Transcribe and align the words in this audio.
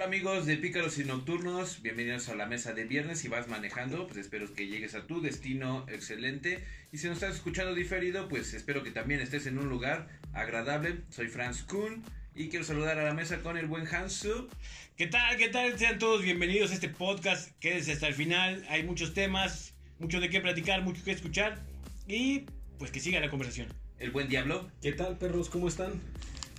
tal 0.00 0.06
amigos 0.06 0.46
de 0.46 0.56
Pícaros 0.56 0.98
y 0.98 1.04
Nocturnos? 1.04 1.82
Bienvenidos 1.82 2.28
a 2.30 2.34
la 2.34 2.46
mesa 2.46 2.72
de 2.72 2.84
viernes. 2.84 3.18
Si 3.18 3.28
vas 3.28 3.48
manejando, 3.48 4.06
pues 4.06 4.18
espero 4.18 4.52
que 4.54 4.66
llegues 4.66 4.94
a 4.94 5.06
tu 5.06 5.20
destino 5.20 5.84
excelente. 5.88 6.64
Y 6.90 6.98
si 6.98 7.06
nos 7.06 7.16
estás 7.16 7.34
escuchando 7.36 7.74
diferido, 7.74 8.26
pues 8.28 8.54
espero 8.54 8.82
que 8.82 8.92
también 8.92 9.20
estés 9.20 9.46
en 9.46 9.58
un 9.58 9.68
lugar 9.68 10.08
agradable. 10.32 11.00
Soy 11.10 11.28
Franz 11.28 11.62
Kuhn 11.64 12.02
y 12.34 12.48
quiero 12.48 12.64
saludar 12.64 12.98
a 12.98 13.04
la 13.04 13.12
mesa 13.12 13.40
con 13.40 13.58
el 13.58 13.66
buen 13.66 13.86
Hansu. 13.86 14.48
¿Qué 14.96 15.06
tal? 15.06 15.36
¿Qué 15.36 15.48
tal? 15.48 15.78
Sean 15.78 15.98
todos 15.98 16.22
bienvenidos 16.22 16.70
a 16.70 16.74
este 16.74 16.88
podcast. 16.88 17.50
Quédense 17.60 17.92
hasta 17.92 18.08
el 18.08 18.14
final. 18.14 18.64
Hay 18.70 18.84
muchos 18.84 19.12
temas, 19.12 19.74
mucho 19.98 20.18
de 20.20 20.30
qué 20.30 20.40
platicar, 20.40 20.82
mucho 20.82 21.04
que 21.04 21.12
escuchar. 21.12 21.60
Y 22.08 22.46
pues 22.78 22.90
que 22.90 23.00
siga 23.00 23.20
la 23.20 23.28
conversación. 23.28 23.68
El 23.98 24.12
buen 24.12 24.28
Diablo. 24.28 24.70
¿Qué 24.80 24.92
tal, 24.92 25.18
perros? 25.18 25.50
¿Cómo 25.50 25.68
están? 25.68 26.00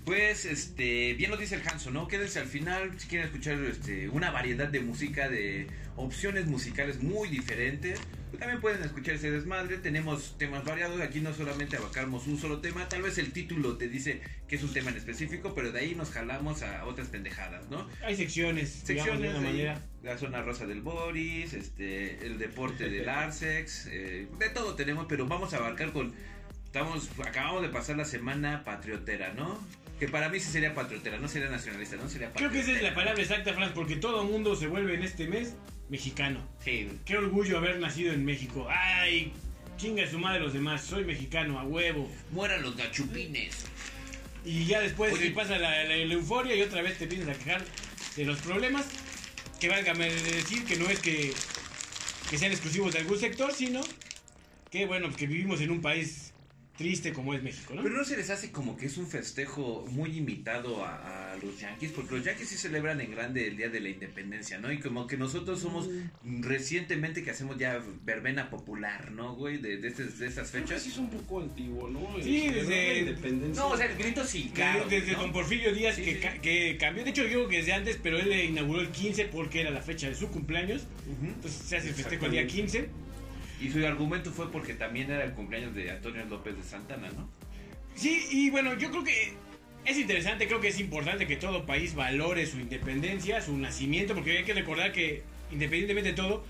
Pues, 0.06 0.46
este, 0.46 1.14
bien 1.14 1.30
lo 1.30 1.38
dice 1.38 1.56
el 1.56 1.68
Hanso, 1.68 1.92
¿no? 1.92 2.08
Quédense 2.08 2.40
al 2.40 2.48
final 2.48 3.00
si 3.00 3.08
quieren 3.08 3.28
escuchar 3.28 3.64
este, 3.64 4.10
una 4.10 4.32
variedad 4.32 4.68
de 4.68 4.80
música, 4.80 5.30
de 5.30 5.68
opciones 5.96 6.48
musicales 6.48 7.02
muy 7.04 7.30
diferentes. 7.30 8.00
También 8.40 8.62
pueden 8.62 8.82
escuchar 8.82 9.16
ese 9.16 9.30
desmadre. 9.30 9.78
Tenemos 9.78 10.38
temas 10.38 10.64
variados. 10.64 11.00
Aquí 11.02 11.20
no 11.20 11.34
solamente 11.34 11.78
abarcamos 11.78 12.26
un 12.28 12.40
solo 12.40 12.60
tema. 12.60 12.88
Tal 12.90 13.04
vez 13.04 13.18
el 13.18 13.32
título 13.32 13.78
te 13.78 13.88
dice 13.88 14.22
que 14.48 14.56
es 14.56 14.64
un 14.64 14.74
tema 14.74 14.90
en 14.90 14.98
específico, 14.98 15.54
pero 15.54 15.72
de 15.72 15.80
ahí 15.82 15.96
nos 15.96 16.10
jalamos 16.10 16.64
a 16.64 16.86
otras 16.86 17.10
pendejadas, 17.10 17.70
¿no? 17.70 17.88
Hay 18.04 18.16
secciones, 18.16 18.70
Secciones 18.70 19.22
digamos, 19.22 19.22
de 19.22 19.30
una 19.30 19.42
manera. 19.42 19.82
La 20.02 20.18
zona 20.18 20.42
rosa 20.42 20.66
del 20.66 20.82
Boris, 20.82 21.54
este, 21.54 22.26
el 22.26 22.40
deporte 22.40 22.90
del 22.90 23.08
Arsex, 23.10 23.88
eh, 23.88 24.28
de 24.40 24.50
todo 24.50 24.76
tenemos, 24.76 25.06
pero 25.08 25.28
vamos 25.28 25.54
a 25.54 25.58
abarcar 25.58 25.92
con. 25.92 26.14
Estamos, 26.66 27.10
acabamos 27.26 27.64
de 27.64 27.70
pasar 27.70 27.98
la 27.98 28.06
semana 28.06 28.64
patriotera, 28.64 29.34
¿no? 29.34 29.60
Que 30.02 30.08
para 30.08 30.30
mí 30.30 30.40
sí 30.40 30.52
sería 30.52 30.74
patriotera, 30.74 31.20
no 31.20 31.28
sería 31.28 31.48
nacionalista, 31.48 31.96
no 31.96 32.10
sería 32.10 32.32
Creo 32.34 32.50
patriotera. 32.50 32.52
que 32.66 32.72
esa 32.72 32.72
es 32.76 32.82
la 32.82 32.96
palabra 32.96 33.22
exacta, 33.22 33.54
Franz, 33.54 33.72
porque 33.76 33.98
todo 33.98 34.24
el 34.24 34.30
mundo 34.30 34.56
se 34.56 34.66
vuelve 34.66 34.96
en 34.96 35.04
este 35.04 35.28
mes 35.28 35.54
mexicano. 35.90 36.40
Sí, 36.66 36.90
Qué 37.06 37.18
orgullo 37.18 37.60
haber 37.60 37.78
nacido 37.80 38.12
en 38.12 38.26
México. 38.26 38.68
Ay, 38.68 39.32
chinga 39.78 40.10
su 40.10 40.18
madre 40.18 40.40
los 40.40 40.54
demás. 40.54 40.84
Soy 40.84 41.06
mexicano, 41.06 41.60
a 41.60 41.66
huevo. 41.66 42.12
mueran 42.32 42.64
los 42.64 42.76
gachupines. 42.76 43.66
Y 44.44 44.66
ya 44.66 44.80
después 44.80 45.14
Oye. 45.14 45.26
te 45.30 45.32
pasa 45.36 45.60
la, 45.60 45.84
la- 45.84 45.96
la 45.98 46.14
euforia 46.16 46.56
y 46.56 46.64
otra 46.64 46.82
vez 46.82 46.98
te 46.98 47.06
vienes 47.06 47.28
a 47.28 47.34
quejar 47.34 47.64
de 48.16 48.26
los 48.26 48.40
problemas. 48.40 48.88
Que 49.60 49.70
válgame 49.70 50.10
decir 50.12 50.66
que 50.66 50.78
no 50.78 50.90
es 50.90 50.98
que, 50.98 51.32
que 52.32 52.38
sean 52.40 52.52
exclusivos 52.52 52.92
de 52.94 53.00
algún 53.02 53.20
sector, 53.20 53.54
sino 53.54 53.82
que 54.72 54.88
bueno, 54.88 55.14
que 55.16 55.28
vivimos 55.28 55.62
en 55.62 55.70
un 55.70 55.80
país 55.80 56.31
triste 56.78 57.14
como 57.14 57.34
es 57.36 57.44
México, 57.44 57.74
¿no? 57.76 57.84
Pero 57.84 57.96
no 57.96 58.04
se 58.04 58.18
les 58.18 58.30
hace 58.32 58.52
como 58.52 58.76
que 58.76 58.88
es 58.88 58.98
un 58.98 59.06
festejo 59.08 59.86
muy 59.92 60.18
imitado 60.18 60.84
a, 60.84 61.34
a 61.34 61.36
los 61.38 61.60
yankees, 61.60 61.92
porque 61.92 62.16
los 62.16 62.26
yankees 62.26 62.50
sí 62.50 62.58
celebran 62.58 63.00
en 63.02 63.12
grande 63.12 63.48
el 63.48 63.58
Día 63.58 63.70
de 63.70 63.80
la 63.80 63.90
Independencia, 63.90 64.58
¿no? 64.58 64.72
Y 64.72 64.80
como 64.80 65.06
que 65.06 65.16
nosotros 65.18 65.60
somos 65.60 65.90
recientemente 66.42 67.24
que 67.24 67.32
hacemos 67.32 67.58
ya 67.58 67.82
verbena 68.04 68.50
popular, 68.50 69.12
¿no, 69.12 69.36
güey? 69.36 69.58
De, 69.58 69.78
de, 69.78 69.88
estas- 69.90 70.18
de 70.18 70.28
estas 70.28 70.50
Creo 70.52 70.64
que 70.64 70.68
fechas. 70.70 70.84
sí 70.84 70.90
es 70.90 70.98
un 70.98 71.10
poco 71.10 71.42
antiguo, 71.42 71.90
¿no? 71.90 72.18
El 72.18 72.24
Sí, 72.24 72.50
desde- 72.50 72.88
la 72.94 73.00
independencia. 73.00 73.62
No, 73.64 73.70
o 73.70 73.78
sea, 73.78 73.86
el 73.86 73.98
grito 73.98 74.26
sí, 74.26 74.52
claro. 74.54 74.86
desde 74.90 75.14
don 75.14 75.32
Porfirio 75.32 75.74
Díaz 75.74 75.96
Sí, 75.96 76.04
que, 76.04 76.14
sí. 76.16 76.20
ca- 76.20 76.40
que 76.42 76.78
cambió. 76.80 77.04
De 77.04 77.12
hecho, 77.12 77.24
yo 77.24 77.30
creo 77.30 77.48
que 77.50 77.58
desde 77.58 77.74
antes, 77.74 78.00
pero 78.02 78.18
él 78.20 78.30
le 78.30 78.46
inauguró 78.46 78.82
el 78.82 78.90
15 78.90 79.26
porque 79.26 79.62
era 79.62 79.70
la 79.72 79.82
fecha 79.82 80.08
de 80.10 80.16
su 80.16 80.30
cumpleaños. 80.30 80.88
Entonces 81.22 81.62
se 81.68 81.78
hace 81.78 81.90
el 81.90 81.94
festejo 81.96 82.26
el 82.26 82.32
día 82.32 82.48
15. 82.48 82.90
Y 83.62 83.70
su 83.70 83.86
argumento 83.86 84.32
fue 84.32 84.52
porque 84.52 84.74
también 84.74 85.12
era 85.12 85.24
el 85.24 85.34
cumpleaños 85.34 85.76
de 85.76 85.92
Antonio 85.92 86.26
López 86.26 86.58
de 86.58 86.64
Santana, 86.64 87.10
¿no? 87.12 87.30
Sí, 87.96 88.26
y 88.32 88.50
bueno, 88.50 88.76
yo 88.78 88.90
creo 88.90 89.04
que 89.04 89.34
es 89.86 89.98
interesante, 89.98 90.48
creo 90.48 90.60
que 90.60 90.70
es 90.70 90.80
importante 90.80 91.28
que 91.28 91.36
todo 91.36 91.66
país 91.66 91.94
valore 91.94 92.46
su 92.46 92.60
independencia, 92.60 93.42
su 93.42 93.56
nacimiento, 93.58 94.16
porque 94.16 94.40
hay 94.40 94.44
que 94.44 94.54
recordar 94.54 94.92
que 94.92 95.24
independientemente 95.52 96.10
de 96.10 96.16
todo, 96.16 96.44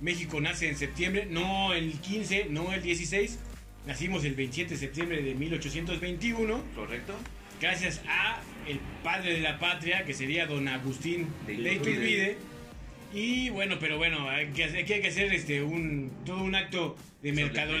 México 0.00 0.40
nace 0.40 0.68
en 0.68 0.76
septiembre, 0.76 1.26
no 1.30 1.72
el 1.72 1.92
15, 2.00 2.46
no 2.50 2.72
el 2.72 2.82
16, 2.82 3.38
nacimos 3.86 4.24
el 4.24 4.34
27 4.34 4.74
de 4.74 4.76
septiembre 4.80 5.22
de 5.22 5.34
1821, 5.34 6.64
¿Correcto? 6.74 7.14
gracias 7.60 8.00
a 8.08 8.40
el 8.66 8.78
padre 9.02 9.34
de 9.34 9.40
la 9.40 9.58
patria, 9.58 10.04
que 10.04 10.12
sería 10.12 10.46
don 10.46 10.68
Agustín 10.68 11.28
De 11.46 11.56
de 11.56 11.74
Iturbide. 11.74 12.36
Y 13.16 13.48
bueno, 13.48 13.78
pero 13.80 13.96
bueno, 13.96 14.28
hay 14.28 14.48
que, 14.48 14.64
aquí 14.64 14.92
hay 14.92 15.00
que 15.00 15.08
hacer 15.08 15.32
este 15.32 15.62
un 15.62 16.10
todo 16.26 16.44
un 16.44 16.54
acto 16.54 16.96
de 17.22 17.32
mercado, 17.32 17.72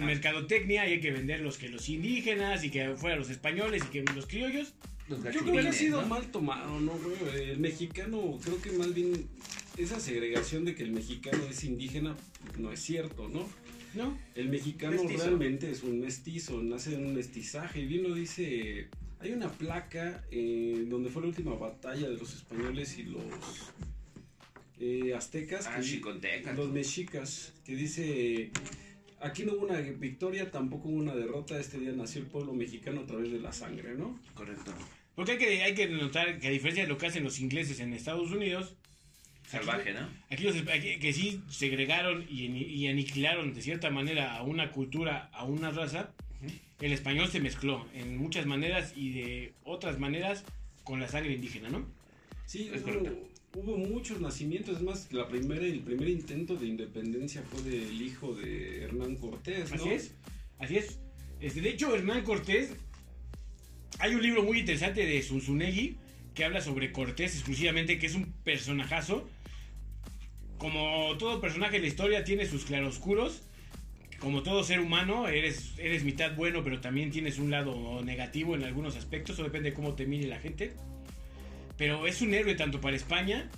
mercadotecnia 0.00 0.88
y 0.88 0.94
hay 0.94 1.00
que 1.00 1.10
vender 1.10 1.40
los 1.40 1.58
que 1.58 1.68
los 1.68 1.90
indígenas 1.90 2.64
y 2.64 2.70
que 2.70 2.94
fuera 2.96 3.16
los 3.16 3.28
españoles 3.28 3.82
y 3.84 3.88
que 3.90 4.02
los 4.14 4.26
criollos. 4.26 4.72
Los 5.10 5.22
Yo 5.24 5.40
creo 5.40 5.52
que 5.52 5.68
ha 5.68 5.72
sido 5.74 6.00
¿no? 6.00 6.08
mal 6.08 6.30
tomado, 6.30 6.80
¿no, 6.80 6.92
güey? 6.92 7.50
El 7.50 7.58
mexicano, 7.58 8.38
creo 8.42 8.62
que 8.62 8.72
más 8.72 8.94
bien 8.94 9.26
esa 9.76 10.00
segregación 10.00 10.64
de 10.64 10.74
que 10.74 10.84
el 10.84 10.92
mexicano 10.92 11.44
es 11.50 11.64
indígena 11.64 12.16
no 12.56 12.72
es 12.72 12.80
cierto, 12.80 13.28
¿no? 13.28 13.46
¿No? 13.94 14.18
El 14.34 14.48
mexicano 14.48 15.02
Mestizo. 15.02 15.24
realmente 15.24 15.70
es 15.70 15.82
un 15.82 16.00
mestizo, 16.00 16.62
nace 16.62 16.94
en 16.94 17.04
un 17.04 17.14
mestizaje. 17.14 17.80
Y 17.80 17.86
bien 17.86 18.04
lo 18.04 18.14
dice, 18.14 18.88
hay 19.20 19.32
una 19.32 19.50
placa 19.50 20.24
eh, 20.30 20.86
donde 20.88 21.10
fue 21.10 21.20
la 21.20 21.28
última 21.28 21.54
batalla 21.56 22.08
de 22.08 22.16
los 22.16 22.34
españoles 22.34 22.98
y 22.98 23.02
los 23.02 23.22
eh, 24.80 25.14
aztecas. 25.14 25.66
Ah, 25.66 25.80
que. 25.80 26.52
Los 26.54 26.70
mexicas, 26.70 27.52
que 27.64 27.74
dice, 27.76 28.50
aquí 29.20 29.44
no 29.44 29.52
hubo 29.54 29.66
una 29.66 29.80
victoria, 29.80 30.50
tampoco 30.50 30.88
hubo 30.88 30.96
una 30.98 31.14
derrota. 31.14 31.58
Este 31.58 31.78
día 31.78 31.92
nació 31.92 32.20
el 32.22 32.26
pueblo 32.28 32.52
mexicano 32.54 33.00
a 33.02 33.06
través 33.06 33.30
de 33.32 33.40
la 33.40 33.52
sangre, 33.52 33.94
¿no? 33.94 34.18
Correcto. 34.34 34.72
Porque 35.14 35.32
hay 35.32 35.38
que, 35.38 35.62
hay 35.64 35.74
que 35.74 35.88
notar 35.88 36.38
que 36.38 36.46
a 36.46 36.50
diferencia 36.50 36.84
de 36.84 36.88
lo 36.88 36.96
que 36.98 37.06
hacen 37.06 37.24
los 37.24 37.40
ingleses 37.40 37.80
en 37.80 37.92
Estados 37.92 38.30
Unidos, 38.30 38.76
Salvaje, 39.48 39.94
¿no? 39.94 40.06
aquí, 40.30 40.42
los, 40.44 40.56
aquí- 40.68 40.98
que 40.98 41.12
sí 41.12 41.40
segregaron 41.48 42.26
y, 42.28 42.44
y 42.46 42.86
aniquilaron 42.86 43.54
de 43.54 43.62
cierta 43.62 43.88
manera 43.90 44.36
a 44.36 44.42
una 44.42 44.70
cultura, 44.72 45.30
a 45.32 45.44
una 45.44 45.70
raza, 45.70 46.12
el 46.80 46.92
español 46.92 47.28
se 47.28 47.40
mezcló 47.40 47.86
en 47.94 48.16
muchas 48.18 48.44
maneras 48.46 48.92
y 48.94 49.10
de 49.12 49.54
otras 49.64 49.98
maneras 49.98 50.44
con 50.84 51.00
la 51.00 51.08
sangre 51.08 51.32
indígena, 51.32 51.70
¿no? 51.70 51.84
Sí, 52.46 52.70
Es 52.72 52.82
correcto. 52.82 53.27
Hubo 53.54 53.76
muchos 53.76 54.20
nacimientos. 54.20 54.76
Es 54.76 54.82
más, 54.82 55.12
la 55.12 55.28
primera, 55.28 55.64
el 55.64 55.80
primer 55.80 56.08
intento 56.08 56.56
de 56.56 56.66
independencia 56.66 57.42
fue 57.42 57.62
del 57.62 58.00
hijo 58.00 58.34
de 58.34 58.84
Hernán 58.84 59.16
Cortés, 59.16 59.70
¿no? 59.70 59.76
Así 59.76 59.88
es, 59.90 60.14
así 60.58 60.76
es. 60.76 60.98
Este, 61.40 61.60
de 61.60 61.70
hecho, 61.70 61.94
Hernán 61.94 62.24
Cortés, 62.24 62.72
hay 63.98 64.14
un 64.14 64.22
libro 64.22 64.42
muy 64.42 64.60
interesante 64.60 65.04
de 65.04 65.22
Zunzunegui 65.22 65.96
que 66.34 66.44
habla 66.44 66.60
sobre 66.60 66.92
Cortés 66.92 67.34
exclusivamente, 67.34 67.98
que 67.98 68.06
es 68.06 68.14
un 68.14 68.32
personajazo. 68.44 69.28
Como 70.58 71.16
todo 71.18 71.40
personaje 71.40 71.76
de 71.76 71.82
la 71.82 71.88
historia 71.88 72.24
tiene 72.24 72.46
sus 72.46 72.64
claroscuros. 72.64 73.42
Como 74.18 74.42
todo 74.42 74.64
ser 74.64 74.80
humano, 74.80 75.28
eres, 75.28 75.74
eres 75.78 76.02
mitad 76.02 76.34
bueno, 76.34 76.64
pero 76.64 76.80
también 76.80 77.12
tienes 77.12 77.38
un 77.38 77.52
lado 77.52 78.02
negativo 78.04 78.56
en 78.56 78.64
algunos 78.64 78.96
aspectos. 78.96 79.36
Eso 79.36 79.44
depende 79.44 79.70
de 79.70 79.76
cómo 79.76 79.94
te 79.94 80.06
mire 80.06 80.26
la 80.26 80.40
gente. 80.40 80.74
Pero 81.78 82.06
es 82.06 82.20
un 82.20 82.34
héroe 82.34 82.54
tanto 82.56 82.80
para 82.80 82.96
España 82.96 83.48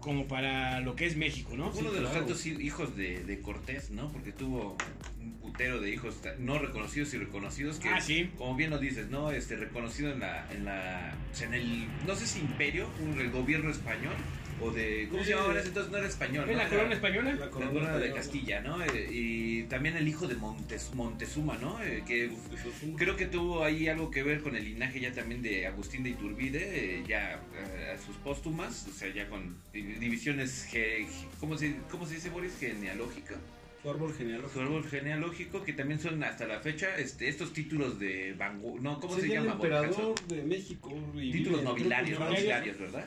como 0.00 0.26
para 0.28 0.80
lo 0.80 0.94
que 0.96 1.06
es 1.06 1.16
México, 1.16 1.56
¿no? 1.56 1.70
Uno 1.70 1.90
de 1.90 2.00
los 2.00 2.12
tantos 2.12 2.44
hi- 2.46 2.60
hijos 2.60 2.94
de, 2.96 3.24
de 3.24 3.40
Cortés, 3.40 3.90
¿no? 3.90 4.12
Porque 4.12 4.32
tuvo 4.32 4.76
un 5.20 5.32
putero 5.38 5.80
de 5.80 5.90
hijos 5.90 6.16
no 6.38 6.58
reconocidos 6.58 7.12
y 7.14 7.18
reconocidos 7.18 7.78
que, 7.78 7.88
Ah, 7.88 8.00
sí. 8.00 8.30
como 8.36 8.54
bien 8.54 8.70
lo 8.70 8.78
dices, 8.78 9.08
¿no? 9.08 9.30
Este, 9.32 9.56
reconocido 9.56 10.12
en 10.12 10.20
la, 10.20 10.46
en 10.52 10.64
la, 10.66 11.14
en 11.40 11.54
el, 11.54 11.88
no 12.06 12.14
sé 12.14 12.26
si 12.26 12.40
imperio, 12.40 12.88
un, 13.00 13.18
el 13.18 13.30
gobierno 13.30 13.70
español, 13.70 14.14
o 14.60 14.70
de, 14.70 15.08
¿cómo 15.10 15.24
se 15.24 15.30
llamaba 15.30 15.52
en 15.52 15.58
ese 15.58 15.68
entonces? 15.68 15.90
No 15.92 15.98
era 15.98 16.06
español, 16.08 16.44
¿En 16.48 16.56
¿no? 16.56 16.62
la 16.62 16.68
corona 16.68 16.94
española? 16.94 17.30
La 17.34 17.44
La 17.46 17.50
corona 17.50 17.98
de. 17.98 18.12
Castilla, 18.12 18.60
¿no? 18.60 18.82
Eh, 18.84 19.08
y 19.10 19.62
también 19.64 19.96
el 19.96 20.06
hijo 20.06 20.26
de 20.28 20.36
Montes, 20.36 20.90
Montezuma, 20.94 21.56
¿no? 21.58 21.82
Eh, 21.82 22.02
que 22.06 22.28
un- 22.28 22.94
creo 22.96 23.16
que 23.16 23.26
tuvo 23.26 23.64
ahí 23.64 23.88
algo 23.88 24.10
que 24.10 24.22
ver 24.22 24.40
con 24.42 24.54
el 24.56 24.64
linaje 24.64 25.00
ya 25.00 25.12
también 25.12 25.42
de 25.42 25.66
Agustín 25.66 26.02
de 26.04 26.10
Iturbide, 26.10 26.98
eh, 26.98 27.04
ya 27.06 27.40
eh, 27.56 27.94
a 27.94 27.98
sus 27.98 28.16
póstumas, 28.16 28.86
o 28.88 28.92
sea, 28.92 29.12
ya 29.12 29.28
con 29.28 29.56
di- 29.72 29.82
divisiones, 29.82 30.66
ge- 30.70 31.06
ge- 31.06 31.26
¿cómo, 31.40 31.56
se, 31.58 31.74
¿cómo 31.90 32.06
se 32.06 32.14
dice, 32.14 32.30
Boris? 32.30 32.52
Genealógica. 32.58 33.34
Su 33.82 33.90
árbol 33.90 34.14
genealógico. 34.14 34.52
Su 34.54 34.60
árbol 34.60 34.84
genealógico, 34.88 35.62
que 35.62 35.72
también 35.74 36.00
son 36.00 36.22
hasta 36.24 36.46
la 36.46 36.60
fecha 36.60 36.96
este, 36.96 37.28
estos 37.28 37.52
títulos 37.52 37.98
de 37.98 38.32
vanguardia, 38.32 38.80
no, 38.80 38.98
¿cómo 39.00 39.14
se 39.18 39.28
llama? 39.28 39.46
el 39.48 39.52
emperador 39.52 40.14
de 40.26 40.42
México. 40.42 40.90
y 41.14 41.32
Títulos 41.32 41.62
nobiliarios, 41.64 42.18
nobiliarios, 42.18 42.78
¿verdad? 42.78 43.06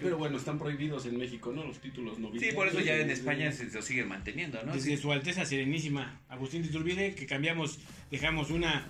Pero 0.00 0.18
bueno, 0.18 0.36
están 0.36 0.58
prohibidos 0.58 1.06
en 1.06 1.18
México, 1.18 1.52
¿no? 1.52 1.64
Los 1.64 1.78
títulos 1.78 2.18
nobiliarios. 2.18 2.50
Sí, 2.50 2.56
por 2.56 2.68
eso 2.68 2.80
ya 2.80 2.96
en 2.96 3.10
España 3.10 3.52
se 3.52 3.66
lo 3.66 3.82
siguen 3.82 4.08
manteniendo, 4.08 4.62
¿no? 4.62 4.72
Desde 4.72 4.96
su 4.96 5.12
Alteza 5.12 5.44
Serenísima 5.44 6.20
Agustín 6.28 6.62
de 6.62 6.68
Iturbide, 6.68 7.14
que 7.14 7.26
cambiamos, 7.26 7.78
dejamos 8.10 8.50
una 8.50 8.86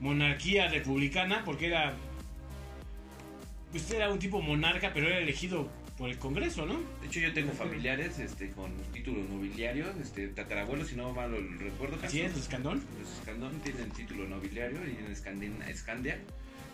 monarquía 0.00 0.68
republicana 0.68 1.44
porque 1.44 1.66
era. 1.66 1.94
Pues 3.70 3.90
era 3.90 4.10
un 4.10 4.18
tipo 4.18 4.42
monarca, 4.42 4.92
pero 4.92 5.08
era 5.08 5.18
elegido 5.18 5.70
por 5.96 6.10
el 6.10 6.18
Congreso, 6.18 6.66
¿no? 6.66 6.80
De 7.00 7.06
hecho, 7.06 7.20
yo 7.20 7.32
tengo 7.32 7.52
familiares 7.52 8.18
este, 8.18 8.50
con 8.50 8.72
títulos 8.92 9.28
nobiliarios, 9.30 9.96
este, 10.00 10.28
tatarabuelos, 10.28 10.88
si 10.88 10.96
no 10.96 11.12
mal 11.12 11.30
lo 11.30 11.38
recuerdo. 11.58 11.96
Así 12.02 12.20
es, 12.20 12.32
los 12.32 12.42
Escandón. 12.42 12.82
Los 13.00 13.12
Escandón 13.18 13.58
tienen 13.60 13.90
título 13.90 14.28
nobiliario 14.28 14.78
y 14.86 15.04
en 15.04 15.10
Escandia. 15.10 16.18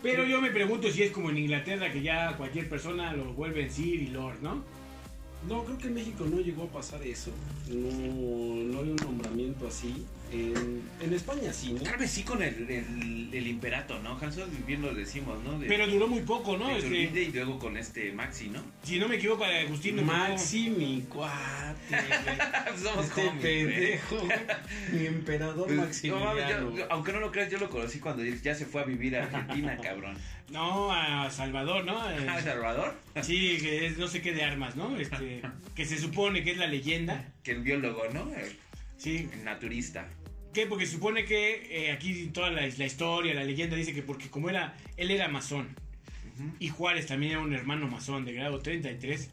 Pero 0.03 0.25
yo 0.25 0.41
me 0.41 0.51
pregunto 0.51 0.91
si 0.91 1.03
es 1.03 1.11
como 1.11 1.31
en 1.31 1.39
Inglaterra, 1.39 1.93
que 1.93 2.03
ya 2.03 2.37
cualquier 2.37 2.69
persona 2.69 3.13
lo 3.13 3.33
vuelve 3.33 3.69
Sir 3.69 4.01
y 4.03 4.07
Lord, 4.09 4.41
¿no? 4.43 4.63
No, 5.49 5.65
creo 5.65 5.79
que 5.79 5.87
en 5.89 5.95
México 5.95 6.25
no 6.25 6.41
llegó 6.41 6.65
a 6.65 6.69
pasar 6.69 7.03
eso. 7.03 7.31
No, 7.69 7.91
no 7.91 8.81
hay 8.81 8.91
un 8.91 8.97
nombramiento 8.97 9.67
así. 9.67 10.05
En, 10.31 10.83
en 11.01 11.13
España 11.15 11.53
sí, 11.55 11.73
¿no? 11.73 11.81
Tal 11.81 11.97
vez 11.97 12.11
sí 12.11 12.23
con 12.23 12.43
el, 12.43 12.69
el, 12.71 13.31
el 13.33 13.47
Imperato, 13.47 13.99
¿no? 14.03 14.19
Hanson, 14.21 14.49
bien 14.67 14.83
lo 14.83 14.93
decimos, 14.95 15.43
¿no? 15.43 15.59
De, 15.59 15.67
Pero 15.67 15.87
duró 15.87 16.07
muy 16.07 16.21
poco, 16.21 16.57
¿no? 16.59 16.69
Este, 16.77 17.23
y 17.23 17.33
luego 17.33 17.59
con 17.59 17.77
este 17.79 18.13
Maxi, 18.13 18.49
¿no? 18.49 18.61
si 18.83 18.99
no 18.99 19.09
me 19.09 19.17
equivoco, 19.17 19.45
Agustín 19.45 19.97
me 19.97 20.03
Maxi, 20.03 20.69
mi 20.71 21.03
cuate. 21.09 21.97
Somos 22.83 23.07
Este 23.07 23.27
homies, 23.27 23.43
pendejo. 23.43 24.29
Mi 24.93 25.07
emperador 25.07 25.65
Pues, 25.67 25.77
no, 25.77 25.83
Maximiliano. 25.85 26.67
mames, 26.67 26.79
yo- 26.79 26.87
aunque 26.93 27.13
no 27.13 27.21
lo 27.21 27.33
creas, 27.33 27.51
yo 27.51 27.59
lo 27.59 27.71
conocí 27.71 27.99
cuando 27.99 28.23
ya 28.25 28.55
se 28.55 28.67
fue 28.67 28.83
a 28.83 28.85
vivir 28.85 29.17
a 29.17 29.25
Argentina, 29.25 29.77
cabrón. 29.83 30.17
No, 30.51 30.93
a 30.93 31.31
Salvador, 31.31 31.85
¿no? 31.85 31.99
¿A 32.01 32.43
Salvador? 32.43 32.95
Sí, 33.23 33.59
que 33.61 33.87
es 33.87 33.97
no 33.99 34.09
sé 34.09 34.21
qué 34.23 34.33
de 34.35 34.45
armas, 34.45 34.77
¿no? 34.77 34.97
Este, 34.99 35.43
que 35.75 35.85
se 35.87 35.99
supone 35.99 36.43
que 36.45 36.51
es 36.53 36.59
la 36.59 36.67
leyenda. 36.67 37.33
Que 37.43 37.53
el 37.53 37.63
biólogo, 37.63 38.03
¿no? 38.13 38.31
Sí. 38.97 39.29
el 39.33 39.45
naturista. 39.45 40.09
¿Qué? 40.53 40.67
Porque 40.67 40.87
supone 40.87 41.25
que 41.25 41.87
eh, 41.89 41.93
aquí 41.93 42.27
toda 42.33 42.51
la, 42.51 42.67
la 42.67 42.87
historia, 42.87 43.35
la 43.35 43.45
leyenda 43.45 43.77
dice 43.77 43.93
que 43.95 44.03
porque 44.03 44.29
como 44.29 44.49
era, 44.51 44.77
él 44.97 45.11
era 45.11 45.29
masón. 45.29 45.69
Y 46.61 46.69
Juárez 46.69 47.07
también 47.07 47.33
era 47.33 47.41
un 47.41 47.53
hermano 47.53 47.89
masón 47.89 48.25
de 48.25 48.33
grado 48.33 48.61
33. 48.61 49.31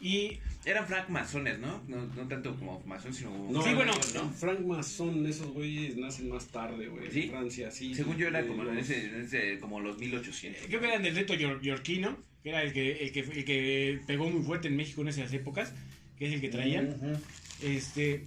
Y 0.00 0.38
Eran 0.64 0.86
francmasones, 0.86 1.58
¿no? 1.58 1.82
¿no? 1.88 2.04
No 2.06 2.26
tanto 2.28 2.54
como 2.56 2.80
masón, 2.86 3.14
sino 3.14 3.30
como... 3.30 3.52
No, 3.52 3.62
Sí, 3.62 3.72
bueno, 3.74 3.92
no, 4.14 4.30
Frank 4.32 4.60
Mason, 4.60 5.24
esos 5.26 5.48
güeyes 5.52 5.96
nacen 5.96 6.28
más 6.28 6.46
tarde, 6.48 6.88
güey. 6.88 7.10
¿Sí? 7.10 7.22
En 7.24 7.30
Francia, 7.30 7.70
sí. 7.70 7.94
Según 7.94 8.16
yo 8.16 8.28
era 8.28 8.46
como, 8.46 8.62
en 8.62 8.74
Los- 8.76 8.90
ese, 8.90 9.04
en 9.06 9.22
ese- 9.22 9.58
como 9.60 9.80
los 9.80 9.98
1800. 9.98 10.66
creo 10.66 10.80
que 10.80 10.86
eran 10.86 11.02
del 11.02 11.14
reto 11.14 11.34
yor- 11.34 11.60
yorquino, 11.62 12.16
que 12.42 12.48
era 12.50 12.62
el 12.62 12.72
que, 12.72 12.92
el, 12.92 13.12
que, 13.12 13.20
el 13.20 13.44
que 13.44 14.00
pegó 14.06 14.28
muy 14.30 14.42
fuerte 14.42 14.68
en 14.68 14.76
México 14.76 15.02
en 15.02 15.08
esas 15.08 15.32
épocas, 15.32 15.72
que 16.18 16.26
es 16.26 16.32
el 16.34 16.40
que 16.40 16.48
traían. 16.48 16.96
Este, 17.62 18.24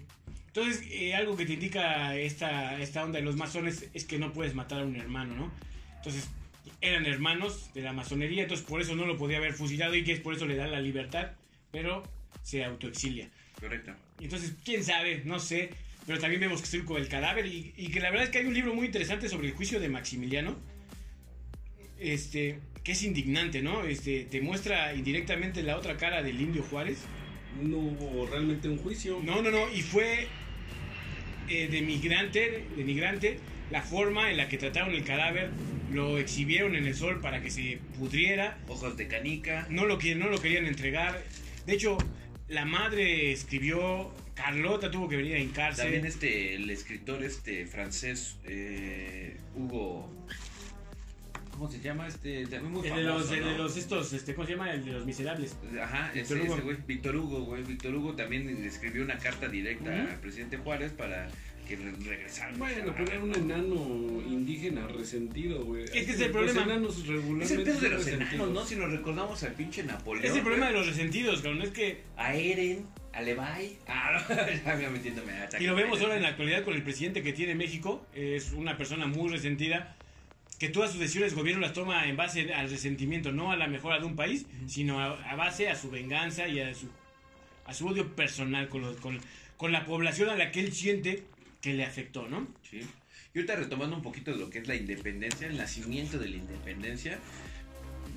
entonces, 0.55 0.85
eh, 0.91 1.15
algo 1.15 1.35
que 1.35 1.47
te 1.47 1.53
indica 1.53 2.15
esta, 2.15 2.79
esta 2.79 3.03
onda 3.03 3.17
de 3.17 3.25
los 3.25 3.35
masones 3.35 3.89
es 3.95 4.05
que 4.05 4.19
no 4.19 4.31
puedes 4.31 4.53
matar 4.53 4.81
a 4.81 4.85
un 4.85 4.95
hermano, 4.95 5.33
¿no? 5.33 5.51
Entonces, 5.95 6.29
eran 6.79 7.07
hermanos 7.07 7.71
de 7.73 7.81
la 7.81 7.91
masonería, 7.91 8.43
entonces 8.43 8.63
por 8.63 8.79
eso 8.79 8.95
no 8.95 9.07
lo 9.07 9.17
podía 9.17 9.37
haber 9.37 9.53
fusilado 9.53 9.95
y 9.95 10.03
que 10.03 10.11
es 10.11 10.19
por 10.19 10.35
eso 10.35 10.45
le 10.45 10.55
dan 10.55 10.71
la 10.71 10.79
libertad, 10.79 11.31
pero 11.71 12.03
se 12.43 12.63
autoexilia. 12.63 13.31
Correcto. 13.59 13.95
Entonces, 14.21 14.53
quién 14.63 14.83
sabe, 14.83 15.23
no 15.25 15.39
sé, 15.39 15.71
pero 16.05 16.19
también 16.19 16.41
vemos 16.41 16.59
que 16.59 16.65
estoy 16.65 16.83
con 16.83 17.01
el 17.01 17.07
cadáver 17.07 17.47
y, 17.47 17.73
y 17.75 17.87
que 17.87 17.99
la 17.99 18.11
verdad 18.11 18.25
es 18.25 18.29
que 18.29 18.37
hay 18.37 18.45
un 18.45 18.53
libro 18.53 18.75
muy 18.75 18.85
interesante 18.85 19.29
sobre 19.29 19.47
el 19.47 19.53
juicio 19.55 19.79
de 19.79 19.89
Maximiliano, 19.89 20.55
este, 21.99 22.59
que 22.83 22.91
es 22.91 23.01
indignante, 23.01 23.63
¿no? 23.63 23.85
Este, 23.85 24.25
te 24.25 24.39
muestra 24.39 24.93
indirectamente 24.93 25.63
la 25.63 25.77
otra 25.77 25.97
cara 25.97 26.21
del 26.21 26.39
indio 26.39 26.61
Juárez. 26.61 26.99
No 27.59 27.77
hubo 27.77 28.27
realmente 28.27 28.69
un 28.69 28.77
juicio. 28.77 29.19
No, 29.23 29.41
no, 29.41 29.49
no, 29.49 29.71
y 29.73 29.81
fue 29.81 30.27
eh, 31.53 31.67
de 31.67 31.81
migrante, 31.81 32.65
de 32.75 32.83
migrante, 32.83 33.39
la 33.71 33.81
forma 33.81 34.31
en 34.31 34.37
la 34.37 34.49
que 34.49 34.57
trataron 34.57 34.93
el 34.93 35.03
cadáver, 35.03 35.49
lo 35.91 36.17
exhibieron 36.17 36.75
en 36.75 36.87
el 36.87 36.95
sol 36.95 37.21
para 37.21 37.41
que 37.41 37.51
se 37.51 37.79
pudriera, 37.97 38.57
Ojos 38.67 38.97
de 38.97 39.07
canica. 39.07 39.67
no 39.69 39.85
lo, 39.85 39.99
no 40.15 40.29
lo 40.29 40.41
querían 40.41 40.65
entregar. 40.65 41.23
De 41.65 41.73
hecho, 41.73 41.97
la 42.47 42.65
madre 42.65 43.31
escribió, 43.31 44.11
Carlota 44.35 44.89
tuvo 44.91 45.07
que 45.07 45.17
venir 45.17 45.35
a 45.35 45.39
hincarse. 45.39 45.83
También 45.83 46.05
este, 46.05 46.55
el 46.55 46.69
escritor 46.69 47.23
este 47.23 47.65
francés, 47.65 48.37
eh, 48.45 49.37
Hugo... 49.55 50.09
¿Cómo 51.53 51.69
se 51.71 51.79
llama? 51.79 52.07
Este, 52.07 52.45
también 52.47 52.71
muy 52.73 52.87
el 52.87 52.95
de 52.95 53.03
los, 53.03 53.31
el 53.31 53.43
de 53.45 53.51
¿no? 53.51 53.57
los 53.59 53.77
estos, 53.77 54.11
este, 54.13 54.33
¿cómo 54.35 54.45
se 54.47 54.53
llama? 54.53 54.71
El 54.73 54.83
de 54.83 54.91
los 54.93 55.05
miserables. 55.05 55.55
Ajá, 55.81 56.11
Víctor 56.13 56.37
ese, 56.37 56.45
Hugo. 56.47 56.53
ese 56.55 56.63
güey, 56.63 56.77
Víctor 56.87 57.15
Hugo, 57.15 57.41
güey. 57.45 57.63
Víctor 57.63 57.95
Hugo 57.95 58.13
también 58.15 58.49
escribió 58.65 59.03
una 59.03 59.17
carta 59.17 59.47
directa 59.47 59.89
Ujú. 59.89 60.11
al 60.11 60.19
presidente 60.19 60.57
Juárez 60.57 60.91
para 60.93 61.29
que 61.67 61.75
re- 61.77 61.91
regresara. 62.05 62.51
Bueno, 62.57 62.93
pero 62.97 63.09
era 63.11 63.23
un 63.23 63.33
enano 63.35 64.21
indígena 64.27 64.87
resentido, 64.87 65.63
güey. 65.63 65.83
Es 65.85 65.91
que 65.91 65.99
es 66.01 66.09
el 66.19 66.19
Los 66.19 66.31
problema. 66.31 66.63
enanos 66.63 67.07
regularmente 67.07 67.45
Es 67.45 67.51
el 67.51 67.63
pedo 67.63 67.79
de 67.79 67.89
los 67.89 68.07
enanos. 68.07 68.49
¿no? 68.49 68.65
Si 68.65 68.75
nos 68.75 68.91
recordamos 68.91 69.43
al 69.43 69.53
pinche 69.53 69.83
Napoleón. 69.83 70.25
Es 70.25 70.35
el 70.35 70.41
problema 70.41 70.67
de 70.67 70.73
los 70.73 70.87
resentidos, 70.87 71.41
cabrón, 71.41 71.61
es 71.61 71.69
que... 71.69 72.01
A 72.17 72.35
Eren, 72.35 72.85
a. 73.13 73.19
Ah, 73.87 74.25
no, 74.27 74.35
ya 74.65 74.75
me 74.75 74.89
metiéndome 74.89 75.31
a 75.33 75.47
Y 75.61 75.65
lo 75.65 75.75
vemos 75.75 76.01
ahora 76.01 76.17
en 76.17 76.23
la 76.23 76.29
actualidad 76.29 76.63
con 76.63 76.73
el 76.73 76.81
presidente 76.83 77.21
que 77.23 77.31
tiene 77.31 77.53
México. 77.55 78.05
Es 78.13 78.51
una 78.53 78.75
persona 78.75 79.05
muy 79.07 79.29
resentida. 79.31 79.95
Que 80.59 80.69
todas 80.69 80.91
sus 80.91 80.99
decisiones 80.99 81.31
de 81.31 81.37
gobierno 81.37 81.61
las 81.61 81.73
toma 81.73 82.07
en 82.07 82.15
base 82.15 82.53
al 82.53 82.69
resentimiento, 82.69 83.31
no 83.31 83.51
a 83.51 83.57
la 83.57 83.67
mejora 83.67 83.99
de 83.99 84.05
un 84.05 84.15
país, 84.15 84.45
sino 84.67 84.99
a, 84.99 85.13
a 85.29 85.35
base 85.35 85.67
a 85.69 85.75
su 85.75 85.89
venganza 85.89 86.47
y 86.47 86.59
a 86.59 86.73
su, 86.73 86.87
a 87.65 87.73
su 87.73 87.87
odio 87.87 88.15
personal 88.15 88.69
con, 88.69 88.81
los- 88.81 88.97
con, 88.97 89.19
con 89.57 89.71
la 89.71 89.85
población 89.85 90.29
a 90.29 90.35
la 90.35 90.51
que 90.51 90.59
él 90.61 90.71
siente 90.71 91.23
que 91.61 91.73
le 91.73 91.83
afectó, 91.85 92.27
¿no? 92.29 92.47
Sí. 92.69 92.81
Y 93.33 93.39
ahorita 93.39 93.55
retomando 93.55 93.95
un 93.95 94.03
poquito 94.03 94.31
de 94.31 94.37
lo 94.37 94.49
que 94.49 94.59
es 94.59 94.67
la 94.67 94.75
independencia, 94.75 95.47
el 95.47 95.57
nacimiento 95.57 96.17
de 96.19 96.29
la 96.29 96.35
independencia. 96.37 97.19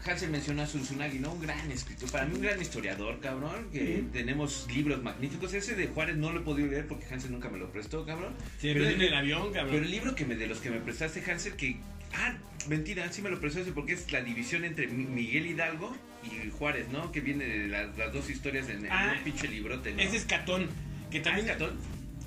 Hansel 0.04 0.30
mencionó 0.30 0.62
a 0.62 0.66
Zunzunagui, 0.66 1.18
¿no? 1.18 1.32
Un 1.32 1.40
gran 1.40 1.70
escritor, 1.72 2.10
para 2.12 2.26
mí 2.26 2.34
un 2.36 2.42
gran 2.42 2.60
historiador, 2.60 3.18
cabrón, 3.20 3.70
que 3.72 4.04
tenemos 4.12 4.66
libros 4.72 5.02
magníficos. 5.02 5.52
Ese 5.54 5.74
de 5.74 5.86
Juárez 5.88 6.16
no 6.16 6.30
lo 6.32 6.40
he 6.40 6.42
podido 6.44 6.68
leer 6.68 6.86
porque 6.86 7.06
Hansel 7.12 7.32
nunca 7.32 7.48
me 7.48 7.58
lo 7.58 7.72
prestó, 7.72 8.04
cabrón. 8.04 8.34
Se 8.60 8.72
Pero 8.74 8.84
en 8.88 9.00
el- 9.00 9.02
el 9.08 9.14
avión, 9.14 9.42
Pero 9.52 9.64
cabrón. 9.64 9.84
el 9.84 9.90
libro 9.90 10.14
que 10.14 10.24
me, 10.26 10.36
de 10.36 10.46
los 10.46 10.58
que 10.60 10.70
me 10.70 10.78
prestaste, 10.80 11.28
Hansel, 11.28 11.54
que... 11.56 11.76
Ah, 12.14 12.34
mentira, 12.68 13.10
sí 13.12 13.22
me 13.22 13.30
lo 13.30 13.40
prestaste 13.40 13.72
porque 13.72 13.92
es 13.94 14.10
la 14.12 14.20
división 14.22 14.64
entre 14.64 14.86
Mi- 14.88 15.04
Miguel 15.06 15.46
Hidalgo 15.46 15.96
y 16.24 16.50
Juárez, 16.50 16.88
¿no? 16.88 17.12
Que 17.12 17.20
viene 17.20 17.44
de 17.44 17.68
las, 17.68 17.96
las 17.96 18.12
dos 18.12 18.28
historias 18.30 18.68
en, 18.68 18.86
en 18.86 18.92
Ah, 18.92 19.14
un 19.18 19.24
pinche 19.24 19.48
librote, 19.48 19.92
¿no? 19.92 20.00
Ese 20.00 20.16
es 20.16 20.24
Catón, 20.24 20.68
que 21.10 21.18
Ah, 21.18 21.22
también... 21.22 21.46
¿es 21.46 21.52
Catón? 21.52 21.76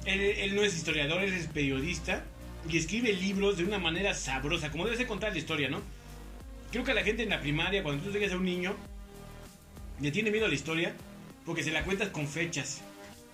Él, 0.06 0.22
él 0.22 0.56
no 0.56 0.64
es 0.64 0.76
historiador, 0.76 1.22
él 1.24 1.34
es 1.34 1.48
periodista 1.48 2.24
y 2.70 2.78
escribe 2.78 3.12
libros 3.14 3.58
de 3.58 3.64
una 3.66 3.80
manera 3.80 4.14
sabrosa, 4.14 4.72
como 4.72 4.86
debe 4.86 4.96
ser 4.98 5.08
contar 5.08 5.32
la 5.34 5.38
historia, 5.40 5.70
¿no? 5.70 5.82
Creo 6.72 6.84
que 6.84 6.92
a 6.92 6.94
la 6.94 7.04
gente 7.04 7.24
en 7.24 7.30
la 7.30 7.42
primaria, 7.42 7.84
cuando 7.84 8.04
tú 8.04 8.12
llegas 8.12 8.32
a 8.32 8.38
un 8.38 8.46
niño, 8.46 8.76
le 10.02 10.12
tiene 10.12 10.32
miedo 10.32 10.46
a 10.46 10.50
la 10.50 10.56
historia 10.56 10.96
porque 11.46 11.64
se 11.64 11.72
la 11.72 11.84
cuentas 11.84 12.10
con 12.10 12.28
fechas. 12.28 12.82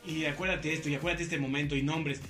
Y 0.07 0.25
acuérdate 0.25 0.71
esto, 0.73 0.87
y 0.89 0.95
acuérdate 0.95 1.23
este 1.23 1.37
momento, 1.37 1.75
y 1.75 1.83
nombres. 1.83 2.21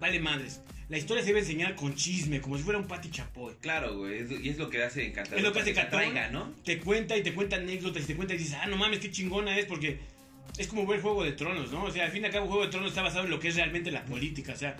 Vale 0.00 0.18
madres. 0.20 0.60
La 0.88 0.96
historia 0.96 1.22
se 1.22 1.28
debe 1.28 1.40
enseñar 1.40 1.74
con 1.74 1.94
chisme, 1.94 2.40
como 2.40 2.56
si 2.56 2.62
fuera 2.62 2.78
un 2.78 2.86
Pati 2.86 3.10
Chapoy. 3.10 3.54
Claro, 3.60 3.98
güey, 3.98 4.20
es- 4.20 4.30
y 4.30 4.48
es 4.48 4.56
lo 4.58 4.70
que 4.70 4.82
hace 4.82 5.06
encantador. 5.06 5.38
Es 5.38 5.44
lo 5.44 5.52
que 5.52 5.60
hace 5.60 5.78
atraiga, 5.78 6.30
¿no? 6.30 6.54
Te 6.64 6.78
cuenta 6.78 7.16
y 7.16 7.22
te 7.22 7.34
cuenta 7.34 7.56
anécdotas 7.56 8.04
y 8.04 8.06
te 8.06 8.16
cuenta 8.16 8.34
y 8.34 8.38
dices, 8.38 8.54
ah, 8.60 8.66
no 8.66 8.76
mames, 8.76 8.98
qué 9.00 9.10
chingona 9.10 9.58
es, 9.58 9.66
porque 9.66 9.98
es 10.56 10.66
como 10.66 10.86
ver 10.86 11.02
Juego 11.02 11.24
de 11.24 11.32
Tronos, 11.32 11.70
¿no? 11.72 11.84
O 11.84 11.90
sea, 11.90 12.06
al 12.06 12.10
fin 12.10 12.22
y 12.22 12.26
al 12.26 12.32
cabo, 12.32 12.46
Juego 12.46 12.64
de 12.64 12.70
Tronos 12.70 12.88
está 12.90 13.02
basado 13.02 13.24
en 13.24 13.30
lo 13.30 13.38
que 13.38 13.48
es 13.48 13.56
realmente 13.56 13.90
la 13.90 14.04
política, 14.06 14.54
o 14.54 14.56
sea, 14.56 14.76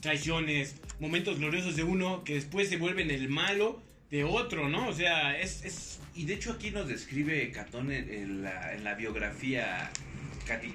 traiciones, 0.00 0.76
momentos 0.98 1.38
gloriosos 1.38 1.74
de 1.76 1.84
uno 1.84 2.22
que 2.24 2.34
después 2.34 2.68
se 2.68 2.76
vuelven 2.76 3.10
el 3.10 3.28
malo 3.30 3.82
de 4.10 4.24
otro, 4.24 4.68
¿no? 4.68 4.88
O 4.88 4.92
sea, 4.92 5.38
es. 5.40 5.64
es 5.64 6.00
Y 6.14 6.24
de 6.26 6.34
hecho 6.34 6.52
aquí 6.52 6.70
nos 6.70 6.86
describe 6.88 7.50
Catón 7.50 7.90
en, 7.92 8.12
en 8.12 8.42
la, 8.42 8.74
en 8.74 8.84
la 8.84 8.94
biografía 8.94 9.90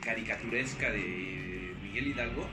caricaturesca 0.01 0.89
de 0.91 1.73
Miguel 1.83 2.07
Hidalgo 2.07 2.47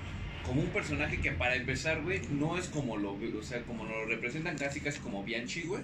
como 0.47 0.61
un 0.63 0.69
personaje 0.69 1.19
que 1.21 1.33
para 1.33 1.55
empezar, 1.57 2.03
güey, 2.03 2.21
no 2.31 2.59
es 2.59 2.67
como 2.69 2.97
lo, 2.97 3.13
o 3.15 3.43
sea, 3.43 3.63
como 3.63 3.85
lo 3.85 4.05
representan 4.07 4.57
casi 4.59 4.81
casi 4.81 4.99
como 5.01 5.23
Bianchi, 5.25 5.63
güey. 5.63 5.83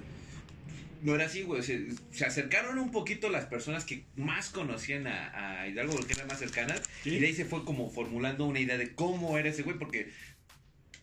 No 1.02 1.14
era 1.14 1.26
así, 1.26 1.42
güey. 1.42 1.62
Se, 1.62 1.86
se 2.10 2.24
acercaron 2.26 2.76
un 2.78 2.90
poquito 2.90 3.28
las 3.30 3.44
personas 3.46 3.84
que 3.84 4.02
más 4.16 4.50
conocían 4.50 5.06
a, 5.06 5.60
a 5.62 5.68
Hidalgo, 5.68 5.94
porque 5.94 6.14
eran 6.14 6.26
más 6.26 6.40
cercanas. 6.40 6.82
Sí. 7.04 7.10
Y 7.10 7.18
de 7.20 7.28
ahí 7.28 7.34
se 7.34 7.44
fue 7.44 7.64
como 7.64 7.88
formulando 7.88 8.44
una 8.46 8.58
idea 8.58 8.76
de 8.76 8.92
cómo 8.94 9.38
era 9.38 9.48
ese 9.48 9.62
güey, 9.62 9.78
porque 9.78 10.08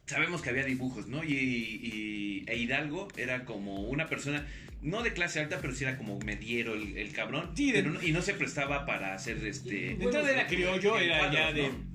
sabemos 0.06 0.42
que 0.42 0.50
había 0.50 0.66
dibujos, 0.66 1.08
¿no? 1.08 1.24
Y, 1.24 1.34
y- 1.34 2.44
e 2.48 2.58
Hidalgo 2.58 3.08
era 3.18 3.46
como 3.46 3.84
una 3.84 4.08
persona, 4.08 4.46
no 4.82 5.02
de 5.02 5.14
clase 5.14 5.40
alta, 5.40 5.60
pero 5.62 5.74
sí 5.74 5.86
era 5.86 5.98
como 5.98 6.20
mediero 6.20 6.74
el, 6.74 6.98
el 6.98 7.14
cabrón. 7.14 7.52
Sí, 7.56 7.72
de- 7.72 7.82
pero 7.82 7.94
no- 7.94 8.04
y 8.04 8.12
no 8.12 8.22
se 8.22 8.34
prestaba 8.34 8.86
para 8.86 9.14
hacer 9.16 9.38
este. 9.48 9.70
de 9.70 9.92
entrada 10.04 10.30
era 10.30 10.46
criollo, 10.48 11.00
era 11.00 11.32
ya 11.32 11.52
cuadros, 11.52 11.56
de. 11.56 11.70
¿no? 11.70 11.95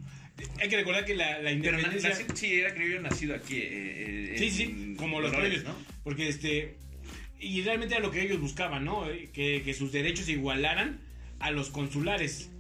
Hay 0.61 0.69
que 0.69 0.77
recordar 0.77 1.05
que 1.05 1.15
la, 1.15 1.33
la 1.39 1.51
Pero 1.51 1.53
independencia. 1.79 2.11
nací- 2.11 2.35
sí, 2.35 2.55
era 2.55 2.75
criollo 2.75 3.01
nacido 3.03 3.35
aquí. 3.35 3.57
eh, 3.57 4.33
eh, 4.33 4.35
Sí, 4.39 4.51
sí, 4.51 4.95
como 4.97 5.21
los 5.21 5.35
previos, 5.35 5.65
Porque 6.05 6.29
este. 6.29 6.77
Y 7.39 7.63
realmente 7.63 7.95
era 7.95 8.05
lo 8.05 8.11
que 8.11 8.23
ellos 8.23 8.39
buscaban, 8.41 8.85
¿no? 8.85 9.09
Eh, 9.09 9.29
Que, 9.33 9.63
que 9.65 9.73
sus 9.75 9.93
derechos 9.93 10.27
se 10.27 10.33
igualaran 10.33 11.01
a 11.39 11.51
los 11.51 11.71
consulares, 11.71 12.51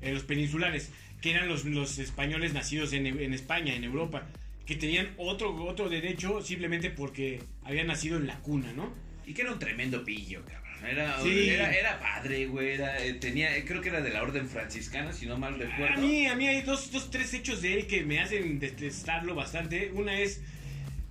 eh, 0.00 0.12
los 0.12 0.22
peninsulares, 0.22 0.90
que 1.20 1.30
eran 1.32 1.48
los, 1.48 1.64
los 1.64 1.98
españoles 1.98 2.52
nacidos 2.54 2.92
en, 2.92 3.06
en 3.06 3.34
España, 3.34 3.74
en 3.74 3.82
Europa, 3.84 4.28
que 4.64 4.76
tenían 4.76 5.08
otro, 5.16 5.52
otro 5.64 5.88
derecho 5.88 6.40
simplemente 6.40 6.88
porque 6.90 7.42
habían 7.64 7.88
nacido 7.88 8.16
en 8.16 8.28
la 8.28 8.38
cuna, 8.40 8.72
¿no? 8.72 8.94
Y 9.26 9.34
que 9.34 9.42
era 9.42 9.52
un 9.52 9.58
tremendo 9.58 10.04
pillo, 10.04 10.44
cabrón. 10.44 10.61
Era, 10.86 11.20
Sí. 11.22 11.48
era, 11.50 11.72
era 11.72 12.00
padre, 12.00 12.46
güey. 12.46 12.72
Era, 12.72 13.02
eh, 13.04 13.14
tenía, 13.14 13.56
eh, 13.56 13.64
creo 13.64 13.80
que 13.80 13.88
era 13.88 14.00
de 14.00 14.10
la 14.10 14.22
orden 14.22 14.48
franciscana, 14.48 15.12
si 15.12 15.26
no 15.26 15.38
mal 15.38 15.58
recuerdo. 15.58 15.94
A 15.94 15.96
mí, 15.98 16.26
a 16.26 16.34
mí 16.34 16.46
hay 16.48 16.62
dos, 16.62 16.90
dos, 16.90 17.10
tres 17.10 17.32
hechos 17.34 17.62
de 17.62 17.74
él 17.74 17.86
que 17.86 18.02
me 18.04 18.20
hacen 18.20 18.58
detestarlo 18.58 19.34
bastante. 19.34 19.90
Una 19.94 20.18
es 20.18 20.40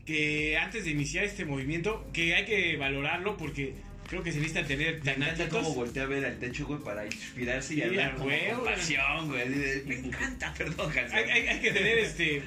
que 0.05 0.57
antes 0.57 0.85
de 0.85 0.91
iniciar 0.91 1.23
este 1.25 1.45
movimiento, 1.45 2.09
que 2.13 2.35
hay 2.35 2.45
que 2.45 2.75
valorarlo 2.77 3.37
porque 3.37 3.75
creo 4.09 4.23
que 4.23 4.31
se 4.33 4.39
necesita 4.39 4.65
tener 4.67 5.01
Me 5.05 5.13
encanta 5.13 5.47
cómo 5.47 5.73
voltea 5.73 6.03
a 6.03 6.07
ver 6.07 6.25
al 6.25 6.37
techo, 6.37 6.65
güey, 6.65 6.81
para 6.81 7.05
inspirarse 7.05 7.73
y 7.73 7.77
Sí, 7.77 7.83
hablar 7.83 8.15
con 8.15 8.29
compasión, 8.55 9.29
güey. 9.29 9.47
Me 9.85 9.95
encanta, 9.95 10.53
perdón. 10.57 10.91
Hay, 11.13 11.23
hay- 11.29 11.47
hay 11.47 11.59
que 11.59 11.71
tener 11.71 11.97
este. 11.99 12.43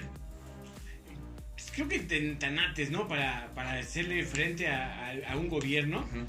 Creo 1.75 1.89
que 1.89 1.99
tanates, 2.39 2.91
¿no? 2.91 3.09
Para, 3.09 3.51
para 3.55 3.73
hacerle 3.79 4.25
frente 4.25 4.69
a, 4.69 5.09
a- 5.09 5.33
a 5.33 5.37
un 5.37 5.49
gobierno. 5.49 6.01
Ujú. 6.01 6.27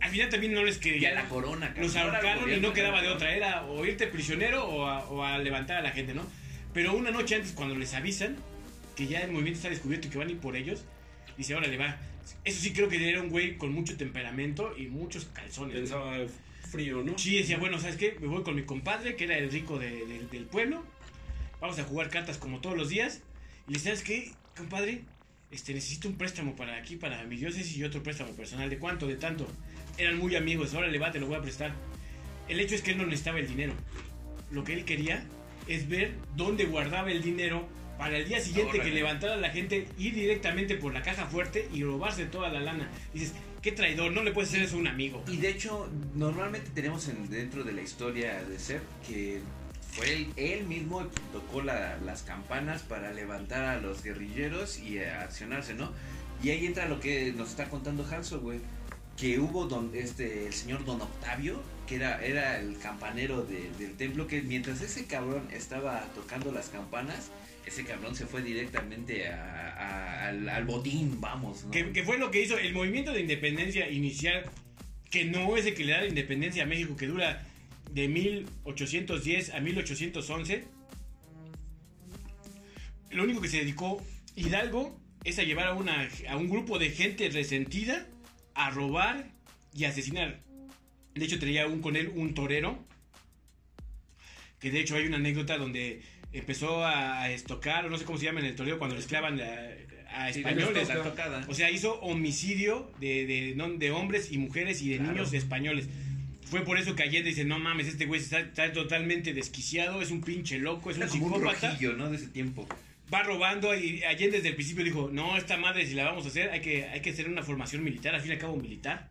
Al 0.00 0.10
final 0.10 0.28
también 0.28 0.52
no 0.52 0.62
les 0.62 0.76
Y 0.76 0.80
quería. 0.80 1.10
a 1.10 1.14
la 1.14 1.28
corona, 1.28 1.68
cabrón. 1.68 1.84
Los 1.84 1.96
ahorcaron 1.96 2.52
y 2.52 2.56
no 2.58 2.72
quedaba 2.72 3.02
de 3.02 3.08
otra. 3.08 3.34
Era 3.34 3.64
o 3.64 3.84
irte 3.84 4.06
prisionero 4.06 4.64
o 4.68 4.86
a, 4.86 5.08
o 5.08 5.24
a 5.24 5.38
levantar 5.38 5.78
a 5.78 5.82
la 5.82 5.90
gente, 5.90 6.14
¿no? 6.14 6.22
Pero 6.74 6.94
una 6.94 7.10
noche 7.10 7.34
antes, 7.36 7.52
cuando 7.52 7.74
les 7.76 7.94
avisan 7.94 8.36
que 8.94 9.06
ya 9.06 9.20
el 9.20 9.30
movimiento 9.32 9.58
está 9.58 9.68
descubierto 9.70 10.08
y 10.08 10.10
que 10.10 10.18
van 10.18 10.28
a 10.28 10.30
ir 10.32 10.38
por 10.38 10.56
ellos, 10.56 10.84
dice, 11.36 11.54
órale, 11.54 11.76
va. 11.76 11.96
Eso 12.44 12.60
sí 12.60 12.72
creo 12.72 12.88
que 12.88 13.08
era 13.08 13.20
un 13.22 13.30
güey 13.30 13.56
con 13.56 13.72
mucho 13.72 13.96
temperamento 13.96 14.74
y 14.76 14.86
muchos 14.86 15.26
calzones. 15.26 15.76
Pensaba 15.76 16.16
frío, 16.70 17.02
¿no? 17.02 17.16
Sí, 17.18 17.36
decía, 17.38 17.56
bueno, 17.58 17.78
¿sabes 17.78 17.96
qué? 17.96 18.16
Me 18.20 18.26
voy 18.26 18.42
con 18.42 18.54
mi 18.54 18.62
compadre, 18.64 19.16
que 19.16 19.24
era 19.24 19.38
el 19.38 19.50
rico 19.50 19.78
de- 19.78 20.04
de- 20.06 20.26
del 20.30 20.44
pueblo. 20.44 20.84
Vamos 21.60 21.78
a 21.78 21.84
jugar 21.84 22.10
cartas 22.10 22.36
como 22.38 22.60
todos 22.60 22.76
los 22.76 22.88
días. 22.90 23.22
Y 23.66 23.72
le 23.72 23.78
dice, 23.78 23.84
¿sabes 23.90 24.02
qué, 24.02 24.32
compadre? 24.56 25.02
Este, 25.50 25.72
necesito 25.74 26.08
un 26.08 26.16
préstamo 26.18 26.56
para 26.56 26.76
aquí, 26.76 26.96
para 26.96 27.22
mi 27.24 27.36
diócesis 27.36 27.76
y 27.76 27.84
otro 27.84 28.02
préstamo 28.02 28.32
personal. 28.32 28.68
¿De 28.68 28.78
cuánto? 28.78 29.06
De 29.06 29.16
tanto. 29.16 29.46
Eran 29.98 30.18
muy 30.18 30.36
amigos. 30.36 30.74
Ahora 30.74 30.88
le 30.88 30.98
va, 30.98 31.10
te 31.10 31.18
lo 31.20 31.26
voy 31.26 31.36
a 31.36 31.42
prestar. 31.42 31.72
El 32.48 32.60
hecho 32.60 32.74
es 32.74 32.82
que 32.82 32.92
él 32.92 32.98
no 32.98 33.04
necesitaba 33.04 33.38
el 33.38 33.48
dinero. 33.48 33.72
Lo 34.50 34.62
que 34.64 34.74
él 34.74 34.84
quería 34.84 35.24
es 35.66 35.88
ver 35.88 36.14
dónde 36.36 36.64
guardaba 36.66 37.10
el 37.10 37.22
dinero 37.22 37.66
para 37.98 38.18
el 38.18 38.28
día 38.28 38.40
siguiente 38.40 38.78
que 38.78 38.90
levantara 38.94 39.36
la 39.36 39.50
gente, 39.50 39.88
ir 39.98 40.14
directamente 40.14 40.76
por 40.76 40.92
la 40.92 41.02
caja 41.02 41.26
fuerte 41.26 41.68
y 41.72 41.82
robarse 41.82 42.26
toda 42.26 42.50
la 42.50 42.60
lana. 42.60 42.90
Dices, 43.14 43.32
qué 43.62 43.72
traidor, 43.72 44.12
no 44.12 44.22
le 44.22 44.32
puedes 44.32 44.50
hacer 44.50 44.62
eso 44.62 44.76
a 44.76 44.80
un 44.80 44.86
amigo. 44.86 45.24
Y 45.28 45.38
de 45.38 45.48
hecho, 45.48 45.90
normalmente 46.14 46.70
tenemos 46.74 47.08
en- 47.08 47.28
dentro 47.30 47.64
de 47.64 47.72
la 47.72 47.80
historia 47.82 48.44
de 48.44 48.58
Ser 48.58 48.82
que 49.08 49.40
fue 49.92 50.12
él, 50.12 50.26
él 50.36 50.64
mismo 50.66 51.00
el 51.00 51.08
que 51.08 51.20
tocó 51.32 51.62
la- 51.62 51.96
las 52.04 52.22
campanas 52.22 52.82
para 52.82 53.12
levantar 53.12 53.64
a 53.64 53.80
los 53.80 54.02
guerrilleros 54.02 54.78
y 54.78 54.98
a 54.98 55.22
accionarse, 55.22 55.72
¿no? 55.74 55.90
Y 56.42 56.50
ahí 56.50 56.66
entra 56.66 56.86
lo 56.86 57.00
que 57.00 57.32
nos 57.32 57.48
está 57.48 57.70
contando 57.70 58.06
Hanso, 58.06 58.40
güey. 58.40 58.60
Que 59.16 59.38
hubo 59.38 59.66
don, 59.66 59.90
este, 59.94 60.46
el 60.46 60.52
señor 60.52 60.84
Don 60.84 61.00
Octavio, 61.00 61.62
que 61.86 61.94
era, 61.96 62.22
era 62.24 62.60
el 62.60 62.78
campanero 62.78 63.42
de- 63.44 63.70
del 63.78 63.96
templo, 63.96 64.26
que 64.26 64.42
mientras 64.42 64.82
ese 64.82 65.06
cabrón 65.06 65.48
estaba 65.52 66.06
tocando 66.14 66.52
las 66.52 66.68
campanas, 66.68 67.30
ese 67.64 67.84
cabrón 67.84 68.14
se 68.14 68.26
fue 68.26 68.42
directamente 68.42 69.28
a- 69.28 70.26
al, 70.28 70.48
al 70.48 70.64
botín, 70.66 71.18
vamos. 71.20 71.64
¿no? 71.64 71.70
Que, 71.70 71.92
que 71.92 72.04
fue 72.04 72.18
lo 72.18 72.30
que 72.30 72.42
hizo 72.42 72.58
el 72.58 72.74
movimiento 72.74 73.12
de 73.12 73.20
independencia 73.20 73.88
inicial, 73.90 74.44
que 75.10 75.24
no 75.24 75.56
es 75.56 75.64
el 75.64 75.74
que 75.74 75.84
le 75.84 75.92
da 75.92 76.00
la 76.02 76.08
independencia 76.08 76.64
a 76.64 76.66
México, 76.66 76.94
que 76.96 77.06
dura 77.06 77.46
de 77.92 78.08
1810 78.08 79.54
a 79.54 79.60
1811. 79.60 80.64
Lo 83.12 83.24
único 83.24 83.40
que 83.40 83.48
se 83.48 83.58
dedicó 83.58 84.04
Hidalgo 84.34 84.98
es 85.24 85.38
a 85.38 85.42
llevar 85.42 85.68
a, 85.68 85.74
una, 85.74 86.08
a 86.28 86.36
un 86.36 86.48
grupo 86.50 86.78
de 86.78 86.90
gente 86.90 87.30
resentida 87.30 88.06
a 88.56 88.70
robar 88.70 89.26
y 89.74 89.84
asesinar. 89.84 90.40
De 91.14 91.24
hecho, 91.24 91.38
traía 91.38 91.66
un, 91.66 91.80
con 91.80 91.96
él 91.96 92.10
un 92.14 92.34
torero, 92.34 92.78
que 94.60 94.70
de 94.70 94.80
hecho 94.80 94.96
hay 94.96 95.06
una 95.06 95.16
anécdota 95.16 95.58
donde 95.58 96.02
empezó 96.32 96.84
a 96.84 97.30
estocar, 97.30 97.86
o 97.86 97.90
no 97.90 97.98
sé 97.98 98.04
cómo 98.04 98.18
se 98.18 98.26
llama 98.26 98.40
en 98.40 98.46
el 98.46 98.54
toreo, 98.56 98.78
cuando 98.78 98.96
les 98.96 99.06
clavan 99.06 99.40
a, 99.40 99.44
a 100.26 100.32
Sí, 100.32 100.40
españoles. 100.40 100.88
la. 100.88 101.44
O 101.48 101.54
sea, 101.54 101.70
hizo 101.70 101.94
homicidio 102.00 102.90
de, 103.00 103.26
de, 103.26 103.90
hombres 103.90 104.32
y 104.32 104.38
mujeres 104.38 104.82
y 104.82 104.88
de 104.90 104.96
Claro. 104.98 105.12
niños 105.12 105.32
españoles. 105.32 105.88
Fue 106.48 106.60
por 106.60 106.78
eso 106.78 106.94
que 106.94 107.02
Allende 107.02 107.30
dice, 107.30 107.44
no 107.44 107.58
mames, 107.58 107.88
este 107.88 108.06
güey 108.06 108.20
está, 108.20 108.38
está 108.40 108.72
totalmente 108.72 109.34
desquiciado, 109.34 110.00
es 110.00 110.10
un 110.12 110.20
pinche 110.22 110.58
loco, 110.58 110.90
es 110.90 110.96
un 110.96 111.02
Era 111.02 111.10
como 111.12 111.26
un 111.26 111.32
psicópata. 111.34 111.70
rojillo, 111.70 111.92
¿no? 111.94 112.08
De 112.08 112.16
ese 112.16 112.28
tiempo. 112.28 112.68
Va 113.12 113.22
robando 113.22 113.74
y 113.74 114.02
Allende 114.02 114.38
desde 114.38 114.48
el 114.48 114.54
principio 114.56 114.84
dijo, 114.84 115.10
no, 115.12 115.36
esta 115.36 115.56
madre 115.56 115.86
si 115.86 115.94
la 115.94 116.04
vamos 116.04 116.24
a 116.24 116.28
hacer, 116.28 116.50
hay 116.50 116.60
que, 116.60 116.84
hay 116.84 117.00
que 117.00 117.10
hacer 117.10 117.28
una 117.28 117.42
formación 117.42 117.84
militar, 117.84 118.14
al 118.14 118.20
fin 118.20 118.30
y 118.30 118.34
al 118.34 118.40
cabo 118.40 118.56
militar. 118.56 119.10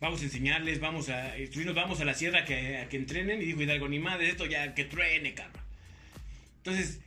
Vamos 0.00 0.20
a 0.20 0.24
enseñarles, 0.24 0.80
vamos 0.80 1.08
a 1.08 1.38
instruirnos, 1.38 1.74
vamos 1.74 2.00
a 2.00 2.04
la 2.04 2.12
sierra 2.12 2.44
que, 2.44 2.78
a 2.78 2.88
que 2.88 2.96
entrenen. 2.96 3.40
Y 3.40 3.46
dijo 3.46 3.62
Hidalgo, 3.62 3.88
ni 3.88 3.98
madre, 3.98 4.28
esto 4.28 4.44
ya 4.44 4.74
que 4.74 4.84
truene, 4.84 5.32
cabrón. 5.32 5.62
Entonces, 6.58 7.00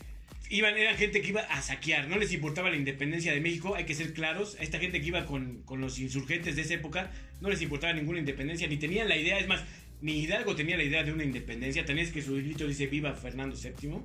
iban, 0.50 0.76
eran 0.78 0.96
gente 0.98 1.22
que 1.22 1.28
iba 1.28 1.42
a 1.42 1.62
saquear, 1.62 2.08
no 2.08 2.18
les 2.18 2.34
importaba 2.34 2.70
la 2.70 2.78
independencia 2.78 3.34
de 3.34 3.42
México, 3.42 3.76
hay 3.76 3.86
que 3.86 3.94
ser 3.94 4.14
claros. 4.14 4.58
Esta 4.60 4.80
gente 4.80 5.02
que 5.02 5.08
iba 5.08 5.26
con, 5.26 5.62
con 5.64 5.82
los 5.82 6.00
insurgentes 6.00 6.56
de 6.56 6.64
esa 6.64 6.76
época, 6.76 7.12
no 7.42 7.50
les 7.50 7.62
importaba 7.62 7.94
ninguna 7.94 8.20
independencia, 8.20 8.68
ni 8.68 8.78
tenían 8.78 9.08
la 9.08 9.18
idea, 9.18 9.38
es 9.38 9.48
más, 9.48 9.64
ni 10.02 10.20
Hidalgo 10.20 10.56
tenía 10.56 10.78
la 10.78 10.84
idea 10.84 11.04
de 11.04 11.12
una 11.12 11.24
independencia. 11.24 11.86
También 11.86 12.08
es 12.08 12.14
que 12.14 12.22
su 12.22 12.36
grito 12.36 12.68
dice 12.68 12.88
viva 12.88 13.14
Fernando 13.14 13.56
VII. 13.56 14.00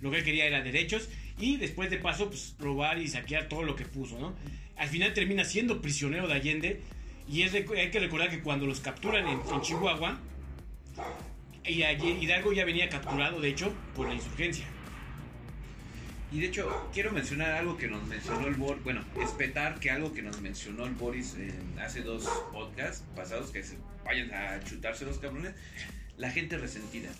Lo 0.00 0.10
que 0.10 0.18
él 0.18 0.24
quería 0.24 0.46
era 0.46 0.62
derechos 0.62 1.08
y 1.38 1.56
después 1.56 1.90
de 1.90 1.98
paso, 1.98 2.28
pues 2.28 2.54
robar 2.58 2.98
y 2.98 3.08
saquear 3.08 3.48
todo 3.48 3.62
lo 3.62 3.76
que 3.76 3.84
puso, 3.84 4.18
¿no? 4.18 4.34
Al 4.76 4.88
final 4.88 5.14
termina 5.14 5.44
siendo 5.44 5.80
prisionero 5.80 6.28
de 6.28 6.34
Allende 6.34 6.80
y 7.28 7.42
es 7.42 7.54
hay 7.54 7.90
que 7.90 8.00
recordar 8.00 8.30
que 8.30 8.40
cuando 8.40 8.66
los 8.66 8.80
capturan 8.80 9.26
en, 9.26 9.40
en 9.52 9.60
Chihuahua, 9.62 10.20
Hidalgo 11.66 12.52
ya 12.52 12.64
venía 12.64 12.88
capturado, 12.88 13.40
de 13.40 13.48
hecho, 13.48 13.72
por 13.94 14.06
la 14.06 14.14
insurgencia. 14.14 14.66
Y 16.32 16.40
de 16.40 16.46
hecho, 16.46 16.90
quiero 16.92 17.12
mencionar 17.12 17.52
algo 17.52 17.76
que 17.76 17.86
nos 17.88 18.04
mencionó 18.06 18.48
el 18.48 18.54
Boris, 18.54 18.82
bueno, 18.82 19.04
espetar 19.22 19.78
que 19.78 19.90
algo 19.90 20.12
que 20.12 20.22
nos 20.22 20.40
mencionó 20.40 20.84
el 20.86 20.94
Boris 20.94 21.34
en- 21.36 21.78
hace 21.78 22.02
dos 22.02 22.28
podcasts 22.52 23.04
pasados, 23.14 23.50
que 23.50 23.62
se 23.62 23.76
vayan 24.04 24.32
a 24.34 24.62
chutarse 24.64 25.04
los 25.04 25.18
cabrones, 25.18 25.54
la 26.16 26.30
gente 26.30 26.58
resentida. 26.58 27.10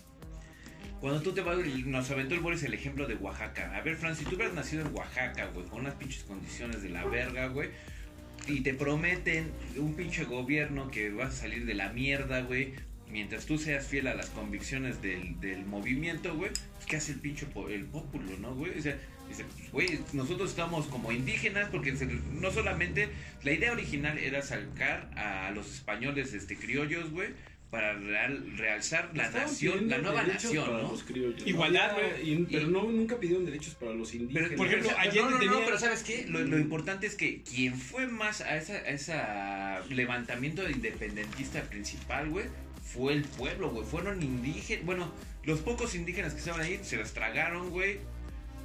Cuando 1.00 1.20
tú 1.22 1.32
te 1.32 1.42
vas, 1.42 1.58
nos 1.84 2.10
aventó 2.10 2.34
el 2.34 2.40
Boris 2.40 2.62
el 2.64 2.74
ejemplo 2.74 3.06
de 3.06 3.14
Oaxaca. 3.14 3.76
A 3.76 3.80
ver, 3.82 3.96
Fran, 3.96 4.16
si 4.16 4.24
tú 4.24 4.34
hubieras 4.34 4.54
nacido 4.54 4.84
en 4.84 4.94
Oaxaca, 4.94 5.46
güey, 5.54 5.66
con 5.66 5.80
unas 5.80 5.94
pinches 5.94 6.24
condiciones 6.24 6.82
de 6.82 6.88
la 6.88 7.04
verga, 7.04 7.46
güey, 7.48 7.70
y 8.48 8.60
te 8.62 8.74
prometen 8.74 9.50
un 9.76 9.94
pinche 9.94 10.24
gobierno 10.24 10.90
que 10.90 11.10
vas 11.10 11.28
a 11.34 11.36
salir 11.42 11.64
de 11.66 11.74
la 11.74 11.90
mierda, 11.90 12.40
güey, 12.40 12.74
mientras 13.10 13.46
tú 13.46 13.58
seas 13.58 13.86
fiel 13.86 14.06
a 14.08 14.14
las 14.14 14.30
convicciones 14.30 15.00
del, 15.02 15.38
del 15.40 15.64
movimiento, 15.64 16.34
güey, 16.36 16.50
pues, 16.74 16.86
¿qué 16.86 16.96
hace 16.96 17.12
el 17.12 17.20
pinche 17.20 17.46
po- 17.46 17.68
el 17.68 17.84
pópulo, 17.84 18.36
no, 18.38 18.54
güey? 18.54 18.78
O 18.78 18.82
sea, 18.82 18.96
dice, 19.28 19.44
pues, 19.70 19.72
güey, 19.72 20.00
nosotros 20.12 20.50
estamos 20.50 20.86
como 20.86 21.12
indígenas 21.12 21.68
porque 21.70 21.92
no 22.32 22.50
solamente 22.50 23.08
la 23.44 23.52
idea 23.52 23.72
original 23.72 24.18
era 24.18 24.42
sacar 24.42 25.10
a 25.16 25.50
los 25.52 25.72
españoles 25.72 26.32
este 26.34 26.56
criollos, 26.56 27.10
güey, 27.10 27.30
para 27.70 27.94
real- 27.94 28.56
realzar 28.56 29.10
la 29.14 29.24
Estaban 29.26 29.48
nación, 29.48 29.88
la 29.88 29.98
nueva 29.98 30.22
nación, 30.22 30.70
¿no? 30.72 30.82
los 30.82 31.02
criollos, 31.02 31.40
¿no? 31.42 31.48
Igualdad, 31.48 31.94
güey. 31.94 32.30
y- 32.32 32.46
pero 32.50 32.68
Y- 32.68 32.70
no, 32.70 32.82
nunca 32.84 33.18
pidieron 33.18 33.44
derechos 33.44 33.74
para 33.74 33.92
los 33.92 34.14
indígenas. 34.14 34.50
por 34.52 34.66
ejemplo, 34.68 34.88
Pero, 34.90 35.00
Allende 35.00 35.22
no, 35.22 35.30
no, 35.30 35.44
no, 35.44 35.52
tenía- 35.52 35.64
pero 35.66 35.78
¿sabes 35.78 36.02
qué? 36.04 36.26
Lo, 36.28 36.40
lo 36.44 36.58
importante 36.58 37.06
es 37.08 37.16
que 37.16 37.42
quien 37.42 37.74
fue 37.76 38.06
más 38.06 38.40
a 38.40 38.56
esa, 38.56 38.74
a 38.74 38.88
esa 38.88 39.80
levantamiento 39.90 40.68
independentista 40.70 41.62
principal, 41.64 42.28
güey, 42.30 42.46
fue 42.92 43.12
el 43.12 43.24
pueblo, 43.24 43.70
güey. 43.70 43.84
Fueron 43.84 44.22
indígenas. 44.22 44.84
Bueno, 44.84 45.12
los 45.44 45.60
pocos 45.60 45.94
indígenas 45.94 46.32
que 46.32 46.38
estaban 46.38 46.60
ahí 46.60 46.80
se 46.82 46.96
las 46.96 47.12
tragaron, 47.12 47.70
güey. 47.70 47.98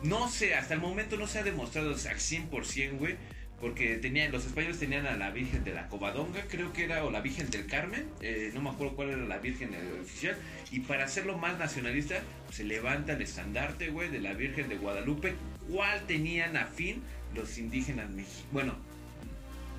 No 0.04 0.30
sé, 0.30 0.56
hasta 0.56 0.74
el 0.74 0.80
momento 0.80 1.18
no 1.18 1.28
se 1.28 1.40
ha 1.40 1.44
demostrado 1.44 1.90
al 1.90 1.98
100%, 1.98 2.98
güey. 2.98 3.18
Porque 3.60 3.98
tenían, 3.98 4.32
los 4.32 4.46
españoles 4.46 4.80
tenían 4.80 5.06
a 5.06 5.16
la 5.16 5.30
Virgen 5.30 5.64
de 5.64 5.72
la 5.72 5.88
Covadonga, 5.88 6.46
creo 6.50 6.74
que 6.74 6.86
era, 6.86 7.06
o 7.06 7.12
la 7.12 7.22
Virgen 7.22 7.48
del 7.52 7.68
Carmen, 7.68 8.08
eh, 8.20 8.50
no 8.56 8.62
me 8.62 8.72
acuerdo 8.72 8.96
cuál 8.96 9.10
era 9.12 9.24
la 9.24 9.38
Virgen 9.38 9.76
eh, 9.76 10.02
oficial. 10.02 10.36
Y 10.72 10.80
para 10.80 11.06
hacerlo 11.06 11.38
más 11.38 11.60
nacionalista, 11.60 12.16
se 12.52 12.64
levanta 12.64 13.14
el 13.14 13.22
estandarte, 13.22 13.90
güey, 13.90 14.10
de 14.10 14.20
la 14.20 14.34
Virgen 14.34 14.68
de 14.68 14.78
Guadalupe, 14.78 15.36
cuál 15.70 16.08
tenían 16.08 16.58
afín 16.58 17.04
los 17.36 17.60
indígenas 17.60 18.10
mexicanos. 18.10 18.52
Bueno, 18.52 18.76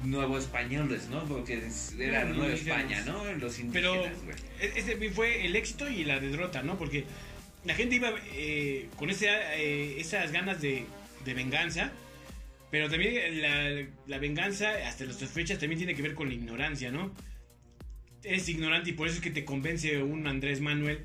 nuevo 0.04 0.38
españoles, 0.38 1.08
¿no? 1.10 1.24
Porque 1.24 1.54
era 1.98 2.20
Eran 2.22 2.36
Nueva. 2.36 2.54
España, 2.54 3.02
¿no? 3.06 3.24
Los 3.34 3.58
Pero 3.72 3.94
indígenas, 3.94 4.24
güey. 4.24 4.36
e- 4.60 4.72
ese 4.76 5.10
fue 5.10 5.46
el 5.46 5.56
éxito 5.56 5.88
y 5.88 6.04
la 6.04 6.18
derrota, 6.20 6.62
¿no? 6.62 6.78
Porque 6.78 7.04
la 7.64 7.74
gente 7.74 7.96
iba 7.96 8.12
eh, 8.34 8.88
con 8.96 9.10
ese, 9.10 9.28
eh, 9.56 10.00
esas 10.00 10.32
ganas 10.32 10.60
de, 10.60 10.84
de 11.24 11.34
venganza, 11.34 11.92
pero 12.70 12.88
también 12.88 13.40
la, 13.42 13.86
la 14.06 14.18
venganza, 14.18 14.70
hasta 14.86 15.04
nuestras 15.04 15.30
fechas, 15.30 15.58
también 15.58 15.78
tiene 15.78 15.94
que 15.94 16.02
ver 16.02 16.14
con 16.14 16.28
la 16.28 16.34
ignorancia, 16.34 16.90
¿no? 16.90 17.12
Eres 18.24 18.48
ignorante 18.48 18.90
y 18.90 18.92
por 18.94 19.08
eso 19.08 19.16
es 19.16 19.22
que 19.22 19.30
te 19.30 19.44
convence 19.44 20.02
un 20.02 20.26
Andrés 20.26 20.60
Manuel 20.60 21.00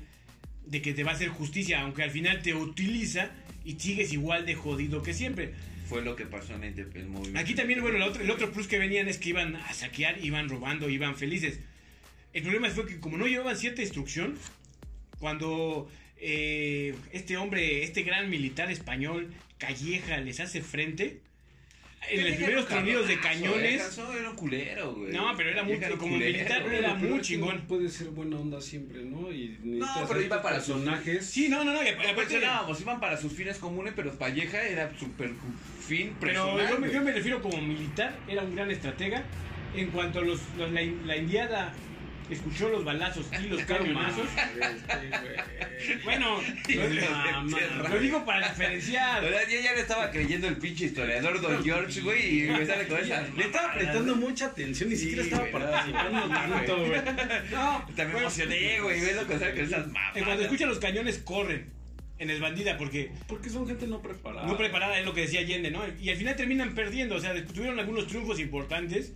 de 0.64 0.82
que 0.82 0.92
te 0.94 1.02
va 1.04 1.12
a 1.12 1.14
hacer 1.14 1.28
justicia, 1.28 1.80
aunque 1.80 2.02
al 2.02 2.10
final 2.10 2.42
te 2.42 2.54
utiliza 2.54 3.30
y 3.64 3.78
sigues 3.78 4.12
igual 4.12 4.46
de 4.46 4.54
jodido 4.54 5.02
que 5.02 5.14
siempre. 5.14 5.52
Fue 5.88 6.02
lo 6.02 6.14
que 6.14 6.26
pasó 6.26 6.54
en 6.54 6.64
el, 6.64 7.06
movimiento. 7.06 7.38
Aquí 7.38 7.54
también, 7.54 7.80
bueno, 7.80 7.96
el 7.96 8.02
otro, 8.02 8.22
el 8.22 8.30
otro 8.30 8.52
plus 8.52 8.68
que 8.68 8.78
venían 8.78 9.08
es 9.08 9.18
que 9.18 9.30
iban 9.30 9.56
a 9.56 9.72
saquear, 9.72 10.22
iban 10.22 10.48
robando, 10.48 10.88
iban 10.90 11.16
felices. 11.16 11.60
El 12.32 12.42
problema 12.42 12.68
fue 12.68 12.86
que 12.86 13.00
como 13.00 13.16
no 13.16 13.26
llevaban 13.26 13.56
cierta 13.56 13.80
instrucción, 13.80 14.36
cuando 15.18 15.90
eh, 16.18 16.94
este 17.12 17.36
hombre, 17.38 17.82
este 17.84 18.02
gran 18.02 18.28
militar 18.28 18.70
español, 18.70 19.32
Calleja, 19.56 20.18
les 20.18 20.40
hace 20.40 20.60
frente, 20.60 21.20
en 22.10 22.24
los 22.24 22.36
primeros 22.36 22.68
tronidos 22.68 23.08
de 23.08 23.20
cañones... 23.20 23.82
Calleja 23.82 24.18
Era 24.18 24.30
un 24.30 24.36
culero, 24.36 24.94
güey. 24.94 25.12
No, 25.12 25.34
pero 25.36 25.50
era 25.50 25.62
muy- 25.62 25.78
como 25.78 25.98
culero, 25.98 26.18
militar 26.32 26.62
era 26.72 26.94
Pero 26.96 27.10
muy 27.14 27.20
chingón. 27.20 27.56
no 27.58 27.66
Puede 27.66 27.88
ser 27.88 28.08
buena 28.08 28.38
onda 28.38 28.60
siempre, 28.60 29.02
¿no? 29.04 29.30
Y 29.32 29.58
necesitas 29.62 30.08
pero 30.08 30.22
iba 30.22 30.40
para 30.42 30.60
sus- 30.60 30.74
personajes. 30.76 31.26
Sí, 31.26 31.48
no, 31.48 31.64
no, 31.64 31.72
no, 31.72 31.82
no, 31.82 32.78
iban 32.80 33.00
para 33.00 33.16
sus 33.16 33.32
fines 33.32 33.58
comunes, 33.58 33.92
pero 33.96 34.16
Calleja 34.16 34.62
era 34.62 34.90
súper 34.98 35.30
fin 35.86 36.14
Pero 36.20 36.56
personal. 36.56 36.68
yo 36.70 36.78
me, 36.78 36.92
yo 36.92 37.02
me 37.02 37.12
refiero 37.12 37.42
como 37.42 37.60
militar, 37.60 38.16
era 38.28 38.42
un 38.42 38.54
gran 38.54 38.70
estratega. 38.70 39.24
En 39.76 39.90
cuanto 39.90 40.20
a 40.20 40.22
los, 40.22 40.40
los- 40.56 40.70
la, 40.72 40.80
la 41.04 41.16
indiada 41.16 41.74
escuchó 42.30 42.68
los 42.70 42.84
balazos 42.84 43.26
y 43.42 43.48
los 43.48 43.60
cañonazos, 43.64 44.26
bueno, 46.04 46.40
lo, 46.68 47.88
lo 47.88 47.98
digo 48.00 48.24
para 48.24 48.48
diferenciar. 48.48 49.22
verdad, 49.22 49.40
yo 49.50 49.60
ya 49.60 49.72
le 49.74 49.80
estaba 49.80 50.10
creyendo 50.10 50.48
el 50.48 50.56
pinche 50.56 50.86
historiador 50.86 51.40
Don 51.40 51.62
George, 51.64 52.00
güey, 52.00 52.44
y 52.44 52.50
me 52.50 52.66
sale 52.66 52.86
con 52.86 52.98
esa. 52.98 53.22
Le 53.36 53.44
estaba 53.44 53.74
prestando 53.74 54.16
mucha 54.16 54.46
atención, 54.46 54.88
ni 54.90 54.96
Sí, 54.96 55.02
siquiera 55.10 55.22
estaba 55.24 55.46
participando 55.50 56.28
tanto, 56.28 56.76
güey. 56.78 56.88
güey. 56.90 57.00
No, 57.52 57.86
me 57.88 57.94
Bueno, 58.04 58.18
emocioné, 58.18 58.80
güey, 58.80 59.00
ves 59.00 59.16
lo 59.16 59.26
que 59.26 59.38
sale 59.38 59.50
con 59.54 59.64
esas 59.64 59.86
En 59.86 59.92
mamas. 59.92 60.22
cuanto 60.24 60.42
escuchan 60.42 60.68
los 60.68 60.78
cañones, 60.78 61.18
corren 61.18 61.70
en 62.18 62.30
esbandida 62.30 62.76
porque 62.76 63.12
porque 63.28 63.48
son 63.48 63.66
gente 63.68 63.86
no 63.86 64.02
preparada. 64.02 64.44
no 64.46 64.56
preparada 64.56 64.98
es 64.98 65.04
lo 65.06 65.14
que 65.14 65.20
decía 65.22 65.40
Allende, 65.40 65.70
¿no? 65.70 65.82
Y 66.00 66.10
al 66.10 66.16
final 66.16 66.34
terminan 66.34 66.74
perdiendo, 66.74 67.14
o 67.14 67.20
sea, 67.20 67.32
tuvieron 67.46 67.78
algunos 67.78 68.06
triunfos 68.08 68.40
importantes. 68.40 69.12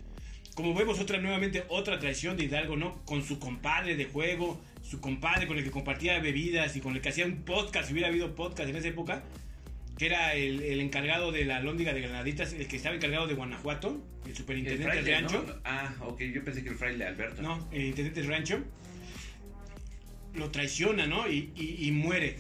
Como 0.55 0.75
vemos 0.75 1.01
otra 1.01 1.19
nuevamente 1.19 1.65
otra 1.69 1.99
traición 1.99 2.37
de 2.37 2.45
Hidalgo, 2.45 2.77
¿no? 2.77 3.03
Con 3.07 3.25
su 3.27 3.39
compadre 3.39 3.97
de 3.97 4.05
juego, 4.05 4.63
su 4.93 5.01
compadre 5.01 5.47
con 5.47 5.57
el 5.57 5.65
que 5.65 5.71
compartía 5.71 6.19
bebidas 6.19 6.77
y 6.77 6.81
con 6.81 6.95
el 6.95 7.01
que 7.01 7.09
hacía 7.09 7.25
un 7.25 7.45
podcast, 7.45 7.87
si 7.87 7.95
hubiera 7.95 8.09
habido 8.11 8.35
podcast 8.35 8.69
en 8.69 8.77
esa 8.77 8.89
época, 8.89 9.25
que 9.97 10.05
era 10.05 10.35
el, 10.35 10.61
el 10.63 10.81
encargado 10.83 11.33
de 11.33 11.47
la 11.47 11.61
Lóndiga 11.63 11.95
de 11.95 12.03
Granaditas, 12.03 12.53
el 12.53 12.67
que 12.69 12.77
estaba 12.77 12.95
encargado 12.95 13.27
de 13.27 13.33
Guanajuato, 13.33 14.05
el 14.25 14.33
El 14.33 14.37
superintendente 14.37 14.85
fraile, 14.85 15.11
del 15.11 15.21
rancho. 15.23 15.45
¿no? 15.49 15.55
Ah, 15.65 15.95
ok, 16.01 16.21
yo 16.35 16.45
pensé 16.45 16.63
que 16.63 16.69
el 16.69 16.75
fraile 16.75 17.07
Alberto. 17.07 17.41
No, 17.41 17.67
el 17.73 17.85
intendente 17.87 18.21
del 18.21 18.29
rancho 18.29 18.63
lo 20.35 20.51
traiciona, 20.51 21.07
¿no? 21.07 21.27
Y, 21.31 21.53
y- 21.57 21.87
y 21.89 21.91
muere. 21.93 22.37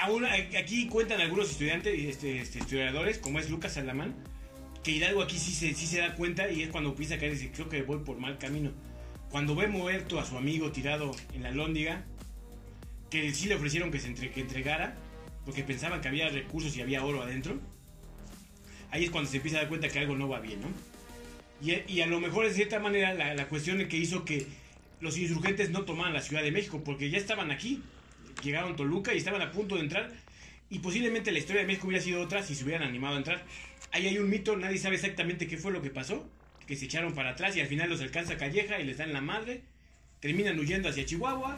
Aún, 0.00 0.24
aquí 0.24 0.86
cuentan 0.86 1.20
algunos 1.20 1.50
estudiantes, 1.50 1.92
este, 1.98 2.40
este, 2.40 2.58
historiadores, 2.60 3.18
como 3.18 3.40
es 3.40 3.50
Lucas 3.50 3.74
Salamán, 3.74 4.14
que 4.84 4.92
Hidalgo 4.92 5.22
aquí 5.22 5.38
sí 5.40 5.50
se, 5.52 5.74
sí 5.74 5.86
se 5.86 5.98
da 5.98 6.14
cuenta 6.14 6.48
y 6.50 6.62
es 6.62 6.68
cuando 6.68 6.90
empieza 6.90 7.16
a 7.16 7.18
caer 7.18 7.32
y 7.32 7.34
dice, 7.34 7.50
creo 7.52 7.68
que 7.68 7.82
voy 7.82 7.98
por 8.04 8.16
mal 8.18 8.38
camino. 8.38 8.70
Cuando 9.30 9.54
ve 9.54 9.66
muerto 9.66 10.18
a 10.20 10.24
su 10.24 10.36
amigo 10.36 10.70
tirado 10.72 11.14
en 11.34 11.42
la 11.42 11.50
lóndiga, 11.50 12.04
que 13.10 13.32
sí 13.34 13.48
le 13.48 13.54
ofrecieron 13.56 13.90
que 13.90 13.98
se 14.00 14.08
entre- 14.08 14.30
que 14.30 14.40
entregara, 14.40 14.96
porque 15.44 15.62
pensaban 15.62 16.00
que 16.00 16.08
había 16.08 16.28
recursos 16.28 16.76
y 16.76 16.80
había 16.80 17.04
oro 17.04 17.22
adentro, 17.22 17.58
ahí 18.90 19.04
es 19.04 19.10
cuando 19.10 19.30
se 19.30 19.36
empieza 19.36 19.58
a 19.58 19.60
dar 19.60 19.68
cuenta 19.68 19.88
que 19.88 19.98
algo 19.98 20.16
no 20.16 20.28
va 20.28 20.40
bien, 20.40 20.60
¿no? 20.60 20.68
Y, 21.62 21.82
y 21.92 22.00
a 22.00 22.06
lo 22.06 22.20
mejor, 22.20 22.46
de 22.46 22.52
cierta 22.52 22.78
manera, 22.78 23.14
la, 23.14 23.34
la 23.34 23.48
cuestión 23.48 23.86
que 23.88 23.96
hizo 23.96 24.24
que 24.24 24.46
los 25.00 25.16
insurgentes 25.18 25.70
no 25.70 25.82
tomaran 25.84 26.14
la 26.14 26.22
Ciudad 26.22 26.42
de 26.42 26.52
México, 26.52 26.82
porque 26.84 27.10
ya 27.10 27.18
estaban 27.18 27.50
aquí. 27.50 27.82
Llegaron 28.42 28.72
a 28.72 28.76
Toluca 28.76 29.14
y 29.14 29.18
estaban 29.18 29.40
a 29.42 29.50
punto 29.52 29.76
de 29.76 29.82
entrar. 29.82 30.12
Y 30.68 30.80
posiblemente 30.80 31.32
la 31.32 31.38
historia 31.38 31.62
de 31.62 31.66
México 31.66 31.86
hubiera 31.86 32.02
sido 32.02 32.20
otra 32.20 32.42
si 32.42 32.54
se 32.54 32.64
hubieran 32.64 32.86
animado 32.86 33.14
a 33.14 33.18
entrar. 33.18 33.44
Ahí 33.92 34.06
hay 34.06 34.18
un 34.18 34.28
mito, 34.28 34.56
nadie 34.56 34.78
sabe 34.78 34.96
exactamente 34.96 35.46
qué 35.46 35.56
fue 35.56 35.72
lo 35.72 35.80
que 35.80 35.90
pasó. 35.90 36.28
Que 36.66 36.76
se 36.76 36.86
echaron 36.86 37.14
para 37.14 37.30
atrás 37.30 37.56
y 37.56 37.60
al 37.60 37.66
final 37.68 37.88
los 37.88 38.00
alcanza 38.00 38.36
Calleja 38.36 38.80
y 38.80 38.84
les 38.84 38.98
dan 38.98 39.12
la 39.12 39.20
madre. 39.20 39.62
Terminan 40.20 40.58
huyendo 40.58 40.88
hacia 40.88 41.04
Chihuahua. 41.04 41.56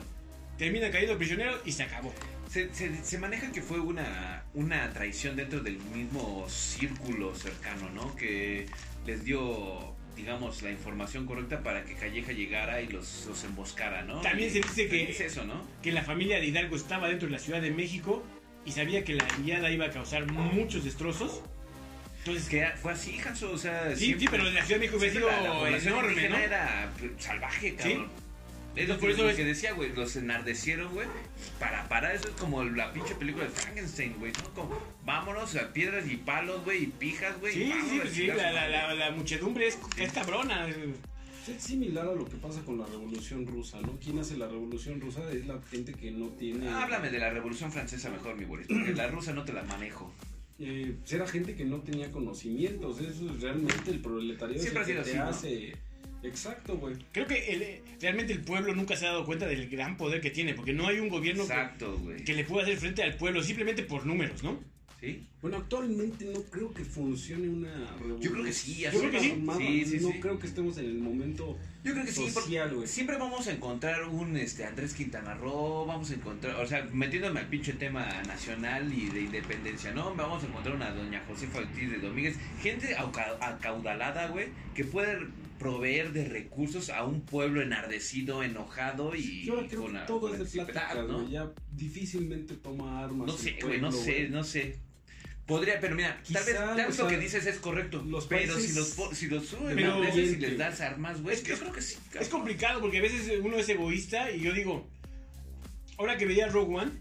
Terminan 0.58 0.90
cayendo 0.90 1.16
prisioneros 1.16 1.60
y 1.64 1.72
se 1.72 1.84
acabó. 1.84 2.12
Se, 2.50 2.72
se, 2.74 3.04
se 3.04 3.18
maneja 3.18 3.52
que 3.52 3.62
fue 3.62 3.78
una, 3.80 4.42
una 4.54 4.90
traición 4.92 5.36
dentro 5.36 5.60
del 5.60 5.78
mismo 5.78 6.46
círculo 6.48 7.34
cercano, 7.34 7.88
¿no? 7.90 8.16
Que 8.16 8.66
les 9.06 9.22
dio, 9.24 9.94
digamos, 10.16 10.62
la 10.62 10.70
información 10.70 11.26
correcta 11.26 11.62
para 11.62 11.84
que 11.84 11.94
Calleja 11.94 12.32
llegara 12.32 12.80
y 12.82 12.88
los, 12.88 13.26
los 13.26 13.44
emboscara, 13.44 14.02
¿no? 14.02 14.20
También 14.22 14.48
Y- 14.48 14.52
se 14.52 14.60
dice 14.60 14.88
que- 14.88 15.10
Es 15.10 15.20
eso, 15.20 15.44
¿no? 15.44 15.62
Que 15.82 15.92
la 15.92 16.02
familia 16.02 16.40
de 16.40 16.46
Hidalgo 16.46 16.74
estaba 16.76 17.08
dentro 17.08 17.28
de 17.28 17.32
la 17.32 17.38
Ciudad 17.38 17.60
de 17.62 17.70
México 17.70 18.24
y 18.66 18.72
sabía 18.72 19.04
que 19.04 19.14
la 19.14 19.26
enviada 19.36 19.70
iba 19.70 19.86
a 19.86 19.90
causar 19.90 20.30
muchos 20.32 20.84
destrozos. 20.84 21.42
Entonces, 22.28 22.48
Que 22.48 22.66
fue 22.80 22.92
así, 22.92 23.18
Hanso, 23.18 23.50
o 23.52 23.58
sea... 23.58 23.94
Sí, 23.96 24.16
sí, 24.18 24.26
pero 24.30 24.44
la 24.44 24.64
Ciudad 24.64 24.68
de 24.68 24.78
México 24.78 24.98
hubiera 24.98 25.12
siempre 25.12 25.34
sido 25.80 26.00
la- 26.00 26.12
enorme, 26.12 26.44
era 26.44 26.92
pues, 26.98 27.10
salvaje, 27.18 27.74
cabrón. 27.74 28.08
Es 28.76 28.88
lo, 28.88 28.96
Por 28.98 29.10
eso 29.10 29.24
lo 29.24 29.34
que 29.34 29.44
decía, 29.44 29.72
güey, 29.72 29.92
los 29.92 30.14
enardecieron, 30.14 30.92
güey. 30.94 31.08
Para 31.58 31.88
parar, 31.88 32.14
eso 32.14 32.28
es 32.28 32.34
como 32.34 32.62
la 32.62 32.92
pinche 32.92 33.14
película 33.16 33.44
de 33.44 33.50
Frankenstein, 33.50 34.14
güey, 34.20 34.30
¿no? 34.40 34.54
Como, 34.54 34.78
vámonos 35.04 35.56
a 35.56 35.72
piedras 35.72 36.08
y 36.08 36.16
palos, 36.16 36.64
güey, 36.64 36.84
y 36.84 36.86
pijas, 36.86 37.40
güey. 37.40 37.54
Sí, 37.54 37.72
sí, 37.90 37.98
pues 38.00 38.12
sí, 38.14 38.26
la, 38.28 38.52
la, 38.52 38.68
la, 38.68 38.94
la 38.94 39.10
muchedumbre 39.10 39.66
es, 39.66 39.78
es 39.96 40.12
cabrona. 40.12 40.68
Es 40.68 41.62
similar 41.62 42.06
a 42.06 42.12
lo 42.12 42.26
que 42.26 42.36
pasa 42.36 42.60
con 42.62 42.78
la 42.78 42.86
revolución 42.86 43.46
rusa, 43.46 43.80
¿no? 43.80 43.98
¿Quién 43.98 44.18
hace 44.20 44.36
la 44.36 44.46
revolución 44.46 45.00
rusa? 45.00 45.22
Es 45.32 45.46
la 45.46 45.58
gente 45.70 45.92
que 45.94 46.10
no 46.12 46.28
tiene... 46.28 46.68
Háblame 46.70 47.10
de 47.10 47.18
la 47.18 47.30
Revolución 47.30 47.72
Francesa 47.72 48.10
mejor, 48.10 48.36
mi 48.36 48.44
Boris, 48.44 48.66
porque 48.68 48.92
la 48.94 49.08
rusa 49.08 49.32
no 49.32 49.44
te 49.44 49.54
la 49.54 49.62
manejo. 49.64 50.12
Eh, 50.60 50.96
pues 51.00 51.12
era 51.12 51.26
gente 51.26 51.54
que 51.54 51.64
no 51.64 51.80
tenía 51.80 52.10
conocimientos. 52.10 53.00
Eso 53.00 53.30
es 53.30 53.40
realmente 53.40 53.90
el 53.90 54.00
proletariado. 54.00 54.60
Siempre 54.62 54.82
es 54.82 54.88
el 54.88 54.98
ha 54.98 55.02
que 55.04 55.10
sido 55.10 55.22
te 55.24 55.28
así, 55.28 55.46
hace. 55.46 55.76
Exacto, 56.22 56.76
güey. 56.78 56.96
Creo 57.12 57.26
que 57.28 57.36
el- 57.52 57.80
realmente 58.00 58.32
el 58.32 58.40
pueblo 58.40 58.74
nunca 58.74 58.96
se 58.96 59.06
ha 59.06 59.10
dado 59.10 59.24
cuenta 59.24 59.46
del 59.46 59.68
gran 59.68 59.96
poder 59.96 60.20
que 60.20 60.30
tiene, 60.30 60.54
porque 60.54 60.72
no 60.72 60.88
hay 60.88 60.98
un 60.98 61.08
gobierno 61.08 61.46
que, 61.46 61.52
Exacto, 61.52 61.96
güey. 61.98 62.24
que 62.24 62.34
le 62.34 62.42
pueda 62.44 62.64
hacer 62.64 62.76
frente 62.76 63.04
al 63.04 63.16
pueblo 63.16 63.40
simplemente 63.42 63.84
por 63.84 64.04
números, 64.04 64.42
¿no? 64.42 64.58
¿Sí? 65.00 65.24
Bueno, 65.40 65.58
actualmente 65.58 66.24
no 66.24 66.42
creo 66.42 66.74
que 66.74 66.84
funcione 66.84 67.48
una 67.48 67.72
revolución. 67.98 68.20
Yo 68.20 68.32
creo 68.32 68.44
que 68.44 68.52
sí, 68.52 68.80
Yo 68.80 68.98
creo 68.98 69.10
que 69.12 69.20
sí. 69.20 69.44
Sí, 69.58 69.84
sí, 69.84 69.98
no 70.00 70.08
sí. 70.12 70.20
creo 70.20 70.38
que 70.40 70.46
estemos 70.48 70.76
en 70.78 70.86
el 70.86 70.98
momento 70.98 71.56
Yo 71.84 71.92
creo 71.92 72.04
que 72.04 72.10
sí, 72.10 72.22
porque 72.22 72.32
social, 72.32 72.74
güey. 72.74 72.88
siempre 72.88 73.16
vamos 73.16 73.46
a 73.46 73.52
encontrar 73.52 74.08
un 74.08 74.36
este 74.36 74.64
Andrés 74.64 74.94
Quintana 74.94 75.34
Roo, 75.34 75.86
vamos 75.86 76.10
a 76.10 76.14
encontrar, 76.14 76.56
o 76.56 76.66
sea, 76.66 76.84
metiéndome 76.92 77.38
al 77.38 77.46
pinche 77.46 77.74
tema 77.74 78.08
nacional 78.26 78.92
y 78.92 79.08
de 79.08 79.20
independencia, 79.20 79.92
¿no? 79.92 80.16
Vamos 80.16 80.42
a 80.42 80.48
encontrar 80.48 80.74
una 80.74 80.90
doña 80.90 81.22
Josefa 81.28 81.58
Ortiz 81.60 81.90
de 81.92 81.98
Domínguez, 81.98 82.36
gente 82.60 82.96
acaudalada, 82.96 84.26
güey, 84.26 84.48
que 84.74 84.82
puede 84.82 85.28
proveer 85.60 86.12
de 86.12 86.24
recursos 86.24 86.90
a 86.90 87.04
un 87.04 87.20
pueblo 87.20 87.62
enardecido, 87.62 88.42
enojado 88.42 89.14
y 89.14 89.44
Yo 89.44 89.66
creo 89.68 89.82
con 89.82 89.92
que 89.92 89.98
todo 90.06 90.20
con 90.20 90.40
es 90.40 90.52
de 90.52 90.64
plática, 90.64 91.02
¿no? 91.02 91.28
Ya 91.28 91.50
difícilmente 91.72 92.54
toma 92.56 93.04
armas. 93.04 93.28
No 93.28 93.36
sé, 93.36 93.58
güey, 93.62 93.80
no 93.80 93.92
sé, 93.92 94.28
no 94.28 94.42
sé. 94.42 94.87
Podría, 95.48 95.80
pero 95.80 95.96
mira, 95.96 96.20
tal 96.32 96.44
vez, 96.44 96.54
Quizá, 96.54 96.66
tal 96.66 96.76
vez 96.76 96.84
o 96.86 96.88
lo 96.88 96.94
sea, 96.94 97.08
que 97.08 97.18
dices 97.24 97.46
es 97.46 97.56
correcto. 97.58 98.04
los 98.06 98.26
pero 98.26 98.52
países- 98.54 98.70
si 98.70 98.76
los, 98.78 99.18
si 99.18 99.26
los 99.28 99.46
suben 99.46 99.74
Pero- 99.74 99.94
a 99.94 99.98
veces 100.00 100.32
y 100.32 100.36
Bien, 100.36 100.50
les 100.50 100.58
das 100.58 100.80
armas, 100.82 101.22
güey, 101.22 101.34
Es 101.34 101.42
que- 101.42 101.50
yo 101.52 101.58
creo 101.58 101.72
que 101.72 101.80
sí. 101.82 101.94
Es 101.94 102.10
cabrón. 102.12 102.30
complicado 102.30 102.80
porque 102.82 102.98
a 102.98 103.02
veces 103.02 103.32
uno 103.42 103.56
es 103.56 103.68
egoísta 103.68 104.30
y 104.30 104.40
yo 104.42 104.52
digo, 104.52 104.88
ahora 105.96 106.16
que 106.18 106.26
veía 106.26 106.48
Rogue 106.48 106.76
One, 106.76 106.92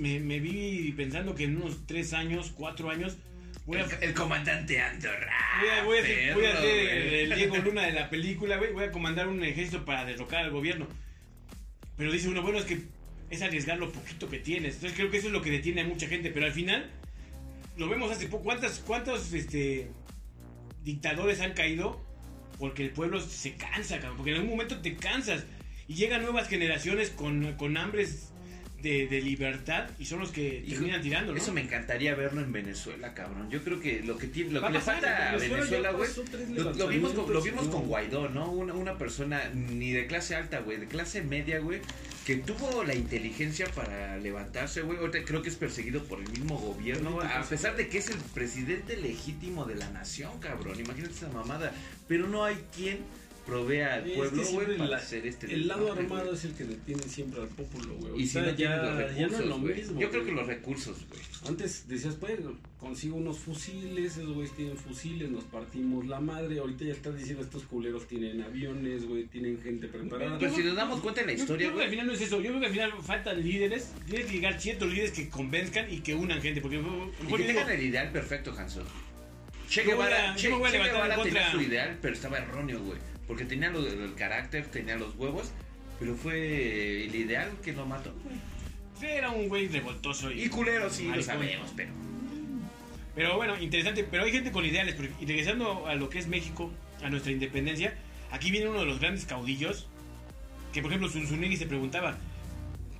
me, 0.00 0.20
me 0.20 0.38
vi 0.38 0.92
pensando 0.92 1.34
que 1.34 1.44
en 1.44 1.56
unos 1.56 1.86
3 1.86 2.12
años, 2.12 2.52
4 2.56 2.90
años, 2.90 3.16
voy 3.64 3.78
a, 3.78 3.84
El, 3.84 4.02
el 4.02 4.14
comandante 4.14 4.80
Andorra. 4.80 5.32
voy 5.60 5.68
a, 5.70 5.84
voy 5.84 5.98
a 5.98 6.02
ser, 6.02 6.34
voy 6.34 6.44
a 6.44 6.50
perro, 6.50 6.60
ser 6.62 7.08
güey. 7.08 7.20
el 7.22 7.34
Diego 7.36 7.56
Luna 7.64 7.82
de 7.86 7.92
la 7.92 8.10
película, 8.10 8.56
güey, 8.58 8.72
voy 8.72 8.84
a 8.84 8.90
comandar 8.92 9.28
un 9.28 9.42
ejército 9.42 9.84
para 9.86 10.04
derrocar 10.04 10.44
al 10.44 10.50
gobierno. 10.50 10.86
Pero 11.96 12.12
dice 12.12 12.28
uno, 12.28 12.42
bueno, 12.42 12.58
es 12.58 12.64
que 12.66 12.82
es 13.30 13.40
arriesgar 13.42 13.78
lo 13.78 13.90
poquito 13.92 14.28
que 14.28 14.38
tienes. 14.38 14.74
Entonces 14.74 14.96
creo 14.96 15.10
que 15.10 15.16
eso 15.16 15.28
es 15.28 15.32
lo 15.32 15.40
que 15.42 15.50
detiene 15.50 15.80
a 15.80 15.84
mucha 15.84 16.06
gente. 16.06 16.30
Pero 16.30 16.46
al 16.46 16.52
final, 16.52 16.90
lo 17.78 17.88
vemos 17.88 18.10
hace 18.10 18.26
poco. 18.26 18.44
¿Cuántas, 18.44 18.80
cuántos 18.80 19.32
este, 19.32 19.90
dictadores 20.84 21.40
han 21.40 21.54
caído? 21.54 22.00
Porque 22.58 22.82
el 22.82 22.90
pueblo 22.90 23.20
se 23.20 23.54
cansa, 23.54 23.98
cabrón. 23.98 24.16
Porque 24.16 24.32
en 24.32 24.36
algún 24.38 24.50
momento 24.50 24.78
te 24.80 24.96
cansas. 24.96 25.44
Y 25.86 25.94
llegan 25.94 26.22
nuevas 26.22 26.48
generaciones 26.48 27.10
con, 27.10 27.54
con 27.54 27.76
hambres 27.76 28.30
de, 28.82 29.08
de 29.08 29.20
libertad 29.22 29.88
y 29.98 30.04
son 30.04 30.20
los 30.20 30.30
que 30.30 30.62
Hijo, 30.64 30.76
terminan 30.76 31.02
tirando, 31.02 31.32
¿no? 31.32 31.38
Eso 31.38 31.52
me 31.52 31.62
encantaría 31.62 32.14
verlo 32.14 32.40
en 32.40 32.52
Venezuela, 32.52 33.14
cabrón. 33.14 33.50
Yo 33.50 33.62
creo 33.64 33.80
que 33.80 34.02
lo 34.02 34.16
que, 34.16 34.28
tiene, 34.28 34.52
lo 34.52 34.64
que 34.64 34.72
le 34.72 34.80
falta 34.80 35.30
a 35.30 35.36
Venezuela 35.36 35.92
güey. 35.92 36.08
Lo, 36.54 36.72
lo 36.72 36.88
vimos 36.88 37.12
con, 37.12 37.32
lo 37.32 37.42
vimos 37.42 37.68
con. 37.68 37.86
Guaidó, 37.86 38.28
¿no? 38.28 38.50
Una, 38.50 38.74
una 38.74 38.98
persona 38.98 39.50
ni 39.54 39.92
de 39.92 40.06
clase 40.06 40.36
alta, 40.36 40.60
güey, 40.60 40.78
de 40.78 40.86
clase 40.86 41.22
media, 41.22 41.58
güey, 41.58 41.80
que 42.28 42.36
tuvo 42.36 42.84
la 42.84 42.94
inteligencia 42.94 43.66
para 43.74 44.18
levantarse, 44.18 44.82
güey. 44.82 44.98
Ahorita 44.98 45.24
creo 45.24 45.40
que 45.40 45.48
es 45.48 45.56
perseguido 45.56 46.04
por 46.04 46.20
el 46.20 46.28
mismo 46.28 46.58
gobierno, 46.58 47.22
a 47.22 47.42
pesar 47.44 47.74
de 47.74 47.88
que 47.88 47.96
es 47.96 48.10
el 48.10 48.18
presidente 48.18 48.98
legítimo 48.98 49.64
de 49.64 49.76
la 49.76 49.88
nación, 49.88 50.38
cabrón. 50.38 50.78
Imagínate 50.78 51.14
esa 51.14 51.30
mamada. 51.30 51.72
Pero 52.06 52.28
no 52.28 52.44
hay 52.44 52.62
quien 52.76 52.98
provea 53.48 53.94
al 53.94 54.10
Es 54.10 54.16
pueblo, 54.16 54.44
güey, 54.52 54.76
para 54.76 54.90
la- 54.90 54.96
hacer 54.98 55.26
este 55.26 55.52
El 55.52 55.66
lado 55.68 55.90
armado 55.92 56.24
güey. 56.26 56.34
es 56.36 56.44
el 56.44 56.52
que 56.54 56.64
detiene 56.64 57.02
siempre 57.04 57.40
al 57.40 57.48
pueblo, 57.48 57.94
güey. 57.96 58.22
Y 58.22 58.26
si 58.26 58.38
Ahorita 58.38 58.50
no 58.52 58.56
tienes 58.56 58.76
los 58.78 58.86
ya 58.86 58.92
no 58.92 58.98
recursos, 59.08 59.40
es 59.40 59.46
lo 59.46 59.58
güey. 59.58 59.74
mismo, 59.74 60.00
Yo 60.00 60.10
creo 60.10 60.22
que 60.24 60.30
güey. 60.32 60.36
los 60.40 60.46
recursos, 60.46 60.96
güey. 61.08 61.20
Antes 61.48 61.88
decías, 61.88 62.14
pues, 62.16 62.38
consigo 62.78 63.16
unos 63.16 63.38
fusiles, 63.38 64.16
esos 64.18 64.34
güeyes 64.34 64.54
tienen 64.54 64.76
fusiles, 64.76 65.30
nos 65.30 65.44
partimos 65.44 66.06
la 66.06 66.20
madre. 66.20 66.58
Ahorita 66.58 66.84
ya 66.84 66.92
estás 66.92 67.16
diciendo, 67.16 67.42
estos 67.42 67.62
culeros 67.64 68.06
tienen 68.06 68.42
aviones, 68.42 69.06
güey, 69.08 69.24
tienen 69.24 69.60
gente 69.62 69.88
preparada. 69.88 70.38
Pero 70.38 70.54
si 70.54 70.62
nos 70.62 70.76
damos 70.76 71.00
cuenta 71.00 71.22
de 71.22 71.28
la 71.28 71.32
historia, 71.32 71.66
yo 71.68 71.72
creo 71.72 71.78
que 71.78 71.84
al 71.84 71.88
güey. 71.88 71.90
final 71.90 72.06
no 72.06 72.12
es 72.12 72.20
eso. 72.20 72.36
Yo 72.40 72.48
creo 72.50 72.60
que 72.60 72.66
al 72.66 72.72
final 72.72 72.92
faltan 73.02 73.42
líderes. 73.42 73.92
Tienen 74.06 74.26
que 74.26 74.32
llegar 74.34 74.60
ciertos 74.60 74.90
líderes 74.90 75.12
que 75.12 75.28
convenzcan 75.28 75.90
y 75.92 76.00
que 76.00 76.14
unan 76.14 76.40
gente. 76.42 76.60
Porque, 76.60 76.76
lo 76.76 77.12
Y 77.22 77.36
que 77.38 77.44
tengan 77.44 77.70
el 77.70 77.82
ideal 77.82 78.10
perfecto, 78.12 78.52
Hanson. 78.56 78.84
Che 79.68 79.82
Guevara, 79.84 80.34
Che, 80.34 80.48
Che 80.48 80.48
Guevara 80.48 81.14
en 81.16 81.22
tenía 81.22 81.50
su 81.50 81.60
ideal, 81.60 81.98
pero 82.00 82.14
estaba 82.14 82.38
erróneo, 82.38 82.80
güey. 82.82 82.98
Porque 83.28 83.44
tenía 83.44 83.70
lo- 83.70 83.86
el 83.86 84.14
carácter, 84.16 84.66
tenía 84.66 84.96
los 84.96 85.14
huevos, 85.16 85.52
pero 86.00 86.14
fue 86.16 87.04
el 87.04 87.14
ideal 87.14 87.50
que 87.62 87.72
lo 87.72 87.86
mató, 87.86 88.12
güey. 88.24 88.36
sí, 88.98 89.06
era 89.06 89.30
un 89.30 89.48
güey 89.48 89.68
revoltoso. 89.68 90.32
Y, 90.32 90.44
Y 90.44 90.48
culero, 90.48 90.90
sí, 90.90 91.04
lo 91.14 91.22
sabemos, 91.22 91.72
pero. 91.76 91.90
Pero 93.14 93.36
bueno, 93.36 93.58
interesante. 93.60 94.04
Pero 94.04 94.24
hay 94.24 94.32
gente 94.32 94.50
con 94.52 94.64
ideales. 94.64 94.94
porque- 94.94 95.12
Y 95.20 95.26
regresando 95.26 95.86
a 95.86 95.94
lo 95.94 96.08
que 96.08 96.18
es 96.18 96.26
México, 96.28 96.72
a 97.02 97.10
nuestra 97.10 97.32
independencia, 97.32 97.94
aquí 98.30 98.50
viene 98.50 98.68
uno 98.68 98.80
de 98.80 98.86
los 98.86 98.98
grandes 99.00 99.24
caudillos. 99.24 99.88
Que 100.72 100.82
por 100.82 100.90
ejemplo, 100.90 101.08
Zunzunegui 101.08 101.56
se 101.56 101.66
preguntaba: 101.66 102.16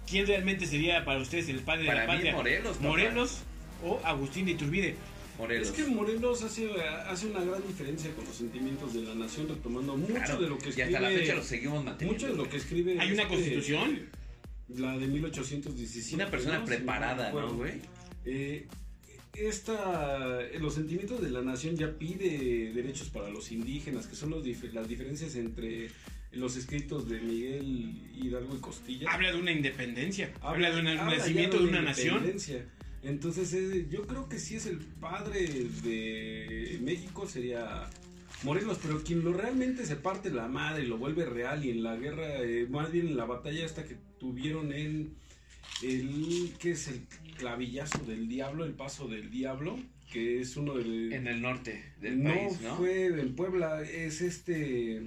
¿quién 0.09 0.27
realmente 0.27 0.67
sería 0.67 1.05
para 1.05 1.21
ustedes 1.21 1.49
el 1.49 1.61
padre 1.61 1.87
Para 1.87 2.01
de 2.03 2.07
la 2.07 2.13
mí, 2.13 2.17
patria? 2.19 2.33
Morelos, 2.35 2.77
papá. 2.77 2.89
¿Morelos 2.89 3.39
o 3.85 4.01
Agustín 4.05 4.45
de 4.47 4.53
Iturbide? 4.53 4.97
Morelos. 5.39 5.69
Es 5.69 5.75
que 5.75 5.85
Morelos 5.85 6.43
hace, 6.43 6.69
hace 6.83 7.27
una 7.29 7.45
gran 7.45 7.65
diferencia 7.67 8.11
con 8.15 8.25
los 8.25 8.35
sentimientos 8.35 8.93
de 8.95 9.03
la 9.03 9.15
nación, 9.15 9.49
retomando 9.49 9.97
mucho 9.97 10.13
Claro, 10.15 10.41
de 10.41 10.49
lo 10.49 10.59
que 10.59 10.67
y 10.67 10.69
escribe. 10.71 10.97
hasta 10.97 11.01
la 11.01 11.17
fecha 11.19 11.35
lo 11.35 11.43
seguimos 11.45 11.85
manteniendo. 11.85 12.27
mucho 12.27 12.37
de 12.37 12.43
lo 12.45 12.51
que 12.51 12.57
escribe. 12.57 13.01
¿Hay 13.01 13.13
una 13.13 13.23
este, 13.23 13.35
constitución? 13.35 14.01
La 14.77 14.99
de 14.99 15.07
1817. 15.07 16.15
Una 16.17 16.31
persona 16.31 16.65
preparada, 16.65 17.33
¿no, 17.33 17.55
güey? 17.55 17.75
Eh, 18.25 18.67
esta, 19.35 20.41
los 20.59 20.75
sentimientos 20.75 21.23
de 21.23 21.31
la 21.31 21.43
nación 21.43 21.77
ya 21.77 21.93
pide 21.97 22.73
derechos 22.75 23.09
para 23.09 23.31
los 23.31 23.53
indígenas, 23.53 24.07
que 24.07 24.17
son 24.17 24.31
los 24.31 24.45
dif- 24.45 24.73
las 24.73 24.89
diferencias 24.89 25.37
entre 25.37 25.91
los 26.33 26.57
escritos 26.57 27.09
de 27.09 27.21
Miguel 27.21 27.93
Hidalgo 28.21 28.57
y 28.57 28.61
Costilla. 28.61 29.11
Habla 29.11 29.33
de 29.33 29.39
una 29.41 29.53
independencia. 29.53 30.33
Habla, 30.41 30.71
de 30.73 30.81
un 30.81 30.89
habla 30.89 31.17
nacimiento 31.17 31.59
de 31.59 31.65
una 31.69 31.83
nación. 31.83 32.25
Entonces, 33.03 33.53
eh, 33.53 33.87
yo 33.91 34.07
creo 34.07 34.29
que 34.29 34.39
si 34.39 34.57
es 34.57 34.67
el 34.67 34.79
padre 34.79 35.47
de 35.83 36.79
México 36.83 37.27
sería 37.29 37.89
Morelos, 38.43 38.79
pero 38.83 39.03
quien 39.03 39.25
lo 39.25 39.33
realmente 39.33 39.85
se 39.85 39.97
parte 39.97 40.31
la 40.31 40.49
madre 40.49 40.85
y 40.85 40.87
lo 40.87 40.99
vuelve 40.99 41.25
real 41.25 41.65
y 41.65 41.71
en 41.71 41.83
la 41.83 41.97
guerra, 41.97 42.41
eh, 42.41 42.67
más 42.69 42.93
bien 42.93 43.09
en 43.09 43.17
la 43.17 43.25
batalla 43.25 43.65
esta 43.65 43.85
que 43.85 43.97
tuvieron 44.19 44.73
en 44.73 45.15
el 45.83 46.53
que 46.59 46.73
es 46.73 46.89
el 46.89 47.03
clavillazo 47.37 47.99
del 48.05 48.29
diablo, 48.29 48.65
el 48.65 48.73
paso 48.73 49.09
del 49.09 49.31
diablo, 49.31 49.79
que 50.13 50.41
es 50.41 50.57
uno 50.57 50.75
de 50.75 51.15
En 51.15 51.27
el 51.27 51.41
norte 51.41 51.85
del 52.01 52.23
no, 52.23 52.31
país, 52.31 52.61
¿no? 52.61 52.77
fue 52.77 53.07
en 53.07 53.35
Puebla, 53.35 53.83
es 53.83 54.21
este 54.21 55.03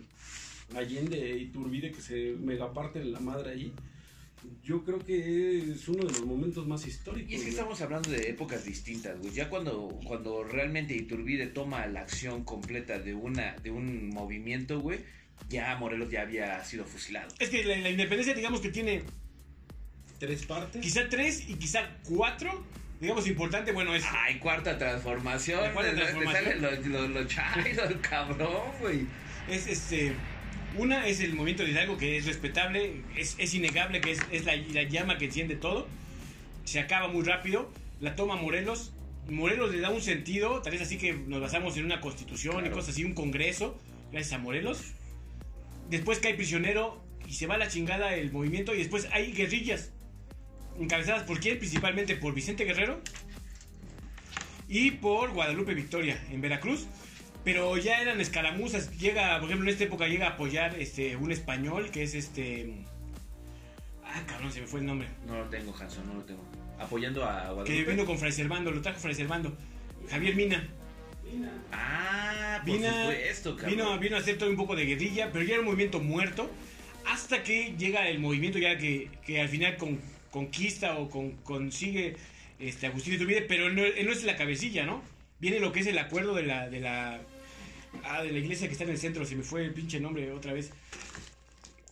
Allende 0.75 1.37
Iturbide 1.37 1.91
que 1.91 2.01
se 2.01 2.35
mega 2.39 2.73
parte 2.73 3.01
en 3.01 3.11
la 3.11 3.19
madre 3.19 3.51
ahí. 3.51 3.73
Yo 4.63 4.83
creo 4.83 4.99
que 4.99 5.71
es 5.71 5.87
uno 5.87 6.03
de 6.05 6.11
los 6.13 6.25
momentos 6.25 6.65
más 6.67 6.85
históricos. 6.87 7.29
Y 7.31 7.35
es 7.35 7.39
que 7.41 7.45
güey. 7.47 7.49
estamos 7.57 7.81
hablando 7.81 8.09
de 8.09 8.29
épocas 8.29 8.65
distintas, 8.65 9.19
güey. 9.19 9.31
Ya 9.33 9.49
cuando, 9.49 9.99
cuando 10.05 10.43
realmente 10.43 10.95
Iturbide 10.95 11.47
toma 11.47 11.85
la 11.87 12.01
acción 12.01 12.43
completa 12.43 12.99
de 12.99 13.13
una 13.13 13.55
de 13.57 13.71
un 13.71 14.09
movimiento, 14.09 14.79
güey, 14.79 14.99
ya 15.49 15.75
Morelos 15.77 16.09
ya 16.11 16.21
había 16.21 16.63
sido 16.63 16.85
fusilado. 16.85 17.33
Es 17.39 17.49
que 17.49 17.63
la, 17.63 17.77
la 17.77 17.89
independencia, 17.89 18.33
digamos 18.33 18.61
que 18.61 18.69
tiene 18.69 19.03
tres 20.19 20.45
partes. 20.45 20.81
quizá 20.81 21.07
tres 21.09 21.47
y 21.49 21.55
quizá 21.55 21.97
cuatro. 22.03 22.63
Digamos, 22.99 23.27
importante, 23.27 23.71
bueno, 23.71 23.95
es. 23.95 24.03
Ay, 24.11 24.37
cuarta 24.37 24.77
transformación. 24.77 25.61
La 25.63 25.73
cuarta 25.73 25.91
le- 25.91 25.97
le 25.97 26.03
transformación. 26.03 26.43
sale 26.45 26.59
lo, 26.87 27.01
lo, 27.01 27.07
lo 27.07 27.23
chairo, 27.27 27.83
el 27.85 27.99
cabrón, 28.01 28.71
güey. 28.79 29.07
Es 29.49 29.65
este. 29.67 30.13
Una 30.77 31.05
es 31.07 31.19
el 31.19 31.33
movimiento 31.33 31.63
de 31.63 31.71
Hidalgo, 31.71 31.97
que 31.97 32.17
es 32.17 32.25
respetable, 32.25 33.01
es, 33.17 33.35
es 33.37 33.53
innegable, 33.53 33.99
que 33.99 34.11
es, 34.11 34.19
es 34.31 34.45
la, 34.45 34.55
la 34.55 34.83
llama 34.83 35.17
que 35.17 35.25
enciende 35.25 35.55
todo. 35.55 35.87
Se 36.63 36.79
acaba 36.79 37.07
muy 37.07 37.23
rápido. 37.23 37.69
La 37.99 38.15
toma 38.15 38.35
Morelos. 38.35 38.93
Morelos 39.29 39.71
le 39.71 39.79
da 39.79 39.89
un 39.89 40.01
sentido, 40.01 40.61
tal 40.61 40.71
vez 40.71 40.81
así 40.81 40.97
que 40.97 41.13
nos 41.13 41.41
basamos 41.41 41.77
en 41.77 41.85
una 41.85 42.01
constitución 42.01 42.65
y 42.65 42.69
cosas 42.69 42.89
así, 42.89 43.03
un 43.03 43.13
congreso, 43.13 43.77
gracias 44.11 44.33
a 44.33 44.37
Morelos. 44.39 44.93
Después 45.89 46.19
cae 46.19 46.33
prisionero 46.33 47.03
y 47.27 47.33
se 47.33 47.47
va 47.47 47.55
a 47.55 47.57
la 47.57 47.67
chingada 47.67 48.15
el 48.15 48.31
movimiento. 48.31 48.73
Y 48.73 48.79
después 48.79 49.07
hay 49.11 49.33
guerrillas 49.33 49.91
encabezadas 50.79 51.23
por 51.23 51.39
quién? 51.39 51.59
Principalmente 51.59 52.15
por 52.15 52.33
Vicente 52.33 52.63
Guerrero 52.63 53.01
y 54.67 54.91
por 54.91 55.31
Guadalupe 55.31 55.73
Victoria 55.73 56.21
en 56.31 56.41
Veracruz. 56.41 56.87
Pero 57.43 57.75
ya 57.77 58.01
eran 58.01 58.21
escaramuzas. 58.21 58.97
Llega, 58.99 59.35
por 59.39 59.45
ejemplo, 59.49 59.67
en 59.67 59.73
esta 59.73 59.85
época 59.85 60.07
llega 60.07 60.27
a 60.27 60.31
apoyar 60.31 60.75
este 60.79 61.15
un 61.15 61.31
español 61.31 61.89
que 61.91 62.03
es 62.03 62.13
este. 62.13 62.73
Ah, 64.05 64.21
cabrón, 64.27 64.51
se 64.51 64.61
me 64.61 64.67
fue 64.67 64.81
el 64.81 64.85
nombre. 64.85 65.07
No 65.25 65.37
lo 65.37 65.45
tengo, 65.45 65.73
Hanson, 65.75 66.05
no 66.07 66.13
lo 66.15 66.21
tengo. 66.23 66.43
Apoyando 66.79 67.23
a 67.25 67.47
Que 67.47 67.53
Guadalupe. 67.53 67.83
vino 67.91 68.05
con 68.05 68.17
Fray 68.19 68.31
Servando, 68.31 68.71
lo 68.71 68.81
trajo 68.81 68.99
Fray 68.99 69.15
Servando. 69.15 69.55
Javier 70.09 70.35
Mina. 70.35 70.67
Ah, 71.71 72.61
por 72.65 72.75
Vino, 72.75 72.89
supuesto, 72.89 73.55
cabrón. 73.55 73.75
vino, 73.77 73.99
vino 73.99 74.15
a 74.17 74.19
hacer 74.19 74.37
todo 74.37 74.49
un 74.49 74.55
poco 74.57 74.75
de 74.75 74.85
guerrilla, 74.85 75.31
pero 75.31 75.45
ya 75.45 75.51
era 75.53 75.59
un 75.61 75.65
movimiento 75.67 75.99
muerto. 75.99 76.49
Hasta 77.07 77.41
que 77.43 77.73
llega 77.77 78.07
el 78.09 78.19
movimiento 78.19 78.59
ya 78.59 78.77
que, 78.77 79.09
que 79.25 79.41
al 79.41 79.49
final 79.49 79.77
con- 79.77 79.99
conquista 80.29 80.97
o 80.97 81.09
con- 81.09 81.31
consigue 81.43 82.15
este, 82.59 82.87
Agustín 82.87 83.13
Iturbide, 83.15 83.41
pero 83.43 83.69
no, 83.69 83.83
él 83.83 84.05
no 84.05 84.11
es 84.11 84.23
la 84.23 84.35
cabecilla, 84.35 84.85
¿no? 84.85 85.01
Viene 85.39 85.59
lo 85.59 85.71
que 85.71 85.79
es 85.79 85.87
el 85.87 85.97
acuerdo 85.97 86.35
de 86.35 86.43
la, 86.43 86.69
de 86.69 86.79
la, 86.79 87.21
ah, 88.03 88.21
de 88.23 88.31
la 88.31 88.39
iglesia 88.39 88.67
que 88.67 88.73
está 88.73 88.83
en 88.83 88.91
el 88.91 88.97
centro, 88.97 89.25
se 89.25 89.35
me 89.35 89.43
fue 89.43 89.63
el 89.65 89.73
pinche 89.73 89.99
nombre 89.99 90.31
otra 90.31 90.53
vez. 90.53 90.71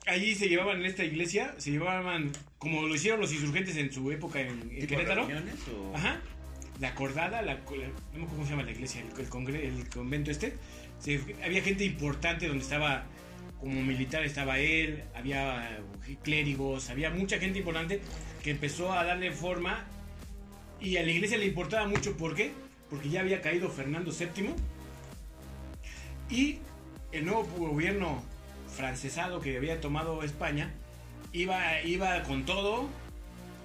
Allí 0.06 0.34
se 0.34 0.48
llevaban 0.50 0.80
en 0.80 0.86
esta 0.88 1.04
iglesia, 1.04 1.54
se 1.58 1.72
llevaban, 1.72 2.32
como 2.58 2.82
lo 2.88 2.96
hicieron 2.96 3.20
los 3.22 3.32
insurgentes 3.32 3.76
en 3.78 3.92
su 3.92 4.12
época 4.12 4.42
en, 4.42 4.50
en 4.50 4.70
¿Tipo 4.80 4.88
Querétaro. 4.96 5.26
o...? 5.26 5.96
Ajá. 5.96 6.20
La 6.80 6.90
acordada, 6.90 7.42
la, 7.42 7.54
la- 7.56 7.60
no 7.60 7.64
me 7.70 8.24
acuerdo 8.24 8.28
cómo 8.30 8.44
se 8.46 8.50
llama 8.52 8.64
la 8.64 8.72
iglesia, 8.72 9.02
el, 9.02 9.20
el 9.22 9.30
congre- 9.30 9.66
el 9.66 9.88
convento 9.90 10.32
este. 10.32 10.56
Se- 11.00 11.22
había 11.44 11.62
gente 11.62 11.84
importante 11.84 12.48
donde 12.48 12.64
estaba, 12.64 13.06
como 13.60 13.84
militar 13.84 14.24
estaba 14.24 14.58
él, 14.60 15.04
había 15.14 15.80
clérigos, 16.24 16.90
había 16.90 17.10
mucha 17.12 17.38
gente 17.38 17.60
importante 17.60 18.02
que 18.42 18.52
empezó 18.52 18.94
a 18.94 19.04
darle 19.04 19.32
forma 19.32 19.86
y 20.82 20.98
a 20.98 21.04
la 21.04 21.12
iglesia 21.12 21.38
le 21.38 21.46
importaba 21.46 21.86
mucho, 21.88 22.16
¿por 22.18 22.34
qué? 22.34 22.52
Porque 22.90 23.10
ya 23.10 23.20
había 23.20 23.42
caído 23.42 23.70
Fernando 23.70 24.12
VII 24.12 24.50
y 26.30 26.60
el 27.12 27.26
nuevo 27.26 27.44
gobierno 27.58 28.24
francesado 28.76 29.42
que 29.42 29.58
había 29.58 29.82
tomado 29.82 30.24
España 30.24 30.72
iba, 31.34 31.82
iba 31.84 32.24
con 32.24 32.46
todo 32.46 32.88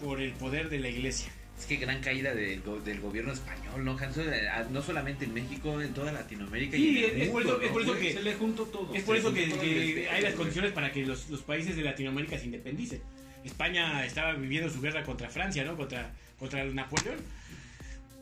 por 0.03 0.21
el 0.21 0.33
poder 0.33 0.69
de 0.71 0.79
la 0.81 0.89
iglesia. 0.89 1.31
Es 1.59 1.67
que 1.67 1.77
gran 1.77 2.01
caída 2.01 2.35
del, 2.35 2.63
go- 2.63 2.81
del 2.81 3.01
gobierno 3.01 3.33
español, 3.33 3.85
¿no, 3.85 3.97
Hanson? 3.97 4.27
No 4.73 4.83
solamente 4.83 5.25
en 5.25 5.35
México, 5.35 5.81
en 5.81 5.95
toda 5.95 6.11
Latinoamérica 6.11 6.77
Sí, 6.77 6.99
y 6.99 7.05
en 7.05 7.15
el 7.15 7.23
es 7.23 7.29
por 7.29 7.45
mundo, 7.45 7.57
eso- 7.57 7.63
es 7.63 7.69
¿no, 7.69 7.73
por 7.75 7.83
eso 7.83 7.99
que- 7.99 8.13
se 8.13 8.23
le 8.23 8.35
juntó 8.35 8.65
todo. 8.65 8.95
Es 8.95 9.05
por 9.05 9.15
Se 9.15 9.21
eso 9.21 9.33
que, 9.33 9.49
que 9.49 10.09
hay 10.11 10.23
las 10.23 10.35
condiciones 10.35 10.73
para 10.73 10.91
que 10.91 11.07
los, 11.07 11.31
los 11.31 11.43
países 11.43 11.77
de 11.77 11.83
Latinoamérica 11.83 12.39
se 12.39 12.47
independicen. 12.47 13.01
España 13.45 14.05
estaba 14.05 14.33
viviendo 14.33 14.69
su 14.71 14.81
guerra 14.81 15.05
contra 15.05 15.29
Francia, 15.31 15.63
¿no? 15.65 15.77
Contra, 15.77 16.11
contra 16.39 16.65
Napoleón. 16.65 17.19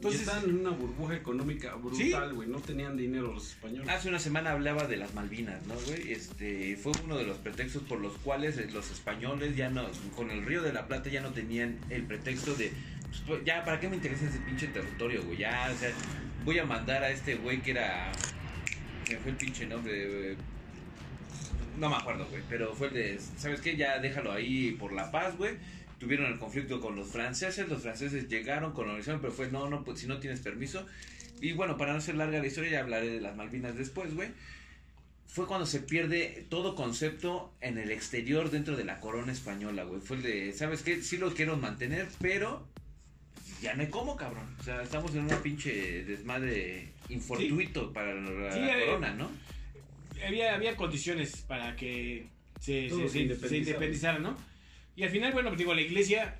Y 0.03 0.07
Entonces, 0.07 0.27
están 0.27 0.51
en 0.51 0.59
una 0.59 0.71
burbuja 0.71 1.15
económica 1.15 1.77
brutal, 1.77 2.35
güey. 2.35 2.49
No 2.49 2.59
tenían 2.59 2.97
dinero 2.97 3.33
los 3.33 3.51
españoles. 3.51 3.89
Hace 3.89 4.09
una 4.09 4.19
semana 4.19 4.51
hablaba 4.51 4.89
de 4.89 4.97
las 4.97 5.15
Malvinas, 5.15 5.65
¿no, 5.67 5.75
güey? 5.87 6.11
Este, 6.11 6.77
fue 6.77 6.91
uno 7.05 7.17
de 7.17 7.25
los 7.25 7.39
pretextos 7.39 7.83
por 7.85 8.01
los 8.01 8.19
cuales 8.19 8.59
eh, 8.59 8.69
los 8.73 8.91
españoles 8.91 9.55
ya 9.55 9.71
no, 9.71 9.87
con 10.17 10.33
el 10.33 10.45
Río 10.45 10.61
de 10.63 10.73
la 10.73 10.89
Plata 10.89 11.09
ya 11.09 11.21
no 11.21 11.31
tenían 11.31 11.79
el 11.89 12.03
pretexto 12.03 12.53
de, 12.57 12.73
pues, 13.29 13.45
ya, 13.45 13.65
¿para 13.65 13.79
qué 13.79 13.89
me 13.89 13.95
interesa 13.95 14.27
ese 14.27 14.39
pinche 14.39 14.67
territorio, 14.67 15.23
güey? 15.23 15.39
Ya, 15.39 15.71
o 15.73 15.79
sea, 15.79 15.93
voy 16.45 16.59
a 16.59 16.65
mandar 16.65 17.05
a 17.05 17.11
este 17.11 17.37
güey 17.37 17.63
que 17.63 17.71
era, 17.71 18.11
me 19.09 19.17
fue 19.19 19.31
el 19.31 19.37
pinche 19.37 19.67
nombre, 19.67 20.09
güey. 20.09 20.37
No 21.79 21.89
me 21.89 21.95
acuerdo, 21.95 22.27
güey, 22.27 22.43
pero 22.49 22.75
fue 22.75 22.89
el 22.89 22.95
de, 22.95 23.21
¿sabes 23.37 23.61
qué? 23.61 23.77
Ya 23.77 24.01
déjalo 24.01 24.33
ahí 24.33 24.73
por 24.73 24.93
la 24.93 25.13
paz, 25.13 25.37
güey. 25.39 25.55
Tuvieron 26.03 26.33
el 26.33 26.39
conflicto 26.41 26.81
con 26.81 26.97
los 26.97 27.07
franceses, 27.07 27.69
los 27.69 27.81
franceses 27.81 28.29
llegaron, 28.29 28.73
colonizaron, 28.73 29.21
pero 29.21 29.33
fue, 29.33 29.53
no, 29.53 29.71
no, 29.71 29.85
pues 29.85 30.01
si 30.01 30.09
no 30.09 30.19
tienes 30.19 30.41
permiso. 30.41 30.85
Y 31.41 31.53
bueno, 31.53 31.77
para 31.77 31.93
no 31.93 32.01
ser 32.01 32.17
larga 32.17 32.41
la 32.41 32.47
historia, 32.49 32.73
ya 32.73 32.81
hablaré 32.81 33.07
de 33.09 33.21
las 33.21 33.37
Malvinas 33.37 33.77
después, 33.77 34.13
güey. 34.13 34.31
Fue 35.29 35.47
cuando 35.47 35.65
se 35.65 35.79
pierde 35.79 36.45
todo 36.49 36.75
concepto 36.75 37.55
en 37.61 37.79
el 37.79 37.93
exterior 37.93 38.51
dentro 38.51 38.77
de 38.77 38.83
la 38.85 38.99
corona 38.99 39.31
española, 39.31 39.85
güey. 39.85 40.01
Fue 40.01 40.17
el 40.17 40.25
de, 40.25 40.53
¿sabes 40.55 40.83
qué? 40.83 41.01
Sí 41.03 41.19
lo 41.19 41.33
quiero 41.35 41.57
mantener, 41.57 42.09
pero 42.21 42.67
ya 43.63 43.75
no 43.75 43.83
hay 43.83 43.89
cómo, 43.89 44.17
cabrón. 44.17 44.57
O 44.59 44.63
sea, 44.65 44.83
estamos 44.83 45.15
en 45.15 45.21
una 45.23 45.41
pinche 45.41 46.03
desmadre 46.03 46.89
infortuito 47.11 47.93
para 47.93 48.13
la 48.13 48.53
Sí, 48.53 48.59
eh, 48.59 48.87
corona, 48.87 49.15
¿no? 49.15 49.31
había, 50.27 50.57
había 50.57 50.75
condiciones 50.75 51.43
para 51.47 51.77
que 51.77 52.27
se, 52.59 52.89
se- 52.91 54.19
¿no? 54.21 54.52
Y 54.97 55.03
al 55.05 55.11
final, 55.11 55.33
bueno, 55.33 55.49
pues 55.51 55.59
digo, 55.59 55.75
la 55.75 55.81
iglesia, 55.81 56.37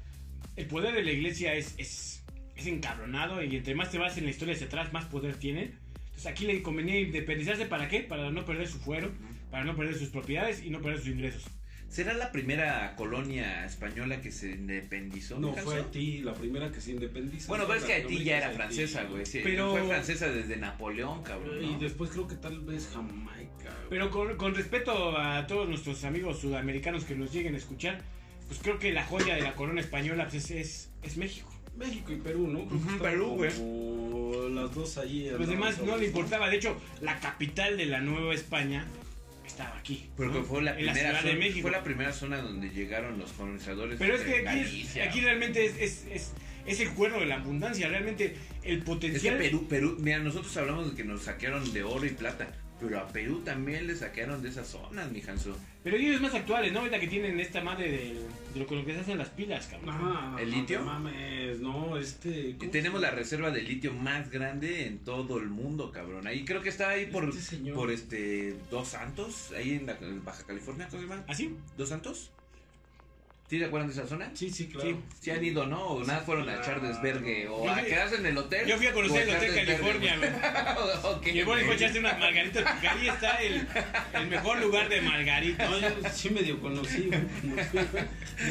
el 0.57 0.67
poder 0.67 0.95
de 0.95 1.03
la 1.03 1.13
iglesia 1.13 1.55
es, 1.55 1.75
es, 1.79 2.23
es 2.57 2.67
encabronado 2.67 3.43
y 3.43 3.57
entre 3.57 3.75
más 3.75 3.91
te 3.91 3.99
vas 3.99 4.17
en 4.19 4.25
la 4.25 4.31
historia 4.31 4.55
hacia 4.55 4.67
atrás, 4.67 4.93
más 4.93 5.07
poder 5.07 5.37
tiene. 5.37 5.73
Entonces 6.05 6.27
aquí 6.27 6.45
le 6.47 6.63
convenía 6.63 7.01
independizarse, 7.01 7.65
¿para 7.67 7.89
qué? 7.89 8.01
Para 8.01 8.31
no 8.31 8.45
perder 8.45 8.69
su 8.69 8.79
fuero, 8.79 9.11
para 9.51 9.65
no 9.65 9.75
perder 9.77 9.95
sus 9.97 10.09
propiedades 10.11 10.63
y 10.65 10.71
no 10.71 10.81
perder 10.81 10.99
sus 11.01 11.09
ingresos. 11.09 11.45
¿Será 11.89 12.15
la 12.15 12.33
primera 12.33 12.95
colonia 12.97 13.67
española 13.67 14.21
que 14.23 14.31
se 14.33 14.53
independizó? 14.53 15.39
No, 15.39 15.53
¿me 15.53 15.61
fue? 15.61 15.77
Haití 15.77 16.19
la 16.23 16.33
primera 16.33 16.73
que 16.73 16.81
se 16.81 16.93
independiza. 16.93 17.49
Bueno, 17.49 17.65
pero 17.67 17.81
es 17.81 17.85
que 17.85 17.93
Haití 17.93 18.25
ya 18.25 18.39
era 18.39 18.47
Haití. 18.47 18.57
francesa, 18.57 19.05
güey. 19.05 19.27
sí, 19.27 19.41
Pero- 19.43 19.73
Fue 19.73 19.87
francesa 19.87 20.29
desde 20.31 20.57
Napoleón, 20.57 21.23
cabrón. 21.23 21.63
Y 21.63 21.73
¿no? 21.73 21.79
después 21.79 22.09
creo 22.11 22.27
que 22.27 22.37
tal 22.37 22.61
vez 22.61 22.89
Jamaica. 22.95 23.51
güey. 23.59 23.89
Pero 23.91 24.11
con, 24.11 24.37
con 24.39 24.55
respeto 24.55 25.19
a 25.19 25.47
todos 25.47 25.69
nuestros 25.69 26.03
amigos 26.05 26.39
sudamericanos 26.41 27.05
que 27.05 27.15
nos 27.15 27.31
lleguen 27.31 27.55
a 27.55 27.59
escuchar, 27.59 28.01
pues 28.53 28.63
creo 28.63 28.79
que 28.79 28.93
la 28.93 29.03
joya 29.03 29.35
de 29.35 29.41
la 29.41 29.55
corona 29.55 29.81
española 29.81 30.29
pues, 30.29 30.51
es, 30.51 30.91
es, 31.03 31.17
México. 31.17 31.51
México 31.75 32.13
y 32.13 32.17
Perú, 32.17 32.49
¿no? 32.49 32.67
Creo 32.67 32.99
que 32.99 33.03
Perú, 33.03 33.29
güey. 33.37 33.51
como 33.51 34.49
Las 34.51 34.75
dos 34.75 34.99
allí. 34.99 35.31
Los 35.31 35.49
demás 35.49 35.81
no 35.81 35.97
le 35.97 36.09
importaba. 36.09 36.51
De 36.51 36.57
hecho, 36.57 36.79
la 37.01 37.19
capital 37.19 37.79
de 37.79 37.87
la 37.87 38.03
Nueva 38.03 38.35
España 38.35 38.87
estaba 39.47 39.79
aquí. 39.79 40.11
Porque 40.19 40.41
¿no? 40.41 40.45
fue 40.45 40.61
la, 40.61 40.79
en 40.79 40.85
la 40.85 40.93
primera 40.93 41.09
Ciudad 41.09 41.23
de 41.23 41.31
zona, 41.31 41.47
México. 41.47 41.63
fue 41.63 41.71
la 41.71 41.83
primera 41.83 42.13
zona 42.13 42.43
donde 42.43 42.69
llegaron 42.69 43.19
los 43.19 43.33
colonizadores. 43.33 43.99
Pero 43.99 44.17
es 44.17 44.21
que 44.21 44.35
aquí, 44.35 44.43
Galicia, 44.45 45.11
realmente 45.11 45.65
es, 45.65 45.77
es, 45.79 46.07
es, 46.11 46.33
es 46.67 46.81
el 46.81 46.91
cuerno 46.91 47.21
de 47.21 47.27
la 47.27 47.37
abundancia. 47.37 47.89
Realmente 47.89 48.37
el 48.65 48.75
Es 48.75 48.79
que 48.81 48.85
potencial. 48.85 49.39
Perú, 49.39 49.67
Perú, 49.67 49.97
mira, 49.99 50.19
nosotros 50.19 50.55
hablamos 50.59 50.91
de 50.91 50.95
que 50.95 51.05
nos 51.05 51.23
saquearon 51.23 51.73
de 51.73 51.85
oro 51.85 52.05
y 52.05 52.11
plata, 52.11 52.53
pero 52.83 53.01
a 53.01 53.09
Perú 53.09 53.41
también 53.45 53.87
le 53.87 53.95
saquearon 53.97 54.43
de 54.43 54.49
esas 54.49 54.67
zonas, 54.69 55.11
mi 55.11 55.23
Hanso. 55.23 55.57
Pero 55.85 55.97
ellos 55.97 56.21
más 56.21 56.35
actuales, 56.35 56.73
¿no? 56.73 56.81
Ahorita 56.81 57.01
que 57.01 57.09
tienen 57.09 57.39
esta 57.41 57.63
madre 57.63 57.91
de, 57.91 57.99
de 58.55 58.61
lo 58.61 58.67
con 58.67 58.85
que 58.85 58.93
se 58.95 59.01
hacen 59.01 59.19
las 59.19 59.31
pilas, 59.31 59.67
cabrón. 59.67 59.91
Ajá, 59.91 60.41
¿El 60.41 60.51
no 60.51 60.57
litio? 60.57 60.85
mames, 60.85 61.61
no, 61.61 61.97
este. 61.97 62.51
Y 62.51 62.55
¿cómo 62.55 62.71
tenemos 62.71 63.01
la 63.01 63.11
reserva 63.11 63.51
de 63.51 63.63
litio 63.63 63.93
más 63.93 64.31
grande 64.31 64.87
en 64.87 64.99
todo 64.99 65.39
el 65.39 65.49
mundo, 65.49 65.91
cabrón. 65.93 66.27
Ahí 66.27 66.45
creo 66.45 66.63
que 66.63 66.69
está 66.69 66.91
ahí 66.91 67.07
por, 67.07 67.29
Este 67.29 67.57
por 67.73 67.91
este 67.91 68.55
Dos 68.71 68.89
Santos, 68.89 69.53
ahí 69.57 69.73
en, 69.75 69.87
la, 69.87 69.97
en 70.01 70.25
Baja 70.25 70.45
California, 70.45 70.89
¿cómo 70.91 71.03
se 71.03 71.09
llama? 71.09 71.25
¿Así? 71.29 71.57
¿Dos 71.77 71.89
Santos? 71.89 72.31
¿Sí 73.53 73.59
se 73.59 73.67
acuerdan 73.67 73.89
de 73.91 73.93
esa 73.93 74.07
zona? 74.07 74.31
Sí, 74.33 74.49
sí, 74.49 74.67
claro. 74.69 74.89
Sí. 74.89 74.97
Sí 75.21 75.31
han 75.31 75.45
ido, 75.45 75.67
¿no? 75.67 75.85
O 75.89 76.05
nada 76.05 76.21
fueron 76.21 76.49
a 76.49 76.57
echar 76.57 76.81
desvergue 76.81 77.49
o 77.49 77.69
a 77.69 77.83
quedarse 77.83 78.17
en 78.17 78.25
el 78.25 78.39
hotel. 78.39 78.67
Yo 78.67 78.79
fui 78.79 78.87
a 78.87 78.95
conocer 78.95 79.29
el 79.29 79.37
Hotel 79.37 79.55
California, 79.55 80.17
güey. 80.17 80.31
Ok, 81.13 81.27
Y 81.27 81.39
el 81.41 81.71
echarse 81.71 81.99
unas 81.99 82.19
margaritas, 82.19 82.63
porque 82.63 82.89
ahí 82.89 83.09
está 83.09 83.43
el, 83.43 83.69
el 84.15 84.27
mejor 84.29 84.59
lugar 84.59 84.89
de 84.89 85.03
margaritas. 85.03 85.69
No, 85.69 85.79
yo 85.79 85.89
sí 86.11 86.31
medio 86.31 86.63
conocí, 86.63 87.09
güey. 87.09 87.21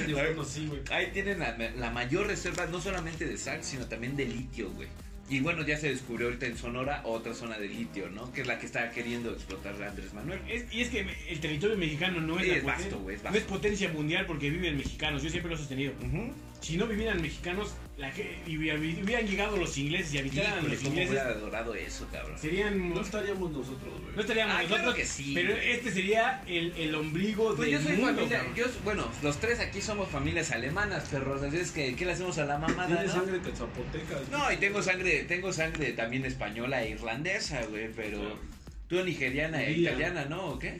medio 0.05 0.35
conocí, 0.35 0.67
güey. 0.67 0.81
Ahí 0.91 1.07
tienen 1.11 1.39
la, 1.39 1.57
la 1.57 1.89
mayor 1.89 2.27
reserva, 2.27 2.67
no 2.67 2.79
solamente 2.79 3.25
de 3.25 3.39
sal, 3.39 3.63
sino 3.63 3.87
también 3.87 4.15
de 4.15 4.25
litio, 4.25 4.69
güey. 4.69 4.87
Y 5.31 5.39
bueno, 5.39 5.65
ya 5.65 5.77
se 5.77 5.87
descubrió 5.87 6.27
ahorita 6.27 6.45
en 6.45 6.57
Sonora 6.57 7.01
otra 7.05 7.33
zona 7.33 7.57
de 7.57 7.69
litio, 7.69 8.09
¿no? 8.09 8.31
Que 8.33 8.41
es 8.41 8.47
la 8.47 8.59
que 8.59 8.65
está 8.65 8.91
queriendo 8.91 9.31
explotar 9.31 9.81
Andrés 9.81 10.13
Manuel. 10.13 10.41
Es- 10.49 10.65
y 10.73 10.81
es 10.81 10.89
que 10.89 11.05
el 11.29 11.39
territorio 11.39 11.77
mexicano 11.77 12.19
no 12.19 12.37
es, 12.37 12.45
Sí, 12.45 12.51
es 12.51 12.63
vasto, 12.65 12.99
güey, 12.99 13.15
es 13.15 13.23
no 13.23 13.29
es 13.31 13.43
potencia 13.43 13.89
mundial 13.93 14.25
porque 14.25 14.49
viven 14.49 14.75
mexicanos. 14.75 15.23
Yo 15.23 15.29
siempre 15.29 15.49
lo 15.49 15.55
he 15.55 15.59
sostenido. 15.59 15.93
Ujú. 16.01 16.33
Si 16.61 16.77
no 16.77 16.85
vivieran 16.85 17.19
mexicanos, 17.21 17.73
la 17.97 18.11
que, 18.11 18.39
y 18.45 18.55
hubiera- 18.57 18.77
hubieran 18.79 19.27
llegado 19.27 19.57
los 19.57 19.77
ingleses 19.77 20.13
y 20.13 20.19
habitaran 20.19 20.59
Híjole, 20.59 20.69
los 20.69 20.77
cómo 20.77 20.89
ingleses, 20.89 21.11
hubiera 21.11 21.29
adorado 21.29 21.73
eso, 21.75 22.07
cabrón. 22.11 22.37
serían. 22.37 22.89
No 22.93 23.01
estaríamos 23.01 23.51
nosotros, 23.51 23.99
güey. 24.01 24.15
No 24.15 24.21
estaríamos 24.21 24.53
Ah, 24.55 24.57
nosotros, 24.61 24.79
claro 24.81 24.95
que 24.95 25.05
sí, 25.05 25.31
pero 25.33 25.53
güey. 25.55 25.71
este 25.71 25.91
sería 25.91 26.43
el, 26.47 26.71
el 26.77 26.93
ombligo 26.95 27.55
Pues 27.55 27.69
del 27.71 27.79
yo 27.79 27.81
soy 27.87 27.97
mundo, 27.97 28.21
familia, 28.27 28.45
yo, 28.55 28.65
bueno, 28.83 29.07
los 29.23 29.39
tres 29.39 29.59
aquí 29.59 29.81
somos 29.81 30.07
familias 30.09 30.51
alemanas, 30.51 31.09
perros, 31.09 31.41
así 31.41 31.57
es 31.57 31.71
que, 31.71 31.95
¿qué 31.95 32.05
le 32.05 32.11
hacemos 32.13 32.37
a 32.37 32.45
la 32.45 32.57
mamada, 32.59 32.87
Tiene 32.87 33.05
no? 33.05 33.11
sangre 33.13 33.39
de 33.39 33.51
zapoteca. 33.55 34.19
No, 34.31 34.51
y 34.51 34.57
tengo 34.57 34.81
sangre, 34.83 35.23
tengo 35.23 35.51
sangre 35.51 35.93
también 35.93 36.25
española 36.25 36.83
e 36.83 36.91
irlandesa, 36.91 37.63
güey, 37.65 37.91
pero 37.95 38.39
tú 38.87 39.03
nigeriana 39.03 39.63
e 39.63 39.71
italiana, 39.73 40.25
¿no? 40.25 40.45
¿O 40.45 40.59
qué? 40.59 40.79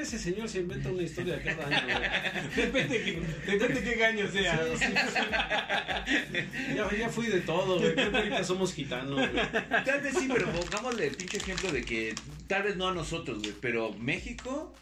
Ese 0.00 0.18
señor 0.18 0.48
se 0.48 0.60
inventa 0.60 0.88
una 0.90 1.02
historia 1.02 1.40
cada 1.42 1.66
año, 1.66 1.86
güey. 1.86 2.66
Depende, 2.66 3.02
que- 3.02 3.50
depende 3.52 3.82
qué 3.82 3.94
gaño 3.96 4.28
sea. 4.30 4.58
Sí, 4.76 4.84
sí, 4.86 4.92
sí. 5.14 6.74
Ya, 6.76 6.90
ya 6.96 7.08
fui 7.08 7.26
de 7.26 7.40
todo, 7.40 7.78
güey. 7.80 7.94
Creo 7.94 8.10
que 8.10 8.16
ahorita 8.16 8.44
somos 8.44 8.74
gitanos, 8.74 9.16
güey. 9.30 9.42
Tal 9.84 10.00
vez 10.00 10.14
sí, 10.18 10.28
pero 10.32 10.50
pongámosle 10.52 11.06
el 11.08 11.16
pinche 11.16 11.38
ejemplo 11.38 11.72
de 11.72 11.82
que 11.84 12.14
tal 12.46 12.62
vez 12.64 12.76
no 12.76 12.88
a 12.88 12.94
nosotros, 12.94 13.38
güey, 13.40 13.54
pero 13.60 13.92
México 13.94 14.74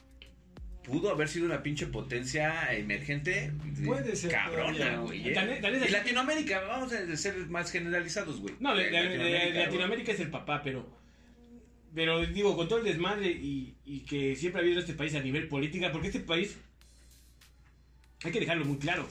pudo 0.83 1.11
haber 1.11 1.29
sido 1.29 1.47
una 1.47 1.63
pinche 1.63 1.87
potencia 1.87 2.73
emergente. 2.75 3.53
de- 3.65 3.87
Puede 3.87 4.15
ser 4.17 4.31
Cabrona, 4.33 4.97
güey. 4.99 5.29
¿eh? 5.31 5.61
Y 5.87 5.91
Latinoamérica, 5.91 6.61
vamos 6.61 6.93
a 6.93 7.17
ser 7.17 7.37
más 7.49 7.71
generalizados, 7.71 8.41
güey. 8.41 8.55
No, 8.61 8.75
de, 8.77 8.85
de- 8.85 8.91
de- 8.91 9.03
Latinoamérica, 9.09 9.59
Latinoamérica, 9.61 10.13
es 10.13 10.21
el 10.21 10.31
papá, 10.31 10.61
pero. 10.63 11.04
Pero 11.95 12.27
digo, 12.27 12.57
con 12.57 12.67
todo 12.67 12.81
el 12.81 12.85
desmadre 12.85 13.31
y, 13.31 13.77
y 13.85 14.01
que 14.01 14.35
siempre 14.35 14.61
ha 14.61 14.65
habido 14.65 14.81
este 14.81 14.95
país 14.95 15.15
a 15.15 15.21
nivel 15.21 15.47
política, 15.47 15.93
porque 15.93 16.09
este 16.09 16.21
país, 16.21 16.57
hay 18.25 18.33
que 18.33 18.41
dejarlo 18.41 18.65
muy 18.65 18.79
claro, 18.79 19.07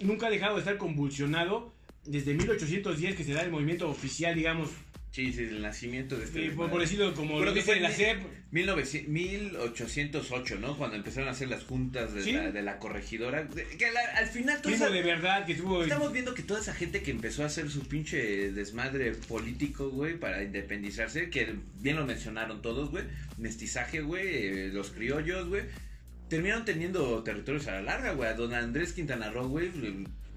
nunca 0.00 0.26
ha 0.26 0.30
dejado 0.30 0.54
de 0.54 0.60
estar 0.60 0.76
convulsionado 0.76 1.72
desde 2.04 2.34
1810 2.34 3.16
que 3.16 3.24
se 3.24 3.32
da 3.32 3.42
el 3.42 3.50
movimiento 3.50 3.88
oficial, 3.88 4.34
digamos, 4.34 4.70
Sí, 5.12 5.30
sí, 5.32 5.42
el 5.42 5.60
nacimiento 5.60 6.16
de 6.16 6.24
este. 6.24 6.46
eh, 6.46 6.50
por, 6.52 6.70
por 6.70 6.80
decirlo 6.80 7.12
como 7.14 7.34
Pero 7.38 7.50
lo 7.50 7.52
dice 7.52 7.78
la. 7.80 7.90
1900 8.50 9.08
1808, 9.08 10.58
¿no? 10.58 10.76
Cuando 10.78 10.96
empezaron 10.96 11.28
a 11.28 11.32
hacer 11.32 11.48
las 11.48 11.64
juntas 11.64 12.14
de, 12.14 12.22
Sí. 12.22 12.32
la, 12.32 12.50
de 12.50 12.62
la 12.62 12.78
corregidora. 12.78 13.42
de- 13.44 13.66
que 13.66 13.90
la- 13.92 14.00
al 14.16 14.26
final 14.26 14.58
Primo 14.62 14.76
esa- 14.76 14.90
de 14.90 15.02
verdad 15.02 15.44
que 15.46 15.54
tuvo. 15.54 15.82
Estamos 15.82 16.12
viendo 16.12 16.34
que 16.34 16.42
toda 16.42 16.60
esa 16.60 16.74
gente 16.74 17.02
que 17.02 17.10
empezó 17.10 17.42
a 17.42 17.46
hacer 17.46 17.68
su 17.70 17.86
pinche 17.88 18.52
desmadre 18.52 19.12
político, 19.12 19.90
güey, 19.90 20.18
para 20.18 20.42
independizarse, 20.42 21.28
que 21.30 21.54
bien 21.80 21.96
lo 21.96 22.06
mencionaron 22.06 22.62
todos, 22.62 22.90
güey, 22.90 23.04
mestizaje, 23.38 24.00
güey, 24.00 24.26
eh, 24.28 24.70
los 24.72 24.90
criollos, 24.90 25.48
güey, 25.48 25.62
terminaron 26.30 26.64
teniendo 26.64 27.22
territorios 27.22 27.66
a 27.68 27.72
la 27.72 27.82
larga, 27.82 28.12
güey. 28.12 28.30
A 28.30 28.34
don 28.34 28.54
Andrés 28.54 28.92
Quintana 28.94 29.30
Roo, 29.30 29.48
güey, 29.48 29.70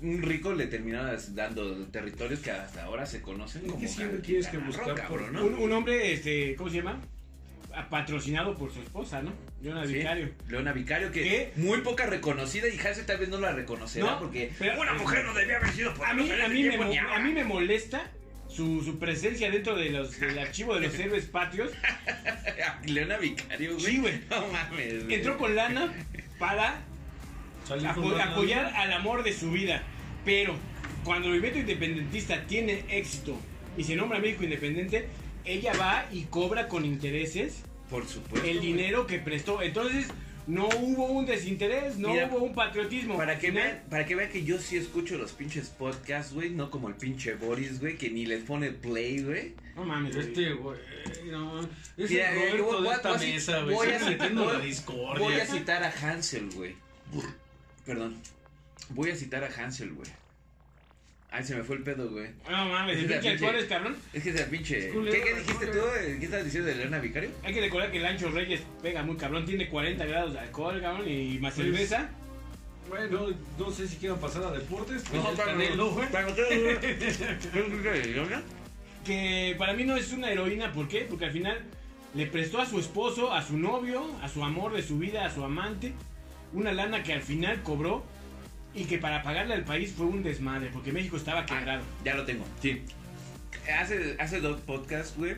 rico 0.01 0.53
le 0.53 0.67
terminaba 0.67 1.15
dando 1.29 1.85
territorios 1.87 2.39
que 2.41 2.51
hasta 2.51 2.83
ahora 2.83 3.05
se 3.05 3.21
conocen 3.21 3.63
como 3.67 3.79
que 3.79 3.87
siempre 3.87 4.19
tienes 4.19 4.47
que 4.47 4.57
buscar 4.57 4.93
cabrón, 4.95 5.07
por- 5.23 5.31
¿no? 5.31 5.45
Un, 5.45 5.53
un 5.55 5.71
hombre, 5.71 6.13
este, 6.13 6.55
¿cómo 6.55 6.69
se 6.69 6.77
llama? 6.77 7.01
Patrocinado 7.89 8.57
por 8.57 8.73
su 8.73 8.79
esposa, 8.81 9.21
¿no? 9.21 9.33
Leona 9.61 9.85
Sí, 9.85 9.95
Vicario. 9.95 10.29
Leona 10.47 10.71
Vicario, 10.71 11.11
que 11.11 11.23
¿Qué? 11.23 11.51
muy 11.57 11.81
poca 11.81 12.05
reconocida 12.05 12.67
y 12.69 12.79
Hasse 12.79 13.03
tal 13.03 13.17
vez 13.17 13.27
no 13.29 13.37
la 13.39 13.51
reconocerá 13.51 14.05
No, 14.05 14.19
porque 14.19 14.51
pero- 14.57 14.79
una 14.79 14.93
mujer 14.93 15.25
no 15.25 15.33
debía 15.33 15.57
haber 15.57 15.71
sido 15.71 15.91
A 16.05 16.13
mí, 16.13 16.29
a 16.31 16.47
mí, 16.47 16.63
me, 16.63 16.99
a 16.99 17.19
mí 17.19 17.33
me 17.33 17.43
molesta 17.43 18.09
su, 18.47 18.81
su 18.83 18.97
presencia 18.97 19.51
dentro 19.51 19.75
de 19.75 19.89
los, 19.89 20.17
del 20.19 20.39
archivo 20.39 20.75
de 20.75 20.87
los 20.87 20.95
héroes 20.99 21.25
patrios. 21.25 21.71
Leona 22.85 23.17
Vicario, 23.17 23.73
güey. 23.73 23.85
Sí, 23.85 23.97
güey. 23.99 24.21
No 24.29 24.47
mames. 24.47 24.93
Entró 25.09 25.37
con 25.37 25.55
lana 25.55 25.91
para 26.39 26.79
apo- 27.69 28.15
apoyar 28.21 28.65
al 28.75 28.93
amor 28.93 29.23
de 29.23 29.33
su 29.33 29.51
vida. 29.51 29.83
Pero 30.23 30.55
cuando 31.03 31.27
el 31.27 31.33
movimiento 31.33 31.59
independentista 31.59 32.45
tiene 32.47 32.83
éxito 32.89 33.37
y 33.77 33.83
se 33.83 33.95
nombra 33.95 34.19
México 34.19 34.43
Independiente, 34.43 35.07
ella 35.43 35.73
va 35.79 36.05
y 36.11 36.23
cobra 36.23 36.67
con 36.67 36.85
intereses 36.85 37.63
Por 37.89 38.07
supuesto. 38.07 38.47
el 38.47 38.57
güey. 38.57 38.67
dinero 38.73 39.05
que 39.05 39.19
prestó. 39.19 39.61
Entonces, 39.61 40.07
no 40.47 40.67
hubo 40.79 41.05
un 41.07 41.25
desinterés, 41.25 41.97
no 41.97 42.09
Mira, 42.09 42.27
hubo 42.31 42.37
un 42.43 42.53
patriotismo. 42.53 43.17
Para 43.17 43.37
que, 43.39 43.49
vean, 43.51 43.81
para 43.89 44.05
que 44.05 44.15
vean 44.15 44.29
que 44.31 44.43
yo 44.43 44.59
sí 44.59 44.77
escucho 44.77 45.17
los 45.17 45.31
pinches 45.33 45.69
podcasts, 45.69 46.33
güey, 46.33 46.51
no 46.51 46.69
como 46.71 46.87
el 46.87 46.95
pinche 46.95 47.33
Boris, 47.35 47.79
güey, 47.79 47.97
que 47.97 48.09
ni 48.11 48.25
les 48.27 48.43
pone 48.43 48.69
play, 48.71 49.21
güey. 49.23 49.53
No 49.75 49.83
mames. 49.85 50.15
Este, 50.15 50.53
güey, 50.53 50.77
no. 51.31 51.61
Es 51.97 52.09
Mira, 52.09 52.31
el 52.31 52.37
eh, 52.37 52.57
Roberto 52.57 52.63
voy- 52.65 52.75
de 52.77 52.81
voy- 52.87 52.95
esta 52.95 53.09
voy 53.11 53.17
a- 53.17 53.33
mesa, 53.33 53.61
güey. 53.61 53.75
Voy 55.19 55.33
a 55.35 55.45
citar 55.45 55.83
a 55.83 55.89
Hansel, 55.91 56.49
güey. 56.55 56.75
Perdón. 57.85 58.15
Voy 58.89 59.09
a 59.11 59.15
citar 59.15 59.43
a 59.43 59.47
Hansel, 59.47 59.93
güey. 59.93 60.07
Ay, 61.31 61.43
se 61.43 61.55
me 61.55 61.63
fue 61.63 61.75
el 61.75 61.83
pedo, 61.83 62.09
güey. 62.09 62.29
No 62.49 62.65
mames, 62.69 62.97
el 62.97 63.05
pinche 63.07 63.29
Alcohol 63.31 63.65
cabrón. 63.67 63.95
Es 64.13 64.23
que 64.23 64.29
esa 64.29 64.45
pinche. 64.45 64.89
¿Qué, 64.89 65.21
qué 65.21 65.35
dijiste 65.35 65.67
tú? 65.67 65.79
¿Qué 66.19 66.25
estás 66.25 66.45
diciendo 66.45 66.69
de 66.69 66.75
Leona 66.75 66.99
Vicario? 66.99 67.29
Hay 67.43 67.53
que 67.53 67.61
recordar 67.61 67.91
que 67.91 67.97
el 67.97 68.05
Ancho 68.05 68.29
Reyes 68.31 68.61
pega 68.81 69.03
muy 69.03 69.17
cabrón, 69.17 69.45
tiene 69.45 69.67
40 69.67 70.05
grados 70.05 70.33
de 70.33 70.39
alcohol, 70.39 70.79
cabrón, 70.81 71.09
y 71.09 71.37
más 71.39 71.53
Pues, 71.55 71.67
cerveza. 71.67 72.09
Bueno, 72.87 73.29
no 73.57 73.71
sé 73.71 73.87
si 73.87 73.97
quieran 73.97 74.19
pasar 74.19 74.43
a 74.43 74.51
deportes. 74.51 75.03
pues 75.09 75.21
No, 75.23 75.31
para- 75.31 75.55
güey. 75.55 76.11
para 76.11 76.27
ustedes, 76.27 76.79
güey. 76.79 78.41
Que 79.03 79.55
para 79.57 79.73
mí 79.73 79.83
no 79.83 79.95
es 79.97 80.11
una 80.13 80.31
heroína, 80.31 80.71
¿por 80.71 80.87
qué? 80.87 81.01
Porque 81.09 81.25
al 81.25 81.31
final 81.31 81.59
le 82.13 82.27
prestó 82.27 82.59
a 82.61 82.65
su 82.65 82.79
esposo, 82.79 83.33
a 83.33 83.41
su 83.43 83.57
novio, 83.57 84.05
a 84.21 84.29
su 84.29 84.43
amor 84.43 84.73
de 84.73 84.81
su 84.83 84.97
vida, 84.97 85.25
a 85.25 85.29
su 85.33 85.43
amante, 85.43 85.93
una 86.55 86.71
lana 86.73 87.03
que 87.03 87.13
al 87.13 87.21
final 87.21 87.61
cobró 87.63 88.03
y 88.73 88.85
que 88.85 88.97
para 88.97 89.23
pagarle 89.23 89.53
al 89.53 89.63
país 89.63 89.93
fue 89.95 90.05
un 90.07 90.23
desmadre, 90.23 90.69
porque 90.73 90.91
México 90.91 91.17
estaba 91.17 91.45
quebrado. 91.45 91.83
Ya 92.03 92.15
lo 92.15 92.25
tengo, 92.25 92.45
sí. 92.61 92.81
Hace, 93.79 94.15
hace 94.19 94.39
dos 94.41 94.59
podcasts, 94.61 95.15
güey. 95.17 95.35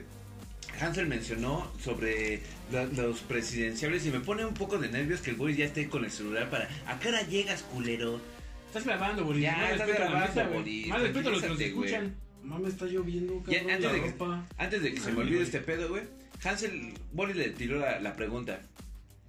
Hansel 0.81 1.07
mencionó 1.07 1.71
sobre 1.79 2.41
la- 2.71 2.85
los 2.85 3.21
presidenciables 3.21 4.05
y 4.05 4.11
me 4.11 4.19
pone 4.19 4.45
un 4.45 4.53
poco 4.53 4.77
de 4.77 4.89
nervios 4.89 5.21
que 5.21 5.31
el 5.31 5.35
Boris 5.37 5.57
ya 5.57 5.65
esté 5.65 5.87
con 5.89 6.03
el 6.05 6.11
celular 6.11 6.49
para. 6.49 6.67
¿A 6.85 6.99
qué 6.99 7.07
hora 7.09 7.21
llegas, 7.23 7.63
culero? 7.63 8.19
Estás 8.67 8.85
grabando, 8.85 9.23
Boris. 9.23 9.41
Ya, 9.43 9.55
Más 9.57 9.71
estás 9.71 9.87
grabando, 9.87 10.43
güey. 10.43 10.53
Boris. 10.57 10.87
Más 10.87 11.01
respeto 11.01 11.29
a 11.29 11.31
los 11.31 11.41
que 11.41 11.47
nos 11.47 11.57
güey. 11.57 11.69
escuchan. 11.69 12.15
Mami, 12.43 12.67
está 12.67 12.85
lloviendo, 12.85 13.43
Ya, 13.47 13.59
cabrón, 13.59 13.71
antes, 13.71 13.85
la 13.85 13.91
de 13.93 14.01
que, 14.01 14.15
antes 14.57 14.81
de 14.83 14.93
que 14.93 14.99
se 14.99 15.05
me 15.07 15.11
Ay, 15.13 15.17
olvide 15.21 15.35
güey. 15.35 15.45
este 15.45 15.59
pedo, 15.61 15.89
güey. 15.89 16.03
Hansel, 16.43 16.93
Boris 17.11 17.35
le 17.35 17.49
tiró 17.49 17.79
la, 17.79 17.99
la 17.99 18.15
pregunta. 18.15 18.61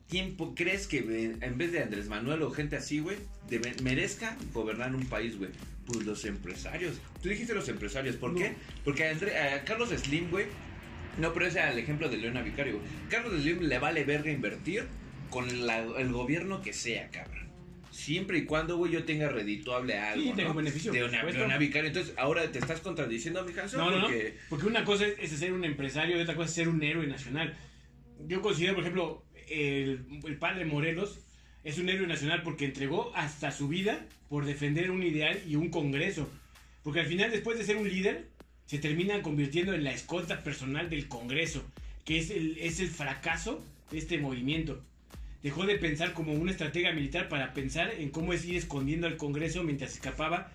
¿Quién 0.09 0.37
po- 0.37 0.55
crees 0.55 0.87
que 0.87 0.99
eh, 0.99 1.37
en 1.41 1.59
vez 1.59 1.73
de 1.73 1.83
Andrés 1.83 2.09
Manuel 2.09 2.43
o 2.43 2.51
gente 2.51 2.77
así, 2.77 3.01
güey, 3.01 3.17
merezca 3.83 4.37
gobernar 4.55 4.95
un 4.95 5.05
país, 5.07 5.37
güey? 5.39 5.51
Pues 5.87 6.05
los 6.07 6.25
empresarios. 6.25 6.97
Tú 7.23 7.29
dijiste 7.29 7.55
los 7.55 7.69
empresarios, 7.69 8.17
¿por 8.17 8.33
No. 8.33 8.39
qué? 8.39 8.53
Porque 8.85 9.05
a, 9.07 9.11
André- 9.11 9.37
a 9.39 9.65
Carlos 9.65 9.91
Slim, 9.91 10.31
güey, 10.31 10.47
no, 11.19 11.33
pero 11.33 11.47
ese 11.47 11.61
es 11.61 11.67
el 11.73 11.79
ejemplo 11.79 12.09
de 12.09 12.17
Leona 12.19 12.43
Vicario, 12.43 12.79
güey. 12.79 12.87
Carlos 13.11 13.41
Slim 13.43 13.61
le 13.63 13.79
vale 13.79 14.05
verga 14.05 14.31
invertir 14.31 14.85
con 15.31 15.67
la- 15.67 15.83
el 15.99 16.13
gobierno 16.13 16.63
que 16.63 16.73
sea, 16.73 17.09
cabrón. 17.11 17.49
Siempre 17.91 18.39
y 18.39 18.45
cuando, 18.45 18.77
güey, 18.77 18.93
yo 18.93 19.05
tenga 19.05 19.29
redituable 19.29 19.99
algo, 19.99 20.23
Sí, 20.25 20.33
tengo 20.37 20.51
¿no? 20.51 20.55
beneficio, 20.57 20.93
De 20.93 21.05
una. 21.05 21.23
Leona 21.25 21.59
Vicario. 21.59 21.89
Entonces, 21.89 22.15
ahora 22.17 22.51
te 22.53 22.59
estás 22.61 22.81
contradiciendo, 22.81 23.45
mi 23.45 23.59
Hanson, 23.59 23.81
No, 23.81 23.91
no, 23.91 23.97
no. 23.99 24.03
porque... 24.05 24.37
Porque 24.49 24.67
una 24.67 24.85
cosa 24.85 25.07
es, 25.07 25.33
es 25.33 25.39
ser 25.39 25.53
un 25.53 25.65
empresario 25.65 26.17
y 26.17 26.21
otra 26.23 26.35
cosa 26.37 26.49
es 26.49 26.55
ser 26.55 26.69
un 26.69 26.83
héroe 26.83 27.07
nacional. 27.07 27.57
Yo 28.27 28.41
considero, 28.43 28.75
por 28.75 28.83
ejemplo, 28.83 29.25
el, 29.51 30.37
padre 30.39 30.65
Morelos 30.65 31.19
es 31.65 31.79
un 31.79 31.89
héroe 31.89 32.07
nacional 32.07 32.43
porque 32.43 32.65
entregó 32.65 33.13
hasta 33.15 33.51
su 33.51 33.69
vida 33.69 34.07
por 34.29 34.45
defender 34.45 34.91
un 34.91 35.03
ideal 35.03 35.41
y 35.47 35.57
un 35.57 35.71
congreso. 35.71 36.29
Porque 36.83 37.01
al 37.01 37.07
final, 37.07 37.31
después 37.31 37.59
de 37.59 37.65
ser 37.65 37.77
un 37.77 37.89
líder, 37.89 38.29
se 38.67 38.79
terminan 38.79 39.23
convirtiendo 39.23 39.73
en 39.75 39.85
la 39.85 39.93
escolta 39.93 40.43
personal 40.43 40.91
del 40.91 41.09
congreso, 41.09 41.65
que 42.05 42.19
es 42.19 42.31
el, 42.31 42.59
es 42.59 42.81
el 42.81 42.89
fracaso 42.89 43.63
de 43.91 43.99
este 43.99 44.19
movimiento. 44.19 44.83
Dejó 45.43 45.67
de 45.67 45.77
pensar 45.77 46.15
como 46.15 46.33
una 46.33 46.51
estratega 46.51 46.93
militar 46.93 47.29
para 47.29 47.55
pensar 47.55 47.93
en 47.99 48.11
cómo 48.11 48.33
es 48.33 48.45
ir 48.45 48.57
escondiendo 48.57 49.07
al 49.07 49.17
congreso 49.17 49.63
mientras 49.63 49.95
escapaba 49.95 50.53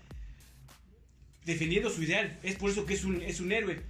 defendiendo 1.44 1.90
su 1.90 2.02
ideal. 2.02 2.38
Es 2.42 2.56
por 2.56 2.70
eso 2.70 2.86
que 2.86 2.94
es 2.94 3.04
un, 3.04 3.22
es 3.22 3.40
un 3.40 3.52
héroe. 3.52 3.80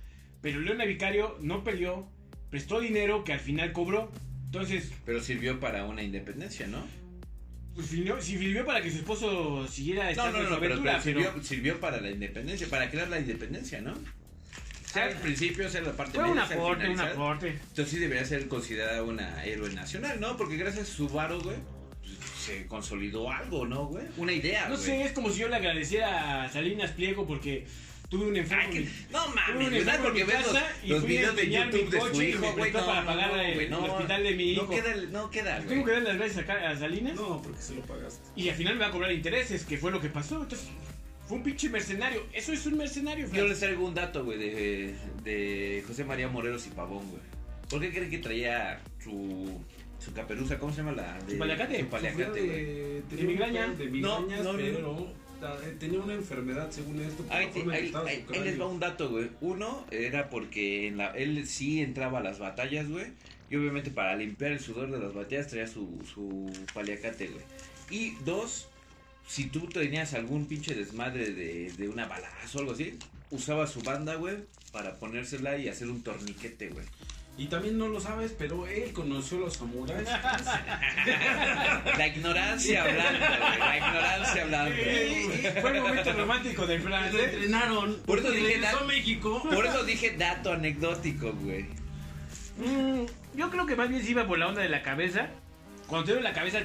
Pero 0.40 0.60
Leona 0.60 0.84
Vicario 0.84 1.38
no 1.40 1.64
peleó, 1.64 2.08
prestó 2.50 2.80
dinero 2.80 3.24
que 3.24 3.32
al 3.32 3.40
final 3.40 3.72
cobró. 3.72 4.12
Entonces, 4.54 4.92
Pero 5.04 5.20
sirvió 5.22 5.58
para 5.60 5.84
una 5.84 6.02
independencia, 6.02 6.66
¿no? 6.66 6.86
pues, 7.74 7.88
sirvió, 7.88 8.20
sirvió 8.22 8.64
para 8.64 8.80
que 8.82 8.90
su 8.90 8.98
esposo 8.98 9.66
siguiera 9.66 10.04
No, 10.04 10.10
estando 10.10 10.38
no, 10.38 10.44
en 10.44 10.50
no, 10.50 10.54
su 10.54 10.60
pero, 10.60 10.74
aventura, 10.74 11.00
pero 11.02 11.18
pero 11.18 11.32
sirvió, 11.32 11.44
sirvió 11.44 11.80
para 11.80 12.00
la 12.00 12.10
independencia, 12.10 12.68
para 12.68 12.90
crear 12.90 13.08
la 13.08 13.18
independencia, 13.18 13.80
¿no? 13.80 13.94
Sea 14.86 15.10
el 15.10 15.16
principio, 15.16 15.68
sea 15.68 15.80
la 15.80 15.92
parte 15.92 16.20
fue 16.20 16.30
un 16.30 16.38
aporte, 16.38 16.88
un 16.88 17.00
aporte. 17.00 17.48
Entonces 17.48 17.88
sí 17.88 17.98
debería 17.98 18.24
ser 18.24 18.46
considerada 18.46 19.02
una 19.02 19.44
héroe 19.44 19.72
nacional, 19.74 20.20
¿no? 20.20 20.36
Porque 20.36 20.56
gracias 20.56 20.88
a 20.88 20.92
su 20.94 21.08
varo, 21.08 21.40
güey, 21.40 21.56
pues, 22.00 22.16
se 22.38 22.66
consolidó 22.68 23.28
algo, 23.32 23.66
¿no, 23.66 23.86
güey? 23.86 24.04
Una 24.18 24.32
idea, 24.32 24.68
No 24.68 24.76
güey. 24.76 24.86
sé, 24.86 25.02
es 25.02 25.10
como 25.12 25.30
si 25.30 25.40
yo 25.40 25.48
le 25.48 25.56
agradeciera 25.56 26.44
a 26.44 26.48
Salinas 26.48 26.92
Pliego 26.92 27.26
porque 27.26 27.66
tuve 28.18 28.26
un 28.28 28.36
enfermo. 28.36 28.62
Ay, 28.66 28.72
que- 28.72 28.88
no 29.12 29.24
tuve 29.24 29.34
mames, 29.34 29.66
un 29.68 29.72
¿verdad? 29.74 30.00
Porque 30.02 30.24
mi 30.24 30.30
ves 30.32 30.42
los, 30.44 30.52
casa 30.52 30.66
y 30.84 30.88
los 30.88 31.00
fui 31.02 31.16
a 31.16 31.18
videos 31.20 31.36
de 31.36 31.50
YouTube 31.50 31.90
de 31.90 31.98
su 32.00 32.06
coche 32.06 32.14
y 32.14 32.18
me 32.18 32.28
hijo, 32.28 32.52
güey. 32.56 32.72
No, 32.72 32.86
para 32.86 33.00
no, 33.00 33.06
pagar 33.06 33.28
no, 33.32 33.40
el- 33.40 33.54
güey, 33.54 33.64
el 33.66 33.70
no. 33.70 33.84
hospital 33.84 34.22
de 34.22 34.34
mi 34.34 34.44
No 34.56 34.62
hijo. 34.62 34.70
queda, 34.70 34.92
el- 34.94 35.12
no 35.12 35.30
queda, 35.30 35.58
Tengo 35.60 35.84
que 35.84 35.90
darle 35.92 36.08
las 36.08 36.16
gracias 36.18 36.48
a, 36.48 36.70
a 36.70 36.76
Salinas. 36.78 37.14
No, 37.16 37.42
porque 37.42 37.60
se 37.60 37.74
lo 37.74 37.80
pagaste. 37.82 38.20
Y 38.36 38.48
al 38.48 38.54
final 38.56 38.74
me 38.74 38.80
va 38.80 38.86
a 38.86 38.90
cobrar 38.92 39.12
intereses, 39.12 39.64
que 39.64 39.78
fue 39.78 39.90
lo 39.90 40.00
que 40.00 40.08
pasó. 40.10 40.42
Entonces, 40.42 40.68
fue 41.26 41.38
un 41.38 41.42
pinche 41.42 41.68
mercenario. 41.70 42.24
Eso 42.32 42.52
es 42.52 42.64
un 42.66 42.76
mercenario, 42.78 43.28
Yo 43.32 43.46
les 43.48 43.58
traigo 43.60 43.86
un 43.86 43.94
dato, 43.94 44.24
güey, 44.24 44.38
de, 44.38 44.94
de 45.24 45.82
José 45.86 46.04
María 46.04 46.28
Morelos 46.28 46.66
y 46.66 46.70
Pavón, 46.70 47.08
güey. 47.10 47.22
¿Por 47.68 47.80
qué 47.80 47.90
creen 47.90 48.10
que 48.10 48.18
traía 48.18 48.80
su, 49.02 49.58
su 49.98 50.12
caperuza? 50.12 50.58
¿Cómo 50.58 50.70
se 50.72 50.78
llama 50.82 50.92
la? 50.92 51.18
De, 51.24 51.32
Su 51.32 51.38
paliacate. 51.38 51.80
Su 51.80 51.86
paliacate, 51.88 52.40
güey. 52.40 52.64
de, 52.64 53.02
De 53.10 53.20
un 53.22 53.26
migraña. 53.26 53.66
De 53.68 53.86
No, 53.86 54.20
migrañas, 54.20 54.44
no, 54.44 54.52
no, 54.52 54.58
pero 54.58 55.12
eh, 55.64 55.76
tenía 55.78 56.00
una 56.00 56.14
enfermedad 56.14 56.70
según 56.70 57.00
esto. 57.00 57.22
por 57.24 57.36
Ahí, 57.36 57.46
la 57.46 57.52
forma 57.52 57.78
en 57.78 57.92
que 57.92 57.98
ahí- 57.98 58.04
ahí- 58.08 58.26
ahí 58.38 58.44
les 58.44 58.60
va 58.60 58.66
un 58.66 58.80
dato, 58.80 59.10
güey. 59.10 59.30
Uno 59.40 59.86
era 59.90 60.30
porque 60.30 60.86
en 60.88 60.96
la, 60.98 61.08
él 61.10 61.46
sí 61.46 61.80
entraba 61.80 62.18
a 62.18 62.22
las 62.22 62.38
batallas, 62.38 62.88
güey. 62.88 63.06
Y 63.50 63.56
obviamente 63.56 63.90
para 63.90 64.16
limpiar 64.16 64.52
el 64.52 64.60
sudor 64.60 64.90
de 64.90 64.98
las 64.98 65.12
batallas 65.14 65.48
traía 65.48 65.66
su, 65.66 65.88
su 66.12 66.50
paliacate, 66.72 67.28
güey. 67.28 67.44
Y 67.90 68.16
dos, 68.24 68.68
si 69.26 69.46
tú 69.46 69.66
tenías 69.68 70.14
algún 70.14 70.46
pinche 70.46 70.74
desmadre 70.74 71.30
de, 71.32 71.70
de 71.72 71.88
una 71.88 72.06
balazo 72.06 72.58
o 72.58 72.60
algo 72.62 72.72
así, 72.72 72.98
usaba 73.30 73.66
su 73.66 73.80
banda, 73.82 74.14
güey, 74.16 74.36
para 74.72 74.96
ponérsela 74.96 75.56
y 75.58 75.68
hacer 75.68 75.88
un 75.88 76.02
torniquete, 76.02 76.68
güey. 76.68 76.86
Y 77.36 77.46
también 77.46 77.76
no 77.78 77.88
lo 77.88 77.98
sabes, 77.98 78.32
pero 78.38 78.66
él 78.68 78.92
conoció 78.92 79.38
a 79.38 79.40
los 79.40 79.54
samuráis. 79.54 80.08
La 81.98 82.06
ignorancia 82.06 82.82
hablando. 82.84 83.18
La 83.58 83.76
ignorancia 83.76 84.42
hablando. 84.42 84.74
Fue 85.60 85.70
el 85.76 85.82
momento 85.82 86.12
romántico 86.12 86.66
de 86.66 86.78
Fran. 86.78 87.12
Lo 87.12 87.18
¿eh? 87.18 87.24
entrenaron. 87.24 87.96
Por 88.06 88.18
eso 88.20 88.30
dije 88.30 88.46
regresó 88.54 88.76
da- 88.76 88.82
a 88.82 88.86
México. 88.86 89.42
Por 89.42 89.66
eso 89.66 89.84
dije 89.84 90.14
dato 90.16 90.52
anecdótico, 90.52 91.32
güey. 91.32 91.64
Mm, 92.56 93.06
yo 93.36 93.50
creo 93.50 93.66
que 93.66 93.74
más 93.74 93.88
bien 93.88 94.02
se 94.04 94.12
iba 94.12 94.26
por 94.26 94.38
la 94.38 94.46
onda 94.46 94.62
de 94.62 94.68
la 94.68 94.82
cabeza. 94.82 95.28
Cuando 95.88 96.06
te 96.06 96.12
duele 96.12 96.28
la 96.28 96.34
cabeza 96.34 96.60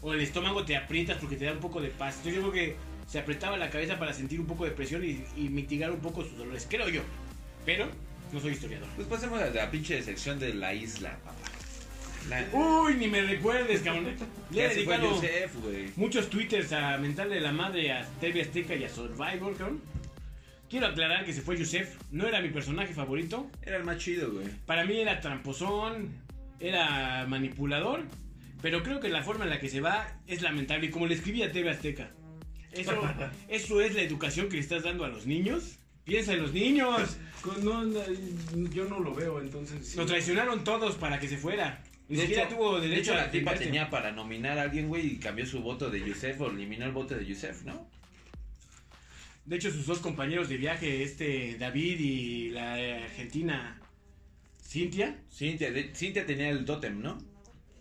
o 0.00 0.14
el 0.14 0.20
estómago 0.22 0.64
te 0.64 0.76
aprietas 0.76 1.18
porque 1.18 1.36
te 1.36 1.44
da 1.44 1.52
un 1.52 1.60
poco 1.60 1.82
de 1.82 1.90
paz. 1.90 2.16
Entonces 2.16 2.34
yo 2.42 2.50
creo 2.50 2.52
que 2.52 2.76
se 3.06 3.18
apretaba 3.18 3.58
la 3.58 3.68
cabeza 3.68 3.98
para 3.98 4.14
sentir 4.14 4.40
un 4.40 4.46
poco 4.46 4.64
de 4.64 4.70
presión 4.70 5.04
y, 5.04 5.22
y 5.36 5.50
mitigar 5.50 5.90
un 5.90 6.00
poco 6.00 6.22
sus 6.24 6.38
dolores. 6.38 6.66
Creo 6.68 6.88
yo. 6.88 7.02
Pero 7.66 7.88
no 8.32 8.40
soy 8.40 8.52
historiador. 8.52 8.88
Pues 8.96 9.08
pasemos 9.08 9.40
a 9.40 9.50
la 9.50 9.70
pinche 9.70 10.02
sección 10.02 10.38
de 10.38 10.54
la 10.54 10.74
isla, 10.74 11.18
papá. 11.24 11.36
La, 12.28 12.46
Uy, 12.52 12.94
ni 12.94 13.08
me 13.08 13.22
recuerdes, 13.22 13.80
cabrón. 13.80 14.14
Le 14.50 14.64
he 14.64 14.68
dedicado 14.68 15.20
muchos 15.96 16.28
twitters 16.28 16.72
a 16.72 16.98
mentarle 16.98 17.40
la 17.40 17.52
madre 17.52 17.92
a 17.92 18.06
TV 18.20 18.42
Azteca 18.42 18.74
y 18.74 18.84
a 18.84 18.88
Survivor, 18.88 19.56
cabrón. 19.56 19.80
Quiero 20.68 20.88
aclarar 20.88 21.24
que 21.24 21.32
se 21.32 21.40
fue 21.40 21.56
Yusef. 21.56 21.96
No 22.10 22.26
era 22.26 22.42
mi 22.42 22.50
personaje 22.50 22.92
favorito. 22.92 23.50
Era 23.62 23.78
el 23.78 23.84
más 23.84 23.96
chido, 23.96 24.30
güey. 24.32 24.46
Para 24.66 24.84
mí 24.84 25.00
era 25.00 25.20
tramposón, 25.20 26.10
era 26.60 27.24
manipulador, 27.26 28.04
pero 28.60 28.82
creo 28.82 29.00
que 29.00 29.08
la 29.08 29.22
forma 29.22 29.44
en 29.44 29.50
la 29.50 29.60
que 29.60 29.70
se 29.70 29.80
va 29.80 30.18
es 30.26 30.42
lamentable. 30.42 30.88
Y 30.88 30.90
como 30.90 31.06
le 31.06 31.14
escribí 31.14 31.42
a 31.42 31.52
TV 31.52 31.70
Azteca, 31.70 32.10
eso, 32.72 32.92
eso 33.48 33.80
es 33.80 33.94
la 33.94 34.02
educación 34.02 34.48
que 34.48 34.56
le 34.56 34.60
estás 34.60 34.82
dando 34.82 35.04
a 35.04 35.08
los 35.08 35.26
niños. 35.26 35.77
Piensa 36.08 36.32
en 36.32 36.42
los 36.42 36.52
niños. 36.52 37.18
Con- 37.42 37.64
no, 37.64 37.84
no, 37.84 38.00
yo 38.72 38.86
no 38.86 38.98
lo 38.98 39.14
veo, 39.14 39.40
entonces. 39.40 39.86
sí. 39.86 39.96
Lo 39.96 40.04
traicionaron 40.06 40.64
todos 40.64 40.96
para 40.96 41.20
que 41.20 41.28
se 41.28 41.36
fuera. 41.36 41.84
Ni 42.08 42.16
De 42.16 42.22
siquiera 42.22 42.44
hecho- 42.44 42.56
tuvo 42.56 42.80
De 42.80 42.88
derecho 42.88 43.12
hecho, 43.12 43.20
a 43.20 43.24
la 43.26 43.30
tipa 43.30 43.54
tenía 43.54 43.90
para 43.90 44.10
nominar 44.10 44.58
a 44.58 44.62
alguien, 44.62 44.88
güey, 44.88 45.06
y 45.06 45.18
cambió 45.18 45.46
su 45.46 45.60
voto 45.60 45.88
de 45.90 46.00
Yusef 46.00 46.40
o 46.40 46.50
eliminó 46.50 46.84
el 46.86 46.92
voto 46.92 47.14
de 47.14 47.24
Yusef, 47.24 47.62
¿no? 47.64 47.88
De 49.44 49.56
hecho, 49.56 49.70
sus 49.70 49.86
dos 49.86 49.98
compañeros 50.00 50.48
de 50.48 50.56
viaje, 50.56 51.02
este 51.02 51.56
David 51.58 52.00
y 52.00 52.48
la 52.50 52.80
eh, 52.80 53.04
argentina 53.04 53.78
Cintia. 54.66 55.16
Cintia, 55.32 55.70
de- 55.70 55.94
Cintia 55.94 56.26
tenía 56.26 56.48
el 56.50 56.64
tótem, 56.64 57.00
¿no? 57.00 57.18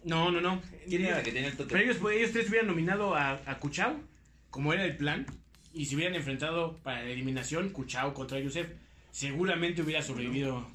No, 0.04 0.32
no, 0.32 0.40
no. 0.40 0.62
¿Quién 0.88 1.06
era 1.06 1.18
la 1.18 1.24
que 1.24 1.32
tenía 1.32 1.50
el 1.50 1.58
tótem? 1.58 1.78
Pero 1.80 1.92
ellos, 1.92 2.12
ellos 2.14 2.32
tres 2.32 2.48
hubieran 2.50 2.68
nominado 2.68 3.16
a, 3.16 3.32
a 3.46 3.60
Kuchao, 3.60 4.00
como 4.50 4.72
era 4.74 4.86
el 4.86 4.96
plan, 4.98 5.26
y 5.78 5.86
se 5.86 5.96
hubieran 5.96 6.16
enfrentado 6.16 6.78
para 6.84 7.04
la 7.04 7.10
eliminación 7.10 7.70
Kuchao 7.70 8.14
contra 8.14 8.40
Yusef. 8.40 8.68
Seguramente 9.12 9.82
hubiera 9.82 10.02
sobrevivido. 10.02 10.66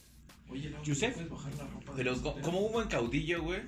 Oye, 0.49 0.71
Lau, 0.71 0.83
Yusef. 0.85 1.15
¿puedes 1.15 1.31
bajar 1.31 1.55
la 1.55 1.65
ropa 1.65 1.93
de 1.93 1.97
Pero 1.97 2.21
co- 2.23 2.41
como 2.41 2.61
un 2.61 2.73
buen 2.73 2.89
caudillo, 2.89 3.43
güey, 3.43 3.61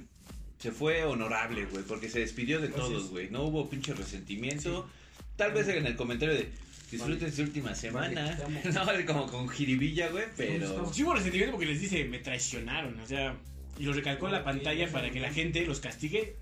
se 0.59 0.73
fue 0.73 1.05
honorable, 1.05 1.65
güey, 1.67 1.85
porque 1.85 2.09
se 2.09 2.21
despidió 2.21 2.61
de 2.61 2.69
Gracias. 2.69 2.89
todos, 2.89 3.11
güey. 3.11 3.31
No 3.31 3.45
hubo 3.45 3.69
pinche 3.69 3.95
resentimiento. 3.95 4.89
Tal 5.37 5.53
vez 5.53 5.69
en 5.69 5.87
el 5.87 5.97
comentario 5.97 6.35
de 6.35 6.49
disfruten 6.91 7.33
su 7.33 7.43
última 7.43 7.75
semana. 7.75 8.39
amo. 8.45 8.61
no, 8.73 9.07
como 9.07 9.27
con 9.27 9.49
jiribilla, 9.49 10.09
güey, 10.09 10.25
pero... 10.37 10.93
Sí 10.93 11.03
hubo 11.03 11.15
resentimiento 11.15 11.53
porque 11.53 11.67
les 11.67 11.81
dice, 11.81 12.05
me 12.05 12.19
traicionaron, 12.19 12.99
o 13.01 13.07
sea, 13.07 13.37
y 13.79 13.85
lo 13.85 13.93
recalcó 13.93 14.27
en 14.27 14.33
la 14.33 14.45
pantalla 14.45 14.91
para 14.93 15.11
que 15.11 15.21
la 15.21 15.33
gente 15.33 15.65
los 15.67 15.81
castigue. 15.81 16.37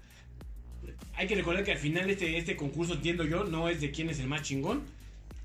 Hay 1.15 1.27
que 1.27 1.35
recordar 1.35 1.63
que 1.65 1.73
al 1.73 1.79
final 1.79 2.09
este, 2.11 2.37
este 2.39 2.57
concurso, 2.57 2.95
entiendo 2.95 3.25
yo, 3.25 3.45
no 3.45 3.69
es 3.69 3.81
de 3.81 3.91
quién 3.91 4.09
es 4.11 4.19
el 4.19 4.27
más 4.29 4.43
chingón, 4.43 4.83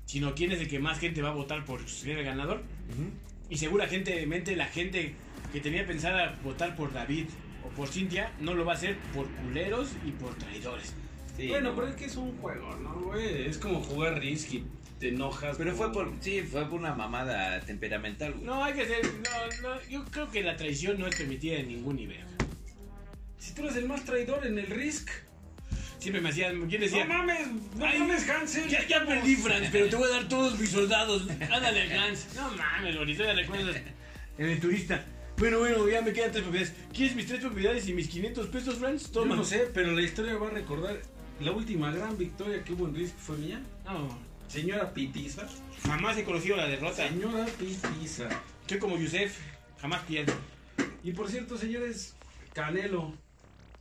sino 0.06 0.34
quién 0.34 0.52
es 0.52 0.60
el 0.60 0.68
que 0.68 0.78
más 0.78 0.98
gente 0.98 1.20
va 1.22 1.28
a 1.30 1.34
votar 1.34 1.64
por 1.64 1.86
ser 1.88 2.18
el 2.18 2.24
ganador. 2.24 2.58
Ujú. 2.58 3.10
Y 3.50 3.56
seguramente 3.58 4.26
la 4.56 4.66
gente 4.66 5.14
que 5.52 5.60
tenía 5.60 5.86
pensada 5.86 6.38
votar 6.42 6.74
por 6.76 6.92
David 6.92 7.26
o 7.64 7.68
por 7.70 7.88
Cintia 7.88 8.32
no 8.40 8.54
lo 8.54 8.64
va 8.64 8.72
a 8.72 8.76
hacer 8.76 8.96
por 9.14 9.26
culeros 9.28 9.90
y 10.06 10.10
por 10.12 10.34
traidores. 10.36 10.94
Sí, 11.36 11.48
Bueno, 11.48 11.70
no. 11.70 11.76
pero 11.76 11.88
es 11.88 11.96
que 11.96 12.04
es 12.06 12.16
un 12.16 12.36
juego, 12.38 12.74
¿no, 12.76 12.94
güey? 13.02 13.46
Es 13.46 13.58
como 13.58 13.80
jugar 13.80 14.18
Risk 14.20 14.54
y 14.54 14.64
te 14.98 15.10
enojas. 15.10 15.56
Pero 15.56 15.74
fue 15.74 15.92
por, 15.92 16.12
sí, 16.20 16.40
fue 16.42 16.64
por 16.68 16.80
una 16.80 16.94
mamada 16.94 17.60
temperamental, 17.60 18.32
güey. 18.32 18.44
No, 18.44 18.64
hay 18.64 18.74
que 18.74 18.86
ser. 18.86 19.04
No, 19.04 19.68
no, 19.68 19.80
yo 19.88 20.04
creo 20.06 20.30
que 20.30 20.42
la 20.42 20.56
traición 20.56 20.98
no 20.98 21.06
es 21.06 21.14
permitida 21.14 21.56
en 21.58 21.68
ningún 21.68 21.96
nivel. 21.96 22.24
Si 23.38 23.54
tú 23.54 23.62
eres 23.62 23.76
el 23.76 23.86
más 23.86 24.04
traidor 24.04 24.46
en 24.46 24.58
el 24.58 24.66
Risk. 24.66 25.10
Siempre 25.98 26.20
me 26.20 26.28
hacían. 26.28 26.68
Yo 26.68 26.78
decía. 26.78 27.04
no 27.04 27.14
mames, 27.14 27.46
no 27.76 27.84
Ay, 27.84 27.98
mames, 27.98 28.28
Hansel. 28.28 28.68
Ya, 28.68 28.86
ya 28.86 29.04
perdí, 29.04 29.36
Franz, 29.36 29.68
pero 29.72 29.88
te 29.88 29.96
voy 29.96 30.06
a 30.10 30.14
dar 30.14 30.28
todos 30.28 30.58
mis 30.58 30.70
soldados. 30.70 31.22
Ándale, 31.40 31.92
Hans. 31.98 32.28
No 32.36 32.50
mames, 32.52 32.96
bonito, 32.96 33.24
ya 33.24 33.32
recuerdas. 33.34 33.76
En 34.38 34.48
el 34.48 34.60
turista. 34.60 35.04
Bueno, 35.38 35.58
bueno, 35.60 35.88
ya 35.88 36.00
me 36.02 36.12
quedan 36.12 36.30
tres 36.32 36.42
propiedades. 36.44 36.74
¿Quieres 36.92 37.14
mis 37.16 37.26
tres 37.26 37.40
propiedades 37.40 37.88
y 37.88 37.92
mis 37.94 38.08
500 38.08 38.46
pesos, 38.48 38.76
Franz? 38.76 39.06
Yo 39.06 39.20
Toma. 39.20 39.36
no 39.36 39.44
sé, 39.44 39.68
pero 39.72 39.92
la 39.92 40.02
historia 40.02 40.36
va 40.36 40.48
a 40.48 40.50
recordar 40.50 41.00
la 41.40 41.52
última 41.52 41.92
gran 41.92 42.16
victoria 42.18 42.62
que 42.64 42.72
hubo 42.72 42.88
en 42.88 42.94
Risk 42.94 43.16
fue 43.16 43.36
mía. 43.36 43.60
No, 43.84 44.18
Señora 44.48 44.92
Pitiza. 44.92 45.46
jamás 45.84 46.16
he 46.18 46.24
conocido 46.24 46.56
la 46.56 46.66
derrota. 46.66 47.08
Señora 47.08 47.46
Pitiza. 47.58 48.28
Soy 48.66 48.78
como 48.78 48.96
Yusef, 48.98 49.36
jamás 49.80 50.02
pierdo. 50.02 50.34
Y 51.04 51.12
por 51.12 51.30
cierto, 51.30 51.56
señores, 51.56 52.14
Canelo 52.52 53.14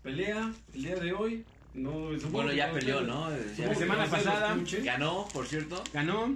pelea 0.04 0.52
el 0.76 0.84
día 0.84 0.96
de 0.96 1.14
hoy. 1.14 1.46
No, 1.74 2.10
Bueno, 2.32 2.52
ya 2.54 2.68
no 2.68 2.74
peleó, 2.74 3.02
¿no? 3.02 3.30
Ya 3.58 3.68
La 3.68 3.76
semana 3.76 4.06
pasada 4.08 4.58
ganó, 4.84 5.28
por 5.32 5.46
cierto. 5.48 5.84
Ganó. 5.94 6.36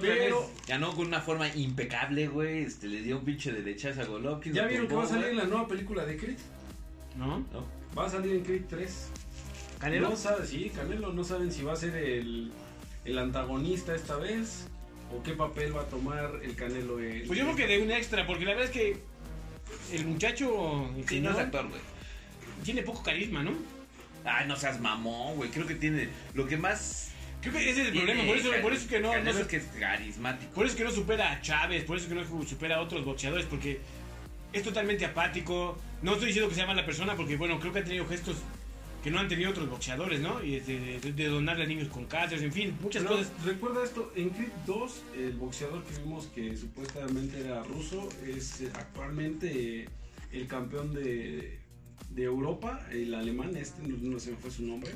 Pero. 0.00 0.50
Ganó 0.66 0.94
con 0.94 1.06
una 1.06 1.20
forma 1.20 1.48
impecable, 1.54 2.26
güey. 2.28 2.64
Este, 2.64 2.86
le 2.88 3.02
dio 3.02 3.18
un 3.18 3.24
pinche 3.24 3.52
derechazo 3.52 4.02
a 4.02 4.04
Golovkin. 4.04 4.52
¿Ya 4.52 4.66
vieron 4.66 4.88
que 4.88 4.94
va 4.94 5.04
a 5.04 5.06
salir 5.06 5.26
güey. 5.26 5.36
la 5.36 5.44
nueva 5.44 5.68
película 5.68 6.04
de 6.04 6.16
Creed? 6.16 6.38
¿No? 7.16 7.38
¿No? 7.52 7.66
Va 7.96 8.06
a 8.06 8.10
salir 8.10 8.34
en 8.34 8.42
Creed 8.42 8.62
3. 8.68 9.08
¿Canelo? 9.78 10.10
No 10.10 10.16
sabe, 10.16 10.46
sí, 10.46 10.70
Canelo 10.74 11.12
no 11.12 11.22
saben 11.24 11.52
si 11.52 11.62
va 11.62 11.72
a 11.74 11.76
ser 11.76 11.94
el, 11.96 12.50
el 13.04 13.18
antagonista 13.18 13.94
esta 13.94 14.16
vez 14.16 14.66
o 15.16 15.22
qué 15.22 15.32
papel 15.34 15.76
va 15.76 15.82
a 15.82 15.86
tomar 15.86 16.40
el 16.42 16.54
Canelo. 16.56 16.98
en- 17.00 17.26
Pues 17.26 17.38
yo 17.38 17.44
creo 17.44 17.56
que 17.56 17.66
de 17.66 17.82
un 17.82 17.90
extra, 17.92 18.26
porque 18.26 18.44
la 18.44 18.52
verdad 18.54 18.66
es 18.66 18.70
que 18.72 18.96
el 19.92 20.06
muchacho 20.06 20.88
el 20.96 21.08
Sí, 21.08 21.20
no 21.20 21.30
es 21.30 21.36
actor, 21.38 21.68
güey. 21.68 21.80
tiene 22.64 22.82
poco 22.82 23.02
carisma, 23.02 23.42
¿no? 23.42 23.52
Ay, 24.26 24.46
no 24.48 24.56
seas 24.56 24.80
mamón, 24.80 25.36
güey. 25.36 25.50
Creo 25.50 25.66
que 25.66 25.74
tiene. 25.76 26.08
Lo 26.34 26.46
que 26.46 26.56
más. 26.56 27.10
Creo 27.40 27.52
que 27.54 27.70
ese 27.70 27.82
es 27.82 27.86
el 27.88 27.92
tiene 27.92 28.06
problema, 28.06 28.28
por 28.28 28.36
eso, 28.38 28.62
por 28.62 28.88
que 28.88 29.00
no, 29.00 29.22
no 29.22 29.30
es 29.30 29.46
que 29.46 29.56
es 29.58 29.64
carismático. 29.78 30.52
por 30.52 30.64
eso 30.66 30.72
es 30.74 30.78
que 30.78 30.84
no 30.84 30.90
supera 30.90 31.30
a 31.32 31.40
Chávez, 31.40 31.84
por 31.84 31.96
eso 31.96 32.06
es 32.06 32.12
que 32.12 32.18
no 32.18 32.44
supera 32.44 32.76
a 32.76 32.80
otros 32.80 33.04
boxeadores, 33.04 33.46
porque 33.46 33.78
es 34.52 34.62
totalmente 34.64 35.04
apático. 35.04 35.78
No 36.02 36.14
estoy 36.14 36.28
diciendo 36.28 36.48
que 36.48 36.56
sea 36.56 36.66
mala 36.66 36.84
persona, 36.84 37.14
porque 37.14 37.36
bueno, 37.36 37.60
creo 37.60 37.72
que 37.72 37.78
ha 37.80 37.84
tenido 37.84 38.06
gestos 38.06 38.38
que 39.04 39.10
no 39.12 39.20
han 39.20 39.28
tenido 39.28 39.50
otros 39.50 39.68
boxeadores, 39.68 40.18
¿no? 40.18 40.42
Y 40.42 40.58
de, 40.58 40.98
de- 40.98 41.12
de 41.12 41.26
donarle 41.28 41.64
a 41.64 41.66
niños 41.68 41.86
con 41.88 42.06
cáncer, 42.06 42.42
en 42.42 42.52
fin, 42.52 42.76
muchas 42.80 43.04
Pero, 43.04 43.16
cosas. 43.16 43.32
Recuerda 43.44 43.84
esto, 43.84 44.12
en 44.16 44.30
Creed 44.30 44.48
2, 44.66 45.02
el 45.18 45.32
boxeador 45.34 45.84
que 45.84 45.98
vimos 46.02 46.26
que 46.34 46.56
supuestamente 46.56 47.38
era 47.40 47.62
ruso 47.62 48.08
es 48.26 48.62
actualmente 48.74 49.88
el 50.32 50.46
campeón 50.48 50.92
de, 50.92 51.60
de 52.10 52.24
Europa, 52.24 52.86
el 52.90 53.14
alemán, 53.14 53.56
este, 53.56 53.86
no, 53.86 53.96
no 53.96 54.18
se 54.18 54.30
me 54.30 54.36
fue 54.36 54.50
su 54.50 54.64
nombre, 54.64 54.90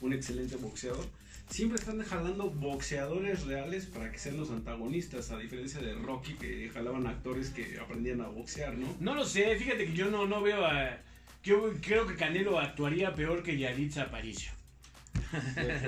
un 0.00 0.12
excelente 0.12 0.56
boxeador. 0.56 1.06
Siempre 1.48 1.78
están 1.78 2.02
jalando 2.02 2.50
boxeadores 2.50 3.44
reales 3.46 3.86
para 3.86 4.10
que 4.10 4.18
sean 4.18 4.36
los 4.36 4.50
antagonistas, 4.50 5.30
a 5.30 5.38
diferencia 5.38 5.80
de 5.80 5.94
Rocky 5.94 6.34
que 6.34 6.68
jalaban 6.70 7.06
actores 7.06 7.50
que 7.50 7.78
aprendían 7.78 8.20
a 8.20 8.28
boxear, 8.28 8.76
¿no? 8.76 8.94
No 8.98 9.14
lo 9.14 9.24
sé, 9.24 9.56
fíjate 9.56 9.86
que 9.86 9.92
yo 9.92 10.10
no, 10.10 10.26
no 10.26 10.42
veo 10.42 10.64
a... 10.64 10.98
Yo 11.44 11.72
creo 11.80 12.06
que 12.08 12.16
Canelo 12.16 12.58
actuaría 12.58 13.14
peor 13.14 13.44
que 13.44 13.56
Yalitza 13.56 14.02
Aparicio. 14.02 14.50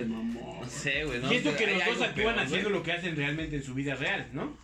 Mamón. 0.06 0.60
No 0.60 0.68
sé, 0.68 1.04
güey. 1.04 1.20
¿no? 1.20 1.32
y 1.32 1.36
esto 1.36 1.56
que 1.56 1.66
los 1.66 1.84
dos 1.84 2.02
actúan 2.02 2.14
peor, 2.14 2.38
haciendo 2.38 2.68
güey. 2.68 2.78
lo 2.78 2.82
que 2.84 2.92
hacen 2.92 3.16
realmente 3.16 3.56
en 3.56 3.62
su 3.62 3.74
vida 3.74 3.94
real, 3.96 4.28
¿no? 4.32 4.56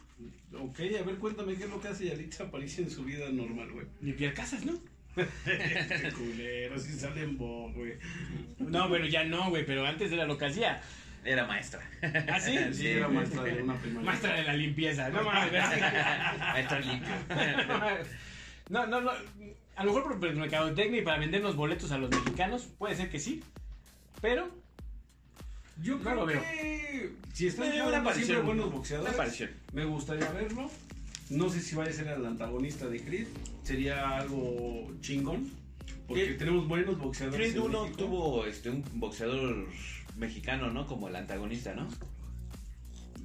Ok, 0.60 0.78
a 1.00 1.02
ver, 1.02 1.16
cuéntame 1.16 1.56
qué 1.56 1.64
es 1.64 1.70
lo 1.70 1.80
que 1.80 1.88
hace 1.88 2.06
Yalitza 2.06 2.44
Aparicio 2.44 2.84
en 2.84 2.90
su 2.90 3.04
vida 3.04 3.28
normal, 3.30 3.72
güey. 3.72 3.86
Limpiar 4.00 4.34
casas, 4.34 4.64
¿no? 4.64 4.78
Culero, 6.16 6.78
si 6.78 6.92
salen 6.92 7.36
bo, 7.38 7.70
güey. 7.72 7.94
No, 8.58 8.88
bueno, 8.88 9.06
ya 9.06 9.24
no, 9.24 9.50
güey, 9.50 9.64
pero 9.64 9.86
antes 9.86 10.10
era 10.12 10.24
lo 10.26 10.36
que 10.38 10.46
hacía. 10.46 10.80
Era 11.24 11.46
maestra. 11.46 11.80
¿Ah, 12.30 12.38
sí? 12.38 12.58
Sí, 12.72 12.88
era 12.88 13.08
maestra 13.08 13.42
de 13.44 13.62
una 13.62 13.74
primaria. 13.76 14.06
Maestra 14.06 14.34
de 14.36 14.44
la 14.44 14.52
limpieza, 14.54 15.08
no 15.08 15.22
mames. 15.24 15.52
Maestra 15.52 16.80
limpio. 16.80 17.14
No, 18.68 18.86
no, 18.86 19.00
no. 19.00 19.10
A 19.76 19.84
lo 19.84 19.92
mejor 19.92 20.18
por 20.20 20.34
mercadotecnia 20.34 21.00
y 21.00 21.04
para 21.04 21.18
vendernos 21.18 21.56
boletos 21.56 21.90
a 21.92 21.98
los 21.98 22.10
mexicanos, 22.10 22.68
puede 22.78 22.94
ser 22.94 23.08
que 23.10 23.18
sí. 23.18 23.42
Pero, 24.20 24.50
Yo 25.82 25.96
No 25.96 26.02
creo 26.02 26.14
lo 26.14 26.26
veo. 26.26 26.40
que 26.40 27.10
si 27.32 27.46
están 27.48 27.66
Eh, 27.66 28.12
siempre 28.14 28.38
buenos 28.42 28.70
boxeadores, 28.72 29.44
me 29.72 29.84
gustaría 29.84 30.30
verlo. 30.30 30.70
No 31.30 31.48
sé 31.48 31.60
si 31.60 31.74
vaya 31.74 31.90
a 31.90 31.94
ser 31.94 32.08
el 32.08 32.26
antagonista 32.26 32.86
de 32.86 33.00
Creed. 33.00 33.26
Sería 33.62 34.18
algo 34.18 34.90
chingón. 35.00 35.50
Porque 36.06 36.34
tenemos 36.34 36.68
buenos 36.68 36.98
boxeadores. 36.98 37.52
Creed 37.52 37.56
en 37.56 37.62
1 37.62 37.82
México. 37.82 37.98
tuvo 37.98 38.46
este, 38.46 38.70
un 38.70 38.84
boxeador 38.94 39.66
mexicano, 40.16 40.70
¿no? 40.70 40.86
Como 40.86 41.08
el 41.08 41.16
antagonista, 41.16 41.74
¿no? 41.74 41.88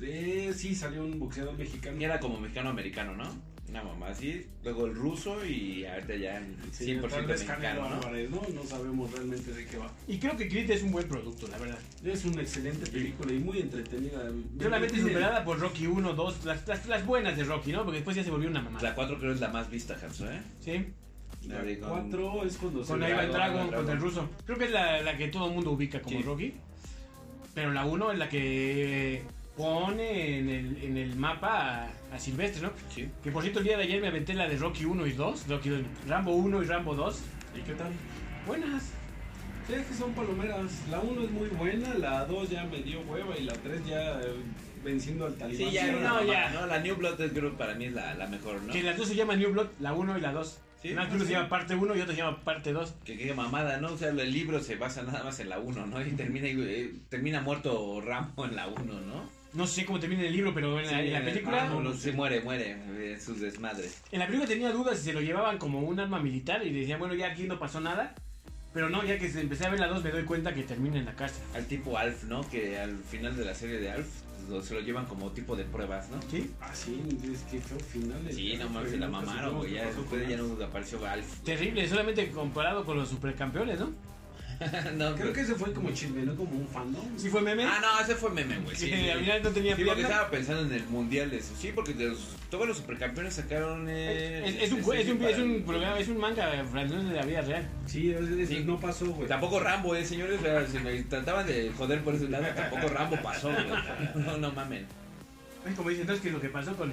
Eh, 0.02 0.54
sí, 0.56 0.76
salió 0.76 1.04
un 1.04 1.20
boxeador 1.20 1.58
mexicano. 1.58 2.00
Y 2.00 2.04
era 2.06 2.20
como 2.20 2.40
mexicano-americano, 2.40 3.16
¿no? 3.16 3.30
Una 3.70 3.84
mamá 3.84 4.08
así. 4.08 4.46
Luego 4.64 4.88
el 4.88 4.96
ruso 4.96 5.46
y 5.46 5.86
ahorita 5.86 6.16
ya 6.16 6.38
el 6.38 6.56
Sí, 6.72 6.86
100% 6.96 7.08
tal 7.10 7.26
vez 7.28 7.44
Canelo 7.44 7.82
mexicano, 7.84 7.90
¿no? 7.90 7.96
Álvarez, 8.08 8.30
¿no? 8.32 8.42
No 8.56 8.64
sabemos 8.64 9.12
realmente 9.12 9.54
de 9.54 9.66
qué 9.66 9.78
va. 9.78 9.92
y 10.08 10.18
creo 10.18 10.36
que 10.36 10.50
Creed 10.50 10.72
es 10.72 10.82
un 10.84 10.92
buen 10.92 11.08
producto, 11.08 11.48
la 11.48 11.58
verdad. 11.60 11.78
Es 12.04 12.26
una 12.26 12.42
excelente 12.42 12.90
película 12.90 13.32
y 13.32 13.38
muy 13.40 13.60
entretenida. 13.60 14.24
Solamente 14.60 14.96
Tiene- 14.96 15.10
superada 15.12 15.44
por 15.46 15.60
Rocky 15.60 15.86
1, 15.88 16.14
2, 16.14 16.46
las, 16.46 16.68
las, 16.68 16.86
las 16.88 17.06
buenas 17.06 17.38
de 17.38 17.44
Rocky, 17.44 17.72
¿no? 17.72 17.84
Porque 17.84 17.98
después 17.98 18.16
ya 18.18 18.24
se 18.24 18.32
volvió 18.32 18.50
una 18.50 18.62
mamá. 18.62 18.80
La 18.82 18.96
4 18.96 19.20
creo 19.20 19.34
es 19.34 19.40
la 19.40 19.50
más 19.50 19.70
vista, 19.70 19.96
Hanso, 20.02 20.32
¿eh? 20.32 20.42
Sí, 20.62 20.88
La 21.48 21.62
de 21.62 21.78
con- 21.80 21.90
4 22.10 22.46
es 22.46 22.58
cuando 22.58 22.80
con 22.84 23.00
se 23.02 23.10
Ivan 23.10 23.12
Drago, 23.12 23.34
Dragon, 23.34 23.68
Ivan 23.68 23.76
contra 23.76 23.94
el 23.94 24.02
ruso. 24.02 24.30
Creo 24.46 24.58
que 24.58 24.66
es 24.66 24.72
la, 24.72 25.02
la 25.04 25.16
que 25.16 25.28
todo 25.28 25.48
el 25.48 25.54
mundo 25.54 25.72
ubica 25.72 26.02
como 26.02 26.18
Sí. 26.18 26.24
Rocky. 26.24 26.54
Pero 27.54 27.72
la 27.72 27.86
1 27.86 28.12
es 28.14 28.18
la 28.18 28.30
que 28.30 29.22
pone 29.60 30.40
en 30.40 30.50
el, 30.50 30.84
en 30.84 30.98
el 30.98 31.16
mapa 31.18 31.90
a, 32.12 32.16
a 32.16 32.20
Silvestre, 32.20 32.62
¿no? 32.62 32.72
Sí. 32.96 33.10
Que 33.22 33.30
por 33.30 33.44
cierto, 33.44 33.60
el 33.60 33.66
día 33.66 33.78
de 33.78 33.84
ayer 33.84 34.02
me 34.02 34.08
aventé 34.08 34.34
la 34.34 34.48
de 34.48 34.56
Rocky 34.56 34.86
1 34.86 35.06
y 35.06 35.12
2, 35.12 35.48
Rocky, 35.50 35.86
Rambo 36.08 36.32
1 36.32 36.64
y 36.64 36.66
Rambo 36.66 36.96
2. 36.96 37.20
¿Y 37.58 37.62
qué 37.64 37.74
tal? 37.74 37.92
Buenas. 38.48 38.84
Sí, 39.68 39.74
es 39.74 39.86
que 39.86 39.94
son 39.94 40.14
palomeras. 40.14 40.88
La 40.90 41.02
1 41.02 41.24
es 41.24 41.32
muy 41.32 41.50
buena, 41.50 41.94
la 41.96 42.26
2 42.26 42.50
ya 42.50 42.64
me 42.64 42.82
dio 42.82 43.02
hueva 43.02 43.38
y 43.38 43.44
la 43.44 43.54
3 43.54 43.86
ya 43.86 44.22
eh, 44.22 44.34
venciendo 44.82 45.26
al 45.26 45.36
talibán. 45.36 45.68
Sí, 45.70 45.74
ya 45.76 45.92
no, 45.92 46.00
mamada, 46.00 46.24
ya. 46.24 46.50
¿no? 46.52 46.66
La 46.66 46.80
New 46.80 46.96
Blood 46.96 47.20
es, 47.20 47.34
creo 47.34 47.58
para 47.58 47.76
mí 47.76 47.86
es 47.86 47.94
la, 47.94 48.14
la 48.14 48.28
mejor, 48.28 48.62
¿no? 48.62 48.72
Que 48.72 48.82
las 48.82 48.96
dos 48.96 49.10
se 49.10 49.16
llaman 49.16 49.40
New 49.40 49.52
Blood, 49.52 49.68
la 49.82 49.92
1 49.92 50.18
y 50.18 50.22
la 50.22 50.32
2. 50.32 50.60
Sí, 50.82 50.94
Una 50.94 51.12
sí. 51.12 51.20
se 51.20 51.34
llama 51.34 51.50
parte 51.50 51.76
1 51.76 51.96
y 51.98 52.00
otro 52.00 52.14
se 52.14 52.20
llama 52.20 52.40
parte 52.46 52.72
2. 52.72 52.94
Que 53.04 53.18
qué 53.18 53.34
mamada, 53.34 53.78
¿no? 53.82 53.92
O 53.92 53.98
sea, 53.98 54.08
el 54.10 54.32
libro 54.32 54.62
se 54.62 54.78
basa 54.78 55.04
nada 55.04 55.26
más 55.26 55.38
en 55.42 55.50
la 55.50 55.60
1, 55.60 55.88
¿no? 55.88 56.02
Y 56.02 56.12
termina, 56.12 56.48
eh, 56.48 56.94
termina 57.10 57.42
muerto 57.42 58.00
Rambo 58.00 58.46
en 58.46 58.56
la 58.56 58.68
1, 58.68 58.84
¿no? 58.86 59.39
No 59.54 59.66
sé 59.66 59.84
cómo 59.86 60.00
termina 60.00 60.24
el 60.24 60.32
libro, 60.34 60.54
pero 60.54 60.80
en 60.80 60.86
la, 60.86 60.92
Sí, 60.92 60.96
en 61.08 61.12
la 61.14 61.18
el- 61.20 61.26
película... 61.26 61.64
ah, 61.64 61.70
no, 61.70 61.82
no, 61.82 61.94
se 61.94 62.12
muere, 62.12 62.42
muere 62.42 63.14
en 63.14 63.20
sus 63.22 63.40
desmadres. 63.40 64.00
En 64.12 64.20
la 64.20 64.28
película 64.28 64.48
tenía 64.48 64.72
dudas 64.72 65.00
si 65.00 65.06
se 65.06 65.14
lo 65.14 65.22
llevaban 65.22 65.58
como 65.58 65.80
un 65.82 66.00
arma 66.00 66.20
militar 66.20 66.66
y 66.66 66.72
decía, 66.72 66.98
bueno, 66.98 67.16
ya 67.16 67.28
aquí 67.32 67.44
no 67.44 67.58
pasó 67.58 67.80
nada. 67.82 68.14
Pero 68.74 68.90
no, 68.90 69.04
ya 69.04 69.18
que 69.18 69.28
se- 69.30 69.42
empecé 69.42 69.66
a 69.66 69.70
ver 69.70 69.80
la 69.80 69.88
2 69.88 70.04
me 70.04 70.12
doy 70.12 70.24
cuenta 70.26 70.54
que 70.54 70.62
termina 70.62 70.98
en 71.00 71.06
la 71.06 71.16
cárcel. 71.16 71.42
Al 71.56 71.66
tipo 71.66 71.98
Alf, 71.98 72.26
¿no? 72.26 72.48
Que 72.50 72.78
al 72.78 72.98
final 73.00 73.36
de 73.36 73.44
la 73.46 73.56
serie 73.56 73.80
de 73.80 73.90
Alf 73.90 74.08
lo- 74.48 74.62
se 74.62 74.76
lo 74.76 74.82
llevan 74.82 75.08
como 75.08 75.32
tipo 75.32 75.56
de 75.56 75.64
pruebas, 75.64 76.08
¿no? 76.10 76.22
¿Sí? 76.30 76.52
Ah, 76.62 76.70
sí, 76.74 77.02
es 77.34 77.42
que 77.52 77.60
feo 77.60 77.80
final. 77.80 78.20
Sí, 78.32 78.56
no 78.58 78.70
mames, 78.70 78.92
se 78.92 78.98
la 78.98 79.08
mamaron, 79.08 79.58
güey. 79.58 79.74
Ya 79.74 79.86
después 79.88 80.28
ya 80.30 80.38
no 80.38 80.64
apareció 80.64 81.04
Alf. 81.08 81.40
Terrible, 81.44 81.88
solamente 81.90 82.30
comparado 82.30 82.86
con 82.86 82.98
los 82.98 83.10
supercampeones, 83.10 83.80
¿no? 83.80 83.92
no, 84.98 85.16
Creo 85.16 85.32
que 85.34 85.42
ese 85.42 85.56
fue 85.56 85.72
como 85.74 85.90
chisme, 85.92 86.24
¿no? 86.24 86.36
Como 86.36 86.52
un 86.52 86.68
fandom. 86.68 87.06
Sí 87.18 87.30
fue 87.30 87.42
meme. 87.42 87.64
Ah, 87.64 87.80
no, 87.82 88.00
ese 88.04 88.16
fue 88.16 88.30
meme, 88.32 88.58
güey. 88.60 88.76
Sí, 88.76 88.90
que 88.90 88.98
sí. 88.98 89.10
al 89.10 89.20
final 89.20 89.44
no 89.44 89.50
tenía 89.52 89.76
Sí, 89.76 89.84
porque 89.86 90.02
estaba 90.02 90.30
pensando 90.30 90.62
en 90.64 90.74
el 90.74 90.86
mundial 90.88 91.30
de 91.30 91.38
eso. 91.38 91.54
Sí, 91.58 91.72
porque 91.74 91.94
de 91.94 92.10
los- 92.10 92.36
todos 92.50 92.68
los 92.68 92.78
supercampeones 92.78 93.36
sacaron. 93.36 93.88
Eh, 93.90 94.44
Es, 94.48 94.64
es 94.64 94.72
un, 94.72 94.80
es, 94.80 95.10
un, 95.10 95.24
es 95.24 95.38
un 95.38 95.64
programa, 95.64 95.98
es 96.00 96.08
un 96.10 96.18
manga 96.18 96.64
francés 96.72 97.04
de 97.08 97.14
la 97.14 97.24
vida 97.26 97.42
real. 97.42 97.70
Sí, 97.86 98.14
Sí. 98.48 98.64
no 98.66 98.80
pasó, 98.80 99.06
güey. 99.12 99.28
Tampoco 99.28 99.60
Rambo, 99.60 99.96
eh, 99.96 100.04
señores. 100.06 100.40
o 100.40 100.44
sea, 100.44 100.68
si 100.68 100.80
me 100.80 101.02
trataban 101.04 101.46
de 101.48 101.72
joder 101.78 102.02
por 102.04 102.16
ese 102.16 102.28
lado, 102.30 102.46
tampoco 102.56 102.88
Rambo 102.90 103.18
pasó, 103.22 103.52
güey. 103.52 103.66
No, 104.26 104.38
no 104.38 104.52
mamen. 104.52 104.86
Es 105.68 105.76
como 105.76 105.90
dicen, 105.90 106.02
entonces, 106.02 106.22
¿qué 106.22 106.30
es 106.30 106.34
lo 106.34 106.42
que 106.42 106.50
pasó 106.50 106.76
con, 106.76 106.92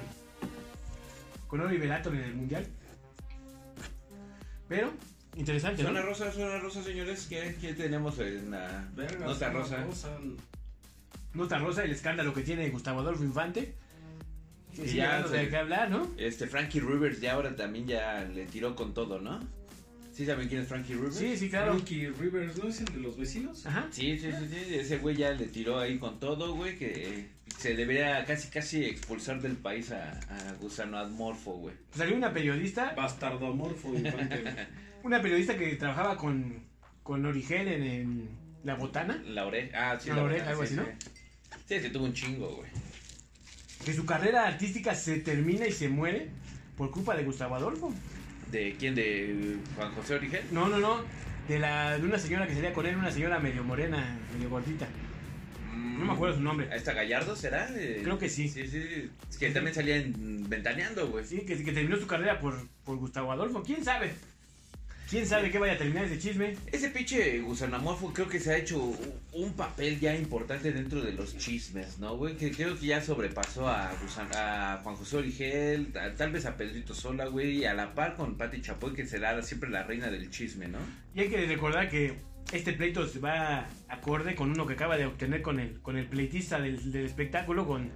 con 1.47 1.59
Oliver 1.61 1.91
Atom 1.91 2.15
en 2.15 2.23
el 2.23 2.33
mundial? 2.35 2.65
Pero, 4.67 4.91
interesante, 5.37 5.83
¿no? 5.83 5.89
Zona 5.89 6.01
rosa, 6.01 6.31
zona 6.31 6.59
rosa, 6.59 6.83
señores. 6.83 7.27
¿Qué, 7.29 7.55
qué 7.61 7.73
tenemos 7.73 8.17
en 8.19 8.51
la 8.51 8.87
nota 9.19 9.49
rosa? 9.49 9.83
cosa. 9.83 10.17
Nota 11.33 11.59
rosa, 11.59 11.83
el 11.83 11.91
escándalo 11.91 12.33
que 12.33 12.41
tiene 12.41 12.69
Gustavo 12.69 13.01
Adolfo 13.01 13.23
Infante. 13.23 13.73
Que 14.75 14.85
ya 14.93 15.23
de 15.23 15.49
qué 15.49 15.57
hablar, 15.57 15.89
¿no? 15.89 16.11
Este, 16.17 16.47
Frankie 16.47 16.79
Rivers 16.79 17.19
ya 17.19 17.33
ahora 17.33 17.55
también 17.55 17.87
ya 17.87 18.23
le 18.23 18.45
tiró 18.45 18.75
con 18.75 18.93
todo, 18.93 19.19
¿no? 19.19 19.39
¿Sí 20.17 20.25
saben 20.25 20.47
quién 20.47 20.61
es 20.61 20.67
Frankie 20.67 20.95
Rivers? 20.95 21.15
Sí, 21.15 21.37
sí, 21.37 21.47
claro. 21.47 21.73
Ricky 21.73 22.07
Rivers, 22.07 22.57
¿no 22.57 22.69
es 22.69 22.79
el 22.79 22.85
de 22.85 22.97
los 22.97 23.17
vecinos? 23.17 23.63
Ajá. 23.67 23.87
Sí, 23.91 24.17
sí, 24.17 24.31
sí, 24.31 24.47
sí, 24.49 24.73
ese 24.73 24.97
güey 24.97 25.15
ya 25.15 25.29
le 25.31 25.45
tiró 25.45 25.77
ahí 25.77 25.99
con 25.99 26.19
todo, 26.19 26.55
güey, 26.55 26.75
que 26.75 27.27
se 27.55 27.75
debería 27.75 28.25
casi 28.25 28.49
casi 28.49 28.83
expulsar 28.83 29.39
del 29.41 29.57
país 29.57 29.91
a, 29.91 30.13
a 30.13 30.53
Gusano 30.59 30.97
Admorfo, 30.97 31.51
güey. 31.57 31.75
Salió 31.95 32.15
una 32.15 32.33
periodista, 32.33 32.93
Bastardomorfo 32.95 33.93
infante. 33.93 34.43
una 35.07 35.21
periodista 35.21 35.57
que 35.57 35.75
trabajaba 35.75 36.17
con, 36.17 36.63
con 37.03 37.25
Origel 37.25 37.67
en, 37.67 37.83
en 37.83 38.29
La 38.63 38.75
Botana, 38.75 39.21
La 39.25 39.45
oreja, 39.45 39.91
ah, 39.91 39.99
sí, 39.99 40.09
La 40.09 40.15
la 40.17 40.23
oreja, 40.23 40.49
algo 40.49 40.65
sí, 40.65 40.75
así, 40.77 40.89
sí. 41.01 41.09
Sí, 41.65 41.79
sí, 41.81 41.89
tuvo 41.89 42.05
un 42.05 42.13
chingo, 42.13 42.55
güey. 42.57 42.69
que 43.85 43.93
su 43.93 44.05
carrera 44.05 44.47
artística 44.47 44.93
se 44.95 45.17
termina 45.19 45.65
y 45.67 45.71
se 45.71 45.89
muere 45.89 46.29
por 46.75 46.91
culpa 46.91 47.15
de 47.15 47.23
Gustavo 47.23 47.55
Adolfo. 47.55 47.93
¿De 48.51 48.75
quién? 48.79 48.95
¿De 48.95 49.57
Juan 49.75 49.91
José 49.93 50.15
Origel? 50.15 50.43
No, 50.51 50.67
no, 50.69 50.77
no. 50.77 51.01
De, 51.47 51.59
la, 51.59 51.97
de 51.97 52.05
una 52.05 52.19
señora 52.19 52.45
que 52.47 52.53
salía 52.53 52.73
con 52.73 52.85
él, 52.85 52.95
una 52.95 53.11
señora 53.11 53.39
medio 53.39 53.63
morena, 53.63 54.17
medio 54.33 54.49
gordita. 54.49 54.87
No 55.73 56.05
me 56.05 56.13
acuerdo 56.13 56.35
su 56.35 56.41
nombre. 56.41 56.69
¿Esta 56.73 56.93
Gallardo 56.93 57.35
será? 57.35 57.67
Eh, 57.75 58.01
Creo 58.03 58.19
que 58.19 58.29
sí. 58.29 58.47
Sí, 58.49 58.67
sí. 58.67 59.09
Es 59.29 59.37
que 59.37 59.49
también 59.51 59.73
salía 59.73 59.97
en 59.97 60.47
Ventaneando, 60.47 61.07
güey. 61.07 61.25
Sí, 61.25 61.39
que, 61.41 61.61
que 61.63 61.71
terminó 61.71 61.97
su 61.97 62.07
carrera 62.07 62.39
por, 62.39 62.55
por 62.85 62.97
Gustavo 62.97 63.31
Adolfo. 63.31 63.63
¿Quién 63.63 63.83
sabe? 63.83 64.11
¿Quién 65.09 65.25
sabe 65.25 65.49
qué 65.51 65.57
vaya 65.57 65.73
a 65.73 65.77
terminar 65.77 66.03
ese 66.03 66.19
chisme? 66.19 66.55
Ese 66.69 66.89
pinche 66.89 67.39
gusanamorfo 67.39 68.11
creo 68.13 68.27
que 68.27 68.41
se 68.41 68.51
ha 68.53 68.57
hecho 68.57 68.93
un- 69.31 69.53
papel 69.53 69.99
ya 70.01 70.13
importante 70.13 70.71
dentro 70.73 71.01
de 71.01 71.13
los 71.13 71.37
chismes, 71.37 71.97
¿no, 71.97 72.17
güey? 72.17 72.35
Que 72.35 72.51
creo 72.51 72.77
que 72.77 72.87
ya 72.87 73.01
sobrepasó 73.01 73.69
a, 73.69 73.89
Gusan- 74.03 74.35
a 74.35 74.81
Juan 74.83 74.95
José 74.97 75.17
Origel, 75.17 75.93
a- 75.97 76.13
tal 76.13 76.31
vez 76.33 76.45
a 76.45 76.57
Pedrito 76.57 76.93
Sola, 76.93 77.25
güey, 77.27 77.59
y 77.59 77.65
a 77.65 77.73
la 77.73 77.95
par 77.95 78.15
con 78.15 78.35
Pati 78.35 78.61
Chapoy, 78.61 78.93
que 78.93 79.05
será 79.07 79.41
siempre 79.41 79.69
la 79.69 79.83
reina 79.83 80.09
del 80.11 80.29
chisme, 80.29 80.67
¿no? 80.67 80.79
Y 81.15 81.21
hay 81.21 81.29
que 81.29 81.45
recordar 81.45 81.89
que 81.89 82.15
este 82.51 82.73
pleito 82.73 83.07
se 83.07 83.19
va 83.19 83.65
acorde 83.87 84.35
con 84.35 84.51
uno 84.51 84.67
que 84.67 84.73
acaba 84.73 84.97
de 84.97 85.05
obtener 85.05 85.41
con 85.41 85.59
el, 85.61 85.79
con 85.81 85.97
el 85.97 86.05
pleitista 86.07 86.59
del, 86.59 86.91
del 86.91 87.05
espectáculo, 87.05 87.65
con, 87.65 87.89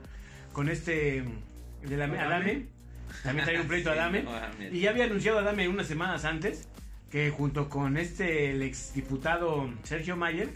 con 0.53 0.69
este 0.69 1.23
de 1.83 1.97
la 1.97 2.05
Adame. 2.05 2.67
También 3.23 3.43
trae 3.45 3.59
un 3.59 3.67
pleito 3.67 3.89
a 3.89 3.93
Adame. 3.95 4.23
Y 4.71 4.79
ya 4.79 4.91
había 4.91 5.03
anunciado 5.03 5.39
Adame 5.39 5.67
unas 5.67 5.87
semanas 5.87 6.23
antes 6.25 6.67
que 7.11 7.29
junto 7.29 7.69
con 7.69 7.97
este 7.97 8.51
el 8.51 8.63
exdiputado 8.63 9.69
Sergio 9.83 10.15
Mayer 10.15 10.49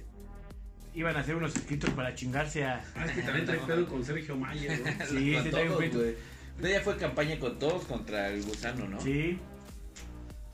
iban 0.94 1.16
a 1.18 1.20
hacer 1.20 1.36
unos 1.36 1.54
escritos 1.54 1.90
para 1.90 2.16
chingarse 2.16 2.64
a... 2.64 2.82
Ah, 2.96 3.06
es 3.06 3.12
que 3.12 3.22
también 3.22 3.46
trae 3.46 3.60
pedo 3.60 3.86
con 3.86 4.04
Sergio 4.06 4.38
Mayer, 4.38 4.80
¿no? 4.80 5.06
Sí, 5.06 5.34
Con 5.34 5.44
sí 5.44 5.50
trae 5.50 5.70
un. 5.70 6.16
No, 6.62 6.68
Ya 6.70 6.80
fue 6.80 6.96
campaña 6.96 7.38
con 7.38 7.60
todos 7.60 7.84
contra 7.84 8.30
el 8.30 8.42
gusano, 8.44 8.88
¿no? 8.88 9.02
Sí. 9.02 9.38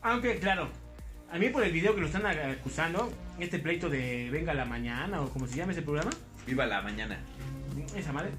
Aunque, 0.02 0.40
claro, 0.40 0.70
a 1.32 1.38
mí 1.38 1.50
por 1.50 1.64
el 1.64 1.72
video 1.72 1.94
que 1.94 2.02
lo 2.02 2.08
están 2.08 2.26
acusando, 2.26 3.14
este 3.40 3.60
pleito 3.60 3.88
de 3.88 4.30
Venga 4.32 4.56
la 4.56 4.66
Mañana 4.66 5.22
o 5.22 5.30
como 5.30 5.46
se 5.46 5.58
llama 5.58 5.74
ese 5.74 5.84
programa, 5.84 6.10
Viva 6.48 6.66
la 6.66 6.82
mañana. 6.82 7.20
esa 7.96 8.12
madre, 8.12 8.32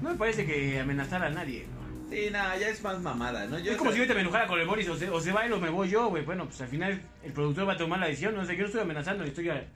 no 0.00 0.10
me 0.10 0.14
parece 0.16 0.46
que 0.46 0.78
amenazara 0.78 1.26
a 1.26 1.30
nadie. 1.30 1.66
¿no? 1.66 1.87
Sí, 2.10 2.28
nada, 2.30 2.56
ya 2.56 2.68
es 2.68 2.82
más 2.82 3.00
mamada, 3.00 3.46
¿no? 3.46 3.58
Yo 3.58 3.72
es 3.72 3.76
como 3.78 3.90
si 3.92 3.98
ahorita 3.98 4.14
me 4.14 4.20
enojara 4.22 4.46
con 4.46 4.58
el 4.58 4.66
Boris, 4.66 4.88
o 4.88 4.96
se, 4.96 5.10
o 5.10 5.20
se 5.20 5.32
va 5.32 5.46
lo 5.46 5.60
me 5.60 5.68
voy 5.70 5.88
yo, 5.90 6.08
güey. 6.08 6.24
Bueno, 6.24 6.46
pues 6.46 6.60
al 6.60 6.68
final 6.68 7.00
el 7.22 7.32
productor 7.32 7.68
va 7.68 7.74
a 7.74 7.76
tomar 7.76 7.98
la 7.98 8.06
decisión, 8.06 8.34
no 8.34 8.44
sé, 8.44 8.54
yo 8.54 8.60
no 8.60 8.66
estoy 8.66 8.80
amenazando, 8.80 9.24
estoy 9.24 9.50
a- 9.50 9.68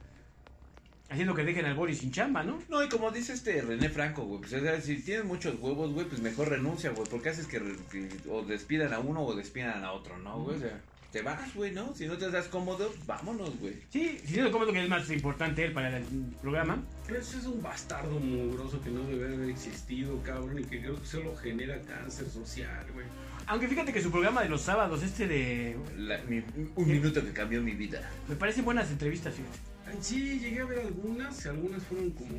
haciendo 1.09 1.35
que 1.35 1.43
dejen 1.43 1.65
al 1.65 1.75
Boris 1.75 1.99
sin 1.99 2.11
chamba, 2.11 2.43
¿no? 2.43 2.59
No, 2.69 2.83
y 2.83 2.89
como 2.89 3.11
dice 3.11 3.33
este 3.33 3.61
René 3.61 3.89
Franco, 3.89 4.23
güey, 4.23 4.39
pues 4.41 4.53
o 4.53 4.59
sea, 4.59 4.81
si 4.81 5.01
tienes 5.03 5.25
muchos 5.25 5.55
huevos, 5.59 5.91
güey, 5.93 6.07
pues 6.07 6.21
mejor 6.21 6.49
renuncia, 6.49 6.89
güey, 6.89 7.07
porque 7.07 7.29
haces 7.29 7.45
que, 7.45 7.59
que 7.91 8.09
o 8.29 8.41
despidan 8.43 8.93
a 8.93 8.99
uno 8.99 9.21
o 9.23 9.35
despidan 9.35 9.83
a 9.83 9.91
otro, 9.91 10.17
¿no, 10.17 10.39
güey? 10.41 10.57
O 10.57 10.59
sea, 10.59 10.81
te 11.13 11.21
vas, 11.21 11.53
güey, 11.53 11.71
¿no? 11.71 11.93
Si 11.95 12.07
no 12.07 12.17
te 12.17 12.29
das 12.31 12.47
cómodo, 12.47 12.91
vámonos, 13.05 13.57
güey. 13.59 13.75
Sí, 13.91 14.19
si 14.25 14.37
no 14.37 14.51
como 14.51 14.65
que 14.65 14.83
es 14.83 14.89
más 14.89 15.09
importante 15.11 15.63
él 15.63 15.71
para 15.71 15.95
el 15.95 16.03
programa. 16.41 16.83
Pero 17.05 17.19
ese 17.19 17.37
es 17.37 17.45
un 17.45 17.61
bastardo 17.61 18.19
mugroso 18.19 18.81
que 18.81 18.89
no 18.89 19.03
debe 19.03 19.33
haber 19.35 19.49
existido, 19.51 20.21
cabrón, 20.23 20.59
y 20.59 20.63
que 20.63 20.79
creo 20.81 20.99
que 20.99 21.05
solo 21.05 21.35
genera 21.35 21.79
cáncer 21.83 22.27
social, 22.27 22.85
güey. 22.93 23.05
Aunque 23.45 23.67
fíjate 23.67 23.93
que 23.93 24.01
su 24.01 24.09
programa 24.09 24.41
de 24.41 24.49
los 24.49 24.61
sábados, 24.61 25.03
este 25.03 25.27
de... 25.27 25.77
La- 25.97 26.17
mi- 26.23 26.43
un 26.75 26.87
minuto 26.87 27.23
que 27.23 27.31
cambió 27.31 27.61
mi 27.61 27.73
vida. 27.73 28.09
Me 28.27 28.35
parecen 28.35 28.65
buenas 28.65 28.89
entrevistas, 28.89 29.35
fíjate. 29.35 30.01
Sí, 30.01 30.39
llegué 30.39 30.61
a 30.61 30.65
ver 30.65 30.79
algunas, 30.79 31.45
algunas 31.45 31.83
fueron 31.83 32.09
como 32.11 32.31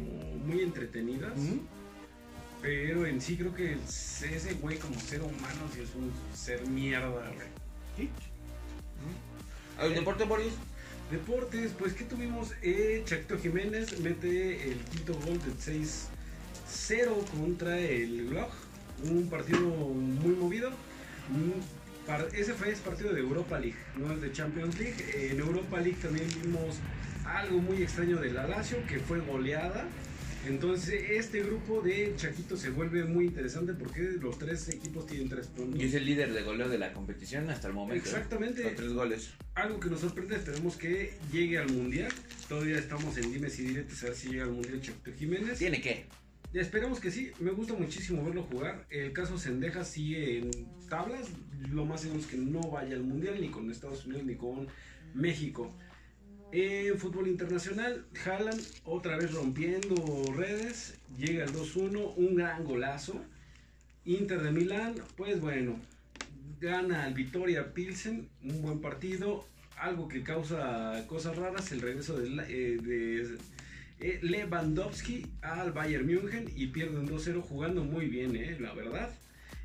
muy 0.47 0.63
entretenidas, 0.63 1.33
pero 2.61 3.07
en 3.07 3.21
sí 3.21 3.37
creo 3.37 3.55
que 3.55 3.75
ese 3.75 4.55
güey 4.61 4.79
como 4.79 4.99
ser 4.99 5.21
humano 5.23 5.69
sí 5.73 5.81
es 5.83 5.95
un 5.95 6.11
ser 6.35 6.67
mierda, 6.69 7.09
güey. 7.09 7.49
Sí. 7.97 8.11
¿El 9.81 9.95
deporte, 9.95 10.25
Boris? 10.25 10.53
Deportes, 11.11 11.73
pues 11.79 11.93
¿qué 11.93 12.05
tuvimos? 12.05 12.53
Eh, 12.63 13.03
Chacto 13.05 13.39
Jiménez 13.39 14.01
mete 14.01 14.71
el 14.71 14.79
quinto 14.79 15.15
gol 15.15 15.39
del 15.43 15.57
6-0 15.59 17.25
contra 17.39 17.79
el 17.79 18.29
Glock. 18.31 18.51
Un 19.05 19.29
partido 19.29 19.61
muy 19.61 20.35
movido. 20.35 20.71
Ese 22.33 22.55
fue 22.55 22.71
ese 22.71 22.83
partido 22.83 23.13
de 23.13 23.21
Europa 23.21 23.59
League, 23.59 23.79
no 23.97 24.13
el 24.13 24.21
de 24.21 24.33
Champions 24.33 24.79
League. 24.79 25.31
En 25.31 25.41
Europa 25.41 25.81
League 25.81 25.99
también 26.01 26.27
vimos 26.43 26.77
algo 27.25 27.59
muy 27.59 27.83
extraño 27.83 28.19
de 28.19 28.33
la 28.33 28.47
Lazio, 28.47 28.79
que 28.87 28.99
fue 29.01 29.21
goleada. 29.21 29.87
Entonces 30.47 31.03
este 31.11 31.43
grupo 31.43 31.81
de 31.81 32.13
Chaquito 32.17 32.57
se 32.57 32.71
vuelve 32.71 33.05
muy 33.05 33.27
interesante 33.27 33.73
porque 33.73 34.03
los 34.21 34.39
tres 34.39 34.69
equipos 34.69 35.07
tienen 35.07 35.29
tres 35.29 35.47
puntos. 35.47 35.81
Y 35.81 35.87
es 35.87 35.95
el 35.95 36.05
líder 36.05 36.33
de 36.33 36.43
goleo 36.43 36.69
de 36.69 36.79
la 36.79 36.93
competición 36.93 37.49
hasta 37.51 37.69
el 37.69 37.75
momento. 37.75 38.05
¿eh? 38.05 38.13
Exactamente. 38.13 38.63
Con 38.63 38.75
tres 38.75 38.93
goles. 38.93 39.31
Algo 39.55 39.81
que 39.81 39.89
nos 39.89 40.01
sorprende, 40.01 40.37
esperemos 40.37 40.77
que 40.77 41.15
llegue 41.33 41.59
al 41.59 41.73
Mundial. 41.73 42.13
Todavía 42.49 42.79
estamos 42.79 43.17
en 43.17 43.33
dimes 43.33 43.59
y 43.59 43.69
diretes 43.69 44.03
a 44.03 44.07
ver 44.07 44.15
si 44.15 44.29
llega 44.29 44.45
al 44.45 44.53
Mundial 44.53 44.81
Chacto 44.81 45.13
Jiménez. 45.13 45.59
¿Tiene 45.59 45.81
que? 45.81 46.07
Ya 46.53 46.61
esperemos 46.61 47.01
que 47.01 47.11
sí, 47.11 47.33
me 47.41 47.51
gusta 47.51 47.75
muchísimo 47.75 48.25
verlo 48.25 48.45
jugar. 48.45 48.87
El 48.91 49.13
caso 49.13 49.39
Sendeja 49.39 49.83
sigue 49.83 50.39
en 50.39 50.51
tablas. 50.89 51.29
Lo 51.73 51.85
más 51.85 52.03
seguro 52.03 52.21
es 52.21 52.27
que 52.27 52.37
no 52.37 52.61
vaya 52.71 52.95
al 52.95 53.03
Mundial 53.03 53.41
ni 53.41 53.49
con 53.49 53.71
Estados 53.71 54.07
Unidos 54.07 54.25
ni 54.25 54.37
con 54.37 54.69
México. 55.15 55.75
En 56.57 56.97
fútbol 57.01 57.27
internacional, 57.27 58.07
Haaland 58.25 58.63
otra 58.85 59.17
vez 59.17 59.33
rompiendo 59.33 59.97
redes. 60.37 60.95
Llega 61.19 61.47
el 61.47 61.53
2-1, 61.53 62.15
un 62.15 62.37
gran 62.37 62.63
golazo. 62.63 63.21
Inter 64.05 64.41
de 64.41 64.53
Milán, 64.53 64.95
pues 65.17 65.41
bueno, 65.41 65.81
gana 66.61 67.03
al 67.03 67.15
Vitoria 67.15 67.75
Pilsen, 67.75 68.29
un 68.45 68.63
buen 68.63 68.81
partido. 68.81 69.45
Algo 69.77 70.07
que 70.07 70.23
causa 70.23 71.05
cosas 71.09 71.35
raras, 71.35 71.73
el 71.73 71.81
regreso 71.81 72.21
de, 72.21 72.29
eh, 72.47 73.37
eh, 73.99 74.21
Lewandowski 74.23 75.27
al 75.43 75.73
Bayern 75.73 76.07
München 76.07 76.53
y 76.55 76.69
pierden 76.69 77.09
2-0 77.09 77.43
jugando 77.43 77.83
muy 77.83 78.07
bien, 78.07 78.37
eh, 78.37 78.57
la 78.61 78.73
verdad. 78.75 79.11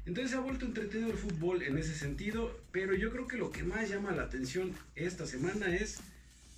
Entonces 0.08 0.36
ha 0.36 0.40
vuelto 0.40 0.66
entretenido 0.66 1.12
el 1.12 1.18
fútbol 1.18 1.62
en 1.62 1.78
ese 1.78 1.94
sentido, 1.94 2.60
pero 2.72 2.96
yo 2.96 3.12
creo 3.12 3.28
que 3.28 3.38
lo 3.38 3.52
que 3.52 3.62
más 3.62 3.88
llama 3.88 4.12
la 4.12 4.24
atención 4.24 4.74
esta 4.96 5.28
semana 5.28 5.76
es 5.76 6.02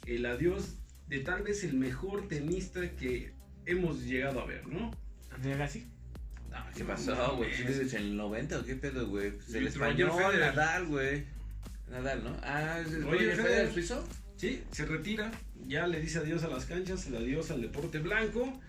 el 0.06 0.26
adiós 0.26 0.76
de 1.08 1.20
tal 1.20 1.44
vez 1.44 1.64
el 1.64 1.74
mejor 1.74 2.28
tenista 2.28 2.90
que 2.96 3.34
hemos 3.66 4.04
llegado 4.04 4.42
a 4.42 4.46
ver, 4.46 4.68
¿no? 4.68 4.92
Andrea 5.32 5.58
Gassi. 5.58 5.86
No, 6.50 6.58
¿Qué 6.76 6.84
pasó, 6.84 7.38
güey? 7.38 7.54
¿Sí 7.54 7.64
desde 7.64 7.98
el 7.98 8.18
90 8.18 8.60
o 8.60 8.64
qué 8.64 8.76
pedo, 8.76 9.08
güey? 9.08 9.32
Pues 9.32 9.54
el 9.54 9.68
español, 9.68 10.10
Roger 10.10 10.32
Federer. 10.32 10.56
Nadal, 10.56 10.86
güey. 10.88 11.26
Nadal, 11.90 12.24
¿no? 12.24 12.38
Ah, 12.44 12.80
¿es 12.80 12.94
el 12.94 13.04
Roger 13.04 13.12
Roger 13.12 13.36
Federer 13.36 13.46
Federer. 13.46 13.74
suizo? 13.74 14.08
Sí, 14.36 14.64
se 14.72 14.86
retira, 14.86 15.32
ya 15.68 15.88
le 15.88 16.02
dice 16.02 16.20
adiós 16.20 16.44
a 16.44 16.48
las 16.48 16.66
canchas, 16.66 17.06
el 17.08 17.16
adiós 17.16 17.52
al 17.52 17.62
deporte 17.62 18.00
blanco 18.00 18.60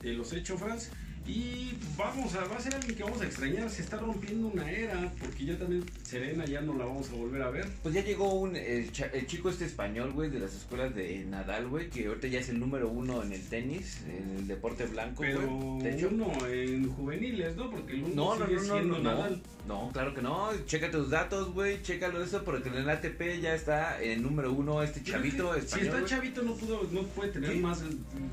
de 0.00 0.12
los 0.14 0.32
hechofans. 0.32 0.90
Y 1.26 1.74
vamos 1.96 2.34
a, 2.34 2.44
va 2.46 2.56
a 2.56 2.60
ser 2.60 2.74
alguien 2.74 2.96
que 2.96 3.04
vamos 3.04 3.20
a 3.20 3.26
extrañar, 3.26 3.70
se 3.70 3.82
está 3.82 3.98
rompiendo 3.98 4.48
una 4.48 4.68
era, 4.70 5.12
porque 5.20 5.44
ya 5.44 5.56
también 5.58 5.84
Serena 6.02 6.44
ya 6.44 6.60
no 6.60 6.74
la 6.76 6.86
vamos 6.86 7.08
a 7.10 7.12
volver 7.14 7.42
a 7.42 7.50
ver. 7.50 7.68
Pues 7.82 7.94
ya 7.94 8.02
llegó 8.02 8.34
un, 8.34 8.56
el, 8.56 8.90
cha- 8.90 9.10
el 9.12 9.26
chico 9.26 9.48
este 9.50 9.66
español, 9.66 10.12
güey, 10.12 10.28
de 10.30 10.40
las 10.40 10.54
escuelas 10.54 10.92
de 10.94 11.24
Nadal, 11.26 11.68
güey, 11.68 11.88
que 11.88 12.06
ahorita 12.06 12.26
ya 12.26 12.40
es 12.40 12.48
el 12.48 12.58
número 12.58 12.88
uno 12.88 13.22
en 13.22 13.32
el 13.32 13.42
tenis, 13.48 14.00
en 14.08 14.38
el 14.38 14.46
deporte 14.48 14.86
blanco, 14.86 15.20
Pero 15.22 15.46
güey. 15.46 15.82
De 15.82 15.94
hecho, 15.94 16.08
uno 16.10 16.32
en 16.48 16.90
juveniles, 16.90 17.54
¿no? 17.54 17.70
Porque 17.70 17.92
el 17.92 18.02
uno 18.04 18.14
no, 18.36 18.46
sigue 18.46 18.56
no, 18.56 18.62
no, 18.62 18.74
siendo 18.74 18.98
no, 18.98 19.02
Nadal. 19.04 19.42
no, 19.68 19.90
claro 19.92 20.14
que 20.14 20.22
no. 20.22 20.48
Checa 20.66 20.90
tus 20.90 21.10
datos, 21.10 21.52
güey, 21.52 21.80
chécalo 21.82 22.24
eso, 22.24 22.42
porque 22.44 22.70
en 22.70 22.76
el 22.76 22.90
ATP 22.90 23.40
ya 23.40 23.54
está 23.54 24.02
en 24.02 24.22
número 24.22 24.52
uno 24.52 24.82
este 24.82 25.02
chavito 25.04 25.54
es 25.54 25.66
que 25.66 25.80
español. 25.82 25.90
Si 25.92 25.96
está 25.98 26.16
chavito 26.16 26.42
no 26.42 26.54
pudo, 26.56 26.82
no 26.90 27.02
puede 27.04 27.30
tener 27.30 27.52
Sí. 27.52 27.58
más 27.60 27.82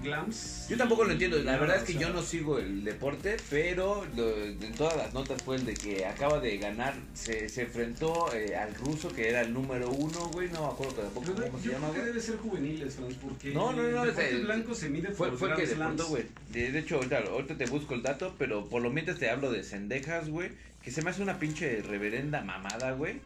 glams. 0.03 0.67
Yo 0.69 0.77
tampoco 0.77 1.03
lo 1.03 1.11
entiendo, 1.11 1.37
la 1.43 1.57
verdad 1.57 1.75
es 1.77 1.83
o 1.83 1.85
que 1.85 1.93
sea, 1.93 2.01
yo 2.01 2.09
no 2.09 2.21
sigo 2.23 2.57
el 2.57 2.76
deporte, 2.83 3.37
pero 3.49 4.05
lo- 4.15 4.43
en 4.45 4.73
todas 4.75 4.95
las 4.97 5.13
notas 5.13 5.41
fue 5.43 5.55
el 5.57 5.65
de 5.65 5.73
que 5.73 6.05
acaba 6.05 6.39
de 6.39 6.57
ganar, 6.57 6.93
se, 7.13 7.49
se 7.49 7.63
enfrentó 7.63 8.33
eh, 8.33 8.55
al 8.55 8.73
ruso 8.75 9.09
que 9.13 9.29
era 9.29 9.41
el 9.41 9.53
número 9.53 9.89
uno, 9.91 10.27
güey, 10.29 10.49
no 10.49 10.61
me 10.61 10.67
acuerdo 10.73 10.93
tampoco 10.93 11.33
cómo 11.33 11.59
se 11.59 11.69
llama, 11.69 11.89
creo 11.91 12.03
que 12.03 12.09
debe 12.09 12.21
ser 12.21 12.37
juveniles, 12.37 12.95
Franz, 12.95 13.15
porque 13.15 13.53
No, 13.53 13.71
no, 13.71 13.83
no, 13.83 14.03
el 14.03 14.07
deporte 14.09 14.29
el- 14.31 14.45
blanco 14.45 14.73
se 14.75 14.89
mide 14.89 15.11
Fue, 15.11 15.29
por 15.29 15.37
fue 15.37 15.55
que 15.55 15.65
deportó, 15.67 16.07
güey. 16.07 16.23
De, 16.51 16.79
hecho, 16.79 16.95
ahorita, 16.95 17.17
ahorita 17.19 17.57
te 17.57 17.65
busco 17.65 17.93
el 17.93 18.01
dato, 18.03 18.35
pero 18.37 18.67
por 18.67 18.81
lo 18.81 18.89
mientras 18.89 19.19
te 19.19 19.29
hablo 19.29 19.51
de 19.51 19.63
Cendejas, 19.63 20.29
güey. 20.29 20.51
Que 20.83 20.91
se 20.91 21.01
me 21.01 21.09
hace 21.09 21.21
una 21.21 21.37
pinche 21.37 21.81
reverenda 21.81 22.41
mamada, 22.41 22.93
güey. 22.93 23.19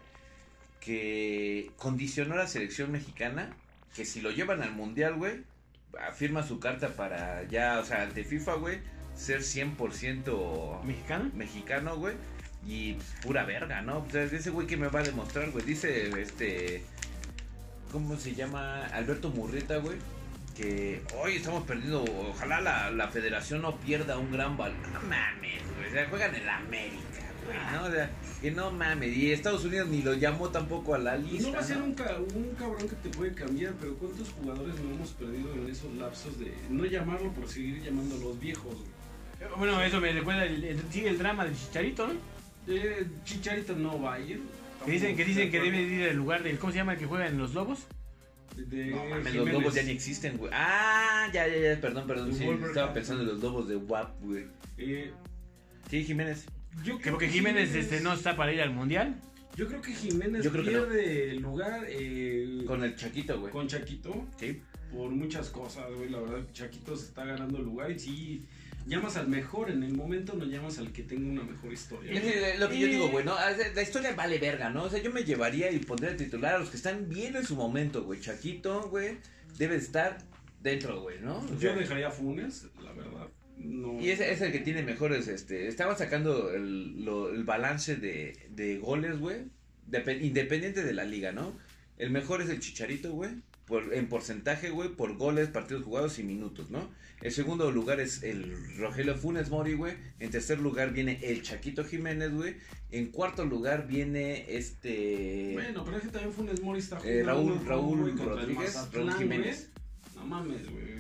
Que 0.80 1.70
condicionó 1.78 2.34
a 2.34 2.38
la 2.38 2.48
selección 2.48 2.92
mexicana. 2.92 3.56
Que 3.96 4.06
si 4.06 4.22
lo 4.22 4.32
llevan 4.32 4.64
al 4.64 4.72
mundial, 4.72 5.16
güey. 5.16 5.44
Afirma 6.08 6.42
su 6.48 6.60
carta 6.60 6.90
para 6.96 7.44
ya, 7.50 7.80
o 7.80 7.86
sea, 7.86 8.04
ante 8.04 8.24
FIFA, 8.24 8.56
güey. 8.56 8.80
Ser 9.22 9.42
100% 9.42 10.84
¿Mexicano? 10.84 11.30
mexicano, 11.36 11.96
güey. 11.98 12.16
Y 12.66 12.94
pues, 12.94 13.08
pura 13.22 13.44
verga, 13.44 13.82
¿no? 13.82 14.00
O 14.00 14.10
sea, 14.10 14.24
ese 14.24 14.50
güey 14.50 14.66
que 14.68 14.78
me 14.78 14.88
va 14.88 15.02
a 15.02 15.04
demostrar, 15.04 15.52
güey. 15.52 15.64
Dice, 15.66 16.10
este. 16.20 16.84
¿Cómo 17.92 18.16
se 18.18 18.34
llama? 18.34 18.86
Alberto 18.88 19.30
Murrieta, 19.30 19.78
güey. 19.78 19.98
Que 20.56 21.02
hoy 21.22 21.36
estamos 21.36 21.64
perdiendo. 21.66 22.04
Ojalá 22.04 22.62
la, 22.62 22.90
la 22.92 23.08
federación 23.10 23.62
no 23.62 23.76
pierda 23.78 24.18
un 24.18 24.32
gran 24.32 24.58
balón. 24.58 24.82
No 24.94 25.02
mames, 25.02 25.62
güey. 25.76 25.90
O 25.90 25.92
sea, 25.92 26.10
juegan 26.10 26.36
en 26.36 26.46
la 26.46 26.58
América, 26.58 27.32
No, 27.74 27.86
o 27.86 27.92
sea, 27.92 28.10
que 28.42 28.52
no 28.52 28.72
mames. 28.72 29.16
Y 29.16 29.32
Estados 29.32 29.66
Unidos 29.66 29.88
ni 29.90 30.02
lo 30.02 30.14
llamó 30.14 30.50
tampoco 30.50 30.96
a 30.96 30.98
la 31.00 31.18
Y 31.18 31.24
lista. 31.24 31.48
no 31.50 31.54
va 31.56 31.60
a 31.60 31.64
ser 31.64 31.78
¿no? 31.78 31.86
un, 31.86 31.94
ca- 31.94 32.18
un 32.36 32.56
cabrón 32.58 32.88
que 32.90 32.96
te 32.96 33.10
puede 33.10 33.34
cambiar, 33.34 33.74
pero 33.80 33.96
¿cuántos 33.96 34.30
jugadores 34.30 34.76
no 34.80 34.96
hemos 34.96 35.10
perdido 35.12 35.54
en 35.54 35.70
esos 35.70 35.94
lapsos 35.96 36.40
de 36.40 36.54
no 36.70 36.86
llamarlo 36.86 37.32
por 37.34 37.48
seguir 37.48 37.82
llamando 37.84 38.16
a 38.16 38.20
los 38.20 38.40
viejos? 38.40 38.74
güey? 38.76 39.01
Bueno, 39.58 39.82
eso 39.82 40.00
me 40.00 40.12
recuerda, 40.12 40.46
el, 40.46 40.64
el- 40.64 40.82
sigue 40.92 41.10
el 41.10 41.18
drama 41.18 41.46
del 41.46 41.56
Chicharito, 41.56 42.08
¿no? 42.08 42.14
Eh, 42.68 43.06
Chicharito 43.24 43.76
no 43.76 44.02
va 44.02 44.16
a 44.16 44.20
ir. 44.20 44.42
Que 44.86 44.92
dicen 44.92 45.16
que, 45.16 45.26
dicen 45.26 45.52
que 45.52 45.60
debe 45.60 45.82
ir 45.82 46.10
al 46.10 46.16
lugar 46.16 46.44
del, 46.44 46.58
¿cómo 46.58 46.72
se 46.72 46.80
llama 46.80 46.94
el 46.94 47.00
que 47.00 47.06
juega 47.06 47.28
en 47.28 47.38
los 47.38 47.54
Lobos? 47.54 47.80
de 48.56 48.88
No 48.88 49.06
mames, 49.06 49.34
los 49.34 49.50
lobos 49.50 49.74
ya 49.74 49.84
ni 49.84 49.92
existen, 49.92 50.38
güey. 50.38 50.52
Ah, 50.54 51.30
ya, 51.34 51.48
ya, 51.48 51.58
ya, 51.76 51.82
perdón, 51.82 52.06
perdón. 52.06 52.34
Sí, 52.34 52.44
estaba 52.66 52.94
pensando 52.94 53.24
en 53.24 53.30
los 53.30 53.40
lobos 53.40 53.68
de 53.70 53.78
WAP, 53.78 54.22
güey. 54.24 54.46
Eh, 54.78 55.12
Sí, 55.90 56.04
Jiménez. 56.04 56.46
yo 56.84 56.98
Que 56.98 57.04
creo 57.04 57.14
porque 57.14 57.30
Jiménez 57.30 57.74
este, 57.74 58.02
no 58.02 58.14
está 58.14 58.36
para 58.36 58.52
ir 58.54 58.62
al 58.62 58.72
Mundial. 58.72 59.16
Yo 59.56 59.68
creo 59.68 59.82
que 59.82 59.94
Jiménez 59.94 60.44
Yo 60.44 60.52
creo 60.52 60.64
que 60.66 60.72
no. 60.72 60.86
pierde 60.88 61.34
lugar 61.36 61.86
eh, 61.88 62.64
Con 62.68 62.84
el 62.84 62.96
Chaquito, 62.96 63.40
güey. 63.40 63.52
con 63.54 63.68
Chaquito 63.68 64.28
Sí. 64.38 64.62
por 64.94 65.10
muchas 65.12 65.50
cosas, 65.50 65.86
güey. 65.96 66.10
La 66.10 66.20
verdad, 66.20 66.40
Chaquito 66.54 66.96
se 66.98 67.06
está 67.08 67.24
ganando 67.26 67.58
lugar 67.60 67.90
y 67.92 68.00
sí, 68.00 68.46
llamas 68.88 69.16
al 69.18 69.28
mejor 69.28 69.70
en 69.72 69.84
el 69.84 69.94
momento, 69.94 70.34
no 70.34 70.46
llamas 70.46 70.78
al 70.78 70.92
que 70.92 71.04
tenga 71.04 71.30
una 71.30 71.44
mejor 71.44 71.72
historia. 71.74 72.12
Es 72.14 72.22
que 72.22 72.58
lo 72.58 72.70
que 72.70 72.80
yo 72.80 72.88
digo, 72.88 73.10
güey, 73.10 73.24
¿no? 73.26 73.34
Ah, 73.34 73.52
La 73.76 73.82
historia 73.82 74.14
vale 74.16 74.38
verga, 74.40 74.70
¿no? 74.70 74.84
O 74.84 74.90
sea, 74.90 75.02
yo 75.02 75.12
me 75.12 75.24
llevaría 75.24 75.72
y 75.72 75.80
pondría 75.80 76.16
titular 76.18 76.56
a 76.56 76.60
los 76.60 76.70
que 76.70 76.78
están 76.78 77.08
bien 77.10 77.36
en 77.36 77.46
su 77.46 77.56
momento, 77.56 78.04
güey. 78.04 78.20
Chaquito, 78.20 78.90
güey, 78.90 79.18
debe 79.58 79.76
estar 79.76 80.18
dentro, 80.62 81.02
güey, 81.02 81.20
¿no? 81.22 81.40
O 81.40 81.48
Yo 81.54 81.60
sea, 81.60 81.76
dejaría 81.76 82.08
a 82.08 82.12
Funes, 82.12 82.68
la 82.84 82.92
verdad. 82.94 83.28
No. 83.58 84.00
Y 84.02 84.10
ese 84.10 84.32
es 84.32 84.42
el 84.42 84.52
que 84.52 84.60
tiene 84.60 84.82
mejores, 84.84 85.28
este, 85.28 85.68
estaba 85.68 85.96
sacando 85.96 86.52
el, 86.52 87.06
lo- 87.06 87.32
el 87.34 87.44
balance 87.44 87.96
de, 87.96 88.36
de 88.50 88.78
goles, 88.80 89.20
güey, 89.20 89.44
depe- 89.90 90.22
independiente 90.22 90.84
de 90.84 90.94
la 90.94 91.04
liga, 91.06 91.32
¿no? 91.32 91.56
El 91.98 92.10
mejor 92.10 92.42
es 92.42 92.50
el 92.50 92.60
Chicharito, 92.60 93.12
güey, 93.14 93.30
por, 93.72 93.94
en 93.94 94.08
porcentaje, 94.10 94.70
güey, 94.70 94.90
por 94.90 95.16
goles, 95.16 95.48
partidos 95.48 95.84
jugados 95.86 96.20
y 96.20 96.24
minutos, 96.24 96.70
¿no? 96.70 96.90
El 97.22 97.32
segundo 97.32 97.72
lugar 97.72 98.00
es 98.02 98.22
el 98.24 98.54
Rogelio 98.78 99.16
Funes 99.16 99.50
Mori, 99.50 99.74
güey. 99.76 99.94
En 100.20 100.30
tercer 100.30 100.60
lugar 100.60 100.92
viene 100.92 101.20
el 101.24 101.42
Chaquito 101.42 101.86
Jiménez, 101.86 102.34
güey. 102.34 102.58
En 102.92 103.08
cuarto 103.12 103.46
lugar 103.46 103.88
viene 103.88 104.46
este... 104.58 105.52
Bueno, 105.54 105.86
pero 105.86 105.98
es 105.98 106.04
que 106.04 106.10
también 106.10 106.34
Funes 106.34 106.62
Mori 106.62 106.80
está 106.80 106.98
Eh, 107.06 107.22
jugando, 107.24 107.32
Raúl- 107.64 108.02
güey, 108.02 108.16
Raúl 108.16 108.18
Rodríguez, 108.20 108.76
Mazatlán, 108.76 109.08
Raúl 109.08 109.18
Jiménez. 109.20 109.70
güey. 109.74 110.16
No 110.16 110.26
mames, 110.26 110.70
güey. 110.70 110.92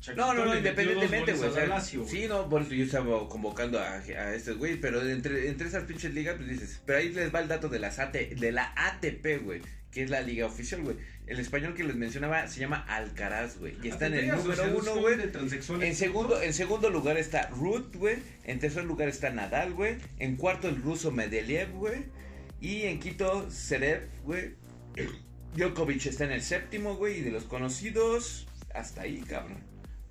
Chaquito 0.00 0.26
No, 0.26 0.34
no, 0.34 0.44
no, 0.46 0.56
independientemente, 0.56 1.32
güey. 1.34 1.48
o 1.50 1.52
sea, 1.52 1.66
Lazio, 1.66 2.06
sí, 2.08 2.26
no, 2.28 2.48
por 2.48 2.62
eso 2.62 2.74
yo 2.74 2.84
estaba 2.84 3.28
convocando 3.28 3.78
a, 3.78 3.92
a 3.94 4.34
estos 4.34 4.56
güey, 4.58 4.80
pero 4.80 5.00
entre, 5.08 5.48
entre 5.48 5.68
esas 5.68 5.84
pinches 5.84 6.12
ligas, 6.12 6.36
pues 6.36 6.48
dices, 6.48 6.80
pero 6.84 6.98
ahí 6.98 7.10
les 7.10 7.34
va 7.34 7.40
el 7.40 7.48
dato 7.48 7.68
de, 7.68 7.78
las 7.78 7.98
AT, 7.98 8.12
de 8.14 8.52
la 8.52 8.72
ATP, 8.76 9.42
güey, 9.44 9.60
que 9.96 10.02
es 10.02 10.10
la 10.10 10.20
liga 10.20 10.44
oficial, 10.44 10.82
güey. 10.82 10.98
El 11.26 11.40
español 11.40 11.72
que 11.72 11.82
les 11.82 11.96
mencionaba 11.96 12.46
se 12.48 12.60
llama 12.60 12.84
Alcaraz, 12.86 13.56
güey, 13.58 13.78
y 13.82 13.88
está 13.88 14.08
en 14.08 14.12
el 14.12 14.30
ATP, 14.30 14.42
número 14.42 14.78
uno, 14.78 14.96
güey. 14.96 15.16
En 15.80 15.96
segundo, 15.96 16.42
en 16.42 16.52
segundo 16.52 16.90
lugar 16.90 17.16
está 17.16 17.46
Ruth, 17.46 17.96
güey. 17.96 18.18
En 18.44 18.58
tercer 18.58 18.84
lugar 18.84 19.08
está 19.08 19.30
Nadal, 19.30 19.72
güey. 19.72 19.96
En 20.18 20.36
cuarto 20.36 20.68
el 20.68 20.82
ruso 20.82 21.12
Medvedev, 21.12 21.72
güey. 21.72 22.04
Y 22.60 22.82
en 22.82 23.00
quinto 23.00 23.50
Zverev, 23.50 24.06
güey. 24.24 24.56
Djokovic 25.54 26.04
está 26.04 26.24
en 26.24 26.32
el 26.32 26.42
séptimo, 26.42 26.96
güey. 26.96 27.20
Y 27.20 27.22
de 27.22 27.30
los 27.30 27.44
conocidos, 27.44 28.46
hasta 28.74 29.00
ahí, 29.00 29.22
cabrón. 29.26 29.64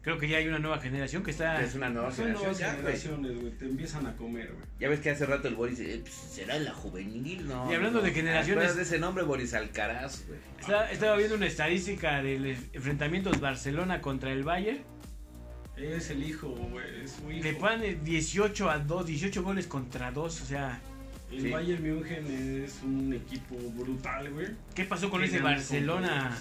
Creo 0.06 0.20
que 0.20 0.28
ya 0.30 0.38
hay 0.38 0.48
una 0.48 0.60
nueva 0.60 0.78
generación 0.80 1.24
que 1.24 1.32
está... 1.32 1.60
Es 1.64 1.74
una 1.74 1.90
nueva 1.90 2.10
Son 2.12 2.28
generación 2.28 2.44
nuevas 2.44 2.60
ya, 2.60 2.68
güey. 2.68 2.78
generaciones, 2.96 3.42
güey. 3.42 3.52
Te 3.58 3.66
empiezan 3.66 4.06
a 4.06 4.16
comer, 4.16 4.52
güey. 4.54 4.64
Ya 4.80 4.88
ves 4.88 5.00
que 5.00 5.10
hace 5.10 5.26
rato 5.26 5.48
el 5.48 5.56
Boris 5.56 5.80
eh, 5.80 6.00
pues, 6.04 6.14
será 6.14 6.60
la 6.60 6.72
juvenil, 6.74 7.48
¿no? 7.48 7.72
Y 7.72 7.74
hablando 7.76 8.02
de 8.02 8.12
generaciones- 8.14 8.46
¿Te 8.46 8.52
acuerdas 8.52 8.76
de 8.78 8.84
ese 8.84 9.00
nombre, 9.00 9.24
Boris 9.24 9.56
Alcaraz, 9.56 10.28
güey? 10.28 10.40
Está- 10.60 10.92
estaba 10.92 11.18
viendo 11.18 11.36
una 11.36 11.48
estadística 11.48 12.22
del 12.22 12.46
enfrentamientos 12.74 13.42
Barcelona 13.42 14.00
contra 14.00 14.32
el 14.32 14.44
Bayern. 14.44 14.84
Es 15.76 16.12
el 16.12 16.24
hijo, 16.24 16.50
güey. 16.50 17.04
Es 17.04 17.12
su 17.14 17.32
hijo. 17.32 17.44
Le 17.44 17.54
ponen 17.56 18.04
18 18.04 18.70
a 18.70 18.78
2, 18.78 19.08
18 19.08 19.42
goles 19.44 19.66
contra 19.66 20.12
2. 20.12 20.40
O 20.42 20.46
sea, 20.46 20.80
El 21.32 21.42
Sí. 21.42 21.50
Bayern 21.50 21.82
München 21.84 22.64
es 22.64 22.80
un 22.84 23.12
equipo 23.12 23.56
brutal, 23.76 24.30
güey. 24.32 24.50
¿qué 24.76 24.86
pasó 24.86 25.10
con 25.10 25.24
ese 25.24 25.40
Barcelona? 25.40 26.38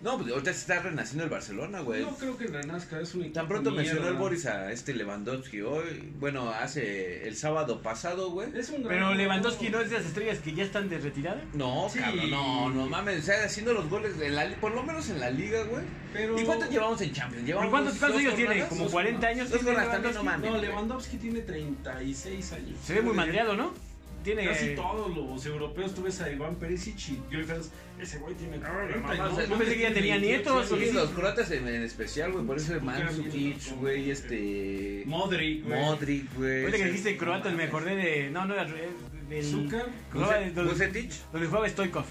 No, 0.00 0.18
pues 0.18 0.30
ahorita 0.32 0.52
se 0.52 0.58
está 0.60 0.80
renaciendo 0.80 1.24
el 1.24 1.30
Barcelona, 1.30 1.80
güey. 1.80 2.02
No 2.02 2.14
creo 2.16 2.36
que 2.36 2.46
renazca, 2.46 3.00
es 3.00 3.14
un 3.14 3.22
equipo 3.22 3.34
Tan 3.36 3.48
pronto 3.48 3.70
mierda. 3.70 3.86
mencionó 3.92 4.08
el 4.10 4.16
Boris 4.16 4.44
a 4.44 4.70
este 4.70 4.92
Lewandowski 4.92 5.62
hoy, 5.62 6.12
bueno, 6.18 6.50
hace 6.50 7.26
el 7.26 7.36
sábado 7.36 7.80
pasado, 7.80 8.30
güey. 8.30 8.48
Es 8.54 8.68
un 8.68 8.82
gran 8.82 8.88
Pero. 8.88 9.14
Lewandowski 9.14 9.70
no 9.70 9.80
es 9.80 9.88
de 9.88 9.96
las 9.96 10.06
estrellas 10.06 10.40
que 10.40 10.52
ya 10.52 10.64
están 10.64 10.90
de 10.90 10.98
retirada. 10.98 11.42
No, 11.54 11.88
Sí. 11.90 12.00
cabrón, 12.00 12.30
no, 12.30 12.68
no 12.70 12.86
mames, 12.86 13.20
o 13.20 13.22
sea, 13.22 13.44
haciendo 13.44 13.72
los 13.72 13.88
goles, 13.88 14.12
en 14.20 14.34
la 14.34 14.46
por 14.60 14.74
lo 14.74 14.82
menos 14.82 15.08
en 15.08 15.20
la 15.20 15.30
liga, 15.30 15.62
güey. 15.64 15.84
Pero... 16.12 16.38
¿Y 16.38 16.44
cuántos 16.44 16.68
llevamos 16.70 17.00
en 17.00 17.12
Champions? 17.12 17.46
¿Llevamos 17.46 17.70
¿Cuántos, 17.70 17.94
cuántos 17.98 18.20
años 18.20 18.34
tiene? 18.36 18.66
¿Como 18.66 18.82
Dos 18.84 18.92
40 18.92 19.16
jornadas. 19.26 19.36
años? 19.36 19.50
Dos 19.50 19.58
también, 19.60 19.76
no 19.76 19.88
Lewandowski? 19.90 20.24
mames. 20.26 20.50
No, 20.50 20.58
Lewandowski 20.58 21.16
tiene 21.16 21.40
36 21.40 22.52
años. 22.52 22.78
Se 22.84 22.94
ve 22.94 23.00
muy 23.02 23.14
madreado, 23.14 23.56
¿no? 23.56 23.72
Tiene... 24.24 24.44
Casi 24.46 24.74
todos 24.74 25.14
los 25.14 25.46
europeos, 25.46 25.94
tú 25.94 26.02
ves 26.02 26.20
a 26.22 26.30
Iván 26.30 26.56
Perisic 26.56 26.98
y 27.10 27.20
Griffiths, 27.30 27.70
ese 28.00 28.18
güey 28.18 28.34
tiene 28.34 28.56
40 28.58 28.96
mamá, 28.96 29.14
y 29.16 29.20
o 29.20 29.36
sea, 29.36 29.46
yo 29.46 29.56
pensé 29.58 29.74
que 29.74 29.82
ya 29.82 29.92
tenía 29.94 30.16
28 30.18 30.76
nietos, 30.76 30.94
los 30.94 31.10
croatas 31.10 31.50
en, 31.50 31.68
en 31.68 31.82
especial, 31.82 32.32
güey, 32.32 32.44
por 32.44 32.56
eso 32.56 32.80
Mandzukic, 32.80 33.76
güey, 33.78 34.10
este... 34.10 35.02
Modric, 35.06 35.64
güey. 35.64 35.80
Modric, 35.80 36.34
güey. 36.36 36.60
Ahorita 36.62 36.78
que 36.78 36.84
dijiste 36.86 37.16
croata 37.16 37.50
me 37.50 37.64
acordé 37.64 37.94
de... 37.96 38.30
No, 38.30 38.46
no 38.46 38.54
era... 38.54 38.64
eh, 38.68 38.88
Del... 39.28 39.68
De- 39.70 41.08
donde, 41.32 41.46
jugaba 41.46 41.68
Stoikov. 41.68 42.04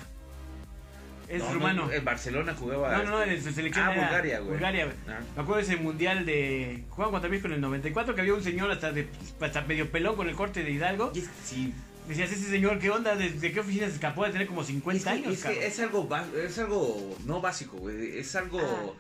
Es 1.30 1.40
No, 1.40 1.48
no, 1.48 1.54
rumano. 1.54 1.92
En 1.92 2.04
Barcelona 2.06 2.54
jugaba. 2.54 2.98
No, 2.98 3.04
no, 3.04 3.10
no, 3.12 3.22
este- 3.24 3.36
en 3.36 3.44
su 3.44 3.52
selección 3.54 3.88
Ah, 3.88 3.94
era 3.94 4.02
Bulgaria, 4.04 4.40
güey. 4.40 4.52
Bulgaria, 4.52 4.86
güey. 4.86 4.98
Ah. 5.08 5.20
Me 5.36 5.42
acuerdo 5.42 5.56
de 5.56 5.62
ese 5.74 5.76
mundial 5.78 6.26
de. 6.26 6.84
Jugaban 6.90 7.12
contra 7.14 7.30
México 7.30 7.48
en 7.48 7.54
el 7.54 7.62
94, 7.62 8.14
que 8.14 8.22
había 8.22 8.34
un 8.34 8.44
señor 8.44 8.70
hasta, 8.70 8.92
de, 8.92 9.08
hasta 9.40 9.62
medio 9.62 9.90
pelón 9.90 10.16
con 10.16 10.28
el 10.30 10.36
corte 10.36 10.64
de 10.64 10.72
Hidalgo. 10.72 11.12
Sí, 11.44 11.74
Decías, 12.08 12.32
ese 12.32 12.50
señor, 12.50 12.80
¿qué 12.80 12.90
onda? 12.90 13.16
¿De, 13.16 13.32
qué 13.40 13.60
oficina 13.60 13.88
se 13.88 13.94
escapó 13.94 14.26
de 14.26 14.32
tener 14.32 14.48
como 14.48 14.64
50 14.64 14.98
es 14.98 15.04
que, 15.04 15.10
años, 15.10 15.34
es, 15.34 15.44
que 15.44 15.66
es 15.66 15.80
algo 15.80 16.10
es 16.36 16.60
algo 16.60 17.18
no 17.26 17.42
básico, 17.42 17.78
güey, 17.78 18.18
es 18.18 18.36
algo 18.36 18.96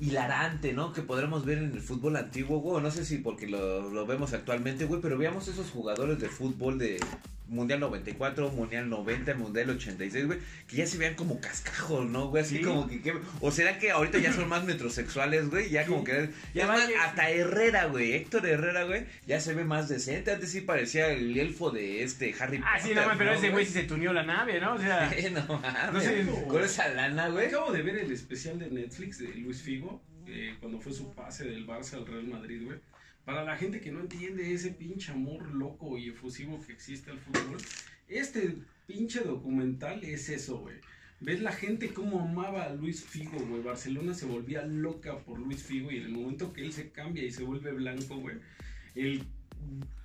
hilarante, 0.00 0.72
¿no? 0.72 0.92
Que 0.92 1.02
podremos 1.02 1.44
ver 1.44 1.58
en 1.58 1.72
el 1.72 1.80
fútbol 1.80 2.16
antiguo, 2.16 2.60
güey, 2.60 2.82
no 2.82 2.90
sé 2.90 3.04
si 3.04 3.18
porque 3.18 3.46
lo, 3.46 3.90
lo 3.90 4.06
vemos 4.06 4.32
actualmente, 4.32 4.86
güey, 4.86 5.00
pero 5.00 5.18
veamos 5.18 5.46
esos 5.48 5.70
jugadores 5.70 6.18
de 6.18 6.28
fútbol 6.28 6.78
de 6.78 6.98
Mundial 7.52 7.80
94, 7.80 8.50
Mundial 8.50 8.88
90, 8.88 9.34
Mundial 9.34 9.70
86, 9.70 10.26
güey, 10.26 10.38
que 10.66 10.76
ya 10.76 10.86
se 10.86 10.96
vean 10.98 11.14
como 11.14 11.38
cascajos, 11.40 12.08
¿no, 12.08 12.28
güey? 12.28 12.42
Así 12.42 12.56
Sí. 12.56 12.62
como 12.64 12.88
que, 12.88 13.02
que- 13.02 13.14
o 13.40 13.50
será 13.50 13.78
que 13.78 13.90
ahorita 13.90 14.18
ya 14.18 14.32
son 14.32 14.48
más 14.48 14.64
metrosexuales, 14.64 15.50
güey, 15.50 15.68
ya 15.70 15.84
como 15.86 16.02
que 16.02 16.30
Ya 16.54 16.66
más, 16.66 16.88
que- 16.88 16.96
hasta 16.96 17.30
Herrera, 17.30 17.84
güey, 17.86 18.14
Héctor 18.14 18.46
Herrera, 18.46 18.84
güey, 18.84 19.04
ya 19.26 19.38
se 19.40 19.54
ve 19.54 19.64
más 19.64 19.88
decente, 19.88 20.32
antes 20.32 20.50
sí 20.50 20.62
parecía 20.62 21.08
el 21.12 21.38
elfo 21.38 21.70
de 21.70 22.02
este 22.02 22.34
Harry 22.40 22.60
Ah, 22.64 22.78
sí, 22.80 22.94
no, 22.94 23.02
Potter, 23.02 23.18
pero 23.18 23.32
ese 23.34 23.50
güey 23.50 23.66
sí 23.66 23.72
se 23.72 23.82
tunió 23.84 24.12
la 24.12 24.22
nave, 24.22 24.58
¿no? 24.60 24.74
O 24.74 24.78
sea, 24.78 25.10
Sí, 25.16 25.26
no 25.30 25.46
mames. 25.60 25.92
No 25.92 26.00
sé, 26.00 26.26
con 26.48 26.62
esa 26.64 26.88
lana, 26.88 27.28
güey. 27.28 27.46
Acabo 27.48 27.70
de 27.72 27.82
ver 27.82 27.96
el 27.98 28.10
especial 28.12 28.58
de 28.58 28.70
Netflix 28.70 29.18
de 29.18 29.28
Luis 29.34 29.60
Figo, 29.60 30.02
eh, 30.26 30.56
cuando 30.60 30.80
fue 30.80 30.92
su 30.92 31.12
pase 31.12 31.44
del 31.44 31.66
Barça 31.66 31.94
al 31.94 32.06
Real 32.06 32.24
Madrid, 32.28 32.62
güey. 32.64 32.78
Para 33.24 33.44
la 33.44 33.56
gente 33.56 33.80
que 33.80 33.92
no 33.92 34.00
entiende 34.00 34.52
ese 34.52 34.70
pinche 34.70 35.12
amor 35.12 35.54
loco 35.54 35.96
y 35.96 36.08
efusivo 36.08 36.60
que 36.64 36.72
existe 36.72 37.10
al 37.10 37.18
fútbol, 37.18 37.58
este 38.08 38.56
pinche 38.86 39.20
documental 39.20 40.02
es 40.02 40.28
eso, 40.28 40.58
güey. 40.58 40.76
Ves 41.20 41.40
la 41.40 41.52
gente 41.52 41.90
cómo 41.90 42.20
amaba 42.20 42.64
a 42.64 42.74
Luis 42.74 43.04
Figo, 43.04 43.38
güey. 43.38 43.62
Barcelona 43.62 44.12
se 44.12 44.26
volvía 44.26 44.66
loca 44.66 45.18
por 45.20 45.38
Luis 45.38 45.62
Figo 45.62 45.92
y 45.92 45.98
en 45.98 46.04
el 46.06 46.12
momento 46.12 46.52
que 46.52 46.62
él 46.62 46.72
se 46.72 46.90
cambia 46.90 47.22
y 47.22 47.30
se 47.30 47.44
vuelve 47.44 47.70
blanco, 47.70 48.16
güey, 48.16 48.36
el, 48.96 49.22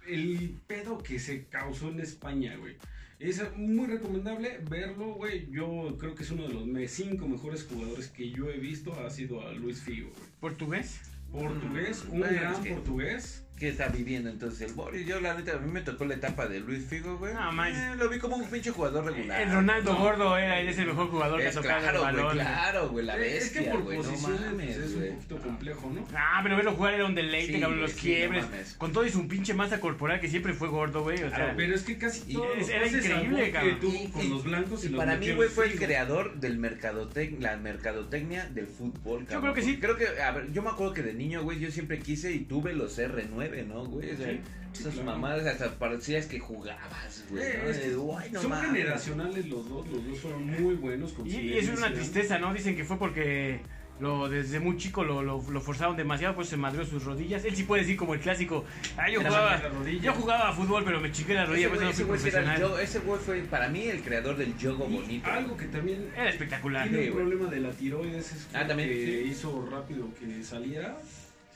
el 0.08 0.56
pedo 0.68 1.00
que 1.00 1.18
se 1.18 1.46
causó 1.46 1.90
en 1.90 2.02
España, 2.02 2.56
güey. 2.58 2.76
Es 3.20 3.42
muy 3.58 3.88
recomendable 3.88 4.60
verlo, 4.70 5.16
güey. 5.16 5.50
Yo 5.50 5.98
creo 6.00 6.14
que 6.14 6.22
es 6.22 6.30
uno 6.30 6.48
de 6.48 6.54
los 6.54 6.92
cinco 6.92 7.28
mejores 7.28 7.64
jugadores 7.64 8.10
que 8.10 8.30
yo 8.30 8.52
he 8.52 8.60
visto. 8.60 8.94
Ha 9.00 9.10
sido 9.10 9.42
a 9.42 9.54
Luis 9.54 9.82
Figo, 9.82 10.12
güey. 10.12 10.30
portugués. 10.40 11.00
Portugués, 11.32 12.06
un 12.12 12.22
gran 12.22 12.62
es 13.02 13.47
que- 13.58 13.68
portugués. 13.68 13.68
¿Qué 13.68 13.70
está 13.70 13.88
viviendo 13.88 14.30
entonces 14.30 14.70
el 14.70 14.74
Boris? 14.76 15.06
Yo, 15.06 15.20
la 15.20 15.34
neta, 15.34 15.54
a 15.54 15.60
mí 15.60 15.72
me 15.72 15.82
tocó 15.82 16.06
la 16.06 16.14
etapa 16.16 16.48
de 16.48 16.60
Luis 16.60 16.86
Figo, 16.86 17.18
güey. 17.18 17.34
No, 17.34 17.52
man. 17.52 17.74
Eh, 17.74 17.96
lo 17.98 18.08
vi 18.10 18.20
como 18.20 18.36
un 18.38 18.46
pinche 18.50 18.72
jugador 18.72 19.06
regular. 19.06 19.42
El 19.42 19.52
Ronaldo 19.52 19.94
No. 19.94 20.00
gordo 20.00 20.38
era, 20.38 20.62
es 20.62 20.78
el 20.78 20.88
mejor 20.88 21.08
jugador 21.10 21.40
que 21.40 21.46
ha 21.48 21.50
Es 21.50 21.56
tocado 21.56 21.80
claro, 21.82 21.98
el 22.08 22.14
güey, 22.14 22.16
balón. 22.26 22.34
claro, 22.38 22.90
güey, 22.90 23.06
la 23.06 23.18
Eh, 23.18 23.38
es 23.38 23.50
que 23.50 23.60
bestia, 23.60 23.72
por 23.74 23.82
güey, 23.84 23.98
no 23.98 24.04
posiciones 24.04 24.42
mames, 24.42 24.78
es 24.78 24.96
güey. 24.96 25.10
un 25.10 25.16
poquito 25.16 25.38
complejo, 25.40 25.92
¿no? 25.94 26.08
Ah, 26.16 26.40
pero 26.44 26.56
verlo 26.56 26.74
jugar 26.74 26.94
era 26.94 27.06
un 27.06 27.16
deleite, 27.16 27.54
Sí, 27.54 27.60
cabrón, 27.60 27.80
güey, 27.80 27.82
los 27.90 27.92
sí, 27.92 28.02
quiebres. 28.02 28.76
con 28.78 28.94
todo 28.94 29.06
y 29.06 29.10
su 29.10 29.28
pinche 29.28 29.54
masa 29.54 29.80
corporal 29.80 30.20
que 30.20 30.30
siempre 30.30 30.54
fue 30.54 30.68
gordo, 30.68 31.04
güey. 31.04 31.18
O 31.24 31.30
sea, 31.30 31.38
Claro, 31.38 31.54
Pero 31.58 31.76
es 31.76 31.82
que 31.84 31.98
casi 31.98 32.24
Y 32.32 32.34
todo 32.34 32.54
es- 32.54 32.70
era 32.70 32.88
increíble, 32.88 33.52
cabrón. 33.52 33.80
que 33.80 34.10
con 34.12 34.22
y- 34.26 34.30
los 34.30 34.44
blancos 34.44 34.84
y, 34.84 34.88
Y 34.88 34.90
los 34.92 34.98
para 35.00 35.18
mí, 35.18 35.32
güey, 35.32 35.50
fue 35.50 35.66
el 35.66 35.78
creador 35.78 36.36
del 36.40 36.58
mercadotec 36.60 37.40
la 37.42 37.58
mercadotecnia 37.58 38.46
del 38.54 38.68
fútbol, 38.68 39.26
cabrón. 39.26 39.42
creo 39.42 39.54
que 39.54 39.62
sí. 39.64 39.80
Creo 39.80 39.98
que, 39.98 40.22
a 40.22 40.32
ver, 40.32 40.52
yo 40.52 40.62
me 40.62 40.70
acuerdo 40.70 40.94
que 40.94 41.02
de 41.04 41.14
niño, 41.14 41.42
güey, 41.44 41.60
yo 41.60 41.72
siempre 41.72 42.00
quise 42.00 42.32
y 42.32 42.40
tuve 42.40 42.74
los 42.74 42.98
R9, 43.00 43.47
9, 43.50 43.66
¿no, 43.68 43.86
güey? 43.86 44.12
O 44.12 44.18
sea, 44.18 44.28
Sí, 44.74 44.82
esas 44.82 44.94
claro. 44.96 45.12
mamadas 45.12 45.48
hasta 45.48 45.72
parecías 45.80 46.26
que 46.28 46.40
jugabas, 46.40 47.26
güey. 47.32 47.44
Eh, 47.44 47.60
¿no? 47.64 47.70
es 47.70 47.78
que 47.80 47.90
De, 47.90 47.96
"Ay, 48.20 48.30
no 48.32 48.42
son 48.42 48.50
mames". 48.52 48.72
generacionales 48.72 49.46
los 49.48 49.68
dos, 49.70 49.88
los 49.88 50.06
dos 50.08 50.20
fueron 50.20 50.46
muy 50.46 50.76
buenos. 50.76 51.14
con 51.14 51.26
Y, 51.26 51.32
y 51.32 51.58
es 51.58 51.70
una 51.70 51.92
tristeza, 51.92 52.38
¿no? 52.38 52.54
Dicen 52.54 52.76
que 52.76 52.84
fue 52.84 52.98
porque 53.00 53.60
lo 54.00 54.30
desde 54.30 54.60
muy 54.60 54.78
chico 54.78 55.04
lo, 55.04 55.24
lo, 55.24 55.42
lo 55.50 55.62
forzaron 55.62 55.98
demasiado, 55.98 56.36
pues 56.36 56.50
se 56.50 56.58
madrió 56.58 56.86
sus 56.86 57.04
rodillas. 57.04 57.44
Él 57.46 57.56
sí 57.56 57.64
puede 57.64 57.82
decir 57.82 57.98
como 57.98 58.14
el 58.14 58.20
clásico, 58.20 58.64
ah, 58.96 59.10
yo 59.10 59.20
jugaba, 59.24 59.56
chiqué 59.56 59.68
la 59.70 59.74
rodilla". 59.74 60.02
yo 60.04 60.14
jugaba 60.14 60.50
a 60.50 60.54
fútbol, 60.54 60.84
pero 60.86 61.00
me 61.02 61.12
chiqué 61.12 61.34
la 61.34 61.46
rodilla, 61.46 61.62
Ese 61.66 61.70
pues 61.70 61.80
güey, 61.80 61.86
no 61.86 61.92
ese 61.92 62.04
fui 62.04 62.08
güey 62.10 62.20
sí 62.20 62.28
era 62.28 62.38
el 62.40 62.44
profesional. 62.46 62.72
yogo- 62.78 62.80
ese 62.84 63.00
güey 63.00 63.20
fue 63.20 63.40
para 63.50 63.70
mí 63.70 63.84
el 63.88 64.02
creador 64.04 64.38
del 64.38 64.56
yogo 64.60 64.88
Y 64.88 64.94
bonito. 64.98 65.32
algo 65.32 65.58
que 65.58 65.66
también 65.66 66.08
Era 66.16 66.30
espectacular. 66.30 66.84
tiene 66.88 67.04
Sí, 67.06 67.10
un 67.10 67.14
güey. 67.16 67.26
problema 67.28 67.50
de 67.50 67.60
la 67.62 67.72
tiroides 67.72 68.32
es 68.34 68.48
Ah, 68.54 68.68
también, 68.68 68.90
que 68.90 69.24
sí. 69.24 69.30
hizo 69.32 69.68
rápido 69.72 70.08
que 70.20 70.44
saliera 70.44 70.96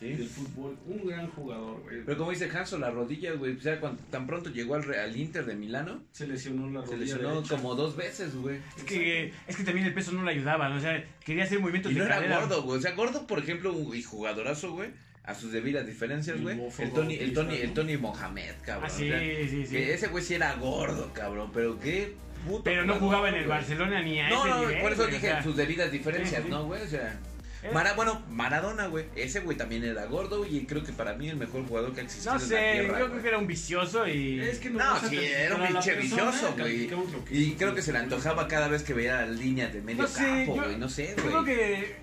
Sí. 0.02 0.14
del 0.16 0.28
fútbol. 0.28 0.78
Un 0.88 1.08
gran 1.08 1.30
jugador, 1.30 1.82
güey. 1.84 2.04
Pero 2.04 2.18
como 2.18 2.32
dice 2.32 2.50
Hanso, 2.50 2.78
las 2.80 2.94
rodillas, 2.94 3.38
güey, 3.38 3.56
o 3.56 3.62
sea, 3.62 3.80
cuando 3.80 4.02
tan 4.10 4.26
pronto 4.28 4.50
llegó 4.50 4.76
al, 4.76 4.84
Re- 4.84 5.00
al 5.00 5.16
Inter 5.16 5.46
de 5.46 5.56
Milano, 5.56 6.04
Se 6.12 6.28
lesionó 6.28 6.68
la 6.70 6.82
se 6.86 6.94
rodilla 6.94 7.14
lesionó 7.16 7.36
derecha. 7.36 7.56
como 7.56 7.76
dos 7.76 7.96
veces, 7.96 8.36
güey. 8.36 8.58
Es 8.78 8.84
que, 8.84 9.32
es 9.48 9.56
que 9.56 9.64
también 9.64 9.86
el 9.86 9.94
peso 9.94 10.12
no 10.12 10.24
le 10.24 10.32
ayudaba, 10.32 10.68
¿no? 10.70 10.78
o 10.78 10.80
sea, 10.82 11.04
quería 11.24 11.44
hacer 11.44 11.60
movimientos 11.60 11.92
Y 11.92 11.96
no 11.96 12.02
de 12.02 12.08
era 12.08 12.16
cadera. 12.16 12.40
gordo, 12.42 12.64
güey. 12.64 12.80
O 12.80 12.82
sea, 12.82 12.92
gordo, 12.94 13.28
por 13.28 13.40
ejemplo, 13.40 13.74
y 13.94 14.02
jugadorazo, 14.04 14.72
güey. 14.74 14.90
A 15.24 15.36
sus 15.36 15.52
debidas 15.52 15.86
diferencias, 15.86 16.36
El 16.38 16.42
güey. 16.42 16.60
El 16.80 16.92
Tony, 16.94 17.14
el 17.16 17.34
Tony, 17.34 17.56
el 17.58 17.68
¿no? 17.68 17.74
Tony 17.76 17.96
Mohamed, 17.98 18.56
cabrón. 18.66 18.90
Ah, 18.92 18.94
sí, 18.94 19.08
o 19.08 19.14
sea, 19.14 19.20
sí, 19.48 19.66
sí. 19.68 19.72
que 19.72 19.94
ese 19.94 20.08
güey 20.08 20.24
sí 20.24 20.34
era 20.34 20.56
gordo, 20.56 21.14
cabrón. 21.14 21.52
Pero 21.54 21.80
qué 21.80 22.16
puto. 22.48 22.64
Pero 22.64 22.86
no 22.86 22.96
jugaba 22.96 23.30
en 23.30 23.36
el. 23.36 23.46
Barcelona 23.48 24.02
ni 24.02 24.20
a 24.20 24.30
No, 24.30 24.40
ese 24.40 24.50
no, 24.50 24.60
nivel, 24.62 24.82
por 24.82 24.94
eso 24.94 25.04
o 25.04 25.06
dije 25.06 25.20
sea, 25.20 25.44
sus 25.44 25.56
debidas 25.56 25.92
diferencias, 25.92 26.42
sí, 26.42 26.48
sí. 26.48 26.50
¿no, 26.50 26.66
güey? 26.66 26.82
O 26.82 26.88
sea. 26.88 27.20
Eh. 27.64 27.70
Mara, 27.74 27.94
bueno, 27.94 28.24
Maradona, 28.30 28.88
güey. 28.88 29.06
Ese 29.16 29.40
güey 29.42 29.56
también 29.56 29.84
era 29.84 30.06
gordo 30.06 30.46
y 30.46 30.66
creo 30.66 30.84
que 30.84 30.92
para 30.94 31.14
mí 31.14 31.30
el 31.30 31.36
mejor 31.38 31.66
jugador 31.68 31.94
que 31.94 32.02
ha 32.02 32.04
existido 32.04 32.34
No 32.34 32.40
en 32.40 32.44
la 32.44 32.48
sé, 32.58 32.72
tierra. 32.74 32.88
yo 32.88 32.94
creo 32.96 33.10
güey. 33.10 33.22
que 33.22 33.28
era 33.28 33.38
un 33.38 33.48
vicioso 33.48 34.08
y... 34.08 34.40
Es 34.42 34.58
que 34.60 34.70
No, 34.72 35.00
sí, 35.10 35.18
era 35.20 35.56
un 35.56 35.62
la 35.62 35.68
pinche 35.68 35.96
vicioso, 35.96 36.54
güey. 36.58 36.88
lo 36.88 37.24
que 37.26 37.36
Y 37.38 37.52
creo 37.54 37.76
que 37.76 37.82
se 37.82 37.92
le 37.92 38.00
antojaba 38.00 38.48
cada 38.48 38.68
vez 38.68 38.84
que 38.84 38.94
veía 38.94 39.26
las 39.26 39.38
líneas 39.38 39.72
de 39.74 39.82
medio 39.82 40.02
No 40.04 40.08
sé, 40.08 40.24
campo, 40.26 40.54
güey. 40.56 40.76
No 40.78 40.90
sé, 40.90 41.14
Yo 41.16 41.24
güey. 41.24 41.28
creo 41.30 41.44
que 41.46 41.96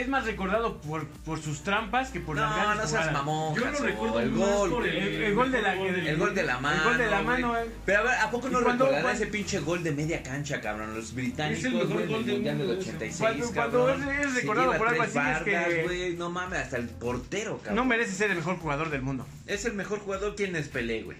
es 0.00 0.08
más 0.08 0.24
recordado 0.26 0.80
por, 0.80 1.06
por 1.08 1.40
sus 1.42 1.62
trampas 1.62 2.10
que 2.10 2.20
por 2.20 2.36
las 2.36 2.50
No, 2.50 2.56
grandes 2.56 2.84
no 2.84 2.88
seas 2.90 3.12
mamón, 3.12 3.54
Yo 3.56 3.64
lo 3.70 3.78
recuerdo 3.78 4.20
el 4.20 4.30
más 4.30 4.48
gol, 4.48 4.70
por 4.70 4.80
güey. 4.82 4.96
El, 4.98 5.22
el 5.22 5.34
gol 5.34 5.52
de 5.52 5.62
la... 5.62 5.72
El 5.74 6.16
gol 6.18 6.34
de 6.34 6.42
la 6.42 6.58
mano. 6.58 6.76
El 6.82 6.88
gol 6.88 6.98
de 6.98 7.06
la 7.06 7.22
güey. 7.22 7.26
mano, 7.42 7.58
eh. 7.58 7.70
Pero 7.84 7.98
a 8.00 8.02
ver, 8.02 8.14
¿a 8.20 8.30
poco 8.30 8.48
no 8.48 8.60
¿Y 8.60 8.62
cuando- 8.62 8.84
recordarán 8.86 9.02
cuando- 9.04 9.22
ese 9.22 9.32
pinche 9.32 9.58
gol 9.60 9.82
de 9.82 9.92
media 9.92 10.22
cancha, 10.22 10.60
cabrón? 10.60 10.94
Los 10.94 11.14
británicos, 11.14 11.58
Es 11.60 11.64
el 11.64 11.72
mejor 11.74 11.92
güey, 11.94 12.06
gol 12.08 12.24
del 12.26 12.34
Mundial 12.36 12.58
del 12.58 12.66
mundo, 12.68 12.80
ese. 12.82 12.90
86, 12.90 13.20
Cuando- 13.20 13.52
cuando 13.52 13.88
es- 13.90 14.34
recordado 14.34 14.76
por 14.78 14.88
algo 14.88 15.02
así, 15.02 15.18
es 15.18 15.38
que- 15.42 15.82
güey, 15.84 16.16
No 16.16 16.30
mames, 16.30 16.58
hasta 16.60 16.76
el 16.76 16.88
portero, 16.88 17.58
cabrón. 17.58 17.76
No 17.76 17.84
merece 17.84 18.12
ser 18.12 18.30
el 18.30 18.36
mejor 18.36 18.56
jugador 18.58 18.90
del 18.90 19.02
mundo. 19.02 19.26
Es 19.46 19.64
el 19.64 19.74
mejor 19.74 19.98
jugador, 20.00 20.34
¿quién 20.36 20.54
es 20.56 20.68
Pelé, 20.68 21.02
güey? 21.02 21.16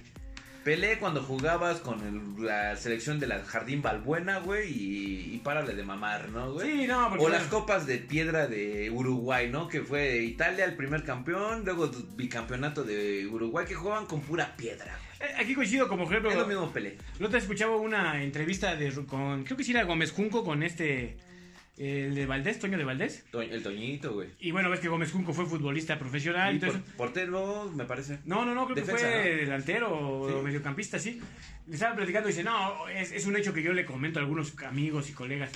Pelé 0.65 0.99
cuando 0.99 1.23
jugabas 1.23 1.81
con 1.81 2.01
el- 2.01 2.45
la 2.47 2.75
selección 2.77 3.21
de 3.21 3.27
la 3.27 3.45
Jardín 3.45 3.83
Balbuena, 3.83 4.39
güey, 4.39 4.71
y, 4.73 5.35
y 5.35 5.39
párale 5.45 5.75
de 5.75 5.83
mamar, 5.83 6.31
¿no, 6.31 6.55
güey? 6.55 6.71
Sí, 6.71 6.87
no, 6.87 7.11
porque... 7.11 7.25
O 7.25 7.29
las 7.29 7.43
copas 7.45 7.87
de 7.87 7.99
piedra 7.99 8.47
de 8.47 8.91
Uruguay, 8.91 9.51
¿no? 9.51 9.69
Que 9.69 9.83
fue 9.83 10.19
Italia 10.23 10.65
el 10.65 10.75
primer 10.75 11.05
campeón, 11.05 11.65
luego 11.65 11.91
bicampeonato 12.17 12.83
de 12.83 13.27
Uruguay, 13.27 13.67
que 13.67 13.75
jugaban 13.75 14.07
con 14.07 14.23
pura 14.23 14.57
piedra. 14.57 14.99
Eh, 15.21 15.35
Aquí 15.39 15.55
coincido 15.55 15.87
como 15.87 16.05
ejemplo... 16.05 16.31
Es 16.31 16.37
lo 16.37 16.47
mismo 16.47 16.73
Pelé. 16.73 16.97
El 17.19 17.27
otro 17.27 17.29
día 17.29 17.39
escuchaba 17.39 17.77
una 17.77 18.23
entrevista 18.23 18.75
de, 18.75 18.91
con... 19.05 19.45
Creo 19.45 19.57
que 19.59 19.65
sí 19.65 19.73
era 19.73 19.85
Gómez 19.85 20.13
Junco 20.13 20.45
con 20.45 20.63
este... 20.63 21.19
El 21.77 22.15
de 22.15 22.27
Valdés, 22.27 22.61
Toño 22.61 22.79
de 22.79 22.85
Valdés. 22.85 23.25
To- 23.33 23.43
El 23.43 23.63
Toñito, 23.63 24.13
güey. 24.15 24.29
Y 24.39 24.53
bueno, 24.53 24.71
ves 24.71 24.79
que 24.81 24.89
Gómez 24.89 25.11
Junco 25.11 25.33
fue 25.33 25.45
futbolista 25.47 25.99
profesional. 25.99 26.53
Y 26.53 26.57
entonces, 26.57 26.81
por- 26.83 27.09
portero, 27.09 27.71
me 27.75 27.85
parece. 27.85 28.21
No, 28.25 28.45
no, 28.45 28.55
no, 28.55 28.65
creo 28.67 28.77
Defensa, 28.77 29.07
que 29.07 29.23
fue 29.23 29.31
¿no? 29.33 29.37
delantero 29.39 29.91
o 29.93 30.43
mediocampista, 30.43 30.99
sí. 31.01 31.21
Le 31.67 31.75
estaba 31.75 31.97
platicando 31.97 32.29
y 32.29 32.33
dice, 32.33 32.45
no, 32.45 32.89
es, 32.89 33.11
es 33.11 33.27
un 33.27 33.37
hecho 33.37 33.53
que 33.53 33.63
yo 33.63 33.73
le 33.73 33.85
comento 33.85 34.21
a 34.21 34.23
algunos 34.23 34.55
amigos 34.63 35.11
y 35.11 35.15
colegas, 35.15 35.51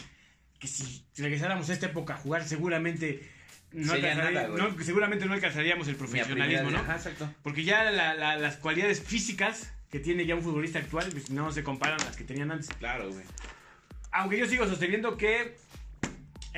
que 0.59 0.67
si 0.67 1.05
regresáramos 1.19 1.71
a 1.71 1.73
esta 1.75 1.87
época 1.87 2.15
a 2.15 2.17
jugar, 2.17 2.43
seguramente 2.49 3.23
no, 3.71 3.95
nada, 3.97 4.49
seguramente 4.83 5.27
no 5.27 5.35
alcanzaríamos 5.35 5.87
el 5.87 5.95
profesionalismo, 5.97 6.71
¿no? 6.71 6.79
Ajá, 6.79 6.97
exacto. 6.97 7.33
Porque 7.45 7.63
ya 7.63 7.85
la- 7.93 8.15
la- 8.15 8.37
las 8.37 8.57
cualidades 8.57 9.01
físicas 9.03 9.73
que 9.91 10.01
tiene 10.01 10.27
ya 10.27 10.35
un 10.35 10.43
futbolista 10.43 10.81
actual 10.81 11.09
pues, 11.13 11.31
no 11.31 11.53
se 11.53 11.63
comparan 11.63 12.01
a 12.01 12.05
las 12.07 12.17
que 12.17 12.25
tenían 12.25 12.51
antes. 12.51 12.69
Claro, 12.79 13.11
güey. 13.13 13.25
Aunque 14.11 14.39
yo 14.39 14.47
sigo 14.47 14.67
sosteniendo 14.67 15.17
que 15.19 15.57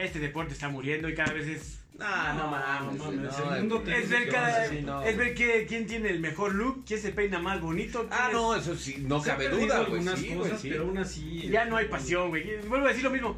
este 0.05 0.19
deporte 0.19 0.53
está 0.55 0.69
muriendo 0.69 1.09
y 1.09 1.15
cada 1.15 1.33
vez 1.33 1.47
es 1.49 1.77
No, 1.99 2.07
no 2.07 2.35
No, 2.45 2.51
mames, 2.51 2.99
no, 2.99 3.11
el 3.55 3.61
mundo 3.61 3.83
es 3.87 4.09
ver, 4.09 4.25
que 4.25 4.31
cada- 4.31 4.73
no, 4.73 5.03
es 5.03 5.17
ver 5.19 5.35
que- 5.35 5.67
quién 5.69 5.87
tiene 5.87 6.09
el 6.09 6.21
mejor 6.21 6.55
look, 6.55 6.85
quién 6.87 6.99
se 7.01 7.13
peina 7.13 7.39
más 7.39 7.61
bonito. 7.61 8.09
Ah, 8.11 8.29
es- 8.29 8.33
no, 8.33 8.55
eso 8.57 8.75
sí, 8.75 9.05
no 9.07 9.21
cabe 9.21 9.49
duda, 9.51 9.81
güey. 9.81 9.85
algunas 9.99 10.19
Sí, 10.19 10.29
güey, 10.29 10.39
cosas, 10.39 10.61
sí. 10.63 10.69
pero 10.71 10.85
aún 10.85 10.97
así... 10.99 11.49
Ya 11.51 11.67
no 11.67 11.77
hay 11.77 11.89
pasión, 11.89 12.31
güey. 12.31 12.59
Vuelvo 12.69 12.87
a 12.87 12.89
decir 12.89 13.05
lo 13.05 13.11
mismo. 13.11 13.37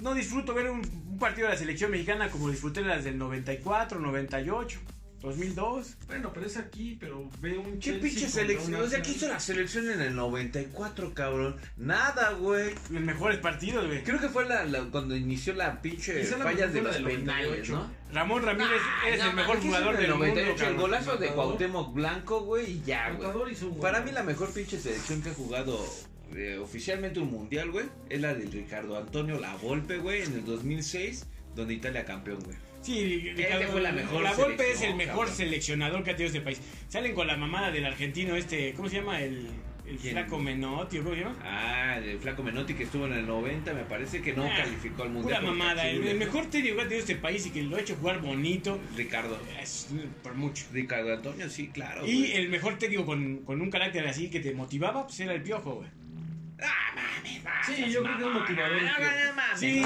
No 0.00 0.14
disfruto 0.14 0.54
ver 0.54 0.70
un, 0.70 0.80
un 1.08 1.18
partido 1.18 1.48
de 1.48 1.54
la 1.54 1.58
selección 1.58 1.90
mexicana 1.90 2.28
como 2.30 2.48
disfruté 2.50 2.82
las 2.82 3.02
del 3.04 3.18
94, 3.18 3.98
98, 3.98 4.78
2002. 5.24 5.96
Bueno, 6.06 6.30
pero 6.32 6.46
es 6.46 6.56
aquí, 6.56 6.96
pero 7.00 7.28
ve 7.40 7.58
un 7.58 7.78
¿Qué 7.80 7.94
pinche 7.94 8.28
selección? 8.28 8.80
O 8.80 8.86
sea, 8.86 9.02
¿qué 9.02 9.10
hizo 9.12 9.26
la 9.28 9.40
selección 9.40 9.90
en 9.90 10.00
el 10.00 10.14
94, 10.14 11.14
cabrón? 11.14 11.56
Nada, 11.76 12.30
güey. 12.32 12.72
Los 12.90 13.02
mejores 13.02 13.38
partidos, 13.38 13.86
güey. 13.86 14.02
Creo 14.04 14.20
que 14.20 14.28
fue 14.28 14.46
la, 14.48 14.64
la- 14.64 14.84
cuando 14.84 15.16
inició 15.16 15.54
la 15.54 15.80
pinche 15.82 16.20
Esa 16.20 16.36
la 16.38 16.44
fallas 16.44 16.72
de 16.72 16.82
los 16.82 16.94
del 16.94 17.04
penales, 17.04 17.68
98. 17.68 17.72
¿no? 17.72 18.04
Ramón 18.14 18.42
Ramírez 18.42 18.80
es 19.12 19.20
Ah, 19.20 19.28
el 19.30 19.34
mejor 19.34 19.54
¿qué 19.58 19.66
hizo 19.66 19.76
jugador 19.76 19.94
el 19.96 20.00
del 20.02 20.10
mundo. 20.10 20.26
98? 20.26 20.52
El 20.52 20.58
cabrón. 20.60 20.80
golazo 20.80 21.10
de 21.12 21.26
Matador. 21.26 21.34
Cuauhtémoc 21.34 21.94
Blanco, 21.94 22.40
güey, 22.42 22.70
y 22.70 22.82
ya, 22.86 23.10
güey. 23.10 23.54
Para 23.80 24.02
mí 24.02 24.12
la 24.12 24.22
mejor 24.22 24.52
pinche 24.52 24.78
selección 24.78 25.22
que 25.22 25.30
ha 25.30 25.34
jugado 25.34 25.84
eh, 26.36 26.58
oficialmente 26.58 27.18
un 27.20 27.30
mundial, 27.30 27.70
güey, 27.70 27.86
es 28.08 28.20
la 28.20 28.34
de 28.34 28.44
Ricardo 28.46 28.96
Antonio 28.98 29.38
La 29.40 29.54
Volpe, 29.56 29.98
güey, 29.98 30.22
en 30.22 30.32
el 30.34 30.44
2006, 30.44 31.26
donde 31.54 31.74
Italia 31.74 32.04
campeón, 32.04 32.40
güey. 32.44 32.56
Sí, 32.84 33.32
Ricardo, 33.34 33.68
fue 33.72 33.80
la 33.80 33.92
mejor 33.92 34.22
La 34.22 34.32
Volpe 34.34 34.70
es 34.72 34.82
el 34.82 34.94
mejor 34.94 35.20
cabrón. 35.20 35.34
seleccionador 35.36 36.04
que 36.04 36.10
ha 36.10 36.16
tenido 36.16 36.28
este 36.28 36.40
país. 36.40 36.60
Salen 36.88 37.14
con 37.14 37.26
la 37.26 37.36
mamada 37.36 37.70
del 37.70 37.84
argentino 37.86 38.36
este, 38.36 38.72
¿cómo 38.74 38.88
se 38.88 38.96
llama? 38.96 39.20
El, 39.22 39.48
el 39.86 39.98
flaco 39.98 40.38
Menotti, 40.38 40.98
¿o 40.98 41.02
¿cómo 41.02 41.14
se 41.14 41.20
llama? 41.22 41.36
Ah, 41.42 41.98
el 42.02 42.18
Flaco 42.18 42.42
Menotti 42.42 42.72
que 42.74 42.84
estuvo 42.84 43.06
en 43.06 43.12
el 43.14 43.26
90, 43.26 43.72
me 43.74 43.82
parece 43.84 44.22
que 44.22 44.32
no 44.32 44.44
Ah, 44.44 44.54
calificó 44.56 45.02
al 45.02 45.08
Pura 45.10 45.20
mundial. 45.20 45.40
por 45.44 45.50
mamada. 45.54 45.88
El, 45.88 46.16
mejor 46.16 46.46
técnico 46.46 46.76
que 46.76 46.80
ha 46.82 46.84
tenido 46.84 47.00
este 47.00 47.16
país 47.16 47.44
y 47.46 47.50
que 47.50 47.62
lo 47.62 47.76
ha 47.76 47.80
hecho 47.80 47.94
jugar 47.96 48.20
bonito 48.20 48.78
Ricardo. 48.96 49.38
es 49.62 49.88
por 50.22 50.34
mucho. 50.34 50.64
Ricardo 50.72 51.12
Antonio, 51.14 51.48
sí, 51.50 51.68
claro. 51.68 52.06
Y 52.06 52.18
güey. 52.18 52.32
el 52.32 52.48
mejor 52.48 52.78
técnico 52.78 53.04
con, 53.04 53.38
con 53.44 53.60
un 53.60 53.70
carácter 53.70 54.06
así 54.06 54.30
que 54.30 54.40
te 54.40 54.52
motivaba, 54.54 55.06
pues 55.06 55.20
era 55.20 55.34
el 55.34 55.42
piojo, 55.42 55.74
güey. 55.76 55.88
Ah, 56.62 56.94
mames, 56.94 57.42
Sí, 57.66 57.90
yo 57.90 58.02
creo 58.02 58.16
que 58.16 58.22
es 58.22 58.28
un 58.28 58.34
motivador. 58.34 58.82
No, 58.82 58.88
no, 58.98 59.26
no, 59.26 59.34
mames, 59.34 59.60
Sí, 59.60 59.82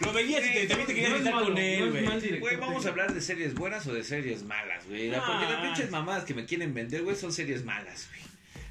lo 0.00 0.12
veías 0.12 0.46
y 0.46 0.52
te, 0.52 0.66
también 0.66 0.86
te 0.86 0.94
querías 0.94 1.10
No 1.10 1.16
es 1.16 1.22
estar 1.22 1.34
malo, 1.34 1.46
con 1.48 1.58
él, 1.58 2.38
güey. 2.40 2.56
vamos 2.56 2.86
a 2.86 2.88
hablar 2.90 3.12
de 3.12 3.20
series 3.20 3.54
buenas 3.54 3.86
o 3.86 3.94
de 3.94 4.04
series 4.04 4.42
malas, 4.44 4.86
güey. 4.86 5.08
No. 5.10 5.24
Porque 5.24 5.46
las 5.46 5.62
pinches 5.62 5.90
mamadas 5.90 6.24
que 6.24 6.34
me 6.34 6.44
quieren 6.44 6.72
vender, 6.74 7.02
güey, 7.02 7.16
son 7.16 7.32
series 7.32 7.64
malas, 7.64 8.08
güey. 8.10 8.22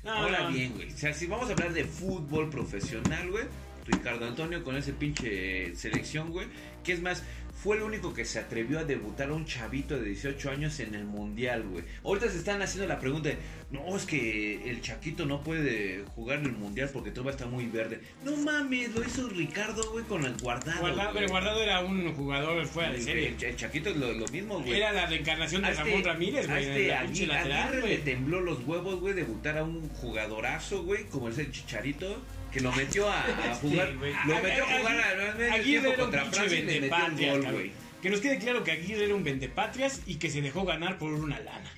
No, 0.03 0.11
Ahora 0.13 0.43
no. 0.43 0.49
bien, 0.51 0.73
güey. 0.73 0.91
O 0.91 0.97
sea, 0.97 1.13
si 1.13 1.27
vamos 1.27 1.49
a 1.49 1.53
hablar 1.53 1.73
de 1.73 1.83
fútbol 1.85 2.49
profesional, 2.49 3.29
güey. 3.29 3.45
Ricardo 3.87 4.27
Antonio 4.27 4.63
con 4.63 4.75
ese 4.77 4.93
pinche 4.93 5.69
eh, 5.71 5.75
selección, 5.75 6.29
güey. 6.31 6.47
Que 6.83 6.93
es 6.93 7.01
más, 7.01 7.23
fue 7.61 7.77
el 7.77 7.83
único 7.83 8.11
que 8.13 8.25
se 8.25 8.39
atrevió 8.39 8.79
a 8.79 8.83
debutar 8.83 9.29
a 9.29 9.33
un 9.33 9.45
chavito 9.45 9.99
de 9.99 10.05
18 10.07 10.49
años 10.49 10.79
en 10.79 10.95
el 10.95 11.05
mundial, 11.05 11.61
güey. 11.63 11.83
Ahorita 12.03 12.27
se 12.29 12.37
están 12.39 12.59
haciendo 12.61 12.87
la 12.87 12.99
pregunta 12.99 13.29
de, 13.29 13.37
no, 13.69 13.95
es 13.95 14.05
que 14.05 14.67
el 14.69 14.81
Chaquito 14.81 15.25
no 15.27 15.43
puede 15.43 16.03
jugar 16.15 16.39
en 16.39 16.45
el 16.45 16.51
mundial 16.53 16.89
porque 16.91 17.11
todo 17.11 17.29
estar 17.29 17.47
muy 17.47 17.67
verde. 17.67 18.01
No 18.23 18.35
mames, 18.35 18.95
lo 18.95 19.03
hizo 19.03 19.29
Ricardo, 19.29 19.91
güey, 19.91 20.03
con 20.05 20.25
el 20.25 20.35
guardado. 20.37 20.79
Guardado, 20.81 21.11
pero 21.13 21.27
Guardado 21.27 21.61
era 21.61 21.81
un 21.81 22.11
jugador 22.15 22.65
fuera 22.65 22.89
de 22.89 22.97
El, 22.97 23.03
serie. 23.03 23.27
el- 23.37 23.43
el 23.43 23.55
Chaquito 23.55 23.91
es 23.91 23.97
lo, 23.97 24.11
lo 24.11 24.27
mismo, 24.29 24.59
güey. 24.59 24.73
Era 24.77 24.91
la 24.91 25.05
reencarnación 25.05 25.61
de 25.61 25.69
este- 25.69 25.83
Ramón 25.83 26.03
Ramírez, 26.03 26.49
a 26.49 26.53
güey. 26.53 26.65
este 26.65 26.93
Aguirre 26.95 27.87
le 27.87 27.97
tembló 27.99 28.41
los 28.41 28.65
huevos, 28.65 28.99
güey, 28.99 29.13
debutar 29.13 29.59
a 29.59 29.63
un 29.63 29.87
jugadorazo, 29.89 30.83
güey, 30.83 31.03
como 31.05 31.29
es 31.29 31.37
el 31.37 31.51
Chicharito, 31.51 32.21
que 32.51 32.59
lo 32.59 32.71
metió 32.73 33.09
a, 33.09 33.21
a 33.23 33.55
jugar. 33.55 33.93
lo 33.93 33.99
metió 34.41 34.63
a 34.63 34.77
jugar 34.79 34.97
a, 34.99 35.53
Aguirre 35.53 35.95
contra 35.95 36.25
Francia 36.25 36.59
y 36.59 36.63
le 36.63 36.81
metió 36.81 36.81
un 36.81 36.81
vendepatrias, 36.81 37.31
gol, 37.33 37.41
cabrón. 37.43 37.61
güey. 37.61 37.71
Que 38.01 38.09
nos 38.09 38.19
quede 38.19 38.39
claro 38.39 38.63
que 38.63 38.71
Aguirre 38.71 39.05
era 39.05 39.15
un 39.15 39.23
vendepatrias 39.23 40.01
y 40.05 40.15
que 40.15 40.29
se 40.29 40.41
dejó 40.41 40.65
ganar 40.65 40.97
por 40.97 41.13
una 41.13 41.39
lana. 41.39 41.71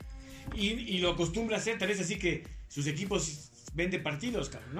Y, 0.55 0.67
y 0.69 0.97
lo 0.99 1.11
acostumbra 1.11 1.57
a 1.57 1.59
hacer, 1.59 1.77
tal 1.77 1.87
vez 1.89 1.99
así 1.99 2.17
que 2.17 2.43
sus 2.67 2.87
equipos 2.87 3.49
vende 3.73 3.99
partidos, 3.99 4.49
cabrón, 4.49 4.73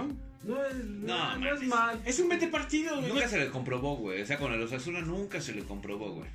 ¿no? 0.45 0.55
No 0.55 0.65
es, 0.65 0.75
no, 0.75 1.07
No, 1.07 1.37
no 1.37 1.45
es 1.47 1.53
mames. 1.55 1.67
mal. 1.69 2.01
Es 2.05 2.19
un 2.19 2.29
vende 2.29 2.47
partidos, 2.47 2.99
güey. 2.99 3.11
Nunca 3.13 3.27
se 3.27 3.39
le 3.39 3.49
comprobó, 3.49 3.95
güey. 3.95 4.21
O 4.21 4.25
sea, 4.25 4.37
con 4.37 4.53
el 4.53 4.61
Osasuna 4.61 5.01
nunca 5.01 5.41
se 5.41 5.53
le 5.53 5.63
comprobó, 5.63 6.11
güey. 6.13 6.29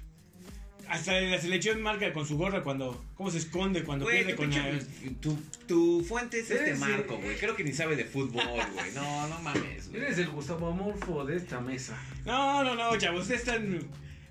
Hasta 0.89 1.20
la 1.20 1.39
selección 1.41 1.82
marca 1.82 2.12
con 2.12 2.26
su 2.26 2.36
gorra 2.39 2.62
cuando. 2.62 3.05
¿Cómo 3.14 3.30
se 3.30 3.39
esconde 3.39 3.82
cuando 3.84 4.05
Güey, 4.07 4.18
pierde 4.24 4.32
tu, 4.32 4.36
con 4.39 4.51
pinche- 4.51 4.72
la- 4.72 5.20
tu, 5.20 5.39
tu 5.66 6.05
fuente 6.05 6.41
es 6.41 6.51
este 6.51 6.74
Marco, 6.76 7.14
eh, 7.14 7.20
güey. 7.22 7.36
Creo 7.36 7.55
que 7.57 7.64
ni 7.64 7.72
sabe 7.72 7.95
de 7.97 8.05
fútbol, 8.05 8.43
güey. 8.74 8.93
No, 8.95 9.28
no 9.28 9.39
mames, 9.41 9.91
güey. 9.91 10.03
Eres 10.03 10.18
el 10.18 10.28
Gustavo 10.30 10.68
Amorfo 10.68 11.24
de 11.24 11.36
esta 11.36 11.61
mesa. 11.61 11.99
No, 12.24 12.62
no, 12.64 12.74
no, 12.74 12.97
chavos. 12.97 13.22
Ustedes 13.22 13.41
están 13.41 13.80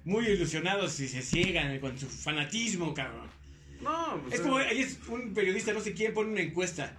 muy 0.05 0.25
ilusionados 0.25 0.99
y 0.99 1.07
se 1.07 1.21
ciegan 1.21 1.77
con 1.79 1.97
su 1.99 2.07
fanatismo, 2.07 2.93
cabrón. 2.93 3.27
No, 3.81 4.19
pues, 4.23 4.35
Es 4.35 4.41
como, 4.41 4.57
ahí 4.57 4.79
es 4.81 4.97
un 5.07 5.33
periodista, 5.33 5.73
no 5.73 5.81
sé 5.81 5.93
quién, 5.93 6.13
pone 6.13 6.31
una 6.31 6.41
encuesta. 6.41 6.95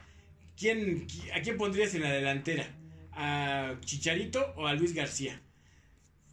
¿Quién, 0.57 1.07
qui- 1.09 1.33
¿A 1.37 1.41
quién 1.43 1.57
pondrías 1.57 1.95
en 1.95 2.03
la 2.03 2.11
delantera? 2.13 2.69
¿A 3.13 3.75
Chicharito 3.81 4.53
o 4.57 4.67
a 4.67 4.75
Luis 4.75 4.93
García? 4.95 5.41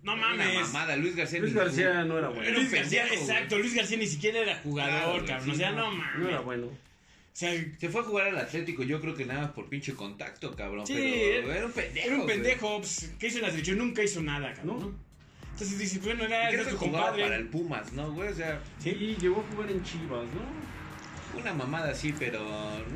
No 0.05 0.13
Una 0.13 0.27
mames. 0.27 0.53
mamada, 0.61 0.95
Luis 0.95 1.15
García. 1.15 1.39
Luis 1.39 1.53
ni- 1.53 1.59
García 1.59 2.03
no 2.03 2.17
era 2.19 2.27
bueno. 2.29 2.43
Era 2.43 2.51
un 2.51 2.63
Luis 2.63 2.71
García, 2.71 3.07
exacto. 3.07 3.57
Luis 3.57 3.73
García 3.73 3.97
ni 3.97 4.07
siquiera 4.07 4.39
era 4.39 4.55
jugador, 4.57 5.23
Claro, 5.23 5.25
cabrón. 5.25 5.49
o 5.49 5.53
sí, 5.53 5.57
sea, 5.59 5.71
no, 5.71 5.77
no, 5.89 5.91
mames. 5.97 6.19
No 6.19 6.29
era 6.29 6.39
bueno. 6.41 6.67
O 6.67 6.77
sea, 7.37 7.51
Se 7.79 7.89
fue 7.89 8.01
a 8.01 8.03
jugar 8.05 8.27
al 8.27 8.37
Atlético, 8.37 8.83
yo 8.83 9.01
creo 9.01 9.13
que 9.15 9.25
nada 9.25 9.41
más 9.41 9.51
por 9.51 9.67
pinche 9.67 9.93
contacto, 9.93 10.55
cabrón. 10.55 10.87
Sí, 10.87 10.93
pero 10.95 11.51
era 11.53 11.65
un 11.65 11.71
pendejo. 11.73 12.07
era 12.07 12.15
un 12.17 12.25
pendejo. 12.27 12.77
pues, 12.79 13.11
¿Qué 13.19 13.27
hizo 13.27 13.37
en 13.39 13.43
la 13.43 13.49
selección? 13.49 13.77
Nunca 13.79 14.03
hizo 14.03 14.21
nada, 14.21 14.53
cabrón. 14.53 14.79
No. 14.79 15.05
Entonces 15.51 15.79
dices, 15.79 16.01
bueno, 16.03 16.23
era, 16.25 16.49
Creo 16.49 16.61
era 16.61 16.63
que 16.65 16.77
tu 16.77 16.85
jugaba 16.85 17.05
compadre. 17.07 17.23
para 17.23 17.35
el 17.37 17.47
Pumas, 17.47 17.93
¿no, 17.93 18.11
güey? 18.13 18.29
O 18.29 18.35
sea, 18.35 18.61
Sí, 18.79 18.89
Y 18.91 19.15
llegó 19.19 19.41
a 19.41 19.53
jugar 19.53 19.71
en 19.71 19.83
Chivas, 19.83 20.25
¿no? 20.33 20.75
una 21.39 21.53
mamada 21.53 21.91
así, 21.91 22.13
pero 22.17 22.39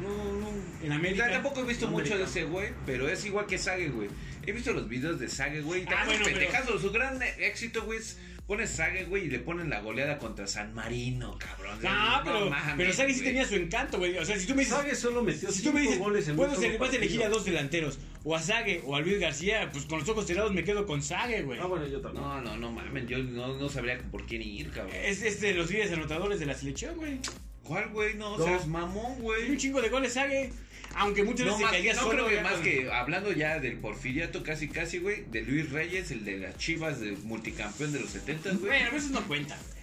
no, 0.02 0.34
no. 0.40 0.50
en 0.82 0.92
América. 0.94 1.24
O 1.24 1.26
sea, 1.26 1.34
tampoco 1.42 1.60
he 1.62 1.66
visto 1.66 1.88
mucho 1.90 2.10
de 2.10 2.24
América. 2.24 2.30
ese 2.30 2.44
güey, 2.46 2.70
pero 2.86 3.10
es 3.10 3.26
igual 3.26 3.46
que 3.46 3.58
Sage, 3.58 3.90
güey. 3.90 4.08
He 4.46 4.52
visto 4.52 4.74
los 4.74 4.88
videos 4.90 5.20
de 5.20 5.28
Sage, 5.30 5.62
güey. 5.62 5.86
Ah, 5.88 6.04
bueno, 6.06 6.22
pero- 6.26 6.38
pendejazo. 6.38 6.80
Su 6.80 6.92
gran 6.92 7.20
éxito, 7.40 7.84
güey, 7.84 8.00
es 8.00 8.18
pones 8.48 8.72
Sage, 8.72 9.06
güey, 9.06 9.26
y 9.26 9.30
le 9.30 9.38
ponen 9.40 9.70
la 9.70 9.80
goleada 9.80 10.18
contra 10.18 10.48
San 10.48 10.74
Marino, 10.74 11.38
cabrón. 11.38 11.78
No, 11.84 12.22
pero, 12.24 12.50
mames, 12.50 12.74
pero 12.78 12.94
Sagi 12.94 13.14
sí 13.14 13.20
güey. 13.20 13.30
tenía 13.34 13.46
su 13.48 13.54
encanto, 13.56 14.00
güey. 14.00 14.18
O 14.18 14.26
sea, 14.26 14.40
si 14.40 14.48
tú 14.48 14.56
me 14.56 14.64
dices, 14.64 14.76
Sague 14.76 14.96
solo 14.96 15.22
metió 15.22 15.52
si 15.52 15.58
tú 15.62 15.70
cinco 15.70 15.74
me 15.76 15.82
dices, 15.82 16.00
goles 16.00 16.28
en 16.28 16.36
puedo 16.36 16.56
ser- 16.56 16.78
vas 16.80 16.92
a 16.92 16.96
elegir 16.96 17.24
a 17.24 17.30
dos 17.30 17.46
delanteros, 17.46 18.00
o 18.24 18.36
a 18.36 18.42
Sague 18.42 18.82
o 18.86 18.96
a 18.96 19.02
Luis 19.02 19.20
García, 19.20 19.70
pues 19.72 19.86
con 19.86 20.00
los 20.00 20.10
ojos 20.10 20.26
cerrados 20.26 20.52
me 20.52 20.64
quedo 20.64 20.88
con 20.88 21.04
Sague, 21.04 21.44
güey. 21.44 21.60
Ah, 21.60 21.68
bueno, 21.68 21.86
yo 21.86 22.02
también. 22.02 22.24
No, 22.24 22.42
no, 22.42 22.58
no 22.58 22.72
mames, 22.72 23.06
yo 23.08 23.20
no, 23.20 23.56
no 23.56 23.70
sabría 23.70 24.00
por 24.10 24.26
quién 24.26 24.42
ir, 24.42 24.72
cabrón. 24.72 24.96
Es, 24.96 25.22
es 25.22 25.40
de 25.42 25.54
los 25.54 25.70
líderes 25.70 25.92
anotadores 25.92 26.40
de 26.40 26.48
la 26.48 26.56
selección, 26.56 26.96
güey. 26.96 27.20
¿Cuál, 27.62 27.90
güey? 27.90 28.16
No, 28.16 28.36
No. 28.36 28.44
seas 28.44 28.66
mamón, 28.66 29.12
Hay 29.12 29.18
un 29.18 29.22
güey. 29.22 29.58
chingo 29.58 29.80
de 29.80 29.90
goles 29.90 30.14
Sague. 30.14 30.52
Aunque 30.96 31.24
muchas 31.24 31.46
No, 31.46 31.54
veces 31.54 31.62
más, 31.62 31.72
se 31.72 31.78
caía 31.78 31.94
no 31.94 32.02
solo. 32.02 32.26
creo 32.26 32.28
que 32.38 32.42
más 32.44 32.54
con- 32.54 32.64
que 32.64 32.92
hablando 32.92 33.32
ya 33.32 33.60
del 33.60 33.78
porfiriato 33.78 34.44
casi 34.44 34.68
casi, 34.68 34.98
güey, 35.00 35.24
de 35.30 35.42
Luis 35.44 35.70
Reyes, 35.72 36.12
el 36.12 36.26
de 36.26 36.38
las 36.40 36.58
Chivas, 36.58 37.00
de 37.00 37.12
multicampeón 37.12 37.92
de 37.94 38.00
los 38.00 38.10
70, 38.10 38.50
güey. 38.52 38.62
Bueno, 38.82 38.98
eso 38.98 39.10
no 39.12 39.22
cuenta, 39.28 39.56
güey. 39.58 39.80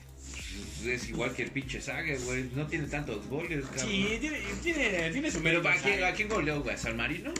Es 0.94 1.08
igual 1.08 1.32
que 1.34 1.42
el 1.42 1.50
pinche 1.50 1.80
Sague, 1.80 2.16
güey. 2.18 2.48
No 2.54 2.66
tiene 2.66 2.86
tantos 2.86 3.26
goles, 3.28 3.64
cabrón. 3.66 3.88
Sí, 3.88 4.18
tiene, 4.20 4.38
tiene, 4.62 5.10
tiene 5.10 5.30
su 5.30 5.42
Pero 5.42 5.66
¿a 5.68 5.74
quién. 5.74 6.04
¿a 6.04 6.12
quién 6.12 6.28
goleó, 6.28 6.62
güey? 6.62 6.74
¿A 6.74 6.78
San 6.78 6.96
Marino? 6.96 7.32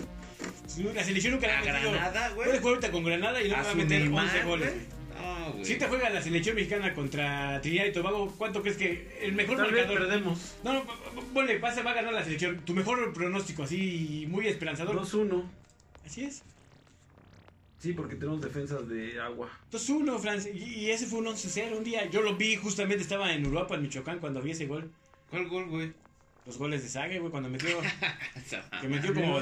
La 0.94 1.04
selección 1.04 1.34
nunca 1.34 1.46
le 1.46 1.52
ha 1.54 1.58
¿A 1.60 1.64
metido. 1.64 1.92
Granada, 1.92 2.28
güey? 2.30 2.46
Puedes 2.46 2.60
jugar 2.60 2.74
ahorita 2.76 2.92
con 2.92 3.04
Granada 3.04 3.42
y 3.42 3.48
no 3.48 3.56
¿A 3.56 3.62
va 3.62 3.70
a 3.70 3.74
meter 3.74 4.00
Neymar, 4.00 4.24
11 4.26 4.42
goles, 4.42 4.70
güey? 4.74 4.95
No, 5.20 5.52
güey. 5.52 5.64
Si 5.64 5.76
te 5.76 5.86
juega 5.86 6.10
la 6.10 6.22
selección 6.22 6.56
mexicana 6.56 6.94
contra 6.94 7.60
Trinidad 7.60 7.86
y 7.86 7.92
Tobago, 7.92 8.32
¿cuánto 8.38 8.62
crees 8.62 8.76
que 8.76 9.18
el 9.22 9.32
mejor 9.32 9.56
Tal 9.56 9.72
vez 9.72 9.86
marcador? 9.86 10.08
perdemos. 10.08 10.56
No, 10.64 10.72
no, 10.74 10.84
ponle, 11.32 11.58
pasa, 11.58 11.82
va 11.82 11.92
a 11.92 11.94
ganar 11.94 12.12
la 12.12 12.24
selección. 12.24 12.60
Tu 12.64 12.74
mejor 12.74 13.12
pronóstico, 13.12 13.62
así, 13.62 14.26
muy 14.28 14.46
esperanzador. 14.46 14.96
2-1. 14.96 15.44
Así 16.04 16.24
es. 16.24 16.42
Sí, 17.78 17.92
porque 17.92 18.16
tenemos 18.16 18.40
defensas 18.40 18.88
de 18.88 19.20
agua. 19.20 19.50
2-1, 19.70 20.18
Franz. 20.18 20.46
Y, 20.46 20.90
ese 20.90 21.06
fue 21.06 21.20
un 21.20 21.26
11-0 21.26 21.76
un 21.76 21.84
día. 21.84 22.08
Yo 22.10 22.22
lo 22.22 22.36
vi, 22.36 22.56
justamente 22.56 23.02
estaba 23.02 23.32
en 23.32 23.46
Uruapan, 23.46 23.82
Michoacán, 23.82 24.18
cuando 24.18 24.40
vi 24.40 24.52
ese 24.52 24.66
gol. 24.66 24.90
¿Cuál 25.30 25.48
gol, 25.48 25.66
güey? 25.66 25.92
Los 26.46 26.58
goles 26.58 26.82
de 26.82 26.88
Sague, 26.88 27.18
güey, 27.18 27.30
cuando 27.30 27.48
metió, 27.48 27.68
que 28.80 28.88
metió 28.88 29.12
como, 29.12 29.40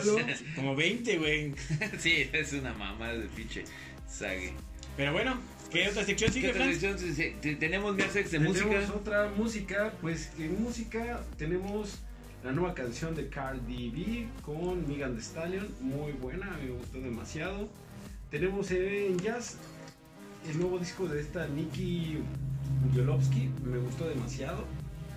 como 0.57 0.75
20, 0.75 1.19
güey. 1.19 1.55
sí, 1.99 2.29
es 2.33 2.53
una 2.55 2.73
mamada 2.73 3.15
de 3.15 3.29
pinche 3.29 3.65
Sague. 4.09 4.55
Pero 4.97 5.13
bueno, 5.13 5.39
¿qué 5.75 5.89
otra 5.89 6.05
sección 6.05 6.29
¿Qué 6.31 6.35
sigue, 6.35 6.51
otra 6.51 6.63
Franz? 6.63 6.79
sección? 6.81 6.99
Sí, 6.99 7.35
sí, 7.43 7.57
Tenemos 7.57 7.97
de 7.97 8.05
tenemos 8.05 8.63
música. 8.63 8.93
otra 8.95 9.33
música, 9.37 9.93
pues 10.01 10.31
en 10.39 10.63
música 10.63 11.21
tenemos 11.37 11.99
la 12.45 12.53
nueva 12.53 12.75
canción 12.75 13.15
de 13.15 13.29
Cardi 13.29 13.91
B 13.91 14.27
con 14.43 14.87
Megan 14.87 15.15
Thee 15.15 15.23
Stallion, 15.23 15.69
muy 15.81 16.13
buena, 16.13 16.57
me 16.63 16.71
gustó 16.71 17.01
demasiado. 17.01 17.69
Tenemos 18.31 18.71
en 18.71 19.19
jazz 19.19 19.57
el 20.49 20.59
nuevo 20.61 20.79
disco 20.79 21.09
de 21.09 21.21
esta 21.21 21.49
Nikki 21.49 22.19
Yolovsky, 22.95 23.51
me 23.65 23.79
gustó 23.79 24.09
demasiado. 24.09 24.65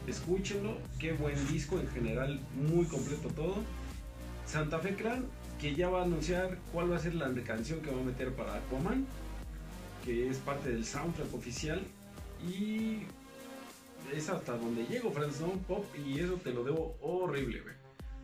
Escúchenlo, 0.08 0.78
qué 1.00 1.12
buen 1.14 1.36
disco 1.50 1.80
en 1.80 1.88
general, 1.90 2.40
muy 2.56 2.86
completo 2.86 3.28
todo. 3.30 3.58
Santa 4.46 4.80
Fe 4.80 4.96
Clan, 4.96 5.26
que 5.60 5.76
ya 5.76 5.90
va 5.90 6.02
a 6.02 6.06
anunciar 6.06 6.58
cuál 6.72 6.92
va 6.92 6.96
a 6.96 7.00
ser 7.00 7.14
la 7.14 7.30
canción 7.44 7.82
que 7.82 7.92
va 7.92 8.00
a 8.00 8.06
meter 8.06 8.32
para 8.34 8.56
Aquaman, 8.56 9.06
que 10.08 10.30
es 10.30 10.38
parte 10.38 10.70
del 10.70 10.86
soundtrack 10.86 11.34
oficial. 11.34 11.82
Y 12.50 13.00
es 14.16 14.30
hasta 14.30 14.54
donde 14.58 14.86
llego, 14.86 15.12
Franz, 15.12 15.42
¿no? 15.42 15.50
Pop, 15.68 15.86
y 15.98 16.20
eso 16.22 16.36
te 16.44 16.52
lo 16.52 16.64
debo 16.64 16.98
horrible, 17.02 17.60
güey. 17.62 17.76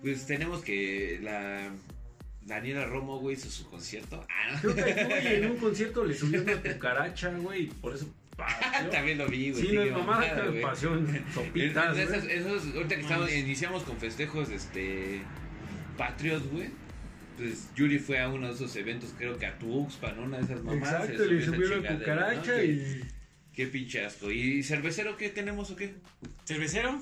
Pues 0.01 0.25
tenemos 0.25 0.61
que 0.63 1.19
la 1.21 1.69
Daniela 2.45 2.85
Romo, 2.85 3.19
güey, 3.19 3.35
hizo 3.35 3.49
su 3.49 3.69
concierto. 3.69 4.25
Ah, 4.29 4.57
Creo 4.61 4.75
que 4.75 4.81
güey, 5.05 5.35
en 5.35 5.51
un 5.51 5.57
concierto 5.67 6.05
le 6.05 6.13
subió 6.15 6.41
una 6.41 6.61
cucaracha, 6.61 7.29
güey, 7.37 7.63
y 7.63 7.67
por 7.67 7.93
eso. 7.95 8.07
También 8.91 9.17
lo 9.19 9.27
vi, 9.27 9.51
güey. 9.51 9.67
Sí, 9.67 9.75
no 9.91 10.05
pasión, 10.61 11.07
sopitas, 11.33 11.97
esos, 11.97 12.23
esos- 12.23 12.65
ahorita 12.75 12.95
que 12.95 13.01
estamos, 13.01 13.31
iniciamos 13.33 13.83
con 13.83 13.97
festejos 13.97 14.49
este 14.49 15.21
patrios, 15.97 16.47
güey. 16.49 16.69
Pues 17.37 17.69
Yuri 17.75 17.99
fue 17.99 18.19
a 18.19 18.29
uno 18.29 18.47
de 18.47 18.53
esos 18.53 18.75
eventos, 18.75 19.13
creo 19.17 19.37
que 19.37 19.45
a 19.45 19.57
Tuxpan, 19.57 20.19
una 20.19 20.37
de 20.37 20.43
esas 20.43 20.63
mamás. 20.63 20.89
Exacto, 21.09 21.25
le 21.25 21.43
subió 21.45 21.79
la 21.81 21.97
cucaracha 21.97 22.63
y... 22.63 23.03
Qué 23.53 23.67
pinche 23.67 24.03
asco. 24.03 24.31
¿Y 24.31 24.63
cervecero 24.63 25.15
qué 25.17 25.29
tenemos 25.29 25.69
o 25.71 25.75
qué? 25.75 25.93
¿Cervecero? 26.45 26.99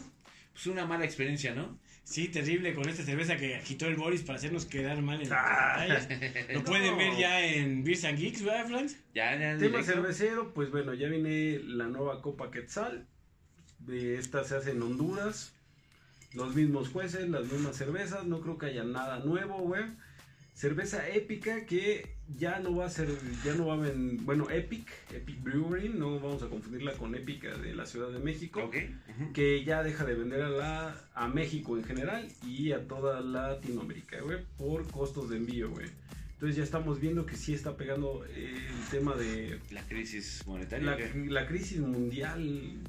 Pues 0.54 0.68
una 0.68 0.86
mala 0.86 1.06
experiencia, 1.06 1.54
¿no? 1.56 1.80
Sí, 2.04 2.28
terrible 2.28 2.74
con 2.74 2.90
esta 2.90 3.04
cerveza 3.04 3.38
que 3.38 3.56
agitó 3.56 3.88
el 3.88 3.96
Boris 3.96 4.22
para 4.24 4.38
hacernos 4.38 4.66
quedar 4.66 5.02
mal 5.02 5.22
en 5.22 5.30
las 5.30 5.40
Ah. 5.40 5.86
Lo 6.54 6.60
No. 6.60 6.66
pueden 6.66 6.98
ver 6.98 7.16
ya 7.18 7.46
en 7.46 7.84
Beers 7.86 8.04
and 8.04 8.18
Geeks, 8.20 8.44
¿verdad, 8.44 8.68
Franz? 8.68 8.98
Ya, 9.16 9.32
ya. 9.34 9.58
Tema 9.58 9.60
directo. 9.60 9.84
cervecero, 9.94 10.54
pues 10.54 10.72
bueno, 10.72 10.94
ya 10.94 11.08
viene 11.08 11.60
la 11.64 11.86
nueva 11.86 12.22
Copa 12.22 12.52
Quetzal. 12.52 13.08
De 13.80 14.18
esta 14.18 14.44
se 14.44 14.58
hace 14.58 14.72
en 14.72 14.82
Honduras. 14.82 15.54
Los 16.34 16.54
mismos 16.56 16.90
jueces, 16.90 17.30
las 17.30 17.46
mismas 17.46 17.78
cervezas. 17.78 18.26
No 18.26 18.42
creo 18.42 18.58
que 18.58 18.66
haya 18.68 18.84
nada 18.84 19.20
nuevo, 19.20 19.60
güey. 19.60 19.84
Cerveza 20.54 21.08
épica 21.10 21.66
que 21.66 22.16
ya 22.38 22.60
no 22.60 22.76
va 22.76 22.86
a 22.86 22.90
ser, 22.90 23.10
ya 23.44 23.54
no 23.56 23.66
va 23.68 23.74
a 23.74 23.78
ven- 23.78 24.24
bueno, 24.26 24.50
Epic, 24.50 24.88
Epic 25.14 25.42
Brewing, 25.44 25.98
no 25.98 26.20
vamos 26.20 26.44
a 26.44 26.50
confundirla 26.50 26.94
con 26.94 27.16
Épica 27.16 27.58
de 27.58 27.74
la 27.74 27.86
Ciudad 27.86 28.10
de 28.12 28.20
México. 28.20 28.62
Ok. 28.64 28.76
ujú. 29.10 29.34
que 29.34 29.64
ya 29.64 29.82
deja 29.84 30.06
de 30.06 30.14
vender 30.14 30.42
a, 30.42 30.50
la, 30.50 31.02
a 31.16 31.28
México 31.28 31.78
en 31.78 31.84
general 31.84 32.28
y 32.46 32.72
a 32.74 32.88
toda 32.88 33.22
Latinoamérica, 33.22 34.22
güey, 34.22 34.40
por 34.58 34.88
costos 34.92 35.30
de 35.30 35.38
envío, 35.38 35.70
güey. 35.72 35.88
Entonces 36.34 36.58
ya 36.58 36.64
estamos 36.64 37.00
viendo 37.00 37.26
que 37.26 37.36
sí 37.36 37.54
está 37.54 37.76
pegando 37.78 38.26
el 38.36 38.58
tema 38.90 39.16
de 39.16 39.60
La 39.72 39.84
crisis 39.88 40.44
monetaria. 40.48 40.86
la, 40.98 40.98
la 41.42 41.48
crisis 41.48 41.80
mundial. 41.80 42.80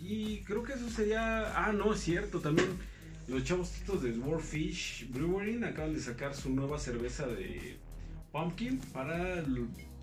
Y 0.00 0.38
creo 0.42 0.62
que 0.62 0.74
eso 0.74 0.88
sería... 0.90 1.66
Ah, 1.66 1.72
no, 1.72 1.92
es 1.92 2.00
cierto, 2.00 2.38
también 2.40 2.68
los 3.28 3.44
chavos 3.44 3.70
titos 3.70 4.02
de 4.02 4.12
Dwarfish 4.12 5.10
Brewing 5.10 5.62
acaban 5.64 5.92
de 5.92 6.00
sacar 6.00 6.34
su 6.34 6.50
nueva 6.50 6.78
cerveza 6.78 7.26
de 7.26 7.76
Pumpkin 8.32 8.78
para 8.92 9.44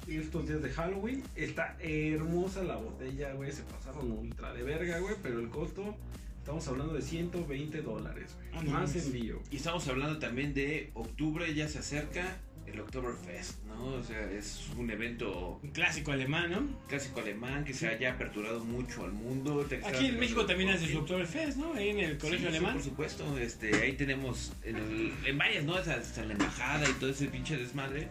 estos 0.08 0.48
días 0.48 0.62
de 0.62 0.70
Halloween. 0.70 1.24
Está 1.36 1.76
hermosa 1.80 2.64
la 2.64 2.78
botella, 2.78 3.34
güey. 3.34 3.52
Se 3.52 3.64
pasaron 3.64 4.12
ultra 4.12 4.54
de 4.54 4.62
verga, 4.62 5.00
güey. 5.00 5.16
Pero 5.24 5.40
el 5.40 5.50
costo, 5.50 5.96
estamos 6.38 6.68
hablando 6.68 6.94
de 6.94 7.02
120 7.02 7.82
dólares, 7.82 8.36
güey. 8.36 8.50
Ah, 8.54 8.64
no 8.64 8.72
Más 8.72 8.96
envío. 8.96 9.42
Y 9.50 9.56
estamos 9.56 9.88
hablando 9.88 10.20
también 10.20 10.54
de 10.54 10.92
octubre, 10.94 11.52
ya 11.56 11.68
se 11.68 11.80
acerca 11.80 12.38
el 12.76 12.82
Oktoberfest, 12.82 13.64
¿no? 13.66 13.86
O 13.96 14.04
sea, 14.04 14.30
es 14.32 14.68
un 14.78 14.90
evento 14.92 15.60
Un 15.64 15.72
clásico 15.72 16.12
alemán, 16.12 16.52
¿no? 16.52 16.68
clásico 16.88 17.20
alemán 17.22 17.64
que 17.66 17.74
se 17.74 17.88
haya 17.88 18.12
aperturado 18.14 18.64
mucho 18.64 19.04
al 19.06 19.12
mundo. 19.14 19.66
Aquí 19.86 20.06
en 20.08 20.20
México 20.20 20.46
también 20.46 20.70
hace 20.70 20.88
su. 20.92 21.00
Oktoberfest, 21.00 21.58
¿no? 21.58 21.74
Ahí 21.74 21.90
en 21.90 22.00
el 22.00 22.18
colegio 22.18 22.38
Sí, 22.48 22.52
sí, 22.52 22.58
alemán. 22.58 22.74
por 22.74 22.84
supuesto, 22.84 23.38
este, 23.38 23.74
ahí 23.82 23.94
tenemos 23.94 24.54
en, 24.64 24.76
el- 24.78 25.14
en 25.26 25.38
varias, 25.38 25.64
¿no? 25.64 25.76
Hasta 25.76 26.24
la 26.26 26.34
embajada 26.34 26.88
y 26.90 26.94
todo 26.94 27.10
ese 27.10 27.28
pinche 27.28 27.58
desmadre, 27.58 28.08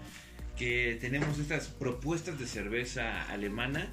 que 0.59 0.99
tenemos 1.01 1.39
estas 1.39 1.69
propuestas 1.69 2.39
de 2.39 2.47
cerveza 2.47 3.23
alemana 3.31 3.89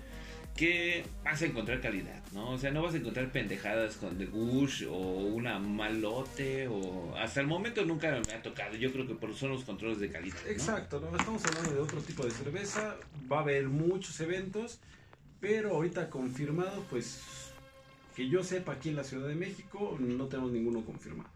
que 0.55 1.03
vas 1.23 1.41
a 1.41 1.45
encontrar 1.45 1.81
calidad, 1.81 2.21
¿no? 2.33 2.51
O 2.51 2.57
sea, 2.57 2.71
no 2.71 2.81
vas 2.81 2.93
a 2.93 2.97
encontrar 2.97 3.31
pendejadas 3.31 3.95
con 3.95 4.17
The 4.17 4.25
Gush 4.25 4.85
o 4.85 4.97
una 4.97 5.59
malote 5.59 6.67
o... 6.67 7.15
Hasta 7.17 7.41
el 7.41 7.47
momento 7.47 7.85
nunca 7.85 8.11
me 8.27 8.33
ha 8.33 8.41
tocado, 8.41 8.75
yo 8.75 8.91
creo 8.91 9.07
que 9.07 9.15
por 9.15 9.33
son 9.33 9.51
los 9.51 9.63
controles 9.63 9.99
de 9.99 10.09
calidad, 10.09 10.37
¿no? 10.43 10.51
Exacto, 10.51 10.99
¿no? 10.99 11.17
estamos 11.17 11.43
hablando 11.45 11.73
de 11.73 11.79
otro 11.79 12.01
tipo 12.01 12.25
de 12.25 12.31
cerveza. 12.31 12.97
Va 13.31 13.37
a 13.37 13.41
haber 13.41 13.67
muchos 13.67 14.19
eventos, 14.19 14.79
pero 15.39 15.71
ahorita 15.71 16.09
confirmado, 16.09 16.85
pues 16.89 17.21
que 18.15 18.27
yo 18.27 18.43
sepa 18.43 18.73
aquí 18.73 18.89
en 18.89 18.97
la 18.97 19.03
Ciudad 19.03 19.27
de 19.27 19.35
México, 19.35 19.97
no 19.99 20.27
tenemos 20.27 20.51
ninguno 20.51 20.83
confirmado. 20.85 21.29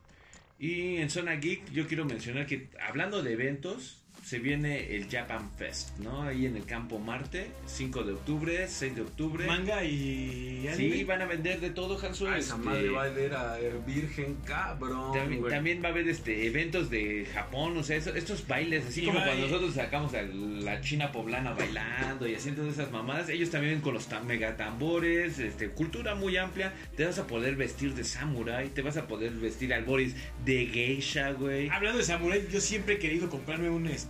Y 0.59 0.97
en 0.97 1.09
Zona 1.09 1.35
Geek 1.35 1.71
yo 1.71 1.87
quiero 1.87 2.05
mencionar 2.05 2.45
que 2.45 2.69
hablando 2.85 3.21
de 3.23 3.33
eventos, 3.33 4.04
se 4.23 4.39
viene 4.39 4.95
el 4.95 5.07
Japan 5.09 5.51
Fest, 5.57 5.97
¿no? 5.99 6.23
Ahí 6.23 6.45
en 6.45 6.55
el 6.55 6.65
Campo 6.65 6.97
Marte, 6.99 7.47
5 7.67 8.03
de 8.03 8.13
octubre, 8.13 8.67
6 8.67 8.95
de 8.95 9.01
octubre. 9.01 9.45
Manga 9.45 9.83
y 9.83 10.67
Sí, 10.75 11.03
van 11.03 11.21
a 11.21 11.25
vender 11.25 11.59
de 11.59 11.69
todo, 11.69 11.99
Hanso. 12.03 12.27
Ah, 12.27 12.37
esa 12.37 12.55
este, 12.55 12.65
madre 12.65 12.89
va 12.89 13.03
a 13.03 13.09
ver 13.09 13.33
a 13.35 13.57
Virgen 13.85 14.35
cabrón. 14.45 15.13
También, 15.13 15.41
güey. 15.41 15.53
también 15.53 15.83
va 15.83 15.89
a 15.89 15.91
haber 15.91 16.09
este 16.09 16.47
eventos 16.47 16.89
de 16.89 17.27
Japón, 17.33 17.77
o 17.77 17.83
sea, 17.83 17.97
eso- 17.97 18.15
estos 18.15 18.47
bailes, 18.47 18.85
así 18.87 19.01
Y 19.01 19.05
como 19.05 19.19
cuando 19.23 19.45
nosotros 19.47 19.73
sacamos 19.75 20.13
a 20.15 20.23
la 20.23 20.81
China 20.81 21.11
poblana 21.11 21.53
bailando 21.53 22.27
y 22.27 22.33
haciendo 22.35 22.67
esas 22.67 22.91
mamadas, 22.91 23.29
ellos 23.29 23.51
también 23.51 23.81
con 23.81 23.93
los 23.93 24.09
tam- 24.09 24.23
mega 24.23 24.57
tambores, 24.57 25.37
este, 25.39 25.69
cultura 25.69 26.15
muy 26.15 26.35
amplia, 26.37 26.73
te 26.97 27.05
vas 27.05 27.19
a 27.19 27.27
poder 27.27 27.55
vestir 27.55 27.93
de 27.93 28.03
samurai, 28.03 28.69
te 28.69 28.81
vas 28.81 28.97
a 28.97 29.07
poder 29.07 29.31
vestir 29.33 29.73
al 29.73 29.83
Boris 29.85 30.15
de 30.43 30.65
geisha, 30.65 31.31
güey. 31.33 31.69
Hablando 31.69 31.99
de 31.99 32.03
samurái, 32.05 32.47
yo 32.51 32.59
siempre 32.59 32.95
he 32.95 32.99
querido 32.99 33.29
comprarme 33.29 33.69
un, 33.69 33.85
este, 33.85 34.04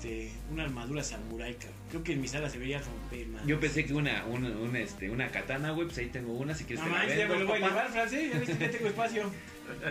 una 0.52 0.64
armadura 0.64 1.04
cabrón. 1.54 1.74
Creo 1.90 2.04
que 2.04 2.14
en 2.14 2.22
mi 2.22 2.28
sala 2.28 2.50
se 2.50 2.58
vería 2.58 2.80
romper, 2.82 3.28
man. 3.28 3.48
Yo 3.48 3.60
pensé 3.60 3.86
que 3.86 3.94
una, 3.94 4.26
una, 4.26 4.50
una, 4.50 4.80
este, 4.80 5.10
una 5.10 5.30
katana, 5.30 5.72
güey, 5.72 5.88
pues 5.88 5.98
ahí 6.00 6.08
tengo 6.08 6.34
una, 6.34 6.54
si 6.54 6.64
quieres 6.66 6.84
No 6.84 6.92
te 6.92 6.96
la 6.96 6.98
manches, 7.00 7.18
ya 7.18 7.28
me 7.28 7.40
lo 7.40 7.46
voy 7.48 7.62
a 7.64 7.68
llevar, 7.70 7.90
francés. 7.92 8.34
Ya 8.34 8.40
viste 8.40 8.58
que 8.58 8.70
tengo 8.70 8.88
espacio. 8.88 9.32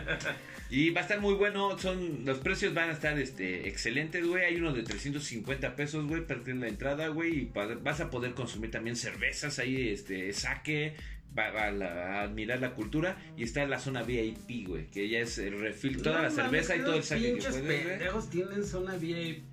Y 0.70 0.90
va 0.90 1.00
a 1.00 1.04
estar 1.04 1.20
muy 1.20 1.34
bueno, 1.34 1.78
son 1.78 2.24
los 2.24 2.38
precios 2.38 2.74
van 2.74 2.88
a 2.88 2.92
estar 2.94 3.16
este 3.18 3.68
excelentes, 3.68 4.26
güey. 4.26 4.44
Hay 4.44 4.56
uno 4.56 4.72
de 4.72 4.82
350 4.82 5.76
pesos, 5.76 6.06
güey, 6.06 6.26
para 6.26 6.40
la 6.42 6.68
entrada, 6.68 7.08
güey, 7.08 7.40
y 7.40 7.44
pa- 7.44 7.66
vas 7.66 8.00
a 8.00 8.10
poder 8.10 8.32
consumir 8.32 8.70
también 8.70 8.96
cervezas 8.96 9.58
ahí, 9.58 9.90
este, 9.90 10.32
saque, 10.32 10.94
va, 11.38 11.50
va 11.50 11.64
a, 11.64 11.70
la- 11.70 12.18
a 12.18 12.22
admirar 12.22 12.60
la 12.60 12.72
cultura 12.72 13.16
y 13.36 13.44
está 13.44 13.66
la 13.66 13.78
zona 13.78 14.02
VIP, 14.02 14.66
güey, 14.66 14.86
que 14.86 15.08
ya 15.08 15.20
es 15.20 15.36
el 15.38 15.60
refil, 15.60 16.00
toda 16.02 16.16
No 16.16 16.22
la 16.24 16.30
cerveza 16.30 16.74
y 16.76 16.80
todo 16.80 16.92
el 16.92 16.96
los 16.98 17.06
saque 17.06 17.22
que 17.22 17.32
pinches 17.32 17.56
puedes, 17.56 17.86
pendejos 17.86 18.30
tienen 18.30 18.64
zona 18.64 18.96
VIP, 18.96 19.44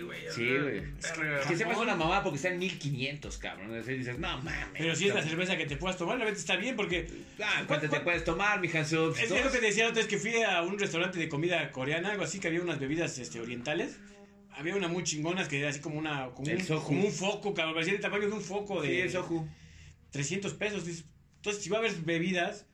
güey. 0.00 0.20
Sí, 0.30 0.56
güey. 0.58 0.82
Es 0.98 1.12
que 1.12 1.54
hace 1.54 1.64
una 1.64 1.94
mamá 1.94 2.22
porque 2.22 2.36
está 2.36 2.48
en 2.48 2.58
1500, 2.58 3.38
cabrón. 3.38 3.84
Sea, 3.84 3.94
dices, 3.94 4.18
no 4.18 4.38
mames. 4.38 4.54
Pero 4.76 4.94
si 4.94 5.08
es 5.08 5.14
la 5.14 5.22
cerveza 5.22 5.56
que 5.56 5.66
te 5.66 5.76
puedas 5.76 5.96
tomar, 5.96 6.18
la 6.18 6.24
verdad 6.24 6.38
está 6.38 6.56
bien 6.56 6.76
porque... 6.76 7.08
Ah, 7.42 7.64
¿cuánto 7.66 7.88
te 7.88 8.00
puedes 8.00 8.24
tomar, 8.24 8.60
mi 8.60 8.68
Hanso? 8.68 9.10
Es 9.14 9.30
lo 9.30 9.36
que 9.36 9.58
te 9.58 9.60
decía 9.60 9.86
otra 9.86 9.96
vez 9.96 10.06
que 10.06 10.18
fui 10.18 10.42
a 10.42 10.62
un 10.62 10.78
restaurante 10.78 11.18
de 11.18 11.28
comida 11.28 11.70
coreana, 11.72 12.12
algo 12.12 12.24
así, 12.24 12.40
que 12.40 12.48
había 12.48 12.60
unas 12.60 12.78
bebidas 12.78 13.18
este, 13.18 13.40
orientales. 13.40 13.98
Había 14.50 14.76
unas 14.76 14.90
muy 14.90 15.02
chingonas 15.02 15.48
que 15.48 15.58
era 15.58 15.70
así 15.70 15.80
como 15.80 15.98
una 15.98 16.30
como, 16.30 16.48
El 16.48 16.58
un, 16.58 16.64
soju. 16.64 16.86
como 16.86 17.04
un 17.04 17.12
foco, 17.12 17.54
cabrón, 17.54 17.74
parecía 17.74 17.94
el 17.94 18.00
tamaño 18.00 18.28
de 18.28 18.34
un 18.34 18.40
foco 18.40 18.80
de 18.80 18.88
Sí, 18.88 19.00
es 19.00 19.14
ojo. 19.16 19.48
300 20.10 20.54
pesos. 20.54 20.84
Entonces, 20.86 21.62
si 21.62 21.70
va 21.70 21.78
a 21.78 21.80
haber 21.80 21.92
bebidas, 21.96 22.66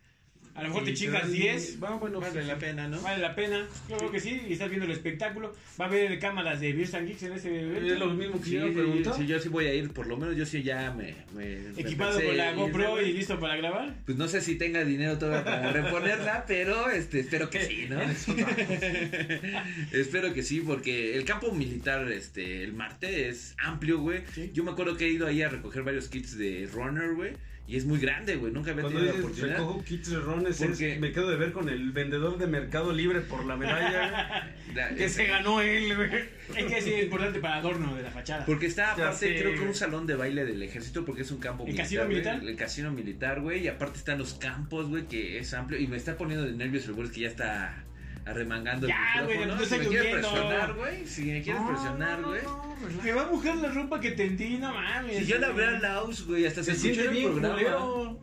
a 0.54 0.62
lo 0.62 0.68
mejor 0.68 0.84
te 0.84 0.94
chingas 0.94 1.22
dan- 1.22 1.32
10, 1.32 1.78
Va, 1.82 1.90
bueno, 1.96 2.20
Vale 2.20 2.32
pues, 2.32 2.46
la 2.46 2.58
pena, 2.58 2.88
¿no? 2.88 3.00
vale 3.00 3.22
la 3.22 3.34
pena. 3.34 3.66
Yo 3.88 3.96
creo 3.96 4.10
que 4.10 4.20
sí, 4.20 4.40
y 4.48 4.52
estás 4.52 4.68
viendo 4.68 4.84
el 4.86 4.92
espectáculo. 4.92 5.54
Va 5.80 5.84
a 5.86 5.88
haber 5.88 6.18
cámaras 6.18 6.60
de 6.60 6.72
Beers 6.72 6.94
and 6.94 7.06
Geeks 7.08 7.22
en 7.22 7.32
ese 7.34 7.56
Es 7.56 7.62
evento. 7.76 8.06
lo 8.06 8.14
mismo 8.14 8.38
que 8.40 8.44
Sí, 8.46 8.50
yo 8.52 8.66
sí, 8.68 8.74
pregunto. 8.74 9.14
sí, 9.14 9.26
yo 9.26 9.38
sí 9.40 9.48
voy 9.48 9.66
a 9.66 9.74
ir, 9.74 9.90
por 9.92 10.06
lo 10.06 10.16
menos 10.16 10.36
yo 10.36 10.44
sí 10.46 10.62
ya 10.62 10.90
me... 10.92 11.14
me- 11.34 11.80
Equipado 11.80 12.20
con 12.20 12.36
la 12.36 12.52
GoPro 12.52 13.00
y 13.00 13.12
listo 13.12 13.38
para 13.40 13.56
grabar. 13.56 13.94
Pues 14.04 14.18
no 14.18 14.28
sé 14.28 14.40
si 14.40 14.56
tenga 14.56 14.84
dinero 14.84 15.16
todavía 15.18 15.44
para 15.44 15.72
reponerla, 15.72 16.44
pero 16.46 16.90
este, 16.90 17.20
espero 17.20 17.48
que 17.48 17.60
sí, 17.64 17.86
¿no? 17.88 18.00
espero 19.92 20.32
que 20.34 20.42
sí, 20.42 20.60
porque 20.60 21.14
el 21.16 21.24
campo 21.24 21.52
militar, 21.52 22.10
este, 22.12 22.62
el 22.64 22.72
Marte 22.72 23.28
es 23.28 23.54
amplio, 23.58 23.98
güey. 24.00 24.20
Sí. 24.34 24.50
Yo 24.52 24.64
me 24.64 24.70
acuerdo 24.72 24.96
que 24.96 25.06
he 25.06 25.10
ido 25.10 25.26
ahí 25.26 25.42
a 25.42 25.48
recoger 25.48 25.82
varios 25.82 26.08
kits 26.08 26.36
de 26.36 26.68
Runner, 26.72 27.14
güey. 27.14 27.32
Y 27.70 27.76
es 27.76 27.84
muy 27.84 28.00
grande, 28.00 28.34
güey. 28.34 28.52
Nunca 28.52 28.72
había 28.72 28.82
Cuando 28.82 28.98
tenido 28.98 29.14
la 29.16 29.20
oportunidad. 29.24 29.56
recojo 29.58 29.84
kits 29.84 30.10
de 30.10 30.18
rones, 30.18 30.60
es- 30.60 30.66
Porque- 30.66 30.98
me 30.98 31.12
quedo 31.12 31.30
de 31.30 31.36
ver 31.36 31.52
con 31.52 31.68
el 31.68 31.92
vendedor 31.92 32.36
de 32.36 32.48
Mercado 32.48 32.92
Libre 32.92 33.20
por 33.20 33.44
la 33.44 33.56
medalla 33.56 34.52
La- 34.74 34.88
que 34.96 35.08
se 35.08 35.26
ganó 35.26 35.60
él, 35.60 35.94
güey. 35.94 36.10
Es 36.56 36.64
que 36.66 36.82
sí 36.82 36.92
es 36.94 37.04
importante 37.04 37.38
para 37.38 37.58
adorno 37.58 37.94
de 37.94 38.02
la 38.02 38.10
fachada. 38.10 38.44
Porque 38.44 38.66
está 38.66 38.96
Ya 38.96 39.04
aparte, 39.06 39.38
creo 39.38 39.54
que 39.54 39.60
un 39.60 39.74
salón 39.76 40.04
de 40.08 40.16
baile 40.16 40.44
del 40.44 40.60
ejército, 40.64 41.04
porque 41.04 41.22
es 41.22 41.30
un 41.30 41.38
campo 41.38 41.62
¿El 41.62 41.68
militar. 41.68 41.84
casino 41.86 42.00
güey. 42.02 42.14
militar? 42.16 42.40
El 42.42 42.56
casino 42.56 42.90
militar, 42.90 43.40
güey. 43.40 43.62
Y 43.62 43.68
aparte 43.68 43.98
están 43.98 44.18
los 44.18 44.34
campos, 44.34 44.88
güey, 44.88 45.06
que 45.06 45.38
es 45.38 45.54
amplio. 45.54 45.78
Y 45.78 45.86
me 45.86 45.96
está 45.96 46.18
poniendo 46.18 46.44
de 46.44 46.52
nervios 46.52 46.86
el 46.86 46.94
güey 46.94 47.08
que 47.10 47.20
ya 47.20 47.28
está 47.28 47.84
arremangando 48.30 48.86
Ya, 48.88 48.96
el 49.18 49.24
güey, 49.24 49.38
micrófono. 49.38 49.60
no 49.60 49.66
si 49.68 49.78
me 49.78 49.86
quieres 49.86 50.14
presionar, 50.14 50.72
güey. 50.74 51.06
Si 51.06 51.24
me 51.24 51.42
quieres 51.42 51.62
No, 51.62 51.68
presionar, 51.68 52.22
güey. 52.22 52.42
no, 52.42 52.76
no, 52.96 53.02
Me 53.02 53.12
va 53.12 53.22
a 53.22 53.26
mojar 53.26 53.56
la 53.56 53.68
ropa 53.72 54.00
que 54.00 54.10
tendí, 54.12 54.58
no 54.58 54.72
mames. 54.72 55.18
Si 55.18 55.26
yo 55.26 55.38
le 55.38 55.46
hablé 55.46 55.66
a 55.66 55.70
Laus, 55.80 56.26
güey, 56.26 56.46
hasta 56.46 56.62
se, 56.62 56.74
Se 56.74 56.90
escuchó 56.92 57.10
el 57.10 57.22
programa. 57.24 57.54
culero. 57.54 58.18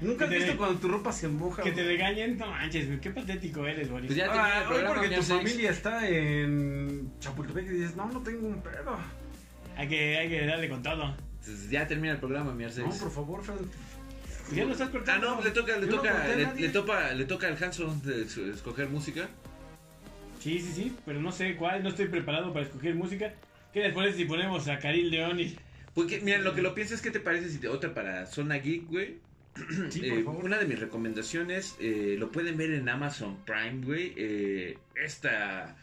Nunca 0.00 0.24
has 0.26 0.30
te- 0.30 0.38
visto 0.38 0.56
cuando 0.56 0.78
tu 0.78 0.88
ropa 0.88 1.10
se 1.12 1.26
moja. 1.28 1.62
Que 1.62 1.72
te 1.72 1.82
regañen, 1.84 2.36
no 2.38 2.46
manches, 2.46 2.86
güey, 2.86 3.00
qué 3.00 3.10
patético 3.10 3.66
eres, 3.66 3.90
Boris. 3.90 4.06
Pues 4.06 4.16
ya 4.16 4.24
termina 4.26 4.58
el 4.58 4.64
Ah, 4.64 4.70
hoy 4.70 4.82
porque 4.94 5.08
tu 5.16 5.22
familia 5.22 5.70
está 5.70 6.08
en 6.08 7.12
Chapultepec 7.18 7.64
y 7.66 7.68
dices, 7.70 7.96
no, 7.96 8.06
no 8.10 8.20
tengo 8.20 8.46
un 8.46 8.62
pedo. 8.62 8.96
Hay 9.76 9.88
que, 9.88 10.18
hay 10.18 10.28
que 10.28 10.46
darle 10.46 10.68
con 10.68 10.82
todo. 10.82 11.14
Entonces, 11.40 11.70
ya 11.70 11.86
termina 11.88 12.12
el 12.14 12.20
programa, 12.20 12.52
mi 12.54 12.64
Arcex. 12.64 12.86
No, 12.86 12.94
por 12.94 13.10
favor, 13.10 13.42
Fran. 13.42 13.58
Ya 14.54 14.64
lo 14.64 14.72
estás 14.72 14.88
Ah, 14.88 14.92
cortando. 14.92 15.34
no, 15.36 15.42
le 15.42 15.50
toca, 15.50 15.76
le 15.76 15.86
Yo 15.86 15.92
no 15.92 15.96
toca, 15.98 16.12
corté 16.12 16.32
a 16.32 16.36
le, 16.36 16.44
nadie. 16.44 16.60
le 16.62 16.68
topa, 16.70 17.12
le 17.12 17.24
toca 17.24 17.48
al 17.48 17.62
Hanson 17.62 18.02
de 18.02 18.22
escoger 18.52 18.88
música. 18.88 19.28
Sí, 20.40 20.60
sí, 20.60 20.72
sí, 20.74 20.96
pero 21.04 21.20
no 21.20 21.32
sé 21.32 21.56
cuál, 21.56 21.82
no 21.82 21.88
estoy 21.90 22.08
preparado 22.08 22.52
para 22.52 22.64
escoger 22.66 22.94
música. 22.94 23.34
¿Qué 23.72 23.80
les 23.80 23.92
parece 23.94 24.16
si 24.18 24.24
ponemos 24.24 24.66
a 24.68 24.78
Karil 24.78 25.10
León 25.10 25.40
y... 25.40 25.56
Porque, 25.94 26.20
mira, 26.20 26.38
lo 26.38 26.54
que 26.54 26.62
lo 26.62 26.74
piensas, 26.74 27.02
¿qué 27.02 27.10
te 27.10 27.20
parece 27.20 27.50
si 27.50 27.58
te 27.58 27.68
otra 27.68 27.92
para 27.92 28.24
Zona 28.26 28.56
Geek, 28.56 28.86
güey? 28.86 29.16
Sí, 29.90 30.00
Eh, 30.04 30.10
por 30.10 30.24
favor. 30.24 30.44
una 30.44 30.58
de 30.58 30.66
mis 30.66 30.78
recomendaciones, 30.78 31.76
eh, 31.80 32.14
lo 32.18 32.30
pueden 32.30 32.56
ver 32.56 32.70
en 32.72 32.88
Amazon 32.88 33.36
Prime, 33.44 33.84
güey. 33.84 34.14
eh, 34.16 34.78
esta 34.94 35.76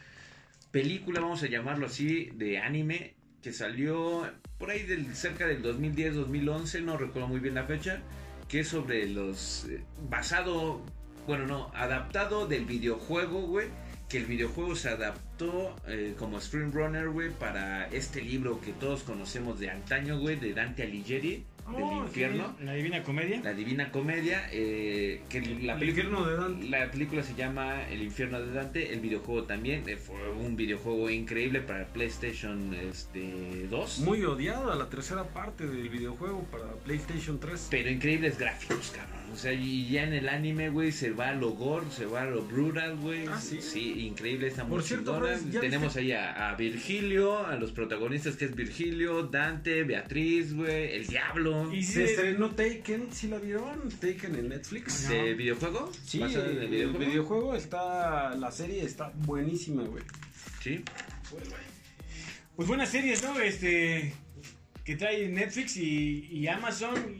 película, 0.70 1.20
vamos 1.20 1.42
a 1.42 1.46
llamarlo 1.48 1.86
así, 1.86 2.30
de 2.34 2.58
anime, 2.58 3.14
que 3.42 3.52
salió 3.52 4.26
por 4.58 4.70
ahí 4.70 4.82
del, 4.84 5.14
cerca 5.14 5.46
del 5.46 5.62
2010-2011, 5.62 6.82
no 6.82 6.96
recuerdo 6.96 7.28
muy 7.28 7.40
bien 7.40 7.54
la 7.54 7.64
fecha, 7.64 8.00
que 8.48 8.60
es 8.60 8.68
sobre 8.68 9.08
los... 9.08 9.66
eh, 9.68 9.82
basado, 10.08 10.80
bueno, 11.26 11.46
no, 11.46 11.70
adaptado 11.74 12.46
del 12.46 12.64
videojuego, 12.64 13.42
güey. 13.42 13.68
Que 14.08 14.18
el 14.18 14.26
videojuego 14.26 14.76
se 14.76 14.88
adaptó 14.88 15.74
eh, 15.88 16.14
como 16.16 16.40
Stream 16.40 16.70
Runner, 16.72 17.08
güey, 17.08 17.30
para 17.30 17.88
este 17.88 18.22
libro 18.22 18.60
que 18.60 18.72
todos 18.72 19.02
conocemos 19.02 19.58
de 19.58 19.70
antaño, 19.70 20.20
güey, 20.20 20.36
de 20.36 20.54
Dante 20.54 20.84
Alighieri, 20.84 21.44
Oh, 21.68 21.76
del 21.78 21.88
sí. 21.88 21.94
infierno. 21.96 22.54
La 22.60 22.72
Divina 22.74 23.02
Comedia? 23.02 23.40
La 23.42 23.52
Divina 23.52 23.90
Comedia, 23.90 24.48
eh, 24.52 25.22
que 25.28 25.40
la 25.40 25.74
El 25.74 25.78
película, 25.80 25.84
infierno 25.86 26.26
de 26.26 26.36
Dante. 26.36 26.68
la 26.68 26.90
película 26.90 27.22
se 27.22 27.34
llama 27.34 27.88
El 27.88 28.02
infierno 28.02 28.40
de 28.40 28.52
Dante, 28.52 28.92
el 28.92 29.00
videojuego 29.00 29.44
también, 29.44 29.88
eh, 29.88 29.96
fue 29.96 30.30
un 30.30 30.56
videojuego 30.56 31.10
increíble 31.10 31.60
para 31.60 31.86
PlayStation 31.86 32.72
este, 32.74 33.66
2, 33.68 33.98
Muy 34.00 34.24
odiada 34.24 34.74
la 34.76 34.88
tercera 34.88 35.24
parte 35.24 35.66
del 35.66 35.88
videojuego 35.88 36.44
para 36.44 36.72
PlayStation 36.84 37.40
3. 37.40 37.68
pero 37.70 37.90
increíbles 37.90 38.38
gráficos, 38.38 38.92
cabrón. 38.94 39.25
O 39.32 39.36
sea, 39.36 39.52
y 39.52 39.88
ya 39.88 40.04
en 40.04 40.14
el 40.14 40.28
anime, 40.28 40.70
güey, 40.70 40.92
se 40.92 41.10
va 41.10 41.28
a 41.28 41.34
lo 41.34 41.50
gore, 41.50 41.86
se 41.90 42.06
va 42.06 42.22
a 42.22 42.24
lo 42.26 42.42
brutal, 42.42 42.96
güey. 42.96 43.26
Ah, 43.26 43.38
¿sí? 43.40 44.06
increíble, 44.06 44.50
Por 44.68 44.82
cierto, 44.82 45.12
chingona. 45.12 45.32
Bryce, 45.34 45.50
¿ya 45.50 45.60
Tenemos 45.60 45.94
ahí 45.96 46.12
a, 46.12 46.50
a 46.50 46.54
Virgilio, 46.56 47.46
a 47.46 47.56
los 47.56 47.72
protagonistas 47.72 48.36
que 48.36 48.46
es 48.46 48.54
Virgilio, 48.54 49.24
Dante, 49.24 49.82
Beatriz, 49.84 50.54
güey, 50.54 50.94
el 50.96 51.06
diablo. 51.06 51.72
Y 51.72 51.82
Se 51.82 52.06
sí, 52.06 52.12
estrenó 52.12 52.50
Taken, 52.50 53.08
¿sí 53.12 53.28
la 53.28 53.38
vieron? 53.38 53.90
Taken 54.00 54.34
en 54.36 54.48
Netflix. 54.48 55.08
¿De 55.08 55.34
videojuego? 55.34 55.92
Sí, 56.04 56.18
¿Basado 56.20 56.44
en 56.50 56.56
el, 56.56 56.62
el 56.62 56.68
videojuego? 56.70 56.98
videojuego 57.10 57.56
está, 57.56 58.34
la 58.36 58.50
serie 58.50 58.84
está 58.84 59.12
buenísima, 59.16 59.82
güey. 59.82 60.02
Sí. 60.62 60.82
Pues 62.56 62.68
buenas 62.68 62.88
series, 62.88 63.22
¿no? 63.22 63.38
Este. 63.40 64.12
Que 64.84 64.96
trae 64.96 65.28
Netflix 65.28 65.76
y, 65.76 66.26
y 66.30 66.46
Amazon. 66.48 67.18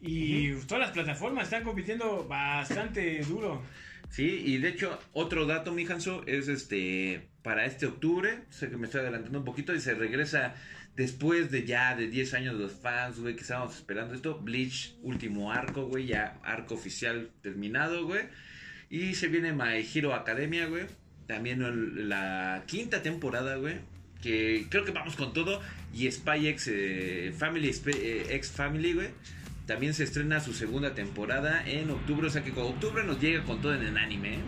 Y 0.00 0.52
todas 0.66 0.80
las 0.80 0.90
plataformas 0.92 1.44
están 1.44 1.62
compitiendo 1.64 2.26
bastante 2.26 3.20
duro. 3.20 3.62
Sí, 4.10 4.42
y 4.44 4.58
de 4.58 4.70
hecho, 4.70 4.98
otro 5.12 5.46
dato, 5.46 5.72
mi 5.72 5.86
Hanso, 5.86 6.24
es 6.26 6.48
este, 6.48 7.28
para 7.42 7.64
este 7.64 7.86
octubre, 7.86 8.40
sé 8.50 8.68
que 8.68 8.76
me 8.76 8.86
estoy 8.86 9.02
adelantando 9.02 9.38
un 9.38 9.44
poquito, 9.44 9.72
y 9.74 9.80
se 9.80 9.94
regresa 9.94 10.54
después 10.96 11.50
de 11.52 11.64
ya 11.64 11.94
de 11.94 12.08
10 12.08 12.34
años 12.34 12.54
de 12.58 12.64
los 12.64 12.72
fans, 12.72 13.20
güey, 13.20 13.36
que 13.36 13.42
estábamos 13.42 13.76
esperando 13.76 14.14
esto, 14.14 14.38
Bleach, 14.40 14.94
último 15.02 15.52
arco, 15.52 15.86
güey, 15.86 16.06
ya 16.06 16.38
arco 16.42 16.74
oficial 16.74 17.30
terminado, 17.42 18.04
güey, 18.06 18.22
y 18.90 19.14
se 19.14 19.28
viene 19.28 19.52
My 19.52 19.86
Hero 19.94 20.12
Academia, 20.12 20.66
güey, 20.66 20.86
también 21.28 21.62
el- 21.62 22.08
la 22.08 22.64
quinta 22.66 23.02
temporada, 23.02 23.56
güey, 23.56 23.76
que 24.20 24.66
creo 24.70 24.84
que 24.84 24.90
vamos 24.90 25.14
con 25.14 25.32
todo, 25.32 25.60
y 25.94 26.10
Spy 26.10 26.48
X 26.48 26.68
eh, 26.72 27.32
Family, 27.38 27.68
Sp- 27.70 27.94
eh, 27.96 28.26
X 28.34 28.50
Family, 28.50 28.92
güey, 28.94 29.08
también 29.70 29.94
se 29.94 30.02
estrena 30.02 30.40
su 30.40 30.52
segunda 30.52 30.94
temporada 30.94 31.62
en 31.64 31.90
octubre, 31.90 32.26
o 32.26 32.30
sea 32.30 32.42
que 32.42 32.50
con 32.50 32.64
octubre 32.64 33.04
nos 33.04 33.20
llega 33.20 33.44
con 33.44 33.60
todo 33.60 33.72
en 33.72 33.82
el 33.82 33.96
anime. 33.96 34.34
¿eh? 34.34 34.40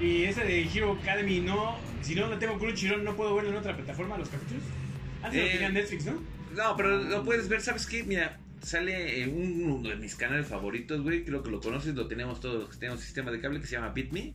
Y 0.00 0.22
esa 0.22 0.44
de 0.44 0.62
Hero 0.62 0.96
Academy 1.02 1.40
no. 1.40 1.76
Si 2.00 2.14
no, 2.14 2.28
no 2.28 2.38
tengo 2.38 2.56
Crunchyroll, 2.60 3.02
no 3.02 3.16
puedo 3.16 3.34
verlo 3.34 3.50
en 3.50 3.56
otra 3.56 3.74
plataforma, 3.74 4.16
los 4.16 4.28
capítulos. 4.28 4.62
Antes 5.20 5.40
Eh, 5.40 5.44
lo 5.46 5.50
tenía 5.50 5.68
Netflix, 5.70 6.06
¿no? 6.06 6.22
No, 6.54 6.76
pero 6.76 6.96
lo 6.96 7.24
puedes 7.24 7.48
ver, 7.48 7.60
¿sabes 7.60 7.88
qué? 7.88 8.04
Mira, 8.04 8.38
sale 8.62 9.24
en 9.24 9.34
uno 9.68 9.88
de 9.88 9.96
mis 9.96 10.14
canales 10.14 10.46
favoritos, 10.46 11.02
güey, 11.02 11.24
creo 11.24 11.42
que 11.42 11.50
lo 11.50 11.60
conoces, 11.60 11.96
lo 11.96 12.06
tenemos 12.06 12.40
todos, 12.40 12.78
tenemos 12.78 13.00
sistema 13.00 13.32
de 13.32 13.40
cable 13.40 13.60
que 13.60 13.66
se 13.66 13.74
llama 13.74 13.88
BitMe. 13.88 14.32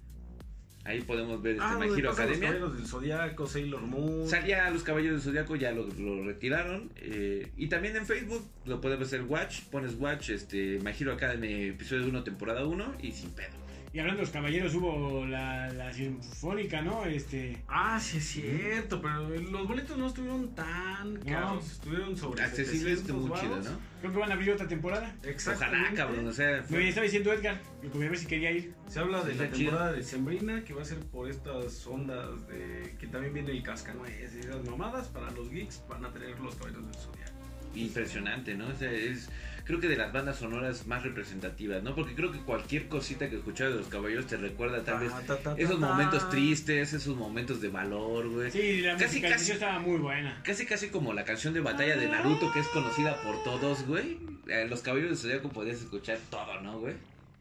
Ahí 0.85 1.01
podemos 1.01 1.41
ver 1.41 1.53
este 1.53 1.63
Ah, 1.65 1.77
My 1.79 1.85
Hero 1.87 1.93
pasan 1.93 2.05
los 2.05 2.19
Academia. 2.37 2.47
Caballeros 2.49 2.77
del 2.77 2.87
Zodiaco, 2.87 3.47
Sailor 3.47 3.81
Moon. 3.83 4.27
Salía 4.27 4.69
los 4.69 4.83
Caballeros 4.83 5.23
del 5.23 5.33
Zodiaco, 5.33 5.55
ya 5.55 5.71
lo, 5.71 5.87
lo 5.87 6.23
retiraron. 6.25 6.91
eh, 6.97 7.51
y 7.55 7.67
también 7.67 7.95
en 7.95 8.05
Facebook 8.05 8.45
lo 8.65 8.81
podemos 8.81 9.07
hacer 9.07 9.21
Watch. 9.23 9.61
Pones 9.71 9.95
Watch, 9.95 10.29
este, 10.31 10.79
My 10.83 10.91
Hero 10.99 11.13
Academy, 11.13 11.69
episodio 11.69 12.05
1, 12.07 12.23
temporada 12.23 12.65
1 12.65 12.95
y 13.01 13.11
sin 13.13 13.29
pedo. 13.31 13.62
Y 13.93 13.99
hablando 13.99 14.21
de 14.21 14.25
los 14.25 14.33
caballeros, 14.33 14.73
hubo 14.73 15.23
la, 15.27 15.71
la 15.71 15.93
sinfónica, 15.93 16.81
¿no? 16.81 17.05
Este. 17.05 17.61
Ah, 17.67 17.99
sí 17.99 18.17
es 18.17 18.25
cierto, 18.27 18.99
pero 18.99 19.29
los 19.29 19.67
boletos 19.67 19.95
no 19.99 20.07
estuvieron 20.07 20.55
tan 20.55 21.15
caros, 21.17 21.73
estuvieron 21.73 22.17
sobre 22.17 22.41
Accesible, 22.41 22.91
este 22.93 23.13
700 23.13 23.15
muy 23.29 23.39
chido. 23.39 23.55
¿no? 23.71 23.79
Creo 24.01 24.13
que 24.13 24.17
van 24.19 24.31
a 24.31 24.33
abrir 24.33 24.49
otra 24.51 24.67
temporada. 24.67 25.15
Exactamente. 25.21 25.77
Ojalá, 25.79 25.95
cabrón, 25.95 26.27
o 26.27 26.33
sea, 26.33 26.65
Me 26.69 26.89
estaba 26.89 27.03
diciendo 27.03 27.31
Edgar, 27.31 27.61
que 27.83 27.89
quería 27.89 28.09
ver 28.09 28.17
si 28.17 28.25
quería 28.25 28.51
ir. 28.51 28.73
Se 28.87 28.99
habla 28.99 29.21
de 29.23 29.35
la 29.35 29.51
chido. 29.51 29.69
temporada 29.69 29.91
de 29.93 30.01
Sembrina 30.03 30.63
que 30.63 30.73
va 30.73 30.81
a 30.81 30.85
ser 30.85 30.97
por 30.97 31.29
estas 31.29 31.85
ondas 31.85 32.47
de 32.47 32.95
que 32.99 33.05
también 33.05 33.31
viene 33.35 33.51
el 33.51 33.61
cascanueces 33.61 34.33
y 34.35 34.39
esas 34.39 34.67
mamadas 34.67 35.07
para 35.09 35.29
los 35.29 35.51
geeks 35.51 35.83
van 35.87 36.03
a 36.03 36.11
tener 36.11 36.39
los 36.39 36.55
caballeros 36.55 36.85
del 36.87 36.95
zodiaco. 36.95 37.31
impresionante, 37.75 38.55
¿no? 38.55 38.67
O 38.69 38.75
sea, 38.75 38.91
es 38.91 39.29
creo 39.65 39.79
que 39.79 39.87
de 39.87 39.95
las 39.95 40.11
bandas 40.11 40.37
sonoras 40.37 40.85
más 40.87 41.03
representativas, 41.03 41.81
¿no? 41.83 41.95
Porque 41.95 42.15
creo 42.15 42.31
que 42.31 42.39
cualquier 42.39 42.87
cosita 42.87 43.29
que 43.29 43.37
escuchas 43.37 43.69
de 43.71 43.75
los 43.79 43.87
caballeros 43.87 44.27
te 44.27 44.37
recuerda 44.37 44.83
tal 44.83 44.99
vez 44.99 45.11
Ta, 45.11 45.37
ta, 45.37 45.37
ta, 45.37 45.55
esos 45.57 45.79
momentos 45.79 46.29
tristes, 46.29 46.93
esos 46.93 47.15
momentos 47.15 47.61
de 47.61 47.69
valor, 47.69 48.27
güey. 48.29 48.51
Sí, 48.51 48.81
la 48.81 48.93
Casi, 48.97 49.05
música 49.19 49.29
casi. 49.29 49.51
estaba 49.53 49.79
muy 49.79 49.97
buena. 49.97 50.41
Casi 50.43 50.65
casi 50.65 50.89
como 50.89 51.13
la 51.13 51.23
canción 51.25 51.53
de 51.53 51.61
batalla 51.61 51.95
de 51.95 52.07
Naruto 52.09 52.51
que 52.51 52.59
es 52.59 52.67
conocida 52.67 53.21
por 53.23 53.41
todos, 53.43 53.85
güey. 53.87 54.17
Eh, 54.47 54.67
Los 54.69 54.81
caballeros 54.81 55.11
del 55.11 55.17
Zodiaco 55.31 55.49
podías 55.49 55.77
escuchar 55.79 56.17
todo, 56.29 56.59
¿no, 56.61 56.79
güey? 56.79 56.95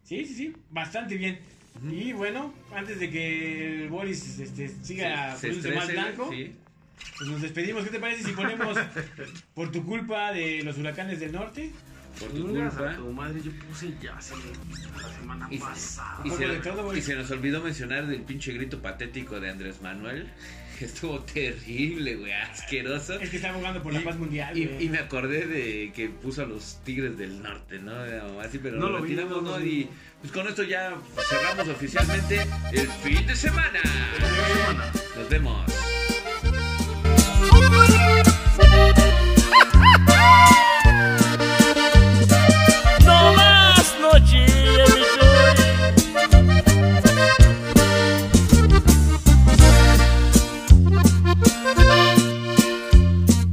Sí, 0.04 0.24
sí, 0.24 0.34
sí, 0.34 0.52
bastante 0.70 1.16
bien. 1.16 1.40
Y 1.90 2.12
bueno, 2.12 2.52
antes 2.74 3.00
de 3.00 3.08
que 3.10 3.82
el 3.84 3.88
Boris 3.88 4.38
este, 4.38 4.68
siga 4.68 5.34
Se- 5.36 5.48
se 5.54 5.72
más 5.72 5.88
estrese, 5.88 5.92
blanco, 5.92 6.28
Sí. 6.30 6.52
pues 7.16 7.30
nos 7.30 7.40
despedimos. 7.42 7.82
¿Qué 7.84 7.90
te 7.90 7.98
parece 7.98 8.22
si 8.24 8.32
ponemos 8.32 8.76
por 9.54 9.72
tu 9.72 9.84
culpa 9.84 10.32
de 10.32 10.62
los 10.62 10.76
huracanes 10.78 11.18
del 11.18 11.32
norte? 11.32 11.70
Por 12.20 12.28
tu 12.30 12.46
culpa. 12.48 12.90
a 12.90 12.96
tu 12.96 13.12
madre, 13.12 13.40
yo 13.42 13.50
puse 13.68 13.92
ya 14.00 14.16
hace 14.16 14.34
la 15.00 15.08
semana 15.18 15.48
Y- 15.50 15.58
pasada. 15.58 16.20
Y 16.24 16.30
se, 16.30 16.46
de 16.46 16.56
todo, 16.58 16.84
güey. 16.84 16.98
y 16.98 17.02
se 17.02 17.14
nos 17.14 17.30
olvidó 17.30 17.60
mencionar 17.62 18.06
del 18.06 18.22
pinche 18.22 18.52
grito 18.52 18.80
patético 18.80 19.40
de 19.40 19.50
Andrés 19.50 19.80
Manuel. 19.82 20.28
Que 20.78 20.86
estuvo 20.86 21.20
terrible, 21.20 22.16
güey, 22.16 22.32
asqueroso. 22.32 23.14
Es 23.20 23.30
que 23.30 23.36
está 23.36 23.50
abogando 23.50 23.80
por 23.82 23.92
la 23.92 24.00
Y- 24.00 24.04
paz 24.04 24.16
mundial. 24.16 24.56
Y, 24.58 24.88
me 24.88 24.98
acordé 24.98 25.46
de 25.46 25.92
que 25.94 26.08
puso 26.08 26.42
a 26.42 26.46
los 26.46 26.78
Tigres 26.82 27.16
del 27.16 27.40
Norte, 27.40 27.78
¿no? 27.78 27.92
Así, 28.40 28.58
pero 28.58 28.78
No 28.78 28.88
lo 28.88 28.98
retiramos, 28.98 29.42
no. 29.44 29.60
Y 29.60 29.88
pues 30.20 30.32
con 30.32 30.48
esto 30.48 30.64
ya 30.64 30.96
cerramos 31.28 31.68
oficialmente 31.68 32.40
el 32.72 32.88
fin 32.88 33.24
de 33.26 33.36
semana. 33.36 33.80
Nos 35.16 35.28
vemos. 35.28 35.70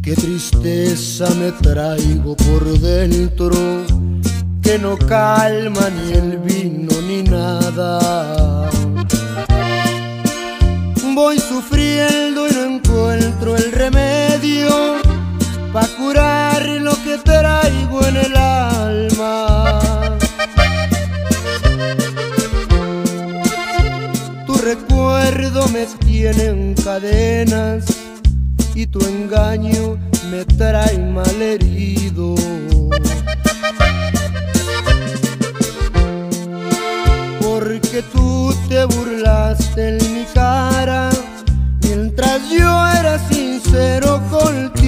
Qué 0.10 0.16
tristeza 0.16 1.30
me 1.36 1.52
traigo 1.52 2.36
por 2.36 2.64
dentro, 2.80 3.86
que 4.60 4.80
no 4.80 4.98
calma 4.98 5.88
ni 5.92 6.14
el 6.14 6.40
vino 6.40 7.00
ni 7.08 7.22
nada. 7.22 8.68
Voy 11.14 11.40
sufriendo 11.40 12.48
y 12.48 12.52
no 12.54 12.64
encuentro 12.76 13.56
el 13.56 13.72
remedio 13.72 14.96
para 15.72 15.88
curar 15.90 16.66
lo 16.66 16.96
que 17.04 17.20
traigo 17.20 18.04
en 18.08 18.18
el 18.18 18.36
alma. 18.36 19.89
Recuerdo 24.62 25.68
me 25.70 25.86
tiene 26.06 26.46
en 26.46 26.74
cadenas 26.76 27.86
y 28.76 28.86
tu 28.88 29.00
engaño 29.06 29.98
me 30.32 30.46
trae 30.46 30.98
mal 30.98 31.42
herido. 31.42 32.36
Porque 37.42 38.04
tú 38.14 38.54
te 38.68 38.86
burlaste 38.86 39.98
en 39.98 40.14
mi 40.14 40.26
cara 40.34 41.10
mientras 41.84 42.50
yo 42.50 42.88
era 42.88 43.18
sincero 43.28 44.22
contigo. 44.30 44.79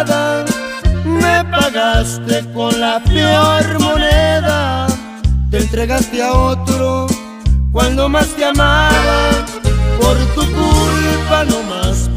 Me 0.00 1.44
pagaste 1.44 2.42
con 2.54 2.80
la 2.80 3.00
peor 3.00 3.78
moneda, 3.80 4.86
te 5.50 5.58
entregaste 5.58 6.22
a 6.22 6.32
otro 6.32 7.06
cuando 7.70 8.08
más 8.08 8.28
te 8.28 8.46
amaba. 8.46 9.30
Por 10.00 10.16
tu 10.34 10.40
culpa, 10.52 11.44
no 11.44 11.62
más 11.64 12.08